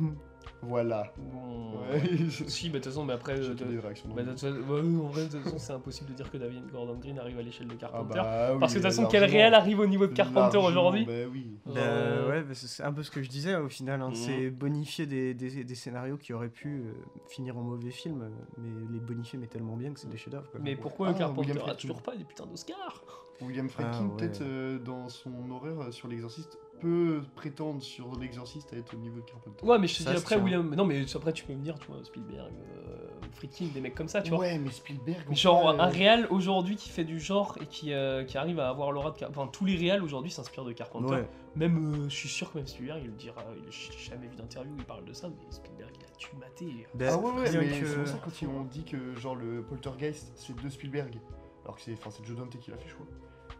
voilà. 0.68 1.12
Bon. 1.16 1.78
Ouais. 1.90 2.00
Si, 2.48 2.68
bah 2.70 2.78
de 2.78 2.84
toute 2.84 2.92
façon, 2.92 3.04
mais 3.04 3.12
après. 3.12 3.36
J'ai 3.42 3.48
euh, 3.48 3.52
entendu 3.52 3.74
des 3.74 3.78
réactions. 3.80 4.08
dans 4.08 4.14
bah, 4.14 4.22
le 4.22 4.26
de 4.28 4.32
toute 4.32 4.40
façon- 4.40 4.60
bah, 4.68 4.74
oui, 4.82 4.96
en 4.96 5.08
vrai, 5.08 5.24
de 5.26 5.28
toute 5.30 5.42
façon, 5.42 5.58
c'est 5.58 5.72
impossible 5.72 6.10
de 6.10 6.14
dire 6.14 6.30
que 6.30 6.36
David 6.38 6.70
Gordon 6.70 6.96
Green 6.98 7.18
arrive 7.18 7.38
à 7.38 7.42
l'échelle 7.42 7.66
de 7.68 7.74
Ah 7.74 7.80
Carpenter. 7.80 8.14
bah 8.14 8.50
oui, 8.54 8.60
Parce 8.60 8.72
que 8.72 8.78
de 8.78 8.82
toute 8.82 8.90
façon, 8.90 9.02
largement. 9.02 9.20
quel 9.20 9.30
réel 9.30 9.54
arrive 9.54 9.78
au 9.80 9.86
niveau 9.86 10.06
de 10.06 10.12
Carpenter 10.14 10.56
aujourd'hui 10.58 11.04
Bah 11.04 11.12
oui. 11.32 11.58
Bah, 11.66 11.72
Euh, 11.76 12.28
ouais, 12.30 12.42
bah, 12.42 12.54
c'est 12.54 12.82
un 12.82 12.92
peu 12.92 13.02
ce 13.02 13.10
que 13.10 13.22
je 13.22 13.28
disais 13.28 13.54
au 13.56 13.68
final. 13.68 14.00
hein. 14.02 14.08
Mhm. 14.10 14.14
C'est 14.14 14.50
bonifier 14.50 15.06
des, 15.06 15.34
des- 15.34 15.64
des 15.64 15.74
scénarios 15.74 16.16
qui 16.16 16.32
auraient 16.32 16.48
pu 16.48 16.68
euh, 16.86 16.92
finir 17.28 17.56
en 17.58 17.62
mauvais 17.62 17.90
film, 17.90 18.22
euh, 18.22 18.28
mais 18.58 18.70
les 18.92 19.00
bonifier 19.00 19.38
mais 19.38 19.46
tellement 19.46 19.76
bien 19.76 19.92
que 19.92 20.00
c'est 20.00 20.08
des 20.10 20.16
chefs-d'œuvre. 20.16 20.50
quoi. 20.50 20.60
Mais 20.62 20.76
pourquoi 20.76 21.08
Ah, 21.10 21.14
Carpenter 21.14 21.52
a 21.66 21.74
toujours 21.74 22.02
pas 22.02 22.16
des 22.16 22.24
putains 22.24 22.46
d'Oscars? 22.46 23.04
William 23.42 23.68
Friedkin, 23.68 23.92
Ah, 24.00 24.02
ouais. 24.04 24.16
peut-être 24.16 24.42
euh, 24.42 24.78
dans 24.78 25.08
son 25.08 25.32
horreur 25.50 25.80
euh, 25.80 25.90
sur 25.90 26.06
l'exorciste, 26.08 26.56
peut 26.80 27.22
prétendre 27.34 27.82
sur 27.82 28.18
l'exorciste 28.18 28.72
à 28.72 28.76
être 28.76 28.94
au 28.94 28.96
niveau 28.98 29.20
de 29.20 29.24
Carpenter. 29.24 29.64
Ouais, 29.64 29.78
mais 29.78 29.86
je 29.86 29.98
te 29.98 30.02
Ça 30.02 30.10
dis 30.12 30.16
après, 30.18 30.34
tient. 30.36 30.44
William. 30.44 30.74
Non, 30.74 30.84
mais 30.84 31.04
après, 31.14 31.32
tu 31.32 31.44
peux 31.44 31.54
me 31.54 31.62
dire, 31.62 31.78
tu 31.78 31.86
vois, 31.90 32.02
Spielberg, 32.04 32.52
euh, 32.76 33.08
Friedkin, 33.32 33.66
des 33.72 33.80
mecs 33.80 33.94
comme 33.94 34.08
ça, 34.08 34.20
tu 34.22 34.30
vois. 34.30 34.40
ouais, 34.40 34.58
mais 34.58 34.70
Spielberg. 34.70 35.24
Mais 35.28 35.34
genre, 35.34 35.70
un 35.70 35.78
euh, 35.78 35.90
réal 35.90 36.26
aujourd'hui 36.30 36.76
qui 36.76 36.90
fait 36.90 37.04
du 37.04 37.18
genre 37.18 37.56
et 37.60 37.66
qui, 37.66 37.92
euh, 37.92 38.24
qui 38.24 38.36
arrive 38.38 38.60
à 38.60 38.68
avoir 38.68 38.92
l'aura 38.92 39.10
de 39.12 39.16
Carpenter. 39.18 39.40
Enfin, 39.40 39.50
tous 39.52 39.64
les 39.64 39.76
réals 39.76 40.02
aujourd'hui 40.02 40.30
s'inspirent 40.30 40.64
de 40.64 40.72
Carpenter. 40.72 41.14
Ouais. 41.14 41.28
Même, 41.56 41.94
euh, 42.04 42.08
je 42.08 42.14
suis 42.14 42.28
sûr 42.28 42.52
que 42.52 42.58
même 42.58 42.66
Spielberg, 42.66 43.00
il 43.02 43.06
le 43.10 43.12
dira. 43.16 43.42
Il, 43.56 43.70
j'ai 43.72 44.10
jamais 44.10 44.26
vu 44.28 44.36
d'interview 44.36 44.72
où 44.72 44.78
il 44.78 44.84
parle 44.84 45.04
de 45.04 45.12
ça, 45.12 45.28
mais 45.28 45.34
Spielberg, 45.50 45.90
il 45.98 46.04
a 46.04 46.16
dû 46.18 46.36
mater. 46.38 46.86
Bah, 46.94 47.06
Ah 47.12 47.16
ouais, 47.18 47.30
ouais, 47.32 47.58
mais 47.58 47.80
que- 47.80 47.86
c'est 47.86 47.96
pour 47.98 48.08
ça 48.08 48.20
quand 48.22 48.42
ils 48.42 48.48
ont 48.48 48.64
dit 48.64 48.84
que 48.84 49.14
genre 49.16 49.36
le 49.36 49.62
Poltergeist 49.62 50.32
c'est 50.36 50.54
de 50.60 50.68
Spielberg, 50.68 51.18
alors 51.64 51.76
que 51.76 51.82
c'est 51.82 51.92
enfin, 51.94 52.10
c'est 52.10 52.24
Joe 52.26 52.36
Dante 52.36 52.58
qui 52.60 52.70
l'a 52.70 52.76
fait, 52.76 52.88
je 52.88 52.94
crois. 52.94 53.06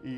Et 0.03 0.09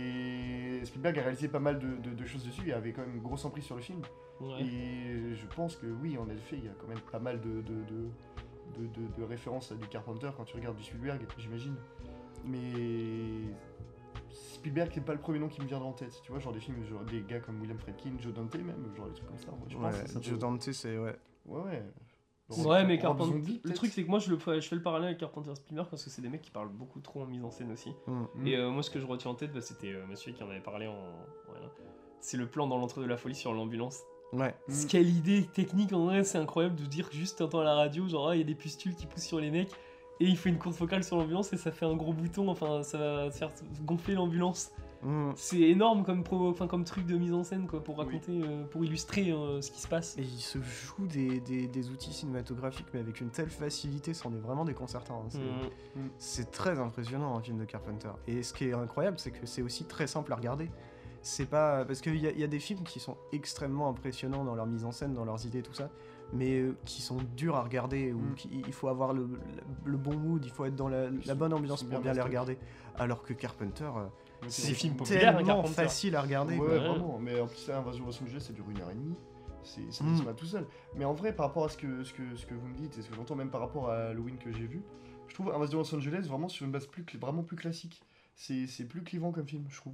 Spielberg 0.88 1.20
a 1.20 1.22
réalisé 1.22 1.48
pas 1.48 1.60
mal 1.60 1.80
de, 1.80 1.96
de- 2.10 2.14
de 2.16 2.26
choses 2.26 2.46
dessus, 2.46 2.62
il 2.66 2.74
avait 2.74 2.92
quand 2.94 3.02
même 3.02 3.16
une 3.16 3.22
grosse 3.22 3.46
emprise 3.46 3.64
sur 3.66 3.76
le 3.76 3.82
film. 3.82 4.02
Ouais. 4.42 4.62
Et 4.62 5.34
je 5.36 5.46
pense 5.56 5.76
que 5.76 5.86
oui, 5.88 6.18
en 6.18 6.28
effet, 6.30 6.58
il 6.58 6.66
y 6.66 6.70
a 6.70 6.74
quand 6.80 6.88
même 6.88 7.00
pas 7.12 7.20
mal 7.20 7.40
de, 7.42 7.62
de, 7.62 7.84
de, 7.84 8.10
de- 8.78 8.88
de- 8.88 9.16
de 9.18 9.24
références 9.24 9.72
à 9.72 9.76
du 9.76 9.88
Carpenter 9.88 10.30
quand 10.36 10.44
tu 10.46 10.56
regardes 10.56 10.78
du 10.78 10.84
Spielberg, 10.84 11.22
j'imagine. 11.38 11.76
Mais 12.46 13.54
Spielberg, 14.32 14.92
c'est 14.94 15.04
pas 15.06 15.14
le 15.14 15.20
premier 15.20 15.40
nom 15.40 15.48
qui 15.48 15.62
me 15.62 15.68
vient 15.68 15.80
en 15.80 15.94
tête. 15.94 16.20
Tu 16.24 16.32
vois, 16.32 16.40
genre 16.40 16.54
des 16.54 16.60
films, 16.60 16.84
genre 16.86 17.04
des 17.06 17.22
gars 17.22 17.40
comme 17.40 17.60
William 17.62 17.78
Friedkin, 17.80 18.12
Joe 18.20 18.34
Dante 18.34 18.56
même, 18.56 18.94
genre 18.96 19.08
des 19.08 19.14
trucs 19.14 19.28
comme 19.28 19.38
ça. 19.38 19.52
moi, 19.52 19.60
je 19.68 19.76
pense 19.78 19.94
Ouais, 20.16 20.22
Joe 20.22 20.40
Dante, 20.40 20.72
c'est. 20.72 20.98
Ouais. 20.98 21.16
Ouais, 21.46 21.62
ouais. 21.62 21.84
Ouais, 22.50 22.86
mais 22.86 22.98
Carpenter. 22.98 23.60
Le 23.64 23.74
truc, 23.74 23.92
c'est 23.94 24.04
que 24.04 24.10
moi, 24.10 24.20
je, 24.20 24.30
le, 24.30 24.38
je 24.40 24.68
fais 24.68 24.76
le 24.76 24.82
parallèle 24.82 25.10
avec 25.10 25.20
Carpenter 25.20 25.54
Spielberg 25.56 25.90
parce 25.90 26.04
que 26.04 26.10
c'est 26.10 26.22
des 26.22 26.30
mecs 26.30 26.42
qui 26.42 26.52
parlent 26.52 26.70
beaucoup 26.70 27.02
trop 27.02 27.22
en 27.22 27.26
mise 27.26 27.44
en 27.44 27.52
scène 27.52 27.72
aussi. 27.72 27.92
Hmm. 28.08 28.24
Mm. 28.36 28.48
Et 28.48 28.56
euh, 28.56 28.70
moi, 28.70 28.84
ce 28.84 28.90
que 28.90 29.00
je 29.00 29.06
retiens 29.06 29.32
en 29.32 29.36
tête, 29.36 29.52
bah, 29.54 29.62
c'était 29.62 29.92
euh, 29.94 30.06
monsieur 30.08 30.32
qui 30.32 30.44
en 30.44 30.50
avait 30.50 30.62
parlé 30.62 30.88
en. 30.88 30.98
voilà. 31.48 31.68
C'est 32.20 32.38
le 32.38 32.48
plan 32.48 32.68
dans 32.68 32.78
l'entrée 32.78 33.02
de 33.02 33.08
la 33.08 33.18
folie 33.18 33.36
sur 33.36 33.54
l'ambulance. 33.54 34.02
Ouais. 34.34 34.56
Ce 34.70 34.86
quelle 34.86 35.08
idée 35.08 35.46
technique 35.46 35.94
en 35.94 36.06
vrai, 36.06 36.24
c'est 36.24 36.38
incroyable 36.38 36.76
de 36.76 36.86
dire 36.86 37.10
juste 37.12 37.38
t'entends 37.38 37.62
à 37.62 37.64
la 37.64 37.76
radio, 37.76 38.08
genre 38.08 38.30
ah, 38.30 38.36
il 38.36 38.40
y 38.40 38.42
a 38.42 38.46
des 38.46 38.56
pustules 38.56 38.96
qui 38.96 39.06
poussent 39.06 39.24
sur 39.24 39.40
les 39.40 39.52
mecs, 39.52 39.72
et 40.20 40.26
il 40.26 40.36
fait 40.36 40.50
une 40.50 40.58
courte 40.58 40.76
focale 40.76 41.04
sur 41.04 41.16
l'ambulance 41.16 41.54
et 41.54 41.58
ça 41.58 41.72
fait 41.72 41.86
un 41.86 41.96
gros 41.96 42.12
bouton, 42.12 42.50
enfin 42.50 42.84
ça 42.84 42.98
va 42.98 43.32
faire 43.32 43.52
gonfler 43.86 44.16
l'ambulance. 44.16 44.72
Hmm. 45.04 45.32
C'est 45.36 45.60
énorme 45.62 46.04
comme, 46.04 46.24
pro, 46.24 46.50
enfin, 46.50 46.68
comme 46.68 46.84
truc 46.84 47.06
de 47.06 47.16
mise 47.18 47.34
en 47.34 47.44
scène 47.44 47.68
quoi, 47.68 47.84
pour 47.84 47.98
Oui. 48.00 48.06
raconter, 48.06 48.42
euh, 48.44 48.64
pour 48.66 48.84
illustrer 48.84 49.32
euh, 49.32 49.62
ce 49.62 49.72
qui 49.72 49.80
se 49.82 49.88
passe. 49.88 50.18
Et 50.18 50.22
il 50.24 50.40
se 50.40 50.60
joue 50.62 51.06
des, 51.08 51.40
des- 51.40 51.68
des 51.68 51.90
outils 51.92 52.14
cinématographiques, 52.14 52.88
mais 52.94 53.00
avec 53.00 53.22
une 53.22 53.30
telle 53.30 53.50
facilité, 53.50 54.14
c'en 54.14 54.32
est 54.34 54.40
vraiment 54.40 54.66
déconcertant. 54.66 55.24
hein. 55.26 55.30
C'est- 55.30 55.40
Mm. 56.00 56.10
C'est 56.18 56.52
très 56.52 56.80
impressionnant 56.80 57.38
un 57.38 57.42
film 57.42 57.58
de 57.58 57.66
Carpenter. 57.66 58.10
Et 58.28 58.44
ce 58.44 58.54
qui 58.54 58.66
est 58.66 58.74
incroyable, 58.74 59.20
c'est 59.20 59.32
que 59.32 59.46
c'est 59.46 59.62
aussi 59.62 59.86
très 59.86 60.08
simple 60.08 60.34
à 60.34 60.36
regarder. 60.36 60.70
C'est 61.22 61.48
pas. 61.50 61.84
Parce 61.86 62.02
qu'il 62.02 62.16
y, 62.18 62.28
a- 62.28 62.32
il 62.32 62.40
y 62.40 62.44
a 62.44 62.48
des 62.48 62.60
films 62.60 62.84
qui 62.84 63.00
sont 63.00 63.18
extrêmement 63.34 63.90
impressionnants 63.90 64.46
dans 64.46 64.56
leur 64.56 64.66
mise 64.66 64.86
en 64.86 64.92
scène, 64.92 65.14
dans 65.14 65.26
leurs 65.26 65.46
idées, 65.46 65.62
tout 65.62 65.74
ça, 65.74 65.90
mais 66.34 66.60
euh, 66.60 66.76
qui 66.86 67.02
sont 67.02 67.18
durs 67.36 67.56
à 67.56 67.64
regarder, 67.64 68.14
ou 68.14 68.20
Mm. 68.20 68.34
qui- 68.36 68.64
il 68.66 68.74
faut 68.74 68.88
avoir 68.88 69.14
le, 69.14 69.24
le- 69.24 69.40
le 69.92 69.98
bon 69.98 70.16
mood, 70.16 70.44
il 70.46 70.52
faut 70.52 70.66
être 70.66 70.76
dans 70.76 70.88
la, 70.90 71.10
bonne 71.36 71.54
ambiance 71.54 71.82
pour 71.84 71.90
bien 71.90 72.00
bien 72.00 72.14
les 72.14 72.22
regarder. 72.22 72.58
Alors 72.96 73.24
que 73.24 73.34
Carpenter, 73.34 73.90
C'est 74.44 74.62
c'est 74.62 74.68
des 74.70 74.74
films 74.76 74.96
populaires, 74.96 75.36
hein, 75.38 75.44
tellement 75.44 75.64
facile 75.66 76.16
à 76.16 76.22
regarder. 76.22 76.58
Ouais, 76.58 76.78
vraiment. 76.78 77.18
Mais 77.20 77.40
en 77.40 77.48
plus, 77.48 77.70
Invasion 77.70 78.06
Los 78.06 78.22
Angeles, 78.24 78.42
ça 78.42 78.54
dure 78.54 78.70
une 78.70 78.80
heure 78.82 78.92
et 78.92 78.96
demie. 78.96 79.16
C'est 79.64 79.92
ça 79.92 80.04
Mm. 80.04 80.18
se 80.18 80.24
tout 80.32 80.46
seul. 80.46 80.66
Mais 80.96 81.04
en 81.06 81.14
vrai, 81.14 81.34
par 81.34 81.48
rapport 81.48 81.66
à 81.66 81.70
ce 81.70 81.78
que, 81.78 82.04
ce 82.04 82.14
que, 82.14 82.36
ce 82.36 82.46
que 82.46 82.54
vous 82.54 82.68
me 82.68 82.76
dites 82.76 82.98
et 82.98 83.02
ce 83.02 83.10
que 83.10 83.16
j'entends 83.16 83.36
même 83.36 83.50
par 83.50 83.60
rapport 83.62 83.90
à 83.90 83.98
Halloween 84.10 84.38
que 84.38 84.52
j'ai 84.52 84.66
vu, 84.66 84.82
je 85.28 85.34
trouve 85.34 85.52
Invasion 85.54 85.80
Los 85.80 85.94
Angeles 85.96 86.26
vraiment 86.30 86.48
sur 86.48 86.66
une 86.66 86.72
base 86.72 86.86
plus, 86.88 87.04
vraiment 87.20 87.44
plus 87.44 87.58
classique. 87.58 88.02
C'est 88.36 88.68
c'est 88.68 88.86
plus 88.86 89.04
clivant 89.04 89.32
comme 89.32 89.48
film, 89.48 89.66
je 89.70 89.78
trouve. 89.78 89.94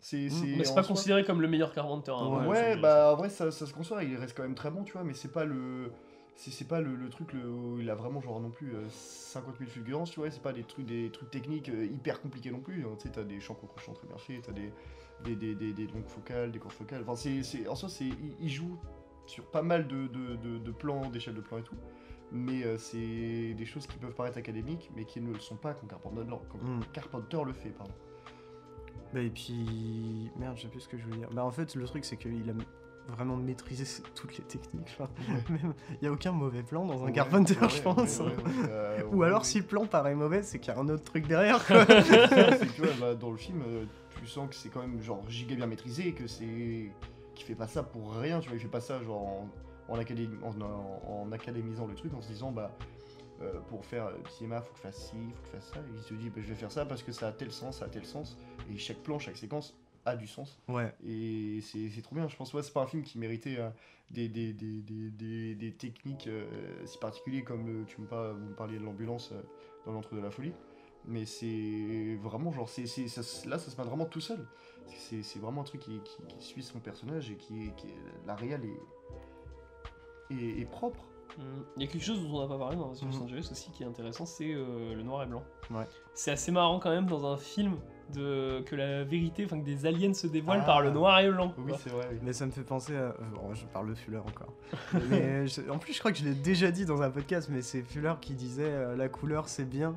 C'est 0.00 0.28
c'est- 0.30 0.46
Mais 0.56 0.64
c'est 0.64 0.74
pas 0.74 0.82
soi- 0.82 0.94
considéré 0.94 1.24
comme 1.24 1.40
le 1.42 1.48
meilleur 1.48 1.72
Carpenter. 1.74 2.12
hein, 2.16 2.40
Ouais, 2.42 2.48
Ouais, 2.48 2.76
bah 2.76 3.12
en 3.12 3.16
vrai, 3.16 3.28
ça, 3.28 3.50
ça 3.50 3.66
se 3.66 3.72
conçoit, 3.74 4.02
il 4.04 4.16
reste 4.16 4.36
quand 4.36 4.42
même 4.44 4.54
très 4.54 4.70
bon, 4.70 4.82
tu 4.84 4.92
vois, 4.92 5.04
mais 5.04 5.14
c'est 5.14 5.32
pas 5.32 5.44
le. 5.44 5.92
C'est 6.34 6.66
pas 6.66 6.80
le, 6.80 6.96
le 6.96 7.08
truc 7.08 7.32
le- 7.34 7.48
où 7.48 7.78
il 7.78 7.88
a 7.88 7.94
vraiment 7.94 8.20
genre 8.20 8.40
non 8.40 8.50
plus 8.50 8.74
euh, 8.74 8.88
50 8.88 9.58
000 9.58 9.70
fulgurances, 9.70 10.10
tu 10.10 10.18
vois, 10.20 10.30
c'est 10.30 10.42
pas 10.42 10.52
des 10.52 10.64
trucs, 10.64 10.86
des 10.86 11.10
trucs 11.10 11.30
techniques 11.30 11.68
euh, 11.68 11.84
hyper 11.84 12.20
compliqués 12.20 12.50
non 12.50 12.60
plus, 12.60 12.84
hein, 12.84 12.96
tu 12.98 13.06
sais, 13.06 13.12
t'as 13.14 13.22
des 13.22 13.38
champs 13.38 13.54
contre 13.54 13.78
champs 13.80 13.92
très 13.92 14.08
bien 14.08 14.16
faits, 14.16 14.42
t'as 14.46 14.52
des, 14.52 14.72
des, 15.24 15.36
des, 15.36 15.54
des, 15.54 15.72
des 15.72 15.86
longues 15.86 16.06
focales, 16.08 16.50
des 16.50 16.58
courtes 16.58 16.74
focales, 16.74 17.02
enfin 17.02 17.14
c'est, 17.14 17.42
c'est- 17.44 17.68
en 17.68 17.76
soi 17.76 17.88
c'est, 17.88 18.08
il, 18.40 18.48
joue 18.48 18.76
sur 19.26 19.44
pas 19.44 19.62
mal 19.62 19.86
de, 19.86 20.08
de, 20.08 20.34
de, 20.36 20.58
de 20.58 20.70
plans, 20.72 21.10
d'échelles 21.10 21.34
de 21.34 21.40
plans 21.42 21.58
et 21.58 21.62
tout, 21.62 21.76
mais 22.32 22.64
euh, 22.64 22.76
c'est 22.76 23.54
des 23.54 23.64
choses 23.66 23.86
qui 23.86 23.98
peuvent 23.98 24.14
paraître 24.14 24.38
académiques, 24.38 24.90
mais 24.96 25.04
qui 25.04 25.20
ne 25.20 25.32
le 25.32 25.38
sont 25.38 25.56
pas 25.56 25.74
quand 25.74 25.86
Carpenter, 25.86 26.24
quand 26.50 26.58
Mm. 26.62 26.80
Carpenter 26.92 27.38
le 27.46 27.52
fait, 27.52 27.70
pardon. 27.70 27.92
Bah, 29.12 29.20
et 29.20 29.28
puis. 29.30 30.30
Merde, 30.38 30.56
je 30.56 30.62
sais 30.62 30.68
plus 30.68 30.80
ce 30.80 30.88
que 30.88 30.96
je 30.96 31.04
voulais 31.04 31.18
dire. 31.18 31.28
Bah, 31.30 31.44
en 31.44 31.50
fait, 31.50 31.74
le 31.74 31.84
truc, 31.84 32.04
c'est 32.06 32.16
qu'il 32.16 32.48
a 32.48 32.54
vraiment 33.08 33.36
maîtrisé 33.36 33.84
c- 33.84 34.02
toutes 34.14 34.36
les 34.38 34.44
techniques. 34.44 34.96
Enfin, 34.98 35.08
même, 35.50 35.74
il 35.90 35.98
n'y 36.02 36.08
a 36.08 36.12
aucun 36.12 36.32
mauvais 36.32 36.62
plan 36.62 36.84
dans 36.86 37.02
un 37.02 37.06
Ouais, 37.06 37.12
Carpenter, 37.12 37.54
ouais, 37.60 37.68
je 37.68 37.82
pense. 37.82 38.20
euh, 38.68 39.02
Ou 39.12 39.22
alors, 39.22 39.44
si 39.44 39.58
le 39.58 39.64
plan 39.66 39.86
paraît 39.86 40.14
mauvais, 40.14 40.42
c'est 40.42 40.58
qu'il 40.58 40.72
y 40.72 40.76
a 40.76 40.80
un 40.80 40.88
autre 40.88 41.04
truc 41.04 41.26
derrière. 41.26 41.64
quoi. 41.66 41.84
que, 41.86 42.74
tu 42.74 42.80
vois, 42.82 42.92
bah, 43.00 43.14
dans 43.14 43.30
le 43.30 43.36
film, 43.36 43.62
euh, 43.66 43.84
tu 44.18 44.26
sens 44.26 44.48
que 44.48 44.54
c'est 44.54 44.68
quand 44.68 44.80
même 44.80 45.00
genre 45.02 45.22
giga 45.28 45.56
bien 45.56 45.66
maîtrisé 45.66 46.08
et 46.08 46.12
que 46.12 46.26
c'est. 46.26 46.90
qu'il 47.34 47.44
fait 47.46 47.54
pas 47.54 47.66
ça 47.68 47.82
pour 47.82 48.14
rien, 48.14 48.40
tu 48.40 48.48
vois, 48.48 48.56
il 48.56 48.60
fait 48.60 48.68
pas 48.68 48.80
ça 48.80 49.02
genre 49.02 49.22
en, 49.26 49.48
en, 49.88 49.98
académi- 49.98 50.38
en, 50.42 50.60
en- 50.60 51.22
en 51.26 51.32
académisant 51.32 51.86
le 51.86 51.94
truc 51.94 52.14
en 52.14 52.20
se 52.22 52.28
disant 52.28 52.52
bah. 52.52 52.70
euh, 53.40 53.54
pour 53.68 53.84
faire 53.84 54.06
du 54.12 54.30
cinéma, 54.30 54.60
faut 54.60 54.70
que 54.72 54.78
je 54.78 54.82
fasse 54.82 55.08
ci, 55.08 55.16
faut 55.34 55.42
que 55.42 55.46
je 55.48 55.56
fasse 55.56 55.70
ça. 55.74 55.80
Et 55.80 55.92
il 55.96 56.02
se 56.02 56.14
dit, 56.14 56.30
bah, 56.30 56.40
je 56.40 56.46
vais 56.48 56.54
faire 56.54 56.70
ça 56.70 56.84
parce 56.86 57.02
que 57.02 57.10
ça 57.10 57.26
a 57.28 57.32
tel 57.32 57.50
sens, 57.50 57.78
ça 57.78 57.86
a 57.86 57.88
tel 57.88 58.04
sens. 58.04 58.38
Et 58.72 58.76
chaque 58.78 58.98
plan, 58.98 59.18
chaque 59.18 59.36
séquence 59.36 59.76
a 60.04 60.16
du 60.16 60.26
sens. 60.26 60.58
Ouais. 60.68 60.94
Et 61.06 61.60
c'est 61.62 61.88
c'est 61.90 62.02
trop 62.02 62.14
bien. 62.16 62.28
Je 62.28 62.36
pense 62.36 62.50
que 62.52 62.60
c'est 62.62 62.72
pas 62.72 62.82
un 62.82 62.86
film 62.86 63.02
qui 63.02 63.18
méritait 63.18 63.56
euh, 63.58 63.70
des, 64.10 64.28
des, 64.28 64.52
des, 64.52 64.80
des, 64.82 65.10
des- 65.10 65.54
des 65.54 65.72
techniques 65.72 66.26
euh, 66.26 66.46
si 66.86 66.98
particulières 66.98 67.44
comme 67.44 67.82
euh, 67.82 67.84
tu 67.86 68.00
me, 68.00 68.06
par- 68.06 68.34
vous 68.34 68.46
me 68.46 68.54
parliez 68.54 68.78
de 68.78 68.84
l'ambulance 68.84 69.30
euh, 69.32 69.40
dans 69.86 69.92
l'entre 69.92 70.14
de 70.14 70.20
la 70.20 70.30
folie. 70.30 70.52
Mais 71.04 71.24
c'est 71.24 72.16
vraiment 72.22 72.52
genre, 72.52 72.68
c'est 72.68 72.86
c'est- 72.86 73.08
ça 73.08 73.22
se- 73.22 73.48
là 73.48 73.58
ça 73.58 73.70
se 73.70 73.76
passe 73.76 73.86
vraiment 73.86 74.06
tout 74.06 74.20
seul. 74.20 74.46
C'est 74.86 75.22
c'est 75.22 75.38
vraiment 75.38 75.62
un 75.62 75.64
truc 75.64 75.80
qui, 75.80 76.00
qui, 76.00 76.22
qui 76.28 76.44
suit 76.44 76.62
son 76.62 76.78
personnage 76.80 77.30
et 77.30 77.36
qui, 77.36 77.64
est- 77.66 77.74
qui 77.76 77.88
est- 77.88 78.26
la 78.26 78.34
réelle 78.34 78.64
est, 78.64 80.34
est, 80.34 80.60
est 80.60 80.64
propre. 80.70 81.04
Mm. 81.38 81.42
Il 81.76 81.82
y 81.82 81.88
a 81.88 81.90
quelque 81.90 82.04
chose 82.04 82.20
dont 82.22 82.36
on 82.36 82.42
n'a 82.42 82.48
pas 82.48 82.58
parlé 82.58 82.76
dans 82.76 82.88
Los. 82.88 83.04
Angeles 83.22 83.48
aussi 83.50 83.70
qui 83.70 83.82
est 83.82 83.86
intéressant, 83.86 84.26
c'est 84.26 84.52
euh, 84.52 84.94
le 84.94 85.02
noir 85.02 85.22
et 85.22 85.26
blanc. 85.26 85.42
Ouais. 85.70 85.86
C'est 86.14 86.30
assez 86.30 86.52
marrant 86.52 86.78
quand 86.78 86.90
même 86.90 87.06
dans 87.06 87.24
un 87.26 87.36
film 87.36 87.78
de 88.14 88.60
que 88.62 88.74
la 88.76 89.04
vérité, 89.04 89.44
enfin 89.44 89.58
que 89.60 89.64
des 89.64 89.86
aliens 89.86 90.14
se 90.14 90.26
dévoilent 90.26 90.60
Ah. 90.62 90.66
par 90.66 90.80
le 90.82 90.90
noir 90.90 91.20
et 91.20 91.26
le 91.26 91.32
blanc. 91.32 91.52
Oui, 91.58 91.72
c'est 91.78 91.90
vrai. 91.90 92.06
oui. 92.10 92.18
Mais 92.22 92.32
ça 92.32 92.46
me 92.46 92.50
fait 92.50 92.62
penser 92.62 92.94
à. 92.96 93.00
euh, 93.00 93.12
bon, 93.34 93.54
je 93.54 93.64
parle 93.66 93.88
de 93.88 93.94
Fuller 93.94 94.18
encore. 94.18 94.52
mais 95.10 95.46
je- 95.46 95.70
en 95.70 95.78
plus, 95.78 95.92
je 95.92 95.98
crois 95.98 96.12
que 96.12 96.18
je 96.18 96.24
l'ai 96.24 96.34
déjà 96.34 96.70
dit 96.70 96.84
dans 96.84 97.02
un 97.02 97.10
podcast, 97.10 97.48
mais 97.50 97.62
c'est 97.62 97.82
Fuller 97.82 98.14
qui 98.20 98.34
disait 98.34 98.64
euh, 98.68 98.96
la 98.96 99.08
couleur 99.08 99.48
c'est 99.48 99.64
bien, 99.64 99.96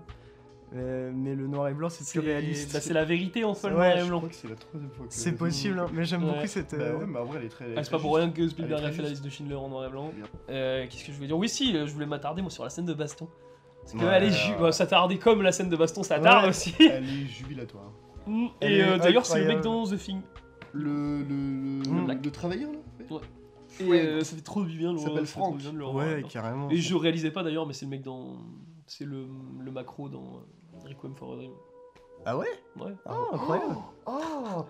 euh, 0.75 1.11
mais 1.13 1.35
le 1.35 1.47
noir 1.47 1.67
et 1.69 1.73
blanc 1.73 1.89
c'est 1.89 2.09
plus 2.09 2.25
réaliste. 2.25 2.73
bah, 2.73 2.81
c'est 2.81 2.93
la 2.93 3.05
vérité 3.05 3.43
en 3.43 3.53
soi, 3.53 3.69
le 3.69 3.75
Ouais, 3.77 3.87
noir 3.89 3.97
et 3.97 4.01
Je 4.01 4.07
blanc. 4.07 4.17
crois 4.17 4.29
que 4.29 4.35
c'est 4.35 4.47
la 4.49 4.55
troisième 4.55 4.91
fois 4.91 5.05
que. 5.07 5.13
C'est 5.13 5.31
possible, 5.33 5.79
hein, 5.79 5.87
mais 5.93 6.05
j'aime 6.05 6.23
Ouais. 6.25 6.33
beaucoup 6.33 6.47
cette. 6.47 6.75
Bah 6.77 6.83
euh, 6.83 6.97
ouais, 6.97 7.05
mais 7.07 7.19
en 7.19 7.25
vrai, 7.25 7.39
elle 7.39 7.45
est 7.45 7.49
très. 7.49 7.65
Ah, 7.77 7.83
c'est 7.83 7.91
pas 7.91 7.99
pour 7.99 8.15
rien 8.15 8.29
que 8.31 8.47
Spielberg 8.47 8.83
a 8.83 8.91
fait 8.91 9.01
la 9.01 9.09
liste 9.09 9.23
de 9.23 9.29
Schindler 9.29 9.55
en 9.55 9.69
noir 9.69 9.85
et 9.85 9.89
blanc. 9.89 10.11
Euh, 10.49 10.85
Qu'est-ce 10.89 11.05
que 11.05 11.11
je 11.11 11.15
voulais 11.17 11.27
dire? 11.27 11.37
Oui, 11.37 11.49
si, 11.49 11.73
je 11.73 11.91
voulais 11.93 12.05
m'attarder 12.05 12.41
moi 12.41 12.51
sur 12.51 12.63
la 12.63 12.69
scène 12.69 12.85
de 12.85 12.93
baston. 12.93 13.27
Parce 13.85 13.93
que 13.93 13.97
Ouais, 13.99 14.11
elle 14.15 14.23
est 14.23 14.27
ouais, 14.27 14.31
ju- 14.33 14.51
ouais. 14.53 14.59
bah, 14.59 14.71
ça 14.71 14.87
tardait 14.87 15.17
comme 15.19 15.41
la 15.43 15.51
scène 15.51 15.69
de 15.69 15.75
baston, 15.77 16.01
ça 16.03 16.19
tarde 16.19 16.43
Ouais. 16.43 16.49
aussi. 16.49 16.73
Elle 16.79 17.03
est 17.03 17.25
jubilatoire. 17.27 17.91
Mm. 18.27 18.47
Elle 18.59 18.71
Et 18.71 18.77
est 18.79 18.83
euh, 18.83 18.97
d'ailleurs, 18.97 19.25
c'est 19.25 19.39
le 19.41 19.47
mec 19.47 19.61
dans 19.61 19.85
The 19.85 19.97
Thing. 19.97 20.21
Le, 20.73 21.19
le, 21.23 21.83
le, 21.83 22.13
le 22.21 22.31
travailleur 22.31 22.71
là 22.71 22.79
ouais. 23.15 23.21
Et 23.79 23.83
Ouais. 23.89 24.05
euh, 24.05 24.21
ça 24.23 24.35
fait 24.35 24.41
trop 24.41 24.63
du 24.63 24.77
bien 24.77 24.91
le 24.93 24.97
Il 24.99 25.01
s'appelle 25.03 25.19
ça 25.19 25.25
fait 25.25 25.39
trop 25.39 25.49
Franck. 25.49 25.57
bien 25.57 25.71
de 25.73 25.77
le 25.77 25.85
revoir, 25.85 26.05
Ouais, 26.07 26.23
carrément. 26.27 26.69
Et 26.69 26.77
je 26.77 26.95
réalisais 26.95 27.31
pas 27.31 27.43
d'ailleurs, 27.43 27.65
mais 27.67 27.73
c'est 27.73 27.85
le 27.85 27.91
mec 27.91 28.01
dans. 28.01 28.37
C'est 28.87 29.05
le, 29.05 29.25
le 29.63 29.71
macro 29.71 30.09
dans 30.09 30.19
euh, 30.83 30.87
Requiem 30.89 31.15
for 31.15 31.33
a 31.33 31.35
Dream. 31.37 31.51
Ah 32.25 32.37
ouais? 32.37 32.47
Ouais. 32.79 32.93
Ah, 33.05 33.17
incroyable. 33.33 33.75
Oh, 34.07 34.65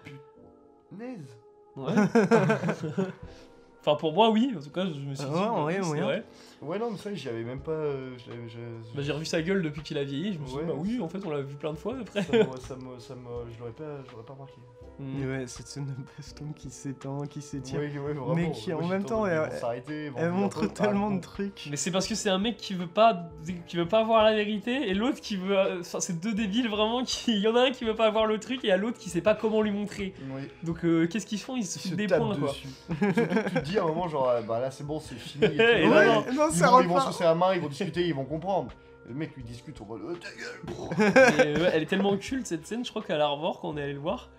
punaise 0.89 1.37
Ouais. 1.75 1.93
enfin, 3.81 3.95
pour 3.95 4.13
moi, 4.13 4.29
oui. 4.29 4.53
En 4.57 4.61
tout 4.61 4.69
cas, 4.69 4.85
je 4.85 4.99
me 4.99 5.13
suis 5.15 5.25
Ah 5.29 5.33
dit. 5.33 5.39
ouais, 5.39 5.47
en 5.47 5.65
oui, 5.65 5.73
vrai, 5.73 5.81
c'est 5.81 5.87
moyen. 5.87 6.03
vrai. 6.05 6.23
Ouais, 6.65 6.79
non, 6.79 6.91
mais 6.91 6.97
ça, 6.97 7.13
j'y 7.13 7.29
avais 7.29 7.43
même 7.43 7.59
pas. 7.61 7.71
euh, 7.71 8.15
je 8.23 8.29
l'avais- 8.31 8.47
je- 8.49 8.95
Bah, 8.95 9.01
j'ai 9.01 9.11
revu 9.11 9.25
sa 9.25 9.41
gueule 9.41 9.61
depuis 9.61 9.81
qu'il 9.81 9.97
a 9.97 10.03
vieilli. 10.03 10.33
Je 10.33 10.39
me 10.39 10.45
suis 10.45 10.55
Ouais. 10.57 10.63
dit, 10.63 10.67
bah 10.69 10.75
oui, 10.77 10.99
en 11.01 11.07
fait, 11.07 11.19
on 11.25 11.29
l'a 11.29 11.41
vu 11.41 11.55
plein 11.55 11.73
de 11.73 11.77
fois 11.77 11.95
après. 12.01 12.23
ça 12.23 12.31
me- 12.33 12.57
ça 12.59 12.75
me- 12.75 12.99
ça 12.99 13.15
me- 13.15 13.51
je 13.53 13.59
l'aurais 13.59 13.71
pas, 13.71 14.03
je 14.05 14.11
l'aurais 14.11 14.25
pas 14.25 14.33
remarqué. 14.33 14.55
Mm. 14.97 15.29
Ouais, 15.29 15.43
cette 15.45 15.67
scène 15.67 15.87
de 15.87 15.91
baston 16.17 16.45
qui 16.55 16.69
s'étend, 16.69 17.23
qui 17.27 17.41
s'étire. 17.41 17.79
Ouais, 17.81 17.87
ouais, 17.91 18.13
vraiment. 18.13 18.33
Mais 18.33 18.49
qui, 18.51 18.71
en 18.71 18.87
même 18.87 19.03
temps, 19.03 19.25
elle- 19.27 19.51
s'arrêter, 19.51 20.09
Elle 20.15 20.31
montre 20.31 20.61
peu, 20.61 20.67
tellement 20.69 21.09
ah, 21.11 21.15
de 21.17 21.19
trucs. 21.21 21.67
Mais 21.69 21.75
c'est 21.75 21.91
parce 21.91 22.07
que 22.07 22.15
c'est 22.15 22.29
un 22.29 22.37
mec 22.39 22.55
qui 22.55 22.73
veut 22.75 22.87
pas 22.87 23.29
qui 23.67 23.75
veut 23.75 23.89
pas 23.89 24.05
voir 24.05 24.23
la 24.23 24.33
vérité 24.33 24.87
et 24.89 24.93
l'autre 24.93 25.19
qui 25.19 25.35
veut 25.35 25.57
enfin 25.81 25.99
c'est 25.99 26.17
deux 26.21 26.33
débiles 26.33 26.69
vraiment 26.69 27.03
qui 27.03 27.33
il 27.33 27.41
y 27.41 27.47
en 27.49 27.55
a 27.57 27.63
un 27.63 27.71
qui 27.71 27.83
veut 27.83 27.93
pas 27.95 28.09
voir 28.09 28.25
le 28.25 28.39
truc 28.39 28.63
et 28.63 28.67
il 28.67 28.69
y 28.69 28.71
a 28.71 28.77
l'autre 28.77 28.97
qui 28.97 29.09
sait 29.09 29.19
pas 29.19 29.35
comment 29.35 29.61
lui 29.61 29.71
montrer. 29.71 30.13
Oui, 30.33 30.43
Donc 30.63 30.85
euh, 30.85 31.07
qu'est-ce 31.07 31.25
qu'ils 31.25 31.39
font? 31.41 31.57
Ils 31.57 31.65
se 31.65 31.77
ils 31.77 31.81
foutent 31.81 31.91
se 31.91 31.95
des 31.97 32.07
tapent 32.07 32.19
points 32.21 32.37
quoi. 32.37 32.47
dessus. 32.47 32.67
Surtout 32.87 33.13
que 33.35 33.49
tu 33.49 33.55
te 33.55 33.59
dis 33.65 33.77
à 33.77 33.83
un 33.83 33.87
moment, 33.87 34.07
genre, 34.07 34.29
ah, 34.29 34.41
bah 34.43 34.61
là, 34.61 34.71
c'est 34.71 34.85
bon, 34.85 35.01
c'est 35.01 35.15
fini. 35.15 35.43
Et 35.43 35.49
tout. 35.57 35.61
Et 35.61 35.87
Ouais, 35.89 36.05
là, 36.05 36.19
Ouais, 36.21 36.33
non, 36.33 36.47
ils, 36.49 36.54
ça 36.55 36.71
vont, 36.71 36.81
ils 36.81 36.87
vont 36.87 36.99
se 36.99 37.11
serrer 37.11 37.29
la 37.29 37.35
main, 37.35 37.53
ils 37.53 37.61
vont 37.61 37.67
discuter, 37.67 38.07
ils 38.07 38.13
vont 38.13 38.25
comprendre. 38.25 38.71
Le 39.07 39.13
mec 39.13 39.35
lui 39.35 39.43
discute, 39.43 39.79
on 39.81 39.85
va 39.85 39.97
le. 39.97 40.17
Ta 40.17 40.27
gueule 40.29 41.47
Et, 41.47 41.61
ouais, 41.61 41.71
elle 41.73 41.83
est 41.83 41.87
tellement 41.87 42.17
culte 42.17 42.47
cette 42.47 42.65
scène, 42.65 42.83
je 42.83 42.89
crois 42.89 43.03
qu'à 43.03 43.17
la 43.17 43.27
revoir 43.27 43.59
quand 43.59 43.69
on 43.69 43.77
est 43.77 43.83
allé 43.83 43.93
le 43.93 43.99
voir. 43.99 44.29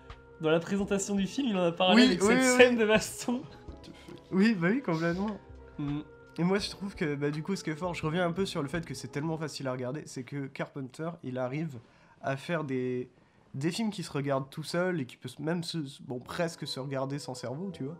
Dans 0.41 0.49
la 0.49 0.59
présentation 0.59 1.15
du 1.15 1.25
film, 1.25 1.47
il 1.49 1.57
en 1.57 1.63
a 1.63 1.71
parlé 1.71 2.03
Oui, 2.03 2.07
avec 2.09 2.21
oui, 2.21 2.27
cette 2.27 2.37
oui, 2.37 2.57
scène 2.57 2.77
de 2.77 2.85
baston. 2.85 3.41
Oui, 4.31 4.55
bah 4.55 4.67
oui, 4.69 4.81
complètement. 4.81 5.37
Mm. 5.79 5.99
Et 6.39 6.43
moi, 6.43 6.59
je 6.59 6.69
trouve 6.69 6.95
que 6.95 7.15
bah, 7.15 7.31
du 7.31 7.41
coup, 7.41 7.55
ce 7.55 7.63
qui 7.63 7.71
est 7.71 7.75
fort, 7.75 7.93
je 7.93 8.05
reviens 8.05 8.25
un 8.25 8.31
peu 8.31 8.45
sur 8.45 8.61
le 8.61 8.67
fait 8.67 8.85
que 8.85 8.93
c'est 8.93 9.07
tellement 9.07 9.37
facile 9.37 9.67
à 9.67 9.71
regarder, 9.71 10.03
c'est 10.05 10.23
que 10.23 10.47
Carpenter, 10.47 11.09
il 11.23 11.37
arrive 11.37 11.79
à 12.21 12.37
faire 12.37 12.63
des, 12.63 13.09
des 13.55 13.71
films 13.71 13.89
qui 13.89 14.03
se 14.03 14.11
regardent 14.11 14.49
tout 14.49 14.63
seul 14.63 15.01
et 15.01 15.05
qui 15.05 15.17
peuvent 15.17 15.39
même 15.39 15.63
se, 15.63 15.77
bon, 16.01 16.19
presque 16.19 16.67
se 16.67 16.79
regarder 16.79 17.17
sans 17.17 17.33
cerveau, 17.33 17.71
tu 17.71 17.85
vois, 17.85 17.97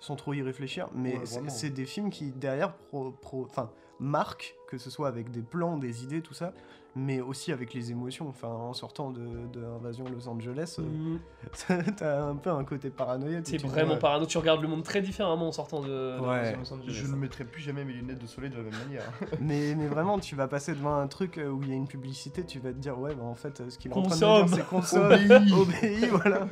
sans 0.00 0.16
trop 0.16 0.32
y 0.34 0.42
réfléchir. 0.42 0.88
Mais 0.94 1.18
Ouais, 1.18 1.24
c'est- 1.48 1.70
des 1.70 1.86
films 1.86 2.10
qui, 2.10 2.30
derrière, 2.32 2.72
pro, 2.74 3.10
pro- 3.12 3.46
enfin, 3.48 3.70
marquent, 3.98 4.56
que 4.66 4.78
ce 4.78 4.90
soit 4.90 5.08
avec 5.08 5.30
des 5.30 5.42
plans, 5.42 5.76
des 5.76 6.02
idées, 6.04 6.22
tout 6.22 6.32
ça, 6.34 6.52
mais 6.96 7.20
aussi 7.20 7.52
avec 7.52 7.72
les 7.74 7.90
émotions. 7.92 8.26
Enfin, 8.28 8.48
en 8.48 8.72
sortant 8.72 9.10
de, 9.10 9.46
de 9.52 9.62
Invasion 9.64 10.04
Los 10.12 10.26
Angeles, 10.28 10.76
euh, 10.78 10.82
Mm. 10.82 11.18
t'as 11.96 12.24
un 12.24 12.34
peu 12.36 12.50
un 12.50 12.64
côté 12.64 12.88
paranoïaque. 12.90 13.42
C'est 13.46 13.58
vraiment 13.62 13.92
ouais. 13.92 13.98
parano, 13.98 14.24
tu 14.26 14.38
regardes 14.38 14.62
le 14.62 14.68
monde 14.68 14.82
très 14.82 15.00
différemment 15.02 15.48
en 15.48 15.52
sortant 15.52 15.80
de, 15.82 15.86
de 15.88 16.20
Ouais. 16.20 16.56
Los 16.56 16.72
Angeles. 16.72 16.92
Je 16.92 17.06
ne 17.06 17.16
mettrai 17.16 17.44
plus 17.44 17.60
jamais 17.62 17.84
mes 17.84 17.92
lunettes 17.92 18.20
de 18.22 18.26
soleil 18.26 18.50
de 18.50 18.56
la 18.56 18.62
même 18.62 18.74
manière. 18.86 19.04
Mais, 19.40 19.74
mais 19.76 19.86
vraiment, 19.86 20.18
tu 20.18 20.34
vas 20.34 20.48
passer 20.48 20.72
devant 20.74 20.96
un 20.96 21.06
truc 21.06 21.36
euh, 21.38 21.48
où 21.50 21.62
il 21.62 21.68
y 21.68 21.72
a 21.72 21.76
une 21.76 21.86
publicité, 21.88 22.42
tu 22.44 22.58
vas 22.58 22.70
te 22.72 22.78
dire, 22.78 22.98
ouais, 22.98 23.14
bah 23.14 23.24
en 23.24 23.34
fait, 23.34 23.60
euh, 23.60 23.68
ce 23.70 23.78
qu'il 23.78 23.90
est 23.92 23.94
en 23.94 24.02
train 24.02 24.16
de 24.16 24.46
dire, 24.46 24.56
c'est 24.56 24.66
consomme, 24.68 25.12
Obéis. 25.12 25.52
obéis, 25.52 26.06
voilà. 26.06 26.48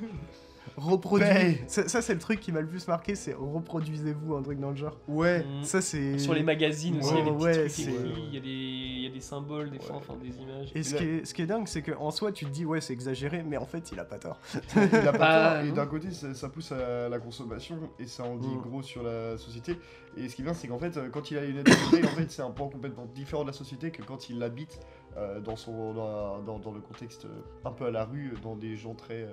Reproduis. 0.79 1.26
Paye. 1.29 1.61
Ça, 1.66 1.89
ça, 1.89 2.01
c'est 2.03 2.14
le 2.14 2.20
truc 2.20 2.41
qui 2.41 2.53
m'a 2.53 2.61
le 2.61 2.66
plus 2.68 2.87
marqué, 2.89 3.14
c'est 3.14 3.35
reproduisez-vous, 3.35 4.35
un 4.35 4.43
truc 4.43 4.59
dans 4.61 4.70
le 4.70 4.76
genre. 4.76 4.97
Ouais. 5.09 5.41
Mm. 5.45 5.64
Ça, 5.64 5.81
c'est. 5.81 6.18
Sur 6.18 6.35
les 6.35 6.43
magazines 6.43 6.99
aussi, 6.99 7.12
il 7.12 7.18
y 7.18 7.20
a 7.20 7.24
des 7.24 7.31
petits 7.31 7.43
Ouais, 7.45 7.53
trucs 7.53 7.79
écrits, 7.81 8.22
il 8.29 8.35
y, 8.35 8.37
a 8.37 8.41
des- 8.41 8.49
il 8.49 9.03
y 9.03 9.07
a 9.07 9.11
des 9.11 9.20
symboles, 9.20 9.70
des 9.70 9.79
fois, 9.79 9.97
enfin 9.97 10.14
des 10.22 10.37
images. 10.41 10.70
Et 10.74 10.83
ce 10.83 10.95
qui, 10.95 11.05
est, 11.05 11.24
ce 11.24 11.35
qui 11.35 11.43
est 11.43 11.47
dingue, 11.47 11.66
c'est 11.66 11.83
qu'en 11.83 12.11
soi, 12.11 12.33
tu 12.33 12.45
te 12.45 12.51
dis, 12.51 12.64
ouais, 12.64 12.81
c'est 12.81 12.93
exagéré, 12.93 13.43
mais 13.43 13.57
en 13.57 13.66
fait, 13.66 13.91
il 13.93 13.99
a 13.99 14.05
pas 14.05 14.18
tort. 14.18 14.41
Il 14.76 14.95
a 14.97 15.12
pas 15.12 15.18
Bah, 15.18 15.51
tort, 15.57 15.64
et 15.64 15.68
non. 15.68 15.74
d'un 15.74 15.87
côté 15.87 16.11
ça, 16.12 16.33
ça 16.35 16.49
pousse 16.49 16.72
à 16.72 17.09
la 17.09 17.18
consommation 17.18 17.79
et 17.99 18.07
ça 18.07 18.22
en 18.24 18.37
dit 18.37 18.47
Mm. 18.49 18.61
gros 18.62 18.83
sur 18.83 19.03
la 19.03 19.37
société. 19.37 19.76
Et 20.16 20.29
ce 20.29 20.35
qui 20.37 20.43
est 20.43 20.45
bien 20.45 20.55
c'est 20.55 20.68
qu'en 20.68 20.79
fait 20.79 20.97
euh, 20.97 21.09
quand 21.11 21.31
il 21.31 21.37
a 21.39 21.43
de 21.62 21.70
soleil, 21.70 22.05
en 22.05 22.09
fait 22.09 22.31
c'est 22.31 22.43
un 22.43 22.51
pan 22.51 22.68
complètement 22.68 23.07
différent 23.14 23.43
de 23.43 23.49
la 23.49 23.53
société 23.53 23.91
que 23.91 24.03
quand 24.03 24.31
il 24.31 24.39
l'habite 24.39 24.81
euh, 25.16 25.39
dans, 25.41 25.55
son, 25.57 25.93
dans, 25.93 26.41
dans- 26.43 26.59
dans 26.59 26.72
le 26.72 26.81
contexte 26.81 27.24
euh, 27.26 27.43
un 27.64 27.72
peu 27.72 27.87
à 27.87 27.91
la 27.91 28.05
rue, 28.05 28.33
dans 28.43 28.57
des 28.57 28.76
gens 28.76 28.95
très... 28.95 29.26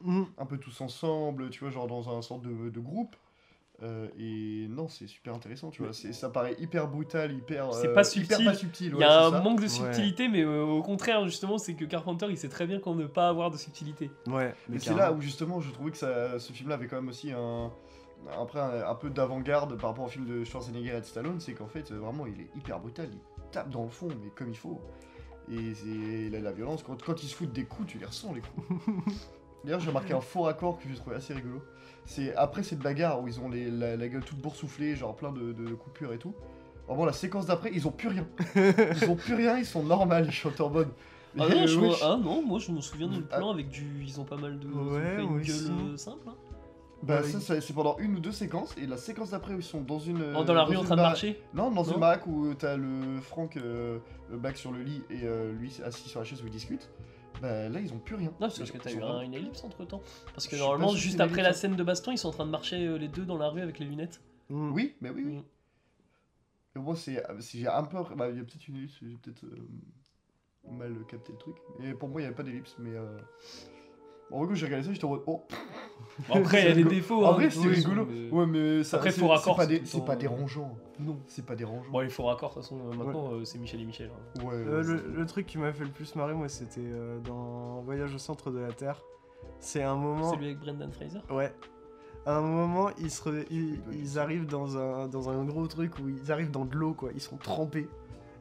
Mm. 0.00 0.24
un 0.38 0.46
peu 0.46 0.58
tous 0.58 0.80
ensemble, 0.80 1.50
tu 1.50 1.60
vois, 1.60 1.70
genre 1.70 1.86
dans 1.86 2.16
un 2.16 2.22
sorte 2.22 2.42
de, 2.42 2.70
de 2.70 2.80
groupe. 2.80 3.16
Euh, 3.82 4.08
et 4.18 4.68
non, 4.70 4.88
c'est 4.88 5.06
super 5.06 5.34
intéressant, 5.34 5.70
tu 5.70 5.82
vois. 5.82 5.92
Ça 5.92 6.30
paraît 6.30 6.56
hyper 6.58 6.88
brutal, 6.88 7.32
hyper. 7.34 7.74
C'est 7.74 7.88
euh, 7.88 7.94
pas 7.94 8.08
hyper 8.14 8.38
subtil. 8.38 8.44
pas 8.46 8.54
subtil. 8.54 8.86
Il 8.86 8.94
ouais, 8.94 9.00
y 9.02 9.04
a 9.04 9.26
un 9.26 9.30
ça. 9.30 9.40
manque 9.42 9.58
de 9.58 9.64
Ouais. 9.64 9.68
subtilité, 9.68 10.28
mais 10.28 10.42
euh, 10.42 10.62
au 10.64 10.82
contraire, 10.82 11.24
justement, 11.26 11.58
c'est 11.58 11.74
que 11.74 11.84
Carpenter, 11.84 12.26
il 12.30 12.38
sait 12.38 12.48
très 12.48 12.66
bien 12.66 12.78
qu'on 12.80 12.94
ne 12.94 13.06
pas 13.06 13.28
avoir 13.28 13.50
de 13.50 13.58
subtilité. 13.58 14.10
Ouais, 14.28 14.54
mais 14.70 14.76
Et 14.76 14.78
c'est 14.78 14.94
là 14.94 15.12
où 15.12 15.20
justement 15.20 15.60
je 15.60 15.70
trouvais 15.72 15.90
que 15.90 15.98
ça, 15.98 16.38
ce 16.38 16.52
film-là 16.54 16.76
avait 16.76 16.86
quand 16.86 16.96
même 16.96 17.08
aussi 17.08 17.32
un, 17.32 17.70
après 18.40 18.60
un, 18.60 18.88
un 18.88 18.94
peu 18.94 19.10
d'avant-garde 19.10 19.78
par 19.78 19.90
rapport 19.90 20.06
au 20.06 20.08
film 20.08 20.24
de 20.24 20.42
Schwarzenegger 20.42 20.96
et 20.96 21.00
de 21.00 21.04
Stallone, 21.04 21.38
c'est 21.38 21.52
qu'en 21.52 21.68
fait 21.68 21.92
vraiment 21.92 22.24
il 22.26 22.40
est 22.40 22.48
hyper 22.56 22.80
brutal, 22.80 23.10
il 23.12 23.20
tape 23.52 23.68
dans 23.68 23.82
le 23.84 23.90
fond 23.90 24.08
mais 24.08 24.30
comme 24.34 24.48
il 24.48 24.56
faut. 24.56 24.80
Et 25.50 25.74
c'est 25.74 26.30
la, 26.30 26.40
la 26.40 26.52
violence, 26.52 26.82
quand, 26.82 27.00
quand 27.04 27.22
il 27.22 27.28
se 27.28 27.34
fout 27.34 27.52
des 27.52 27.64
coups, 27.66 27.88
tu 27.92 27.98
les 27.98 28.06
ressens 28.06 28.32
les 28.32 28.40
coups. 28.40 28.66
D'ailleurs 29.66 29.80
j'ai 29.80 29.88
remarqué 29.88 30.14
un 30.14 30.20
faux 30.20 30.42
raccord 30.42 30.78
que 30.78 30.88
j'ai 30.88 30.94
trouvé 30.94 31.16
assez 31.16 31.34
rigolo. 31.34 31.60
C'est 32.06 32.34
après 32.36 32.62
cette 32.62 32.78
bagarre 32.78 33.20
où 33.20 33.26
ils 33.28 33.40
ont 33.40 33.48
les- 33.48 33.70
la, 33.70 33.96
la 33.96 34.08
gueule 34.08 34.24
toute 34.24 34.38
boursouflée, 34.38 34.94
genre 34.96 35.14
plein 35.16 35.32
de, 35.32 35.52
de 35.52 35.74
coupures 35.74 36.12
et 36.12 36.18
tout. 36.18 36.34
Vraiment 36.86 37.04
la 37.04 37.12
séquence 37.12 37.46
d'après, 37.46 37.70
ils 37.74 37.86
ont 37.88 37.90
plus 37.90 38.08
rien. 38.08 38.26
Ils 38.54 39.10
ont 39.10 39.16
plus 39.16 39.34
rien, 39.34 39.58
ils 39.58 39.66
sont 39.66 39.82
normales, 39.82 40.26
ils 40.28 40.32
sont 40.32 40.62
en 40.62 40.70
mode. 40.70 40.88
Ah 41.38 41.48
non, 41.48 41.66
je 41.66 41.78
vois- 41.78 41.96
ah 42.02 42.16
non, 42.16 42.42
moi 42.46 42.60
je 42.60 42.70
me 42.70 42.80
souviens 42.80 43.08
d'un 43.08 43.22
Ah. 43.32 43.38
plan 43.38 43.50
avec 43.50 43.68
du. 43.68 44.04
Ils 44.06 44.20
ont 44.20 44.24
pas 44.24 44.36
mal 44.36 44.58
de. 44.60 44.68
ils 44.68 44.76
ont 44.76 44.92
Ouais, 44.94 45.20
une 45.22 45.40
gueule 45.40 45.92
euh, 45.92 45.96
simple. 45.96 46.28
hein. 46.28 46.34
Bah 47.02 47.20
Ouais. 47.20 47.24
ça, 47.28 47.40
ça, 47.40 47.60
c'est 47.60 47.74
pendant 47.74 47.98
une 47.98 48.14
ou 48.16 48.20
deux 48.20 48.32
séquences 48.32 48.72
et 48.78 48.86
la 48.86 48.96
séquence 48.96 49.30
d'après 49.30 49.52
où 49.52 49.58
ils 49.58 49.62
sont 49.64 49.82
dans 49.82 49.98
une 49.98 50.32
Oh, 50.34 50.44
dans 50.44 50.54
la 50.54 50.62
rue 50.64 50.76
en 50.76 50.82
train 50.84 50.96
de 50.96 51.02
marcher. 51.02 51.38
non 51.52 51.70
dans 51.70 51.82
Non 51.84 51.92
une 51.94 52.00
baraque 52.00 52.26
où 52.26 52.54
t'as 52.54 52.76
le 52.76 53.20
Franck 53.20 53.56
euh, 53.58 53.98
le 54.30 54.38
bac 54.38 54.56
sur 54.56 54.70
le 54.72 54.80
lit 54.82 55.02
et 55.10 55.24
euh, 55.24 55.52
lui 55.52 55.76
assis 55.84 56.08
sur 56.08 56.20
la 56.20 56.24
chaise 56.24 56.40
où 56.42 56.46
ils 56.46 56.52
discutent 56.52 56.88
bah 57.40 57.68
là 57.68 57.80
ils 57.80 57.92
ont 57.92 57.98
plus 57.98 58.14
rien 58.16 58.32
Non, 58.40 58.48
c'est 58.50 58.58
parce 58.60 58.70
que 58.70 58.78
t'as 58.78 58.92
eu 58.92 59.02
un- 59.02 59.20
une 59.20 59.34
ellipse 59.34 59.62
entre 59.64 59.84
temps. 59.84 60.02
Parce 60.34 60.46
que 60.48 60.56
normalement, 60.56 60.94
juste 60.94 61.20
après 61.20 61.42
la 61.42 61.48
ellipse, 61.48 61.60
scène 61.60 61.76
de 61.76 61.82
baston, 61.84 62.12
ils 62.12 62.18
sont 62.18 62.28
en 62.28 62.32
train 62.32 62.46
de 62.46 62.50
marcher 62.50 62.86
euh, 62.86 62.96
les 62.96 63.08
deux 63.08 63.24
dans 63.24 63.36
la 63.38 63.48
rue 63.48 63.60
avec 63.60 63.78
les 63.78 63.86
lunettes. 63.86 64.20
Mm. 64.48 64.72
oui 64.72 64.94
mais 65.00 65.10
oui 65.10 65.24
oui 65.26 65.32
Mm. 65.36 65.44
et 66.76 66.78
moi 66.78 66.94
c'est 66.96 67.22
si 67.40 67.60
j'ai 67.60 67.68
un 67.68 67.82
peu 67.84 67.98
bah 68.14 68.28
il 68.30 68.36
y 68.36 68.40
a 68.40 68.44
peut-être 68.44 68.68
une 68.68 68.76
ellipse 68.76 68.94
j'ai 69.02 69.16
peut-être 69.16 69.44
euh, 69.44 69.68
mal 70.70 70.94
capté 71.08 71.32
le 71.32 71.38
truc 71.38 71.56
et 71.82 71.94
pour 71.94 72.08
moi 72.08 72.20
il 72.20 72.24
y 72.24 72.26
avait 72.26 72.34
pas 72.36 72.42
d'ellipse 72.44 72.76
mais 72.78 72.90
euh... 72.94 73.18
en 74.30 74.38
vrai 74.38 74.48
quand 74.48 74.54
j'ai 74.54 74.66
regardé 74.66 74.86
ça 74.86 74.92
j'étais 74.92 75.04
en 75.04 75.10
mode 75.10 75.22
oh 75.26 75.44
après, 76.32 76.62
il 76.62 76.68
y 76.68 76.72
a 76.72 76.74
des 76.74 76.84
défauts. 76.84 77.24
en 77.24 77.30
hein, 77.30 77.32
vrai 77.34 77.50
c'est 77.50 77.68
rigolo 77.68 78.06
mais- 78.06 78.30
ouais 78.30 78.46
mais 78.46 78.84
ça 78.84 78.96
Après, 78.96 79.10
c'est- 79.10 79.20
faux 79.20 79.26
c'est 79.26 79.32
raccord, 79.34 79.56
pas, 79.56 79.66
c'est 79.66 79.80
des- 79.80 79.86
c'est 79.86 80.04
pas 80.04 80.14
euh, 80.14 80.16
dérangeant 80.16 80.76
Non. 80.98 81.18
c'est 81.26 81.44
pas 81.44 81.54
dérangeant 81.54 81.90
Bon, 81.90 82.00
les 82.00 82.08
faux 82.08 82.24
raccords, 82.24 82.50
de 82.50 82.54
toute 82.54 82.62
façon, 82.64 82.78
euh, 82.90 82.96
maintenant, 82.96 83.32
euh, 83.32 83.44
c'est 83.44 83.58
Michel 83.58 83.80
et 83.80 83.84
Michel. 83.84 84.10
hein. 84.38 84.44
ouais, 84.44 84.54
Euh, 84.54 85.00
le, 85.14 85.26
truc 85.26 85.46
qui 85.46 85.58
m'a 85.58 85.72
fait 85.72 85.84
le 85.84 85.90
plus 85.90 86.14
marrer, 86.16 86.34
moi, 86.34 86.48
c'était 86.48 86.80
euh, 86.82 87.18
dans 87.20 87.82
Voyage 87.82 88.14
au 88.14 88.18
centre 88.18 88.50
de 88.50 88.58
la 88.60 88.72
Terre. 88.72 89.02
C'est 89.60 89.82
un 89.82 89.94
moment. 89.94 90.32
Celui 90.32 90.46
avec 90.46 90.58
Brendan 90.58 90.90
Fraser? 90.90 91.20
Ouais. 91.30 91.52
À 92.24 92.36
un 92.38 92.40
moment, 92.40 92.90
ils, 92.98 93.10
se 93.10 93.22
re- 93.22 93.46
ils, 93.50 94.18
arrivent 94.18 94.46
dans 94.46 94.76
un, 94.76 95.06
dans 95.08 95.28
un 95.30 95.44
gros 95.44 95.66
truc 95.68 95.92
où 95.98 96.08
ils 96.08 96.32
arrivent 96.32 96.50
dans 96.50 96.64
de 96.64 96.74
l'eau, 96.74 96.92
quoi. 96.94 97.10
Ils 97.14 97.20
sont 97.20 97.36
trempés. 97.36 97.88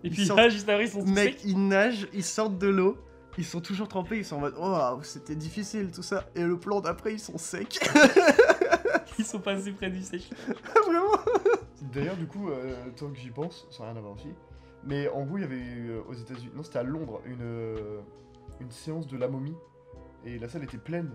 Et 0.03 0.07
Ils 0.07 0.11
puis 0.11 0.25
sortent- 0.25 0.39
là, 0.39 0.49
juste 0.49 0.67
après, 0.69 0.86
ils 0.86 0.89
sont 0.89 1.03
tous 1.03 1.11
Mec, 1.11 1.43
ils 1.45 1.67
nagent, 1.67 2.07
ils 2.13 2.23
sortent 2.23 2.57
de 2.57 2.67
l'eau, 2.67 2.97
ils 3.38 3.45
sont 3.45 3.61
toujours 3.61 3.88
trempés, 3.88 4.17
ils 4.17 4.25
sont 4.25 4.38
en 4.38 4.41
mode 4.41 4.55
oh 4.59 4.99
c'était 5.03 5.36
difficile 5.36 5.91
tout 5.91 6.03
ça. 6.03 6.29
Et 6.36 6.43
le 6.43 6.57
plan 6.57 6.81
d'après, 6.81 7.13
ils 7.13 7.19
sont 7.19 7.38
secs. 7.38 7.79
Ils 9.17 9.23
sont 9.23 9.39
passés 9.39 9.71
près 9.71 9.89
du 9.89 10.01
sèche. 10.01 10.29
Vraiment 10.86 11.15
D'ailleurs, 11.93 12.17
du 12.17 12.27
coup, 12.27 12.49
euh, 12.49 12.75
tant 12.97 13.09
que 13.09 13.17
j'y 13.17 13.29
pense, 13.29 13.65
ça 13.71 13.83
n'a 13.83 13.91
rien 13.91 13.99
à 13.99 14.01
voir 14.01 14.13
aussi. 14.15 14.27
Mais 14.83 15.07
en 15.09 15.23
gros, 15.23 15.38
il 15.38 15.41
y 15.41 15.45
avait 15.45 15.61
euh, 15.61 16.01
aux 16.09 16.13
États-Unis, 16.13 16.51
non, 16.53 16.63
c'était 16.63 16.79
à 16.79 16.83
Londres, 16.83 17.21
une, 17.25 17.41
euh, 17.41 18.01
une 18.59 18.71
séance 18.71 19.07
de 19.07 19.17
la 19.17 19.27
momie. 19.27 19.55
Et 20.25 20.38
la 20.38 20.47
salle 20.47 20.63
était 20.63 20.77
pleine. 20.77 21.11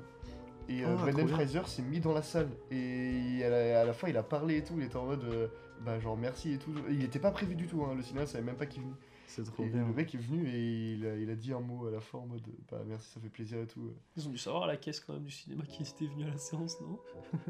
Et 0.68 0.84
Oh, 0.84 0.96
Brendan. 0.96 1.28
Fraser 1.28 1.62
s'est 1.66 1.82
mis 1.82 2.00
dans 2.00 2.12
la 2.12 2.22
salle. 2.22 2.48
Et 2.70 3.42
à 3.44 3.50
la, 3.50 3.80
à 3.80 3.84
la 3.84 3.92
fin, 3.92 4.08
il 4.08 4.16
a 4.16 4.22
parlé 4.22 4.58
et 4.58 4.64
tout. 4.64 4.74
Il 4.76 4.84
était 4.84 4.96
en 4.96 5.06
mode, 5.06 5.24
euh, 5.24 5.48
bah, 5.84 5.98
genre 6.00 6.16
merci 6.16 6.54
et 6.54 6.58
tout. 6.58 6.72
Il 6.88 7.04
était 7.04 7.18
pas 7.18 7.32
prévu 7.32 7.54
du 7.54 7.66
tout, 7.66 7.84
hein. 7.84 7.94
le 7.96 8.02
cinéma 8.02 8.26
savait 8.26 8.44
même 8.44 8.56
pas 8.56 8.66
qu'il 8.66 8.82
venait. 8.82 8.94
C'est 9.30 9.44
trop 9.44 9.62
Et 9.64 9.68
bien. 9.68 9.86
le 9.86 9.92
mec 9.94 10.14
est 10.14 10.18
venu 10.18 10.48
et 10.48 10.92
il 10.94 11.06
a, 11.06 11.14
il 11.16 11.30
a 11.30 11.34
dit 11.36 11.52
un 11.52 11.60
mot 11.60 11.86
à 11.86 11.90
la 11.92 12.00
fin 12.00 12.18
en 12.18 12.26
mode, 12.26 12.42
bah 12.70 12.78
merci, 12.86 13.08
ça 13.14 13.20
fait 13.20 13.28
plaisir 13.28 13.60
et 13.60 13.66
tout. 13.66 13.92
Ils 14.16 14.26
ont 14.26 14.30
dû 14.30 14.38
savoir 14.38 14.64
à 14.64 14.66
la 14.66 14.76
caisse 14.76 14.98
quand 15.00 15.12
même 15.12 15.22
du 15.22 15.30
cinéma 15.30 15.62
qui 15.68 15.82
était 15.84 16.06
venu 16.06 16.24
à 16.24 16.30
la 16.32 16.36
séance, 16.38 16.80
non? 16.80 16.98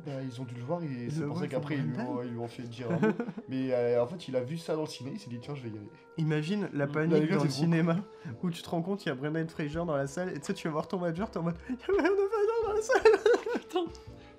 Bah, 0.05 0.23
ils 0.23 0.41
ont 0.41 0.45
dû 0.45 0.55
le 0.55 0.63
voir 0.63 0.83
et 0.83 1.09
c'est 1.11 1.25
pour 1.27 1.39
ça 1.39 1.49
qu'après 1.49 1.77
ils, 1.77 1.83
lui 1.83 1.93
Brendan 1.93 2.07
ont- 2.17 2.23
ils 2.23 2.31
lui 2.33 2.39
ont 2.39 2.49
fait 2.49 2.63
dire 2.65 2.91
un 2.91 2.99
mot. 2.99 3.13
Mais 3.49 3.73
euh, 3.73 4.03
en 4.03 4.07
fait, 4.07 4.29
il 4.29 4.37
a 4.37 4.43
vu 4.43 4.59
ça 4.59 4.75
dans 4.77 4.83
le 4.83 4.89
ciné, 4.89 5.13
il 5.15 5.19
s'est 5.19 5.31
dit 5.31 5.39
tiens, 5.41 5.55
je 5.55 5.63
vais 5.63 5.71
y 5.71 5.73
aller. 5.79 5.89
Imagine 6.19 6.69
la 6.75 6.87
Mm. 6.87 6.93
panique 6.93 7.31
La 7.31 7.37
dans 7.37 7.45
le 7.45 7.51
cinéma 7.51 7.97
où 8.43 8.51
tu 8.51 8.63
te 8.63 8.69
rends 8.69 8.83
compte 8.83 8.99
qu'il 8.99 9.09
y 9.09 9.13
a 9.13 9.15
Brendan 9.15 9.49
Fraser 9.49 9.75
dans 9.87 9.97
la 9.97 10.07
salle 10.07 10.29
et 10.31 10.35
tu 10.41 10.45
sais, 10.47 10.55
tu 10.55 10.69
vas 10.69 10.73
voir 10.73 10.87
ton 10.89 10.99
manager, 10.99 11.31
t'es 11.31 11.39
en 11.39 11.43
mode 11.45 11.57
il 11.71 11.75
y 11.77 11.83
a 11.83 11.87
Brendan 11.87 12.29
Fraser 12.31 12.67
dans 12.67 12.73
la 12.75 12.83
salle. 12.83 13.33
Putain 13.61 13.85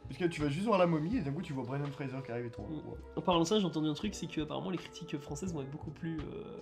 Parce 0.07 0.17
que 0.19 0.25
tu 0.25 0.41
vas 0.41 0.49
juste 0.49 0.65
voir 0.67 0.77
la 0.77 0.85
momie 0.87 1.17
et 1.17 1.21
d'un 1.21 1.31
coup 1.31 1.41
tu 1.41 1.53
vois 1.53 1.63
Brendan 1.63 1.91
Fraser 1.91 2.17
qui 2.23 2.31
arrive 2.31 2.45
et 2.45 2.51
tout. 2.51 2.61
Mm. 2.61 2.81
En 3.17 3.21
parlant 3.21 3.41
de 3.41 3.47
ça, 3.47 3.59
j'ai 3.59 3.65
entendu 3.65 3.87
un 3.87 3.93
truc, 3.95 4.13
c'est 4.13 4.27
que 4.27 4.41
apparemment 4.41 4.69
les 4.69 4.77
critiques 4.77 5.17
françaises 5.19 5.53
vont 5.53 5.61
être 5.61 5.71
beaucoup 5.71 5.91
plus 5.91 6.17
euh, 6.19 6.59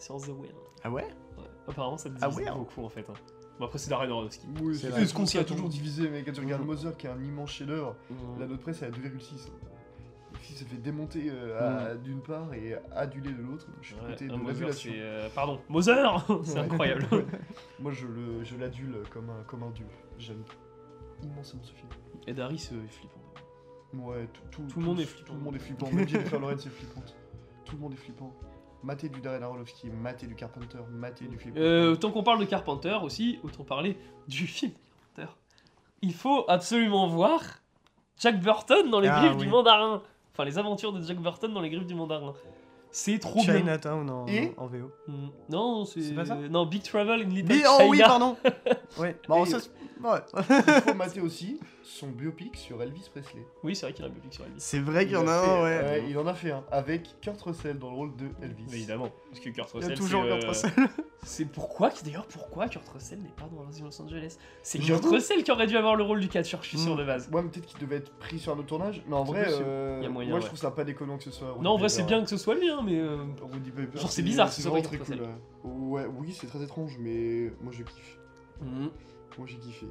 sur 0.00 0.16
The 0.20 0.28
Whale. 0.28 0.50
Ah 0.82 0.90
ouais 0.90 1.04
Ouais. 1.38 1.44
Apparemment, 1.68 1.96
ça 1.98 2.08
Ah 2.20 2.28
divise 2.28 2.48
hein. 2.48 2.54
beaucoup 2.56 2.84
en 2.84 2.88
fait. 2.88 3.06
hein. 3.08 3.14
Bon, 3.58 3.66
après, 3.66 3.78
c'est 3.78 3.90
Darren 3.90 4.08
Aronofsky. 4.10 4.46
Oui, 4.62 4.74
C'est 4.74 5.06
ce 5.06 5.12
qu'on 5.14 5.26
s'y 5.26 5.38
a 5.38 5.44
toujours 5.44 5.68
divisé, 5.68 6.08
mais 6.08 6.22
quand 6.24 6.32
tu 6.32 6.40
regardes 6.40 6.62
Mhm. 6.62 6.68
Mother 6.68 6.96
qui 6.96 7.06
est 7.06 7.10
un 7.10 7.22
immense 7.22 7.50
chef-d'œuvre, 7.50 7.94
la 8.38 8.46
note 8.46 8.60
presse 8.60 8.80
est 8.82 8.86
à 8.86 8.90
2,6. 8.90 9.50
Le 10.32 10.38
film 10.38 10.58
s'est 10.58 10.64
fait 10.64 10.76
démonter 10.76 11.28
euh, 11.30 11.90
à- 11.90 11.94
d'une 11.96 12.20
part 12.22 12.54
et 12.54 12.76
adulé 12.92 13.32
de 13.32 13.42
l'autre. 13.42 13.66
Je 13.82 13.88
suis 13.88 13.96
Ouais, 13.96 14.06
côté 14.12 14.28
de 14.28 14.32
l'adulation. 14.46 14.90
c'est. 14.92 14.98
euh, 15.00 15.28
Pardon, 15.34 15.60
Mother 15.68 16.24
C'est 16.44 16.54
Ouais. 16.54 16.60
incroyable. 16.60 17.06
Moi 17.80 17.92
je 17.92 18.06
le- 18.06 18.42
je 18.44 18.56
l'adule 18.56 19.02
comme 19.12 19.28
un, 19.28 19.42
comme 19.46 19.62
un 19.64 19.70
dieu. 19.70 19.86
J'aime 20.18 20.42
immensément 21.22 21.62
ce 21.64 21.72
film. 21.72 21.88
Et 22.26 22.32
Darius 22.32 22.70
euh, 22.72 22.76
est 22.84 22.88
flippant. 22.88 23.20
Ouais, 24.08 24.28
tout, 24.52 24.62
Tout 24.68 24.78
le 24.80 24.86
monde 24.86 25.00
est 25.00 25.04
flippant. 25.04 25.26
Tout 25.32 25.38
le 25.38 25.44
monde 25.44 25.56
est 25.56 25.58
flippant. 25.58 25.90
Même 25.92 26.08
Jennifer 26.08 26.38
Lawrence 26.40 26.64
est 26.66 26.70
flippante. 26.70 27.16
Tout 27.64 27.74
le 27.76 27.82
monde 27.82 27.92
est 27.92 27.96
flippant. 27.96 28.32
Maté 28.82 29.08
du 29.08 29.20
Darren 29.20 29.42
Aronofsky, 29.42 29.88
maté 29.90 30.26
du 30.26 30.34
Carpenter, 30.34 30.78
maté 30.90 31.26
du 31.26 31.38
film. 31.38 31.54
Euh, 31.58 31.92
autant 31.92 32.10
qu'on 32.10 32.22
parle 32.22 32.40
de 32.40 32.44
Carpenter 32.46 32.96
aussi, 33.02 33.38
autant 33.42 33.62
parler 33.64 33.98
du 34.26 34.46
film 34.46 34.72
Carpenter. 35.16 35.36
Il 36.02 36.14
faut 36.14 36.44
absolument 36.48 37.06
voir 37.06 37.40
Jack 38.18 38.40
Burton 38.40 38.88
dans 38.90 39.00
les 39.00 39.08
Ah, 39.08 39.20
griffes 39.20 39.34
oui. 39.36 39.44
du 39.44 39.48
mandarin. 39.48 40.02
Enfin, 40.32 40.44
les 40.44 40.56
aventures 40.58 40.92
de 40.94 41.02
Jack 41.02 41.18
Burton 41.18 41.52
dans 41.52 41.60
les 41.60 41.68
griffes 41.70 41.86
du 41.86 41.94
mandarin. 41.94 42.32
C'est 42.92 43.18
trop 43.18 43.42
bien. 43.42 43.58
Chinatown 43.58 44.08
en, 44.10 44.26
Et 44.26 44.52
en 44.56 44.66
VO. 44.66 44.90
Mm, 45.06 45.28
Non, 45.50 45.84
c'est 45.84 46.00
C'est 46.00 46.14
pas 46.14 46.24
ça 46.24 46.34
Non, 46.36 46.64
Big 46.66 46.82
Travel 46.82 47.20
in 47.22 47.24
Little 47.28 47.48
Mais, 47.48 47.56
China. 47.58 47.70
oh 47.80 47.84
oui, 47.88 47.98
pardon 48.00 48.36
Ouais, 48.98 49.16
bon, 49.28 49.44
ça, 49.44 49.58
ouais. 49.58 50.18
Il 50.48 50.82
faut 50.82 50.94
mater 50.94 51.20
aussi 51.20 51.60
son 51.90 52.08
biopic 52.08 52.56
sur 52.56 52.80
Elvis 52.82 53.08
Presley. 53.10 53.44
Oui, 53.64 53.74
c'est 53.74 53.86
vrai 53.86 53.92
qu'il 53.92 54.04
y 54.04 54.08
en 54.08 54.10
a 54.10 54.10
un 54.10 54.14
biopic 54.14 54.32
sur 54.34 54.44
Elvis. 54.44 54.56
C'est 54.58 54.78
vrai 54.78 55.04
qu'il 55.04 55.14
y 55.14 55.16
en 55.16 55.26
a 55.26 55.32
un, 55.32 55.62
ouais. 55.64 56.04
Il 56.08 56.16
en 56.18 56.26
a 56.26 56.34
fait 56.34 56.50
un 56.52 56.64
avec 56.70 57.20
Kurt 57.20 57.40
Russell 57.42 57.78
dans 57.78 57.90
le 57.90 57.96
rôle 57.96 58.16
de 58.16 58.26
Elvis. 58.42 58.64
Évidemment, 58.72 59.10
parce 59.28 59.40
que 59.40 59.50
Kurt 59.50 59.70
Il 59.74 59.80
y 59.80 59.84
a 59.84 59.86
Russell, 59.88 59.98
toujours 59.98 60.22
c'est, 60.24 60.28
Kurt 60.30 60.44
euh, 60.44 60.48
Russell. 60.48 60.70
C'est 61.22 61.44
pourquoi, 61.44 61.90
d'ailleurs, 62.02 62.26
pourquoi 62.26 62.66
Kurt 62.68 62.88
Russell 62.88 63.18
n'est 63.18 63.28
pas 63.28 63.46
dans 63.54 63.60
Invasion 63.62 63.84
Los 63.84 64.00
Angeles? 64.00 64.38
C'est 64.62 64.78
Kurt. 64.78 65.04
Russell 65.04 65.42
qui 65.42 65.50
aurait 65.52 65.66
dû 65.66 65.76
avoir 65.76 65.94
le 65.96 66.02
rôle 66.02 66.20
du 66.20 66.28
catcheur, 66.28 66.62
je 66.62 66.68
suis 66.68 66.78
sûr 66.78 66.94
Mm. 66.94 66.98
de 66.98 67.04
base. 67.04 67.28
Ouais, 67.30 67.42
mais 67.42 67.48
peut-être 67.50 67.66
qu'il 67.66 67.78
devait 67.80 67.96
être 67.96 68.10
pris 68.18 68.38
sur 68.38 68.52
un 68.54 68.58
autre 68.58 68.68
tournage. 68.68 69.02
Mais 69.06 69.14
en 69.16 69.24
vrai, 69.24 69.44
euh, 69.48 69.98
Il 70.00 70.04
y 70.04 70.06
a 70.06 70.08
moyen, 70.10 70.30
moi 70.30 70.38
ouais. 70.38 70.42
je 70.42 70.46
trouve 70.46 70.58
ça 70.58 70.70
pas 70.70 70.84
déconnant 70.84 71.18
que 71.18 71.24
ce 71.24 71.30
soit. 71.30 71.58
Non, 71.60 71.70
en 71.72 71.76
vrai, 71.76 71.88
c'est 71.90 72.04
bien 72.04 72.22
que 72.24 72.30
ce 72.30 72.38
soit 72.38 72.54
lui, 72.54 72.70
hein, 72.70 72.80
mais. 72.84 72.98
euh, 72.98 73.18
Roddy 73.42 73.70
Piper, 73.70 73.98
Genre, 73.98 74.10
c'est 74.10 74.22
bizarre 74.22 74.46
que 74.48 74.52
ce 74.54 74.62
c'est 74.62 74.68
soit 74.68 74.78
vraiment 74.80 74.88
très 74.88 74.98
cool. 74.98 75.20
ouais. 75.64 76.02
Ouais, 76.02 76.06
oui, 76.18 76.32
c'est 76.32 76.46
très 76.46 76.62
étrange, 76.62 76.96
mais 76.98 77.52
moi 77.60 77.72
je 77.72 77.82
kiffe. 77.82 78.18
mm. 78.62 78.86
Moi 79.38 79.46
j'ai 79.46 79.56
kiffé. 79.58 79.86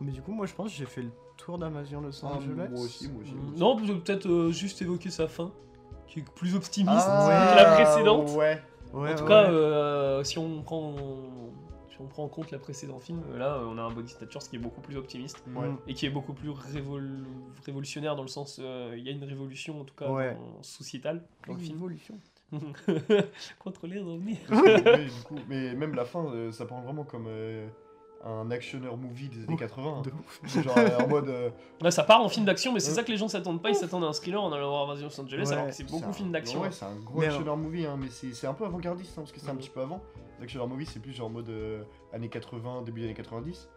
Mais 0.00 0.12
du 0.12 0.22
coup, 0.22 0.32
moi, 0.32 0.46
je 0.46 0.54
pense 0.54 0.70
que 0.70 0.76
j'ai 0.76 0.86
fait 0.86 1.02
le 1.02 1.10
tour 1.36 1.58
d'Invasion 1.58 2.00
Los 2.00 2.24
Ah, 2.24 2.34
Angeles. 2.36 2.68
moi 2.70 2.80
aussi, 2.80 3.08
moi 3.08 3.22
aussi. 3.22 3.34
moi 3.34 3.50
aussi. 3.50 3.60
Non, 3.60 3.76
peut-être 4.00 4.26
euh, 4.28 4.50
juste 4.52 4.80
évoquer 4.82 5.10
sa 5.10 5.26
fin, 5.28 5.52
qui 6.06 6.20
est 6.20 6.24
plus 6.34 6.54
optimiste 6.54 7.06
Ah, 7.08 7.50
que 7.52 7.56
la 7.56 7.74
précédente. 7.84 8.30
Ouais. 8.36 8.60
Ouais, 8.94 9.12
en 9.12 9.16
tout 9.16 9.22
ouais. 9.24 9.28
cas, 9.28 9.50
euh, 9.50 10.22
si, 10.24 10.38
on 10.38 10.62
prend, 10.62 10.94
si 11.90 11.96
on 12.00 12.06
prend 12.06 12.24
en 12.24 12.28
compte 12.28 12.50
la 12.50 12.58
précédente 12.58 13.02
film, 13.02 13.20
euh, 13.32 13.38
là, 13.38 13.54
euh, 13.56 13.66
on 13.68 13.76
a 13.76 13.82
un 13.82 13.90
Body 13.90 14.08
Snatchers 14.12 14.48
qui 14.48 14.56
est 14.56 14.58
beaucoup 14.60 14.80
plus 14.80 14.96
optimiste 14.96 15.42
Ouais. 15.54 15.68
Mm. 15.68 15.78
et 15.88 15.94
qui 15.94 16.06
est 16.06 16.10
beaucoup 16.10 16.32
plus 16.32 16.50
révol- 16.50 17.24
révolutionnaire 17.66 18.16
dans 18.16 18.22
le 18.22 18.28
sens, 18.28 18.58
euh, 18.62 18.94
il 18.96 19.04
y 19.04 19.08
a 19.08 19.12
une 19.12 19.24
révolution 19.24 19.80
en 19.80 19.84
tout 19.84 19.94
cas 19.94 20.08
Ouais. 20.10 20.34
dans- 20.34 20.62
sociétale 20.62 21.22
dans 21.46 21.52
le 21.54 21.58
Une 21.58 21.64
film. 21.66 21.76
évolution. 21.78 22.14
Contre 23.58 23.86
les 23.86 24.00
revenus. 24.00 24.38
Ouais, 24.50 25.04
du 25.04 25.22
coup, 25.24 25.36
mais 25.48 25.74
même 25.74 25.94
la 25.94 26.04
fin, 26.06 26.24
euh, 26.26 26.50
ça 26.50 26.64
prend 26.64 26.80
vraiment 26.80 27.04
comme 27.04 27.26
euh, 27.28 27.68
un 28.24 28.50
actionneur 28.50 28.96
movie 28.96 29.28
des 29.28 29.44
années 29.44 29.56
80. 29.56 30.02
De 30.02 30.10
ouf. 30.10 30.40
Genre 30.64 30.76
euh, 30.76 30.98
en 31.04 31.08
mode. 31.08 31.28
euh, 31.28 31.50
Ouais, 31.82 31.90
ça 31.90 32.02
part 32.04 32.20
en 32.20 32.28
film 32.28 32.44
d'action, 32.46 32.72
mais 32.72 32.80
c'est 32.80 32.90
Ouais. 32.90 32.96
ça 32.96 33.02
que 33.04 33.10
les 33.12 33.16
gens 33.16 33.28
s'attendent 33.28 33.62
pas. 33.62 33.68
Ils 33.70 33.76
s'attendent 33.76 34.04
à 34.04 34.08
un 34.08 34.12
thriller 34.12 34.42
en 34.42 34.52
allant 34.52 34.68
voir 34.70 34.84
Invasion 34.84 35.06
Los 35.08 35.20
Angeles, 35.20 35.44
Ouais, 35.46 35.52
alors 35.52 35.66
que 35.66 35.72
c'est 35.72 35.84
beaucoup 35.84 36.08
un- 36.08 36.12
film 36.12 36.32
d'action. 36.32 36.60
Ouais, 36.60 36.70
c'est 36.72 36.84
un 36.84 36.96
gros 36.96 37.20
Mais 37.20 37.26
actionneur 37.26 37.56
movie, 37.56 37.86
hein, 37.86 37.96
mais 37.98 38.08
c'est 38.10 38.32
c'est 38.34 38.46
un 38.48 38.54
peu 38.54 38.64
avant-gardiste, 38.64 39.12
hein, 39.18 39.22
parce 39.22 39.32
que 39.32 39.38
c'est 39.40 39.48
un 39.48 39.52
Mhm. 39.52 39.58
petit 39.58 39.70
peu 39.70 39.80
avant. 39.80 40.00
L'actionneur 40.40 40.68
movie, 40.68 40.86
c'est 40.86 41.00
plus 41.00 41.12
genre 41.12 41.26
en 41.28 41.30
mode 41.30 41.48
euh, 41.48 41.82
années 42.12 42.28
80, 42.28 42.82
début 42.82 43.00
des 43.00 43.06
années 43.06 43.14
90. 43.14 43.68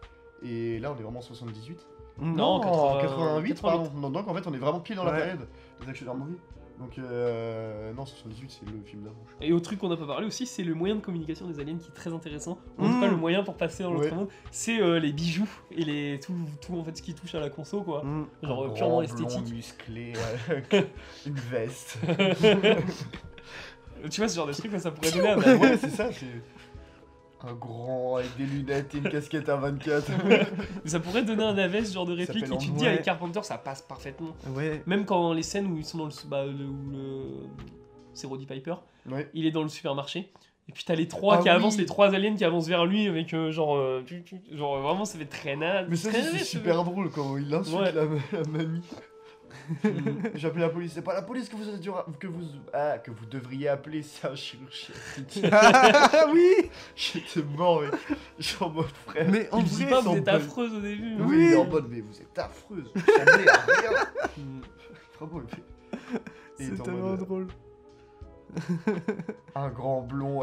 Et 0.44 0.80
là, 0.80 0.92
on 0.92 1.00
est 1.00 1.04
vraiment 1.04 1.20
en 1.20 1.24
78. 1.24 1.86
Non, 2.20 2.60
80, 2.60 3.02
88, 3.02 3.54
88. 3.56 3.62
pardon. 3.62 3.92
Non, 3.96 4.10
donc 4.10 4.28
en 4.28 4.34
fait, 4.34 4.46
on 4.48 4.54
est 4.54 4.58
vraiment 4.58 4.80
pile 4.80 4.96
dans 4.96 5.04
la 5.04 5.12
Ouais. 5.12 5.18
période 5.20 5.48
des 5.82 5.90
actionneurs 5.90 6.16
movie. 6.16 6.38
Donc, 6.82 6.98
euh, 6.98 7.94
non, 7.94 8.06
78, 8.08 8.50
c'est 8.60 8.66
le 8.70 8.82
film 8.84 9.04
d'avant. 9.04 9.16
Et 9.40 9.54
autre 9.54 9.66
truc 9.66 9.78
qu'on 9.80 9.88
n'a 9.90 9.96
pas 9.98 10.08
parlé 10.08 10.26
aussi, 10.26 10.48
c'est 10.48 10.64
le 10.64 10.74
moyen 10.74 10.96
de 10.96 11.00
communication 11.02 11.48
des 11.48 11.60
aliens 11.60 11.78
qui 11.78 11.90
est 11.90 11.94
très 11.94 12.12
intéressant. 12.12 12.58
En 12.80 12.88
tout 12.90 12.96
Mm. 12.98 13.02
cas, 13.02 13.08
le 13.08 13.18
moyen 13.18 13.44
pour 13.44 13.56
passer 13.56 13.84
dans 13.84 13.92
l'autre 13.94 14.06
Ouais. 14.10 14.16
monde, 14.16 14.30
c'est 14.50 14.82
euh, 14.82 14.98
les 15.00 15.14
bijoux 15.14 15.48
et 15.70 15.84
les 15.86 16.20
tout, 16.20 16.34
tout 16.60 16.76
en 16.76 16.84
fait 16.84 16.98
ce 16.98 17.04
qui 17.04 17.14
touche 17.14 17.36
à 17.36 17.40
la 17.40 17.52
conso 17.52 17.84
quoi. 17.84 18.04
Mm. 18.04 18.26
Genre 18.42 18.64
Un 18.64 18.66
euh, 18.70 18.74
purement 18.74 19.02
grand 19.04 19.14
blond 19.14 19.26
esthétique. 19.28 19.54
musclé, 19.54 20.14
avec 20.50 20.76
une 21.28 21.36
veste. 21.36 22.00
tu 24.10 24.20
vois 24.22 24.28
ce 24.28 24.36
genre 24.36 24.48
de 24.48 24.54
truc, 24.54 24.72
ça 24.80 24.90
pourrait 24.92 25.12
donner 25.12 25.30
un 25.30 25.38
ouais, 25.40 25.56
ouais. 25.58 25.78
c'est 25.78 25.90
ça, 25.92 26.12
c'est. 26.12 26.26
Un 27.44 27.54
grand 27.54 28.18
avec 28.18 28.36
des 28.38 28.46
lunettes 28.46 28.94
et 28.94 29.00
une 29.00 29.10
casquette 29.10 29.50
à 29.50 29.56
24. 29.56 30.12
ça 30.86 31.00
pourrait 31.00 31.24
donner 31.24 31.44
un 31.44 31.58
AVS 31.58 31.86
ce 31.86 31.94
genre 31.94 32.06
de 32.06 32.14
réplique. 32.16 32.46
Et 32.46 32.58
tu 32.58 32.70
te 32.72 32.78
dis 32.78 32.86
avec 32.88 33.02
Carpenter, 33.04 33.42
ça 33.44 33.58
passe 33.58 33.82
parfaitement. 33.82 34.36
Ouais. 34.56 34.84
Même 34.86 35.06
quand 35.06 35.34
les 35.34 35.42
scènes 35.44 35.66
où 35.68 35.78
ils 35.78 35.86
sont 35.86 35.98
dans 35.98 36.06
le, 36.06 36.12
bah, 36.28 36.46
le, 36.46 36.68
c'est 38.14 38.28
Roddy 38.28 38.46
Piper, 38.46 38.76
Ouais. 39.10 39.30
il 39.34 39.46
est 39.48 39.52
dans 39.52 39.64
le 39.64 39.70
supermarché. 39.70 40.32
Et 40.70 40.74
puis 40.74 40.84
t'as 40.86 40.94
les 40.96 41.08
trois 41.08 41.36
Ah 41.36 41.38
qui 41.40 41.44
oui. 41.46 41.50
avancent, 41.50 41.78
les 41.78 41.88
trois 41.88 42.14
aliens 42.14 42.36
qui 42.36 42.46
avancent 42.46 42.68
vers 42.68 42.86
lui 42.86 43.08
avec 43.08 43.34
euh, 43.34 43.52
genre, 43.52 43.76
euh, 43.76 44.04
genre 44.52 44.80
vraiment 44.80 45.06
ça 45.06 45.18
fait 45.18 45.26
très 45.26 45.56
naze. 45.56 45.88
Mais 45.90 45.96
ça, 45.96 46.12
c'est 46.14 46.38
super 46.44 46.84
drôle 46.84 47.10
quand 47.10 47.36
il 47.38 47.52
insulte 47.54 47.78
Ouais. 47.80 47.92
la, 47.92 48.04
la 48.04 48.48
mamie. 48.48 48.82
J'ai 50.36 50.48
appelé 50.48 50.62
la 50.62 50.70
police. 50.70 50.94
C'est 50.94 51.02
pas 51.02 51.14
la 51.14 51.22
police 51.22 51.50
que 51.50 51.56
vous, 51.56 51.70
êtes 51.70 51.82
que 52.20 52.28
vous, 52.28 52.46
ah, 52.74 52.98
que 52.98 53.12
vous 53.12 53.26
devriez 53.26 53.70
appeler, 53.70 54.04
c'est 54.04 54.28
un 54.28 54.36
chirurgien. 54.36 54.96
Ah 55.52 56.26
oui 56.34 56.70
J'étais 56.96 57.44
mort, 57.44 57.82
mais 57.82 58.16
je 58.40 58.44
suis 58.44 58.64
en 58.64 58.70
mode 58.70 58.86
frère. 58.88 59.28
Mais 59.30 59.50
en 59.52 59.62
vrai, 59.62 59.90
pas 59.90 60.02
vous 60.02 60.16
êtes 60.16 60.28
affreuse 60.28 60.74
au 60.74 60.82
début. 60.82 61.16
Oui, 61.22 61.56
en 61.56 61.66
mode, 61.66 61.88
mais 61.90 62.02
vous 62.02 62.22
êtes 62.22 62.38
affreuse. 62.38 62.92
Vous 62.94 63.02
ressemblez 63.02 63.48
à 63.48 63.58
rien. 63.58 63.92
Vraiment, 65.20 65.42
c'est 66.58 66.64
est 66.64 66.82
en 66.82 66.84
tellement 66.84 67.10
mode, 67.10 67.20
drôle. 67.20 67.48
Un 69.56 69.70
grand 69.70 70.02
blond. 70.02 70.42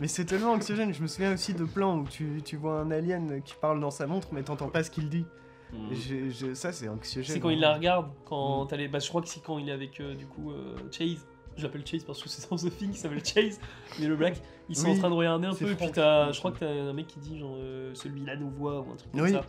Mais 0.00 0.08
c'est 0.08 0.24
tellement 0.24 0.52
anxiogène. 0.52 0.92
Je 0.92 1.02
me 1.02 1.06
souviens 1.06 1.34
aussi 1.34 1.54
de 1.54 1.64
plans 1.64 1.98
où 1.98 2.04
tu, 2.04 2.42
tu 2.44 2.56
vois 2.56 2.80
un 2.80 2.90
alien 2.90 3.42
qui 3.42 3.54
parle 3.60 3.80
dans 3.80 3.90
sa 3.90 4.06
montre, 4.06 4.28
mais 4.32 4.42
t'entends 4.42 4.68
pas 4.68 4.82
ce 4.82 4.90
qu'il 4.90 5.08
dit. 5.08 5.26
Mm. 5.72 6.54
Ça, 6.54 6.72
c'est 6.72 6.88
anxiogène. 6.88 7.34
C'est 7.34 7.40
quand 7.40 7.50
il 7.50 7.60
la 7.60 7.74
regarde, 7.74 8.06
Mm. 8.08 8.12
quand 8.26 8.66
t'as 8.66 8.76
les... 8.76 8.88
Bah, 8.88 8.98
je 8.98 9.08
crois 9.08 9.22
que 9.22 9.28
c'est 9.28 9.42
quand 9.42 9.58
il 9.58 9.68
est 9.68 9.72
avec, 9.72 10.00
euh, 10.00 10.14
du 10.14 10.26
coup, 10.26 10.50
euh, 10.50 10.76
Chase. 10.90 11.26
Je 11.56 11.64
l'appelle 11.64 11.86
Chase 11.86 12.04
parce 12.04 12.22
que 12.22 12.28
c'est 12.28 12.48
dans 12.48 12.56
The 12.56 12.70
Thing 12.76 12.90
qui 12.92 12.98
s'appelle 12.98 13.24
Chase, 13.24 13.60
mais 13.98 14.06
le 14.06 14.16
Black. 14.16 14.40
Ils 14.68 14.76
sont 14.76 14.86
Oui, 14.88 14.92
en 14.96 14.98
train 14.98 15.10
de 15.10 15.14
regarder 15.14 15.46
un 15.48 15.54
peu, 15.54 15.70
et 15.70 15.74
puis 15.74 15.90
t'as... 15.92 16.32
Je 16.32 16.38
crois 16.38 16.52
que 16.52 16.58
t'as 16.60 16.70
un 16.70 16.92
mec 16.92 17.06
qui 17.08 17.18
dit, 17.18 17.38
genre, 17.38 17.54
euh, 17.56 17.92
celui-là 17.94 18.36
nous 18.36 18.50
voit, 18.50 18.80
ou 18.80 18.92
un 18.92 18.96
truc 18.96 19.10
comme 19.12 19.20
Oui. 19.22 19.32
ça. 19.32 19.42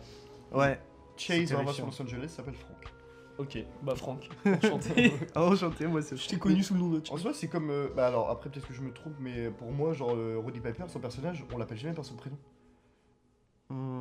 Ouais. 0.52 0.80
Chase, 1.16 1.52
va 1.52 1.72
sur. 1.72 1.86
Los 1.86 2.02
Angeles, 2.02 2.28
s'appelle 2.28 2.54
Franck. 2.54 2.92
Ok, 3.38 3.64
bah 3.82 3.94
Franck, 3.96 4.28
enchanté. 4.46 5.12
Oh, 5.34 5.38
enchanté, 5.52 5.86
moi, 5.86 6.02
c'est 6.02 6.16
je 6.16 6.28
t'ai 6.28 6.36
connu 6.36 6.62
sous 6.62 6.74
le 6.74 6.80
nom 6.80 6.88
de 6.90 6.98
En 7.00 7.04
Chase. 7.04 7.22
soi, 7.22 7.32
c'est 7.32 7.48
comme. 7.48 7.70
euh, 7.70 7.88
bah 7.96 8.06
alors, 8.06 8.28
après, 8.30 8.50
peut-être 8.50 8.68
que 8.68 8.74
je 8.74 8.82
me 8.82 8.92
trompe, 8.92 9.14
mais 9.20 9.50
pour 9.50 9.72
moi, 9.72 9.94
genre, 9.94 10.14
euh, 10.14 10.38
Roddy 10.38 10.60
Piper, 10.60 10.84
son 10.88 11.00
personnage, 11.00 11.42
on 11.52 11.56
l'appelle 11.58 11.78
jamais 11.78 11.94
par 11.94 12.04
son 12.04 12.14
prénom. 12.14 12.36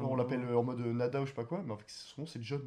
On 0.04 0.16
l'appelle 0.16 0.44
euh, 0.46 0.58
en 0.58 0.64
mode 0.64 0.80
euh, 0.82 0.94
Nada 0.94 1.22
ou 1.22 1.26
je 1.26 1.30
sais 1.30 1.36
pas 1.36 1.46
quoi, 1.46 1.62
mais 1.66 1.72
en 1.72 1.78
fait, 1.78 1.86
son 1.90 2.22
nom, 2.22 2.28
c'est 2.28 2.42
John. 2.42 2.62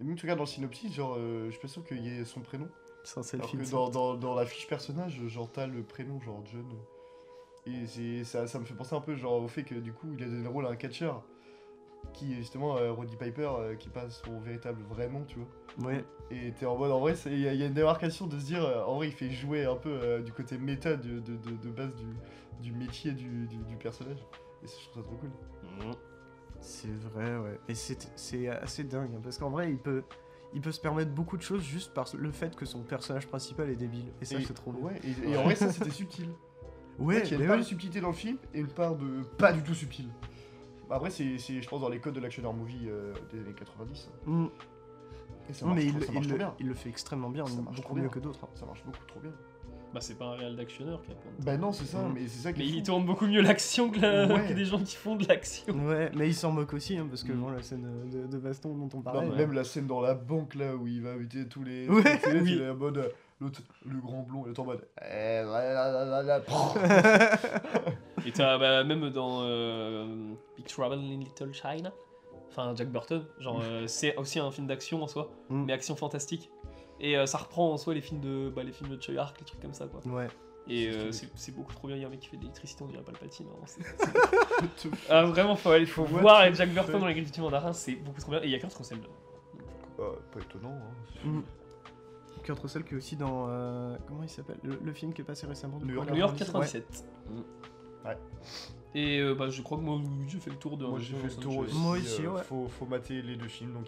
Et 0.00 0.04
même, 0.04 0.16
tu 0.16 0.22
regardes 0.22 0.38
dans 0.38 0.44
le 0.44 0.48
synopsis, 0.48 0.92
genre, 0.94 1.16
euh, 1.18 1.46
je 1.46 1.50
suis 1.52 1.60
pas 1.60 1.68
sûr 1.68 1.84
qu'il 1.84 2.00
y 2.04 2.08
ait 2.08 2.24
son 2.24 2.40
prénom. 2.40 2.68
Censé 3.04 3.36
le 3.36 3.42
Alors 3.42 3.50
film. 3.50 3.64
que 3.64 3.70
dans, 3.70 3.88
dans, 3.90 4.14
dans 4.14 4.34
la 4.34 4.46
fiche 4.46 4.66
personnage, 4.66 5.20
genre 5.26 5.50
t'as 5.50 5.66
le 5.66 5.82
prénom, 5.82 6.20
genre 6.20 6.42
John. 6.46 6.66
Et 7.66 7.86
c'est, 7.86 8.24
ça, 8.24 8.46
ça 8.46 8.58
me 8.58 8.64
fait 8.64 8.74
penser 8.74 8.94
un 8.94 9.00
peu 9.00 9.14
genre 9.14 9.42
au 9.42 9.48
fait 9.48 9.62
que 9.64 9.74
du 9.74 9.92
coup 9.92 10.06
il 10.16 10.22
a 10.22 10.26
donné 10.26 10.42
le 10.42 10.48
rôle 10.48 10.66
à 10.66 10.70
un 10.70 10.76
catcheur 10.76 11.22
qui 12.14 12.32
est 12.32 12.36
justement 12.36 12.78
euh, 12.78 12.92
Roddy 12.92 13.16
Piper 13.16 13.50
euh, 13.58 13.74
qui 13.76 13.90
passe 13.90 14.22
son 14.24 14.40
véritable 14.40 14.82
vrai 14.88 15.08
nom, 15.08 15.24
tu 15.26 15.38
vois. 15.38 15.86
Ouais. 15.90 16.04
Et 16.30 16.52
t'es 16.52 16.64
en 16.64 16.76
mode, 16.76 16.90
en 16.90 17.00
vrai, 17.00 17.14
c'est- 17.14 17.30
il 17.30 17.40
y, 17.40 17.46
a- 17.48 17.52
il 17.52 17.60
y 17.60 17.62
a 17.62 17.66
une 17.66 17.74
démarcation 17.74 18.26
de 18.26 18.38
se 18.38 18.44
dire, 18.46 18.64
euh, 18.64 18.82
en 18.84 18.96
vrai, 18.96 19.08
il 19.08 19.12
fait 19.12 19.30
jouer 19.30 19.66
un 19.66 19.76
peu 19.76 20.20
du 20.22 20.32
côté 20.32 20.56
méta 20.56 20.96
de, 20.96 21.20
de, 21.20 21.36
de, 21.36 21.50
de 21.56 21.70
base 21.70 21.94
du, 21.96 22.06
du 22.62 22.72
métier 22.72 23.12
du, 23.12 23.46
du, 23.46 23.58
du 23.58 23.76
personnage. 23.76 24.24
Et 24.62 24.66
ça, 24.66 24.76
je 24.80 24.88
trouve 24.90 25.02
ça 25.02 25.08
trop 25.08 25.16
cool. 25.16 25.30
C'est 26.60 26.92
vrai, 26.92 27.38
ouais. 27.38 27.58
Et 27.68 27.74
c'est 27.74 28.48
assez 28.48 28.84
dingue, 28.84 29.14
hein, 29.16 29.20
parce 29.22 29.38
qu'en 29.38 29.50
vrai, 29.50 29.70
il 29.70 29.78
peut, 29.78 30.02
il 30.52 30.60
peut 30.60 30.72
se 30.72 30.80
permettre 30.80 31.10
beaucoup 31.12 31.36
de 31.38 31.42
choses 31.42 31.62
juste 31.62 31.94
par 31.94 32.06
le 32.14 32.30
fait 32.30 32.54
que 32.54 32.66
son 32.66 32.82
personnage 32.82 33.26
principal 33.26 33.70
est 33.70 33.76
débile. 33.76 34.12
Et 34.20 34.24
ça, 34.26 34.36
c'est 34.46 34.52
trop 34.54 34.72
bien. 34.72 34.82
Ouais, 34.82 35.00
et, 35.04 35.30
et 35.30 35.36
en 35.38 35.44
vrai, 35.44 35.54
ça 35.54 35.72
c'était 35.72 35.90
subtil. 35.90 36.28
Ouais, 36.98 37.22
il 37.24 37.30
y 37.30 37.34
a 37.34 37.38
une 37.38 37.46
part 37.46 37.56
de 37.56 37.62
subtilité 37.62 38.02
dans 38.02 38.08
le 38.08 38.14
film 38.14 38.36
et 38.52 38.60
une 38.60 38.66
part 38.68 38.94
de 38.94 39.22
pas 39.38 39.54
du 39.54 39.62
tout 39.62 39.72
subtil. 39.72 40.10
Après, 40.90 41.08
c'est, 41.08 41.38
je 41.38 41.66
pense, 41.66 41.80
dans 41.80 41.88
les 41.88 41.98
codes 41.98 42.12
de 42.12 42.20
l'actionneur 42.20 42.52
movie 42.52 42.88
euh, 42.90 43.14
des 43.32 43.40
années 43.40 43.54
90. 43.54 44.10
Mm. 44.26 44.46
Et 45.48 45.52
ça 45.54 45.64
marche, 45.64 45.78
mais 45.82 45.86
trop- 45.86 46.12
il, 46.12 46.26
trop 46.28 46.36
bien. 46.36 46.54
il 46.58 46.66
le 46.68 46.74
fait 46.74 46.90
extrêmement 46.90 47.30
bien, 47.30 47.46
Ça 47.46 47.62
marche 47.62 47.76
beaucoup 47.76 47.94
mieux 47.94 48.02
bien. 48.02 48.10
que 48.10 48.18
d'autres. 48.18 48.40
hein. 48.44 48.48
Ça 48.54 48.66
marche 48.66 48.84
beaucoup 48.84 49.06
trop 49.06 49.20
bien. 49.20 49.32
Bah, 49.92 50.00
c'est 50.00 50.16
pas 50.16 50.26
un 50.26 50.34
réel 50.36 50.54
d'actionneur 50.54 51.02
qui 51.02 51.10
a 51.10 51.14
Bah 51.44 51.56
non, 51.56 51.72
c'est 51.72 51.84
ça, 51.84 51.98
Mm. 51.98 52.12
mais 52.14 52.20
c'est 52.28 52.42
ça 52.42 52.52
qui 52.52 52.60
Mais 52.60 52.66
il 52.68 52.82
tourne 52.84 53.04
beaucoup 53.04 53.26
mieux 53.26 53.40
l'action 53.42 53.90
que, 53.90 53.98
la- 54.00 54.26
Ouais. 54.26 54.46
que 54.48 54.52
des 54.52 54.64
gens 54.64 54.78
qui 54.78 54.94
font 54.94 55.16
de 55.16 55.26
l'action. 55.26 55.74
Ouais, 55.86 56.10
mais 56.14 56.28
il 56.28 56.34
s'en 56.34 56.52
moque 56.52 56.72
aussi, 56.74 56.96
hein, 56.96 57.06
parce 57.10 57.24
que 57.24 57.32
Mm. 57.32 57.40
bon, 57.40 57.50
la 57.50 57.62
scène 57.62 57.86
de, 58.10 58.26
de 58.28 58.38
baston 58.38 58.74
dont 58.76 58.88
on 58.94 58.98
Non, 58.98 59.02
parlait. 59.02 59.28
même 59.28 59.52
la 59.52 59.64
scène 59.64 59.86
dans 59.88 60.00
la 60.00 60.14
banque 60.14 60.54
là 60.54 60.76
où 60.76 60.86
il 60.86 61.02
va 61.02 61.10
inviter 61.10 61.46
tous 61.48 61.64
les. 61.64 61.88
Ouais. 61.88 62.02
sais, 62.22 62.40
Oui. 62.40 62.52
Il 62.54 62.62
est 62.62 62.70
en 62.70 62.76
mode. 62.76 62.98
euh, 62.98 63.08
L'autre, 63.42 63.62
le 63.86 63.98
grand 64.00 64.20
blond, 64.22 64.42
il 64.46 64.52
est 64.52 64.58
en 64.58 64.64
mode. 64.66 64.86
Eh, 65.00 65.42
la, 65.42 65.44
la, 65.44 66.04
la, 66.04 66.22
la, 66.22 66.22
la, 66.22 66.40
Et 68.26 68.32
t'as 68.32 68.58
bah, 68.58 68.84
même 68.84 69.08
dans 69.10 69.40
euh, 69.44 70.34
Big 70.56 70.66
Trouble 70.66 70.92
in 70.96 71.18
Little 71.18 71.52
China, 71.54 71.90
enfin 72.50 72.74
Jack 72.76 72.88
Burton, 72.92 73.24
genre 73.38 73.60
euh, 73.64 73.86
c'est 73.86 74.14
aussi 74.16 74.38
un 74.40 74.50
film 74.50 74.66
d'action 74.66 75.02
en 75.02 75.06
soi, 75.06 75.30
Mm. 75.48 75.64
mais 75.64 75.72
action 75.72 75.96
fantastique. 75.96 76.50
Et 77.00 77.16
euh, 77.16 77.26
ça 77.26 77.38
reprend 77.38 77.72
en 77.72 77.76
soi 77.76 77.94
les 77.94 78.00
films 78.00 78.20
de 78.20 78.50
bah, 78.54 78.62
les 78.62 78.72
films 78.72 78.90
de 78.94 79.00
Choi 79.02 79.16
Ark, 79.18 79.36
les 79.38 79.46
trucs 79.46 79.60
comme 79.60 79.74
ça 79.74 79.86
quoi. 79.86 80.00
Ouais. 80.06 80.28
Et 80.68 80.92
C'est 81.10 81.26
euh, 81.26 81.28
c'est 81.34 81.54
beaucoup 81.54 81.72
trop 81.74 81.88
bien. 81.88 81.96
Il 81.96 82.02
y 82.02 82.04
a 82.04 82.08
un 82.08 82.10
mec 82.10 82.20
qui 82.20 82.28
fait 82.28 82.36
de 82.36 82.42
l'électricité, 82.42 82.84
on 82.84 82.88
dirait 82.88 83.02
pas 83.02 83.12
le 83.12 83.18
patine. 83.18 83.46
ah 85.08 85.24
vraiment, 85.24 85.56
faut, 85.56 85.70
aller- 85.70 85.86
faut 85.86 86.02
What 86.02 86.20
voir 86.20 86.54
Jack 86.54 86.72
Burton 86.72 87.00
dans 87.00 87.06
les 87.06 87.20
du 87.20 87.40
mandarin, 87.40 87.72
c'est 87.72 87.94
beaucoup 87.96 88.20
trop 88.20 88.32
bien. 88.32 88.42
Et 88.42 88.46
il 88.46 88.50
y 88.50 88.54
a 88.54 88.58
qu'un 88.58 88.68
Russell 88.68 88.98
dedans. 88.98 89.10
Ah, 89.98 90.12
pas 90.32 90.40
étonnant, 90.40 90.74
hein. 90.74 91.28
Mm. 91.28 91.42
Kurt 92.42 92.58
Russell 92.60 92.84
qui 92.84 92.94
est 92.94 92.96
aussi 92.96 93.16
dans. 93.16 93.46
euh, 93.48 93.96
comment 94.06 94.22
il 94.22 94.28
s'appelle? 94.28 94.58
Le, 94.62 94.78
le 94.82 94.92
film 94.92 95.12
qui 95.12 95.20
est 95.22 95.24
passé 95.24 95.46
récemment 95.46 95.78
New 95.78 95.94
York. 95.94 96.10
New 96.10 96.16
York 96.16 96.34
en 96.34 96.38
97. 96.38 97.04
Ouais. 98.04 98.16
Et 98.94 99.20
euh, 99.20 99.34
bah, 99.34 99.50
je 99.50 99.60
crois 99.62 99.76
que 99.78 99.82
moi 99.82 100.00
j'ai 100.26 100.38
fait 100.40 100.50
le 100.50 100.56
tour 100.56 100.76
de 100.76 100.86
Moi 100.86 100.98
j'ai 100.98 101.14
fait 101.16 101.28
le 101.28 101.34
tour 101.36 101.58
aussi. 101.58 101.76
Moi 101.76 101.98
aussi, 101.98 102.24
euh, 102.24 102.30
ouais. 102.30 102.42
Faut, 102.42 102.66
faut 102.68 102.86
mater 102.86 103.22
les 103.22 103.36
deux 103.36 103.48
films, 103.48 103.74
donc. 103.74 103.86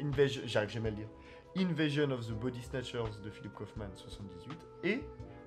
Invasion... 0.00 0.42
J'arrive 0.46 0.70
jamais 0.70 0.88
à 0.88 0.90
le 0.90 0.96
dire. 0.96 1.08
Invasion 1.56 2.10
of 2.10 2.26
the 2.26 2.32
Body 2.32 2.62
Snatchers 2.62 3.20
de 3.24 3.30
Philip 3.30 3.52
Kaufman 3.54 3.88
78 3.94 4.58
et 4.84 5.02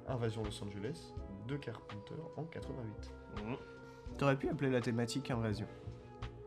Invasion 0.08 0.44
Los 0.44 0.62
Angeles 0.64 1.14
de 1.48 1.56
Carpenter 1.58 2.16
en 2.38 2.44
88. 2.44 3.14
T'aurais 4.18 4.36
pu 4.38 4.50
appeler 4.50 4.70
la 4.70 4.82
thématique 4.82 5.32
invasion. 5.32 5.66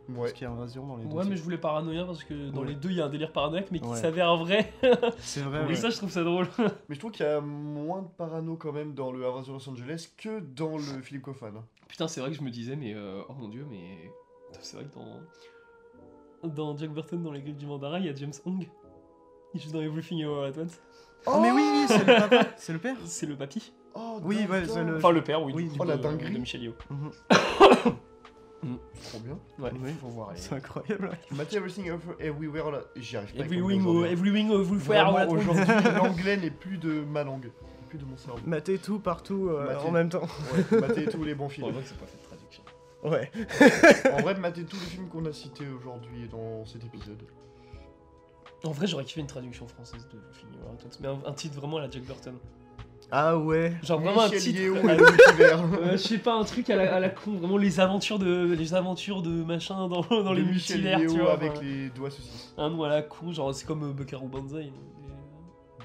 Ouais. 0.09 0.15
Parce 0.19 0.33
qu'il 0.35 0.43
y 0.43 0.47
a 0.47 0.53
invasion 0.53 0.87
dans 0.87 0.97
les 0.97 1.05
deux. 1.05 1.17
Ouais, 1.17 1.25
mais 1.25 1.31
c'est- 1.31 1.37
je 1.39 1.43
voulais 1.43 1.59
paranoïa 1.59 2.05
parce 2.05 2.23
que 2.23 2.51
dans 2.51 2.61
Ouais. 2.61 2.69
les 2.69 2.75
deux 2.77 2.91
il 2.91 2.97
y 2.97 3.01
a 3.01 3.07
un 3.07 3.09
délire 3.09 3.33
paranoïaque 3.33 3.71
mais 3.73 3.81
qui 3.81 3.89
Ouais. 3.89 3.97
s'avère 3.97 4.37
vrai. 4.37 4.73
C'est 5.19 5.41
vrai, 5.41 5.65
Et 5.65 5.67
ouais. 5.67 5.75
ça, 5.75 5.91
je 5.91 5.97
trouve 5.97 6.11
ça 6.11 6.23
drôle. 6.23 6.47
Mais 6.89 6.95
je 6.95 7.01
trouve 7.01 7.11
qu'il 7.11 7.27
y 7.27 7.29
a 7.29 7.41
moins 7.41 8.03
de 8.03 8.09
parano 8.09 8.57
quand 8.57 8.73
même 8.73 8.95
dans 8.95 9.11
le 9.11 9.27
Invasion 9.27 9.55
Los 9.55 9.69
Angeles 9.69 10.13
que 10.17 10.39
dans 10.39 10.77
le 10.77 11.03
Philip 11.03 11.23
Kaufman. 11.23 11.57
hein. 11.57 11.65
Putain, 11.89 12.07
c'est 12.07 12.21
vrai 12.21 12.31
que 12.31 12.37
je 12.37 12.43
me 12.43 12.51
disais, 12.51 12.77
mais 12.77 12.95
euh, 12.95 13.23
oh 13.29 13.33
mon 13.33 13.49
dieu, 13.49 13.67
mais 13.69 14.13
c'est 14.61 14.77
vrai 14.77 14.87
que 14.87 14.95
dans 14.95 15.21
dans 16.45 16.77
Jack 16.77 16.91
Burton 16.93 17.21
dans 17.25 17.33
les 17.33 17.41
griffes 17.43 17.57
du 17.57 17.67
mandarin, 17.67 17.99
il 17.99 18.07
y 18.07 18.09
a 18.09 18.15
James 18.15 18.33
Hong. 18.45 18.69
Il 19.55 19.61
joue 19.61 19.71
dans 19.71 19.81
Everything 19.81 20.23
All 20.25 20.45
At 20.47 20.59
Once. 20.61 20.81
Oh, 21.27 21.39
mais 21.41 21.51
oui, 21.51 21.63
oui, 21.73 21.85
c'est 21.89 21.99
le 21.99 22.05
papa, 22.05 22.47
c'est 22.57 22.73
le 22.73 22.79
père. 22.79 22.97
C'est 23.05 23.27
le 23.27 23.37
papy. 23.37 23.73
Oh, 23.95 24.21
Oui, 24.23 24.47
ouais, 24.49 24.65
c'est 24.67 24.85
le- 24.85 24.97
Enfin, 24.99 25.11
le 25.11 25.23
père, 25.25 25.43
oui. 25.43 25.53
Oui, 25.57 25.65
du 25.65 25.71
du 25.71 25.79
coup, 25.79 25.85
Oh, 25.85 25.89
la 25.89 25.97
de- 25.97 26.03
dinguerie. 26.03 26.33
De 26.35 26.39
Michel. 26.39 26.73
Mhm. 26.91 27.11
Trop 29.11 29.19
bien. 29.21 29.39
Ouais, 29.59 29.71
Oui. 29.83 29.91
faut 30.01 30.09
voir. 30.09 30.33
C'est 30.35 30.55
incroyable. 30.55 31.11
Matey 31.31 31.57
Everything 31.57 31.91
Over- 31.91 32.15
Everywhere 32.19 32.75
At- 32.75 32.85
J'y 32.97 33.17
arrive 33.17 33.33
pas. 33.33 33.41
avec 33.41 33.47
Every 33.53 33.61
l'anglais 33.61 33.77
wing, 33.77 33.87
aujourd'hui, 33.87 34.13
every 34.13 34.31
wing, 34.31 34.51
everywhere. 34.51 34.79
Vraiment, 34.81 35.17
all 35.17 35.23
at 35.23 35.29
once. 35.29 35.41
aujourd'hui, 35.41 35.65
l'anglais 35.97 36.37
n'est 36.37 36.51
plus 36.51 36.79
de 36.79 37.01
ma 37.05 37.23
langue, 37.23 37.51
plus 37.89 37.99
de 37.99 38.05
mon 38.05 38.17
cerveau. 38.17 38.41
Mater 38.47 38.79
tout 38.79 38.99
partout 38.99 39.49
euh, 39.51 39.67
Mater. 39.67 39.87
en 39.87 39.91
même 39.93 40.09
temps. 40.09 40.27
Ouais, 40.73 40.81
mater 40.81 41.07
tous 41.07 41.23
les 41.23 41.35
bons 41.35 41.45
Bon, 41.45 41.49
films. 41.51 41.73
que 41.73 41.83
c'est 41.85 41.99
pas 41.99 42.07
fait 42.07 42.19
de 42.19 42.25
traduction. 42.25 42.63
Ouais. 43.05 43.31
En 44.19 44.23
vrai, 44.23 44.35
mater 44.35 44.65
tous 44.65 44.77
les 44.81 44.87
films 44.87 45.09
qu'on 45.09 45.25
a 45.27 45.33
cités 45.33 45.67
aujourd'hui 45.69 46.27
dans 46.29 46.65
cet 46.67 46.85
épisode. 46.85 47.23
En 48.65 48.71
vrai, 48.73 48.87
j'aurais 48.87 49.05
kiffé 49.05 49.21
une 49.21 49.27
traduction 49.27 49.67
française 49.69 50.09
de 50.13 50.19
Once, 50.69 50.99
mais 51.01 51.09
un, 51.09 51.19
un 51.27 51.33
titre 51.33 51.57
vraiment 51.57 51.77
à 51.77 51.83
la 51.83 51.91
Jack 51.91 52.03
Burton. 52.05 52.35
Ah 53.11 53.39
ouais. 53.39 53.73
Genre 53.85 54.01
vraiment 54.01 54.23
un 54.23 54.31
titre. 54.31 54.59
Euh, 54.61 55.93
je 55.93 55.97
sais 55.97 56.19
pas, 56.19 56.35
un 56.35 56.43
truc 56.45 56.69
à 56.71 56.77
la, 56.77 56.95
à 56.97 56.99
la 57.01 57.09
con, 57.11 57.33
vraiment 57.35 57.57
les 57.57 57.79
aventures 57.79 58.19
de, 58.19 58.53
les 58.59 58.75
aventures 58.75 59.23
de 59.23 59.31
machin 59.31 59.87
dans, 59.89 60.01
dans 60.03 60.33
les 60.33 60.43
De 60.43 60.49
Michel 60.49 60.81
multivers, 60.83 60.99
tu 61.13 61.19
vois. 61.21 61.33
avec 61.35 61.53
enfin, 61.53 61.61
les 61.63 61.89
doigts 61.91 62.11
saucisses. 62.11 62.53
Un 62.59 62.71
nom 62.71 62.83
à 62.83 62.89
la 62.89 63.03
con, 63.03 63.31
genre 63.33 63.55
c'est 63.55 63.65
comme 63.67 63.85
euh, 63.85 63.93
Buckaroo 63.93 64.27
Banzai. 64.27 64.73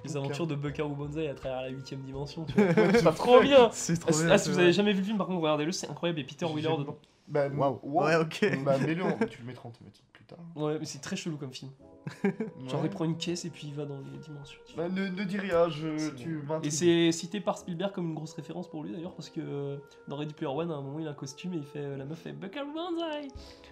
Les, 0.04 0.18
aventures 0.18 0.48
de 0.48 0.56
Buckaroo 0.56 0.96
Banzai 0.96 1.28
à 1.30 1.36
travers 1.36 1.62
la 1.62 1.70
huitième 1.70 2.02
dimension, 2.02 2.44
tu 2.46 2.54
vois. 2.74 2.92
c'est 2.94 3.04
trop 3.14 3.40
bien 3.40 3.70
C'est 3.72 3.94
ah, 4.00 4.02
trop 4.08 4.12
si- 4.14 4.24
bien. 4.24 4.34
ah, 4.34 4.38
si 4.40 4.50
vous 4.50 4.58
avez 4.58 4.74
jamais 4.74 4.94
vu 4.94 5.00
le 5.02 5.06
film, 5.06 5.18
par 5.20 5.28
contre, 5.28 5.42
regardez-le, 5.42 5.72
c'est 5.72 5.88
incroyable. 5.92 6.22
Et 6.22 6.24
Peter 6.24 6.46
Wheeler 6.48 6.76
dedans. 6.80 6.98
Bah, 7.28 7.48
Waouh. 7.50 7.80
wow. 7.84 8.04
Ouais, 8.06 8.16
ok. 8.16 8.64
Bah, 8.66 8.80
mets-le 8.80 9.04
en- 9.04 9.18
tu 9.30 9.42
le 9.42 9.46
mettras 9.46 9.70
en 9.70 9.72
thématique 9.72 10.04
tard. 10.36 10.46
Ouais, 10.56 10.78
mais 10.80 10.86
c'est 10.86 11.00
très 11.00 11.16
chelou 11.16 11.38
comme 11.38 11.54
film. 11.54 11.72
Genre, 12.68 12.82
Ouais. 12.82 12.88
il 12.88 12.90
prend 12.90 13.06
une 13.06 13.16
caisse 13.18 13.46
et 13.46 13.50
puis 13.52 13.68
il 13.68 13.76
va 13.76 13.86
dans 13.86 14.00
les 14.00 14.18
dimensions. 14.18 14.60
Bah, 14.76 14.90
ne, 14.90 15.08
ne 15.08 15.24
dis 15.24 15.38
rien, 15.38 15.70
je, 15.70 16.10
tu 16.16 16.40
bon. 16.40 16.60
Et 16.62 16.72
c'est 16.72 17.12
cité 17.12 17.40
par 17.40 17.58
Spielberg 17.60 17.92
comme 17.94 18.08
une 18.10 18.16
grosse 18.16 18.34
référence 18.34 18.68
pour 18.68 18.84
lui 18.84 18.92
d'ailleurs, 18.92 19.14
parce 19.14 19.30
que 19.30 19.40
euh, 19.40 19.78
dans 20.08 20.18
Ready 20.18 20.34
Player 20.34 20.52
One, 20.52 20.72
à 20.72 20.76
un 20.76 20.82
moment, 20.82 21.00
il 21.00 21.08
a 21.08 21.12
un 21.12 21.14
costume 21.14 21.54
et 21.54 21.58
il 21.58 21.64
fait, 21.66 21.80
euh, 21.80 21.98
la 21.98 22.06
meuf 22.06 22.20
fait 22.20 22.32
Buckaroo 22.34 22.74
Banzai 22.74 23.28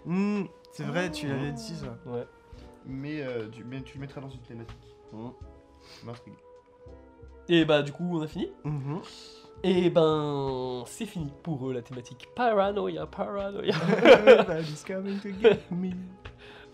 Hmm, 0.06 0.44
c'est 0.72 0.84
vrai, 0.84 1.10
tu 1.12 1.28
l'avais 1.28 1.52
dit 1.54 1.76
ça. 1.76 1.98
Ouais. 2.06 2.28
Mais, 2.86 3.22
euh, 3.22 3.48
tu, 3.50 3.64
mais 3.64 3.82
tu 3.82 3.96
le 3.98 4.02
mettras 4.02 4.22
dans 4.22 4.30
une 4.30 4.42
thématique. 4.42 4.78
Mm. 5.12 5.30
M'intrigues. 6.06 6.34
Et 7.48 7.66
bah, 7.66 7.82
du 7.82 7.92
coup, 7.92 8.08
on 8.12 8.22
a 8.22 8.28
fini. 8.28 8.48
Mhm. 8.64 9.00
Et 9.64 9.90
ben, 9.90 10.84
c'est 10.86 11.06
fini 11.08 11.34
pour 11.44 11.68
eux 11.68 11.74
la 11.74 11.82
thématique 11.82 12.30
paranoïa, 12.36 13.08
paranoïa. 13.08 13.74
Everybody's 14.04 14.84
coming 14.86 15.20
to 15.20 15.30
get 15.42 15.60
me. 15.72 15.90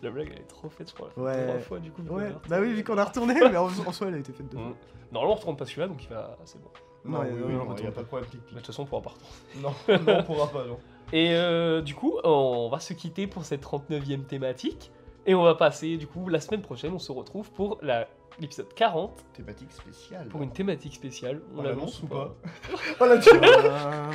La 0.06 0.11
blague 0.11 0.30
elle 0.32 0.40
est 0.41 0.48
trop 0.48 0.69
faite, 0.69 0.90
je 0.90 0.94
crois. 0.95 1.10
Ouais. 1.18 1.48
Trois 1.48 1.60
fois 1.60 1.80
du 1.80 1.91
coup. 1.91 2.02
Ouais, 2.03 2.30
l'a 2.30 2.36
bah 2.48 2.57
oui, 2.61 2.73
vu 2.73 2.84
qu'on 2.84 2.98
a 2.98 3.03
retourné, 3.03 3.34
mais 3.52 3.57
en, 3.57 3.65
en 3.65 3.91
soi, 3.91 4.07
elle 4.07 4.14
a 4.15 4.18
été 4.19 4.32
faite 4.34 4.48
deux 4.49 4.57
fois. 4.57 4.68
Mm. 4.68 4.76
Normalement, 5.11 5.34
on 5.34 5.38
retourne 5.38 5.57
pas 5.57 5.65
celui-là, 5.65 5.88
donc 5.88 6.03
il 6.03 6.10
va. 6.10 6.38
C'est 6.45 6.61
bon. 6.61 6.69
Non, 7.06 7.19
oui, 7.22 7.27
il 7.32 7.40
y 7.40 7.44
a- 7.44 7.45
oui, 7.45 7.53
non, 7.53 7.60
non, 7.65 7.72
on 7.72 7.76
il 7.76 7.82
n'y 7.82 7.88
retourne 7.88 7.88
a 7.88 7.91
pas 7.91 8.02
de 8.02 8.07
problème 8.07 8.30
de 8.32 8.56
toute 8.57 8.65
façon, 8.65 8.84
on 8.84 8.86
pourra 8.86 9.02
pas 9.02 9.11
retourner. 9.11 9.61
Non, 9.61 9.73
non, 10.14 10.19
on 10.19 10.23
pourra 10.23 10.48
pas, 10.48 10.65
non. 10.65 10.80
Et 11.14 11.36
euh, 11.36 11.82
du 11.82 11.94
coup, 11.95 12.14
on 12.23 12.69
va 12.69 12.80
se 12.80 12.94
quitter 12.94 13.27
pour 13.27 13.45
cette 13.45 13.64
39e 13.64 14.26
thématique. 14.26 14.91
Et 15.27 15.34
on 15.36 15.41
va 15.44 15.56
passer, 15.56 15.98
du 15.98 16.06
coup, 16.07 16.30
la 16.30 16.40
semaine 16.40 16.61
prochaine, 16.61 16.94
on 16.94 16.99
se 16.99 17.11
retrouve 17.11 17.52
pour 17.52 17.77
la- 17.82 18.07
l'épisode 18.40 18.72
40, 18.73 19.23
Thématique 19.34 19.72
spéciale. 19.72 20.27
pour 20.27 20.41
une 20.44 20.52
thématique 20.52 20.94
spéciale. 20.95 21.41
On 21.56 21.60
On 21.60 21.64
l'annonce 21.64 22.03
ou 22.03 22.07
pas 22.07 22.36
Oh 22.99 23.06
là, 23.06 23.18
tu 23.18 23.30
Euh, 23.30 24.11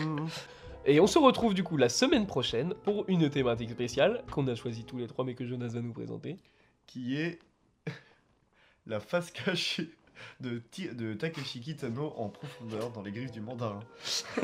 Et 0.87 0.99
on 1.01 1.07
se 1.07 1.19
retrouve 1.19 1.55
du 1.55 1.63
coup 1.63 1.77
la 1.77 1.89
semaine 1.89 2.27
prochaine 2.27 2.75
pour 2.85 3.05
une 3.09 3.29
thématique 3.31 3.71
spéciale 3.71 4.25
qu'on 4.33 4.47
a 4.49 4.55
choisi 4.55 4.85
tous 4.85 4.97
les 4.99 5.07
trois, 5.07 5.25
mais 5.25 5.35
que 5.35 5.45
Jonas 5.47 5.69
va 5.69 5.81
nous 5.81 5.93
présenter. 5.93 6.39
Qui 6.87 7.17
est 7.21 7.39
la 8.87 8.99
face 9.01 9.31
cachée 9.31 9.91
de, 10.41 10.63
de 10.95 11.15
Takeshi 11.15 11.61
Kitano 11.61 12.13
en 12.17 12.29
profondeur 12.29 12.91
dans 12.91 13.03
les 13.03 13.11
griffes 13.13 13.31
du 13.33 13.41
mandarin. 13.41 13.81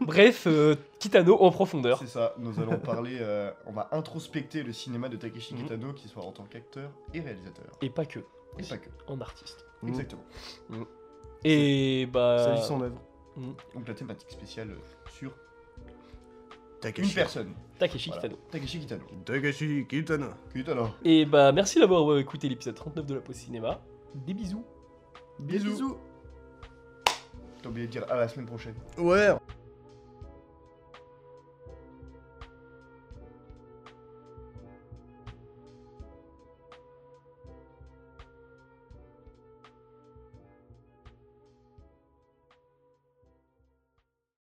Bref, 0.00 0.46
euh, 0.46 0.76
Kitano 0.98 1.36
en 1.40 1.50
profondeur. 1.50 1.98
C'est 1.98 2.06
ça, 2.08 2.34
nous 2.38 2.58
allons 2.60 2.78
parler, 2.78 3.18
euh, 3.20 3.50
on 3.66 3.72
va 3.72 3.88
introspecter 3.92 4.62
le 4.62 4.72
cinéma 4.72 5.08
de 5.08 5.16
Takeshi 5.16 5.54
Mhm. 5.54 5.62
Kitano, 5.62 5.92
qu'il 5.92 6.10
soit 6.10 6.24
en 6.24 6.32
tant 6.32 6.44
qu'acteur 6.44 6.90
et 7.12 7.20
réalisateur. 7.20 7.66
Et 7.82 7.90
pas 7.90 8.04
que, 8.06 8.20
Et 8.58 8.62
pas 8.62 8.78
que. 8.78 8.88
en 9.08 9.20
artiste. 9.20 9.64
Exactement. 9.86 10.24
Et 11.44 12.06
bah. 12.12 12.38
Ça 12.44 12.54
dit 12.54 12.62
son 12.66 12.80
œuvre. 12.82 13.00
Donc 13.36 13.88
la 13.88 13.94
thématique 13.94 14.30
spéciale 14.30 14.76
sur 15.10 15.32
Takeshi. 16.80 17.08
une 17.08 17.14
personne. 17.14 17.54
Takeshi 17.78 18.10
Voilà. 18.10 18.22
Kitano. 18.22 18.40
Takeshi 18.50 18.80
Kitano. 18.80 19.04
Takeshi 19.24 19.86
Kitano. 19.88 20.26
Kitano. 20.52 20.90
Et 21.04 21.24
bah 21.24 21.50
merci 21.52 21.78
d'avoir 21.80 22.10
euh, 22.12 22.20
écouté 22.20 22.48
l'épisode 22.48 22.74
39 22.74 23.06
de 23.06 23.14
la 23.14 23.20
pause 23.20 23.36
cinéma. 23.36 23.80
Des 24.14 24.34
bisous. 24.34 24.64
Bisous. 25.40 25.96
T'as 27.62 27.68
oublié 27.70 27.86
de 27.86 27.92
dire 27.92 28.04
à 28.10 28.16
la 28.16 28.28
semaine 28.28 28.46
prochaine. 28.46 28.74
Ouais. 28.98 29.30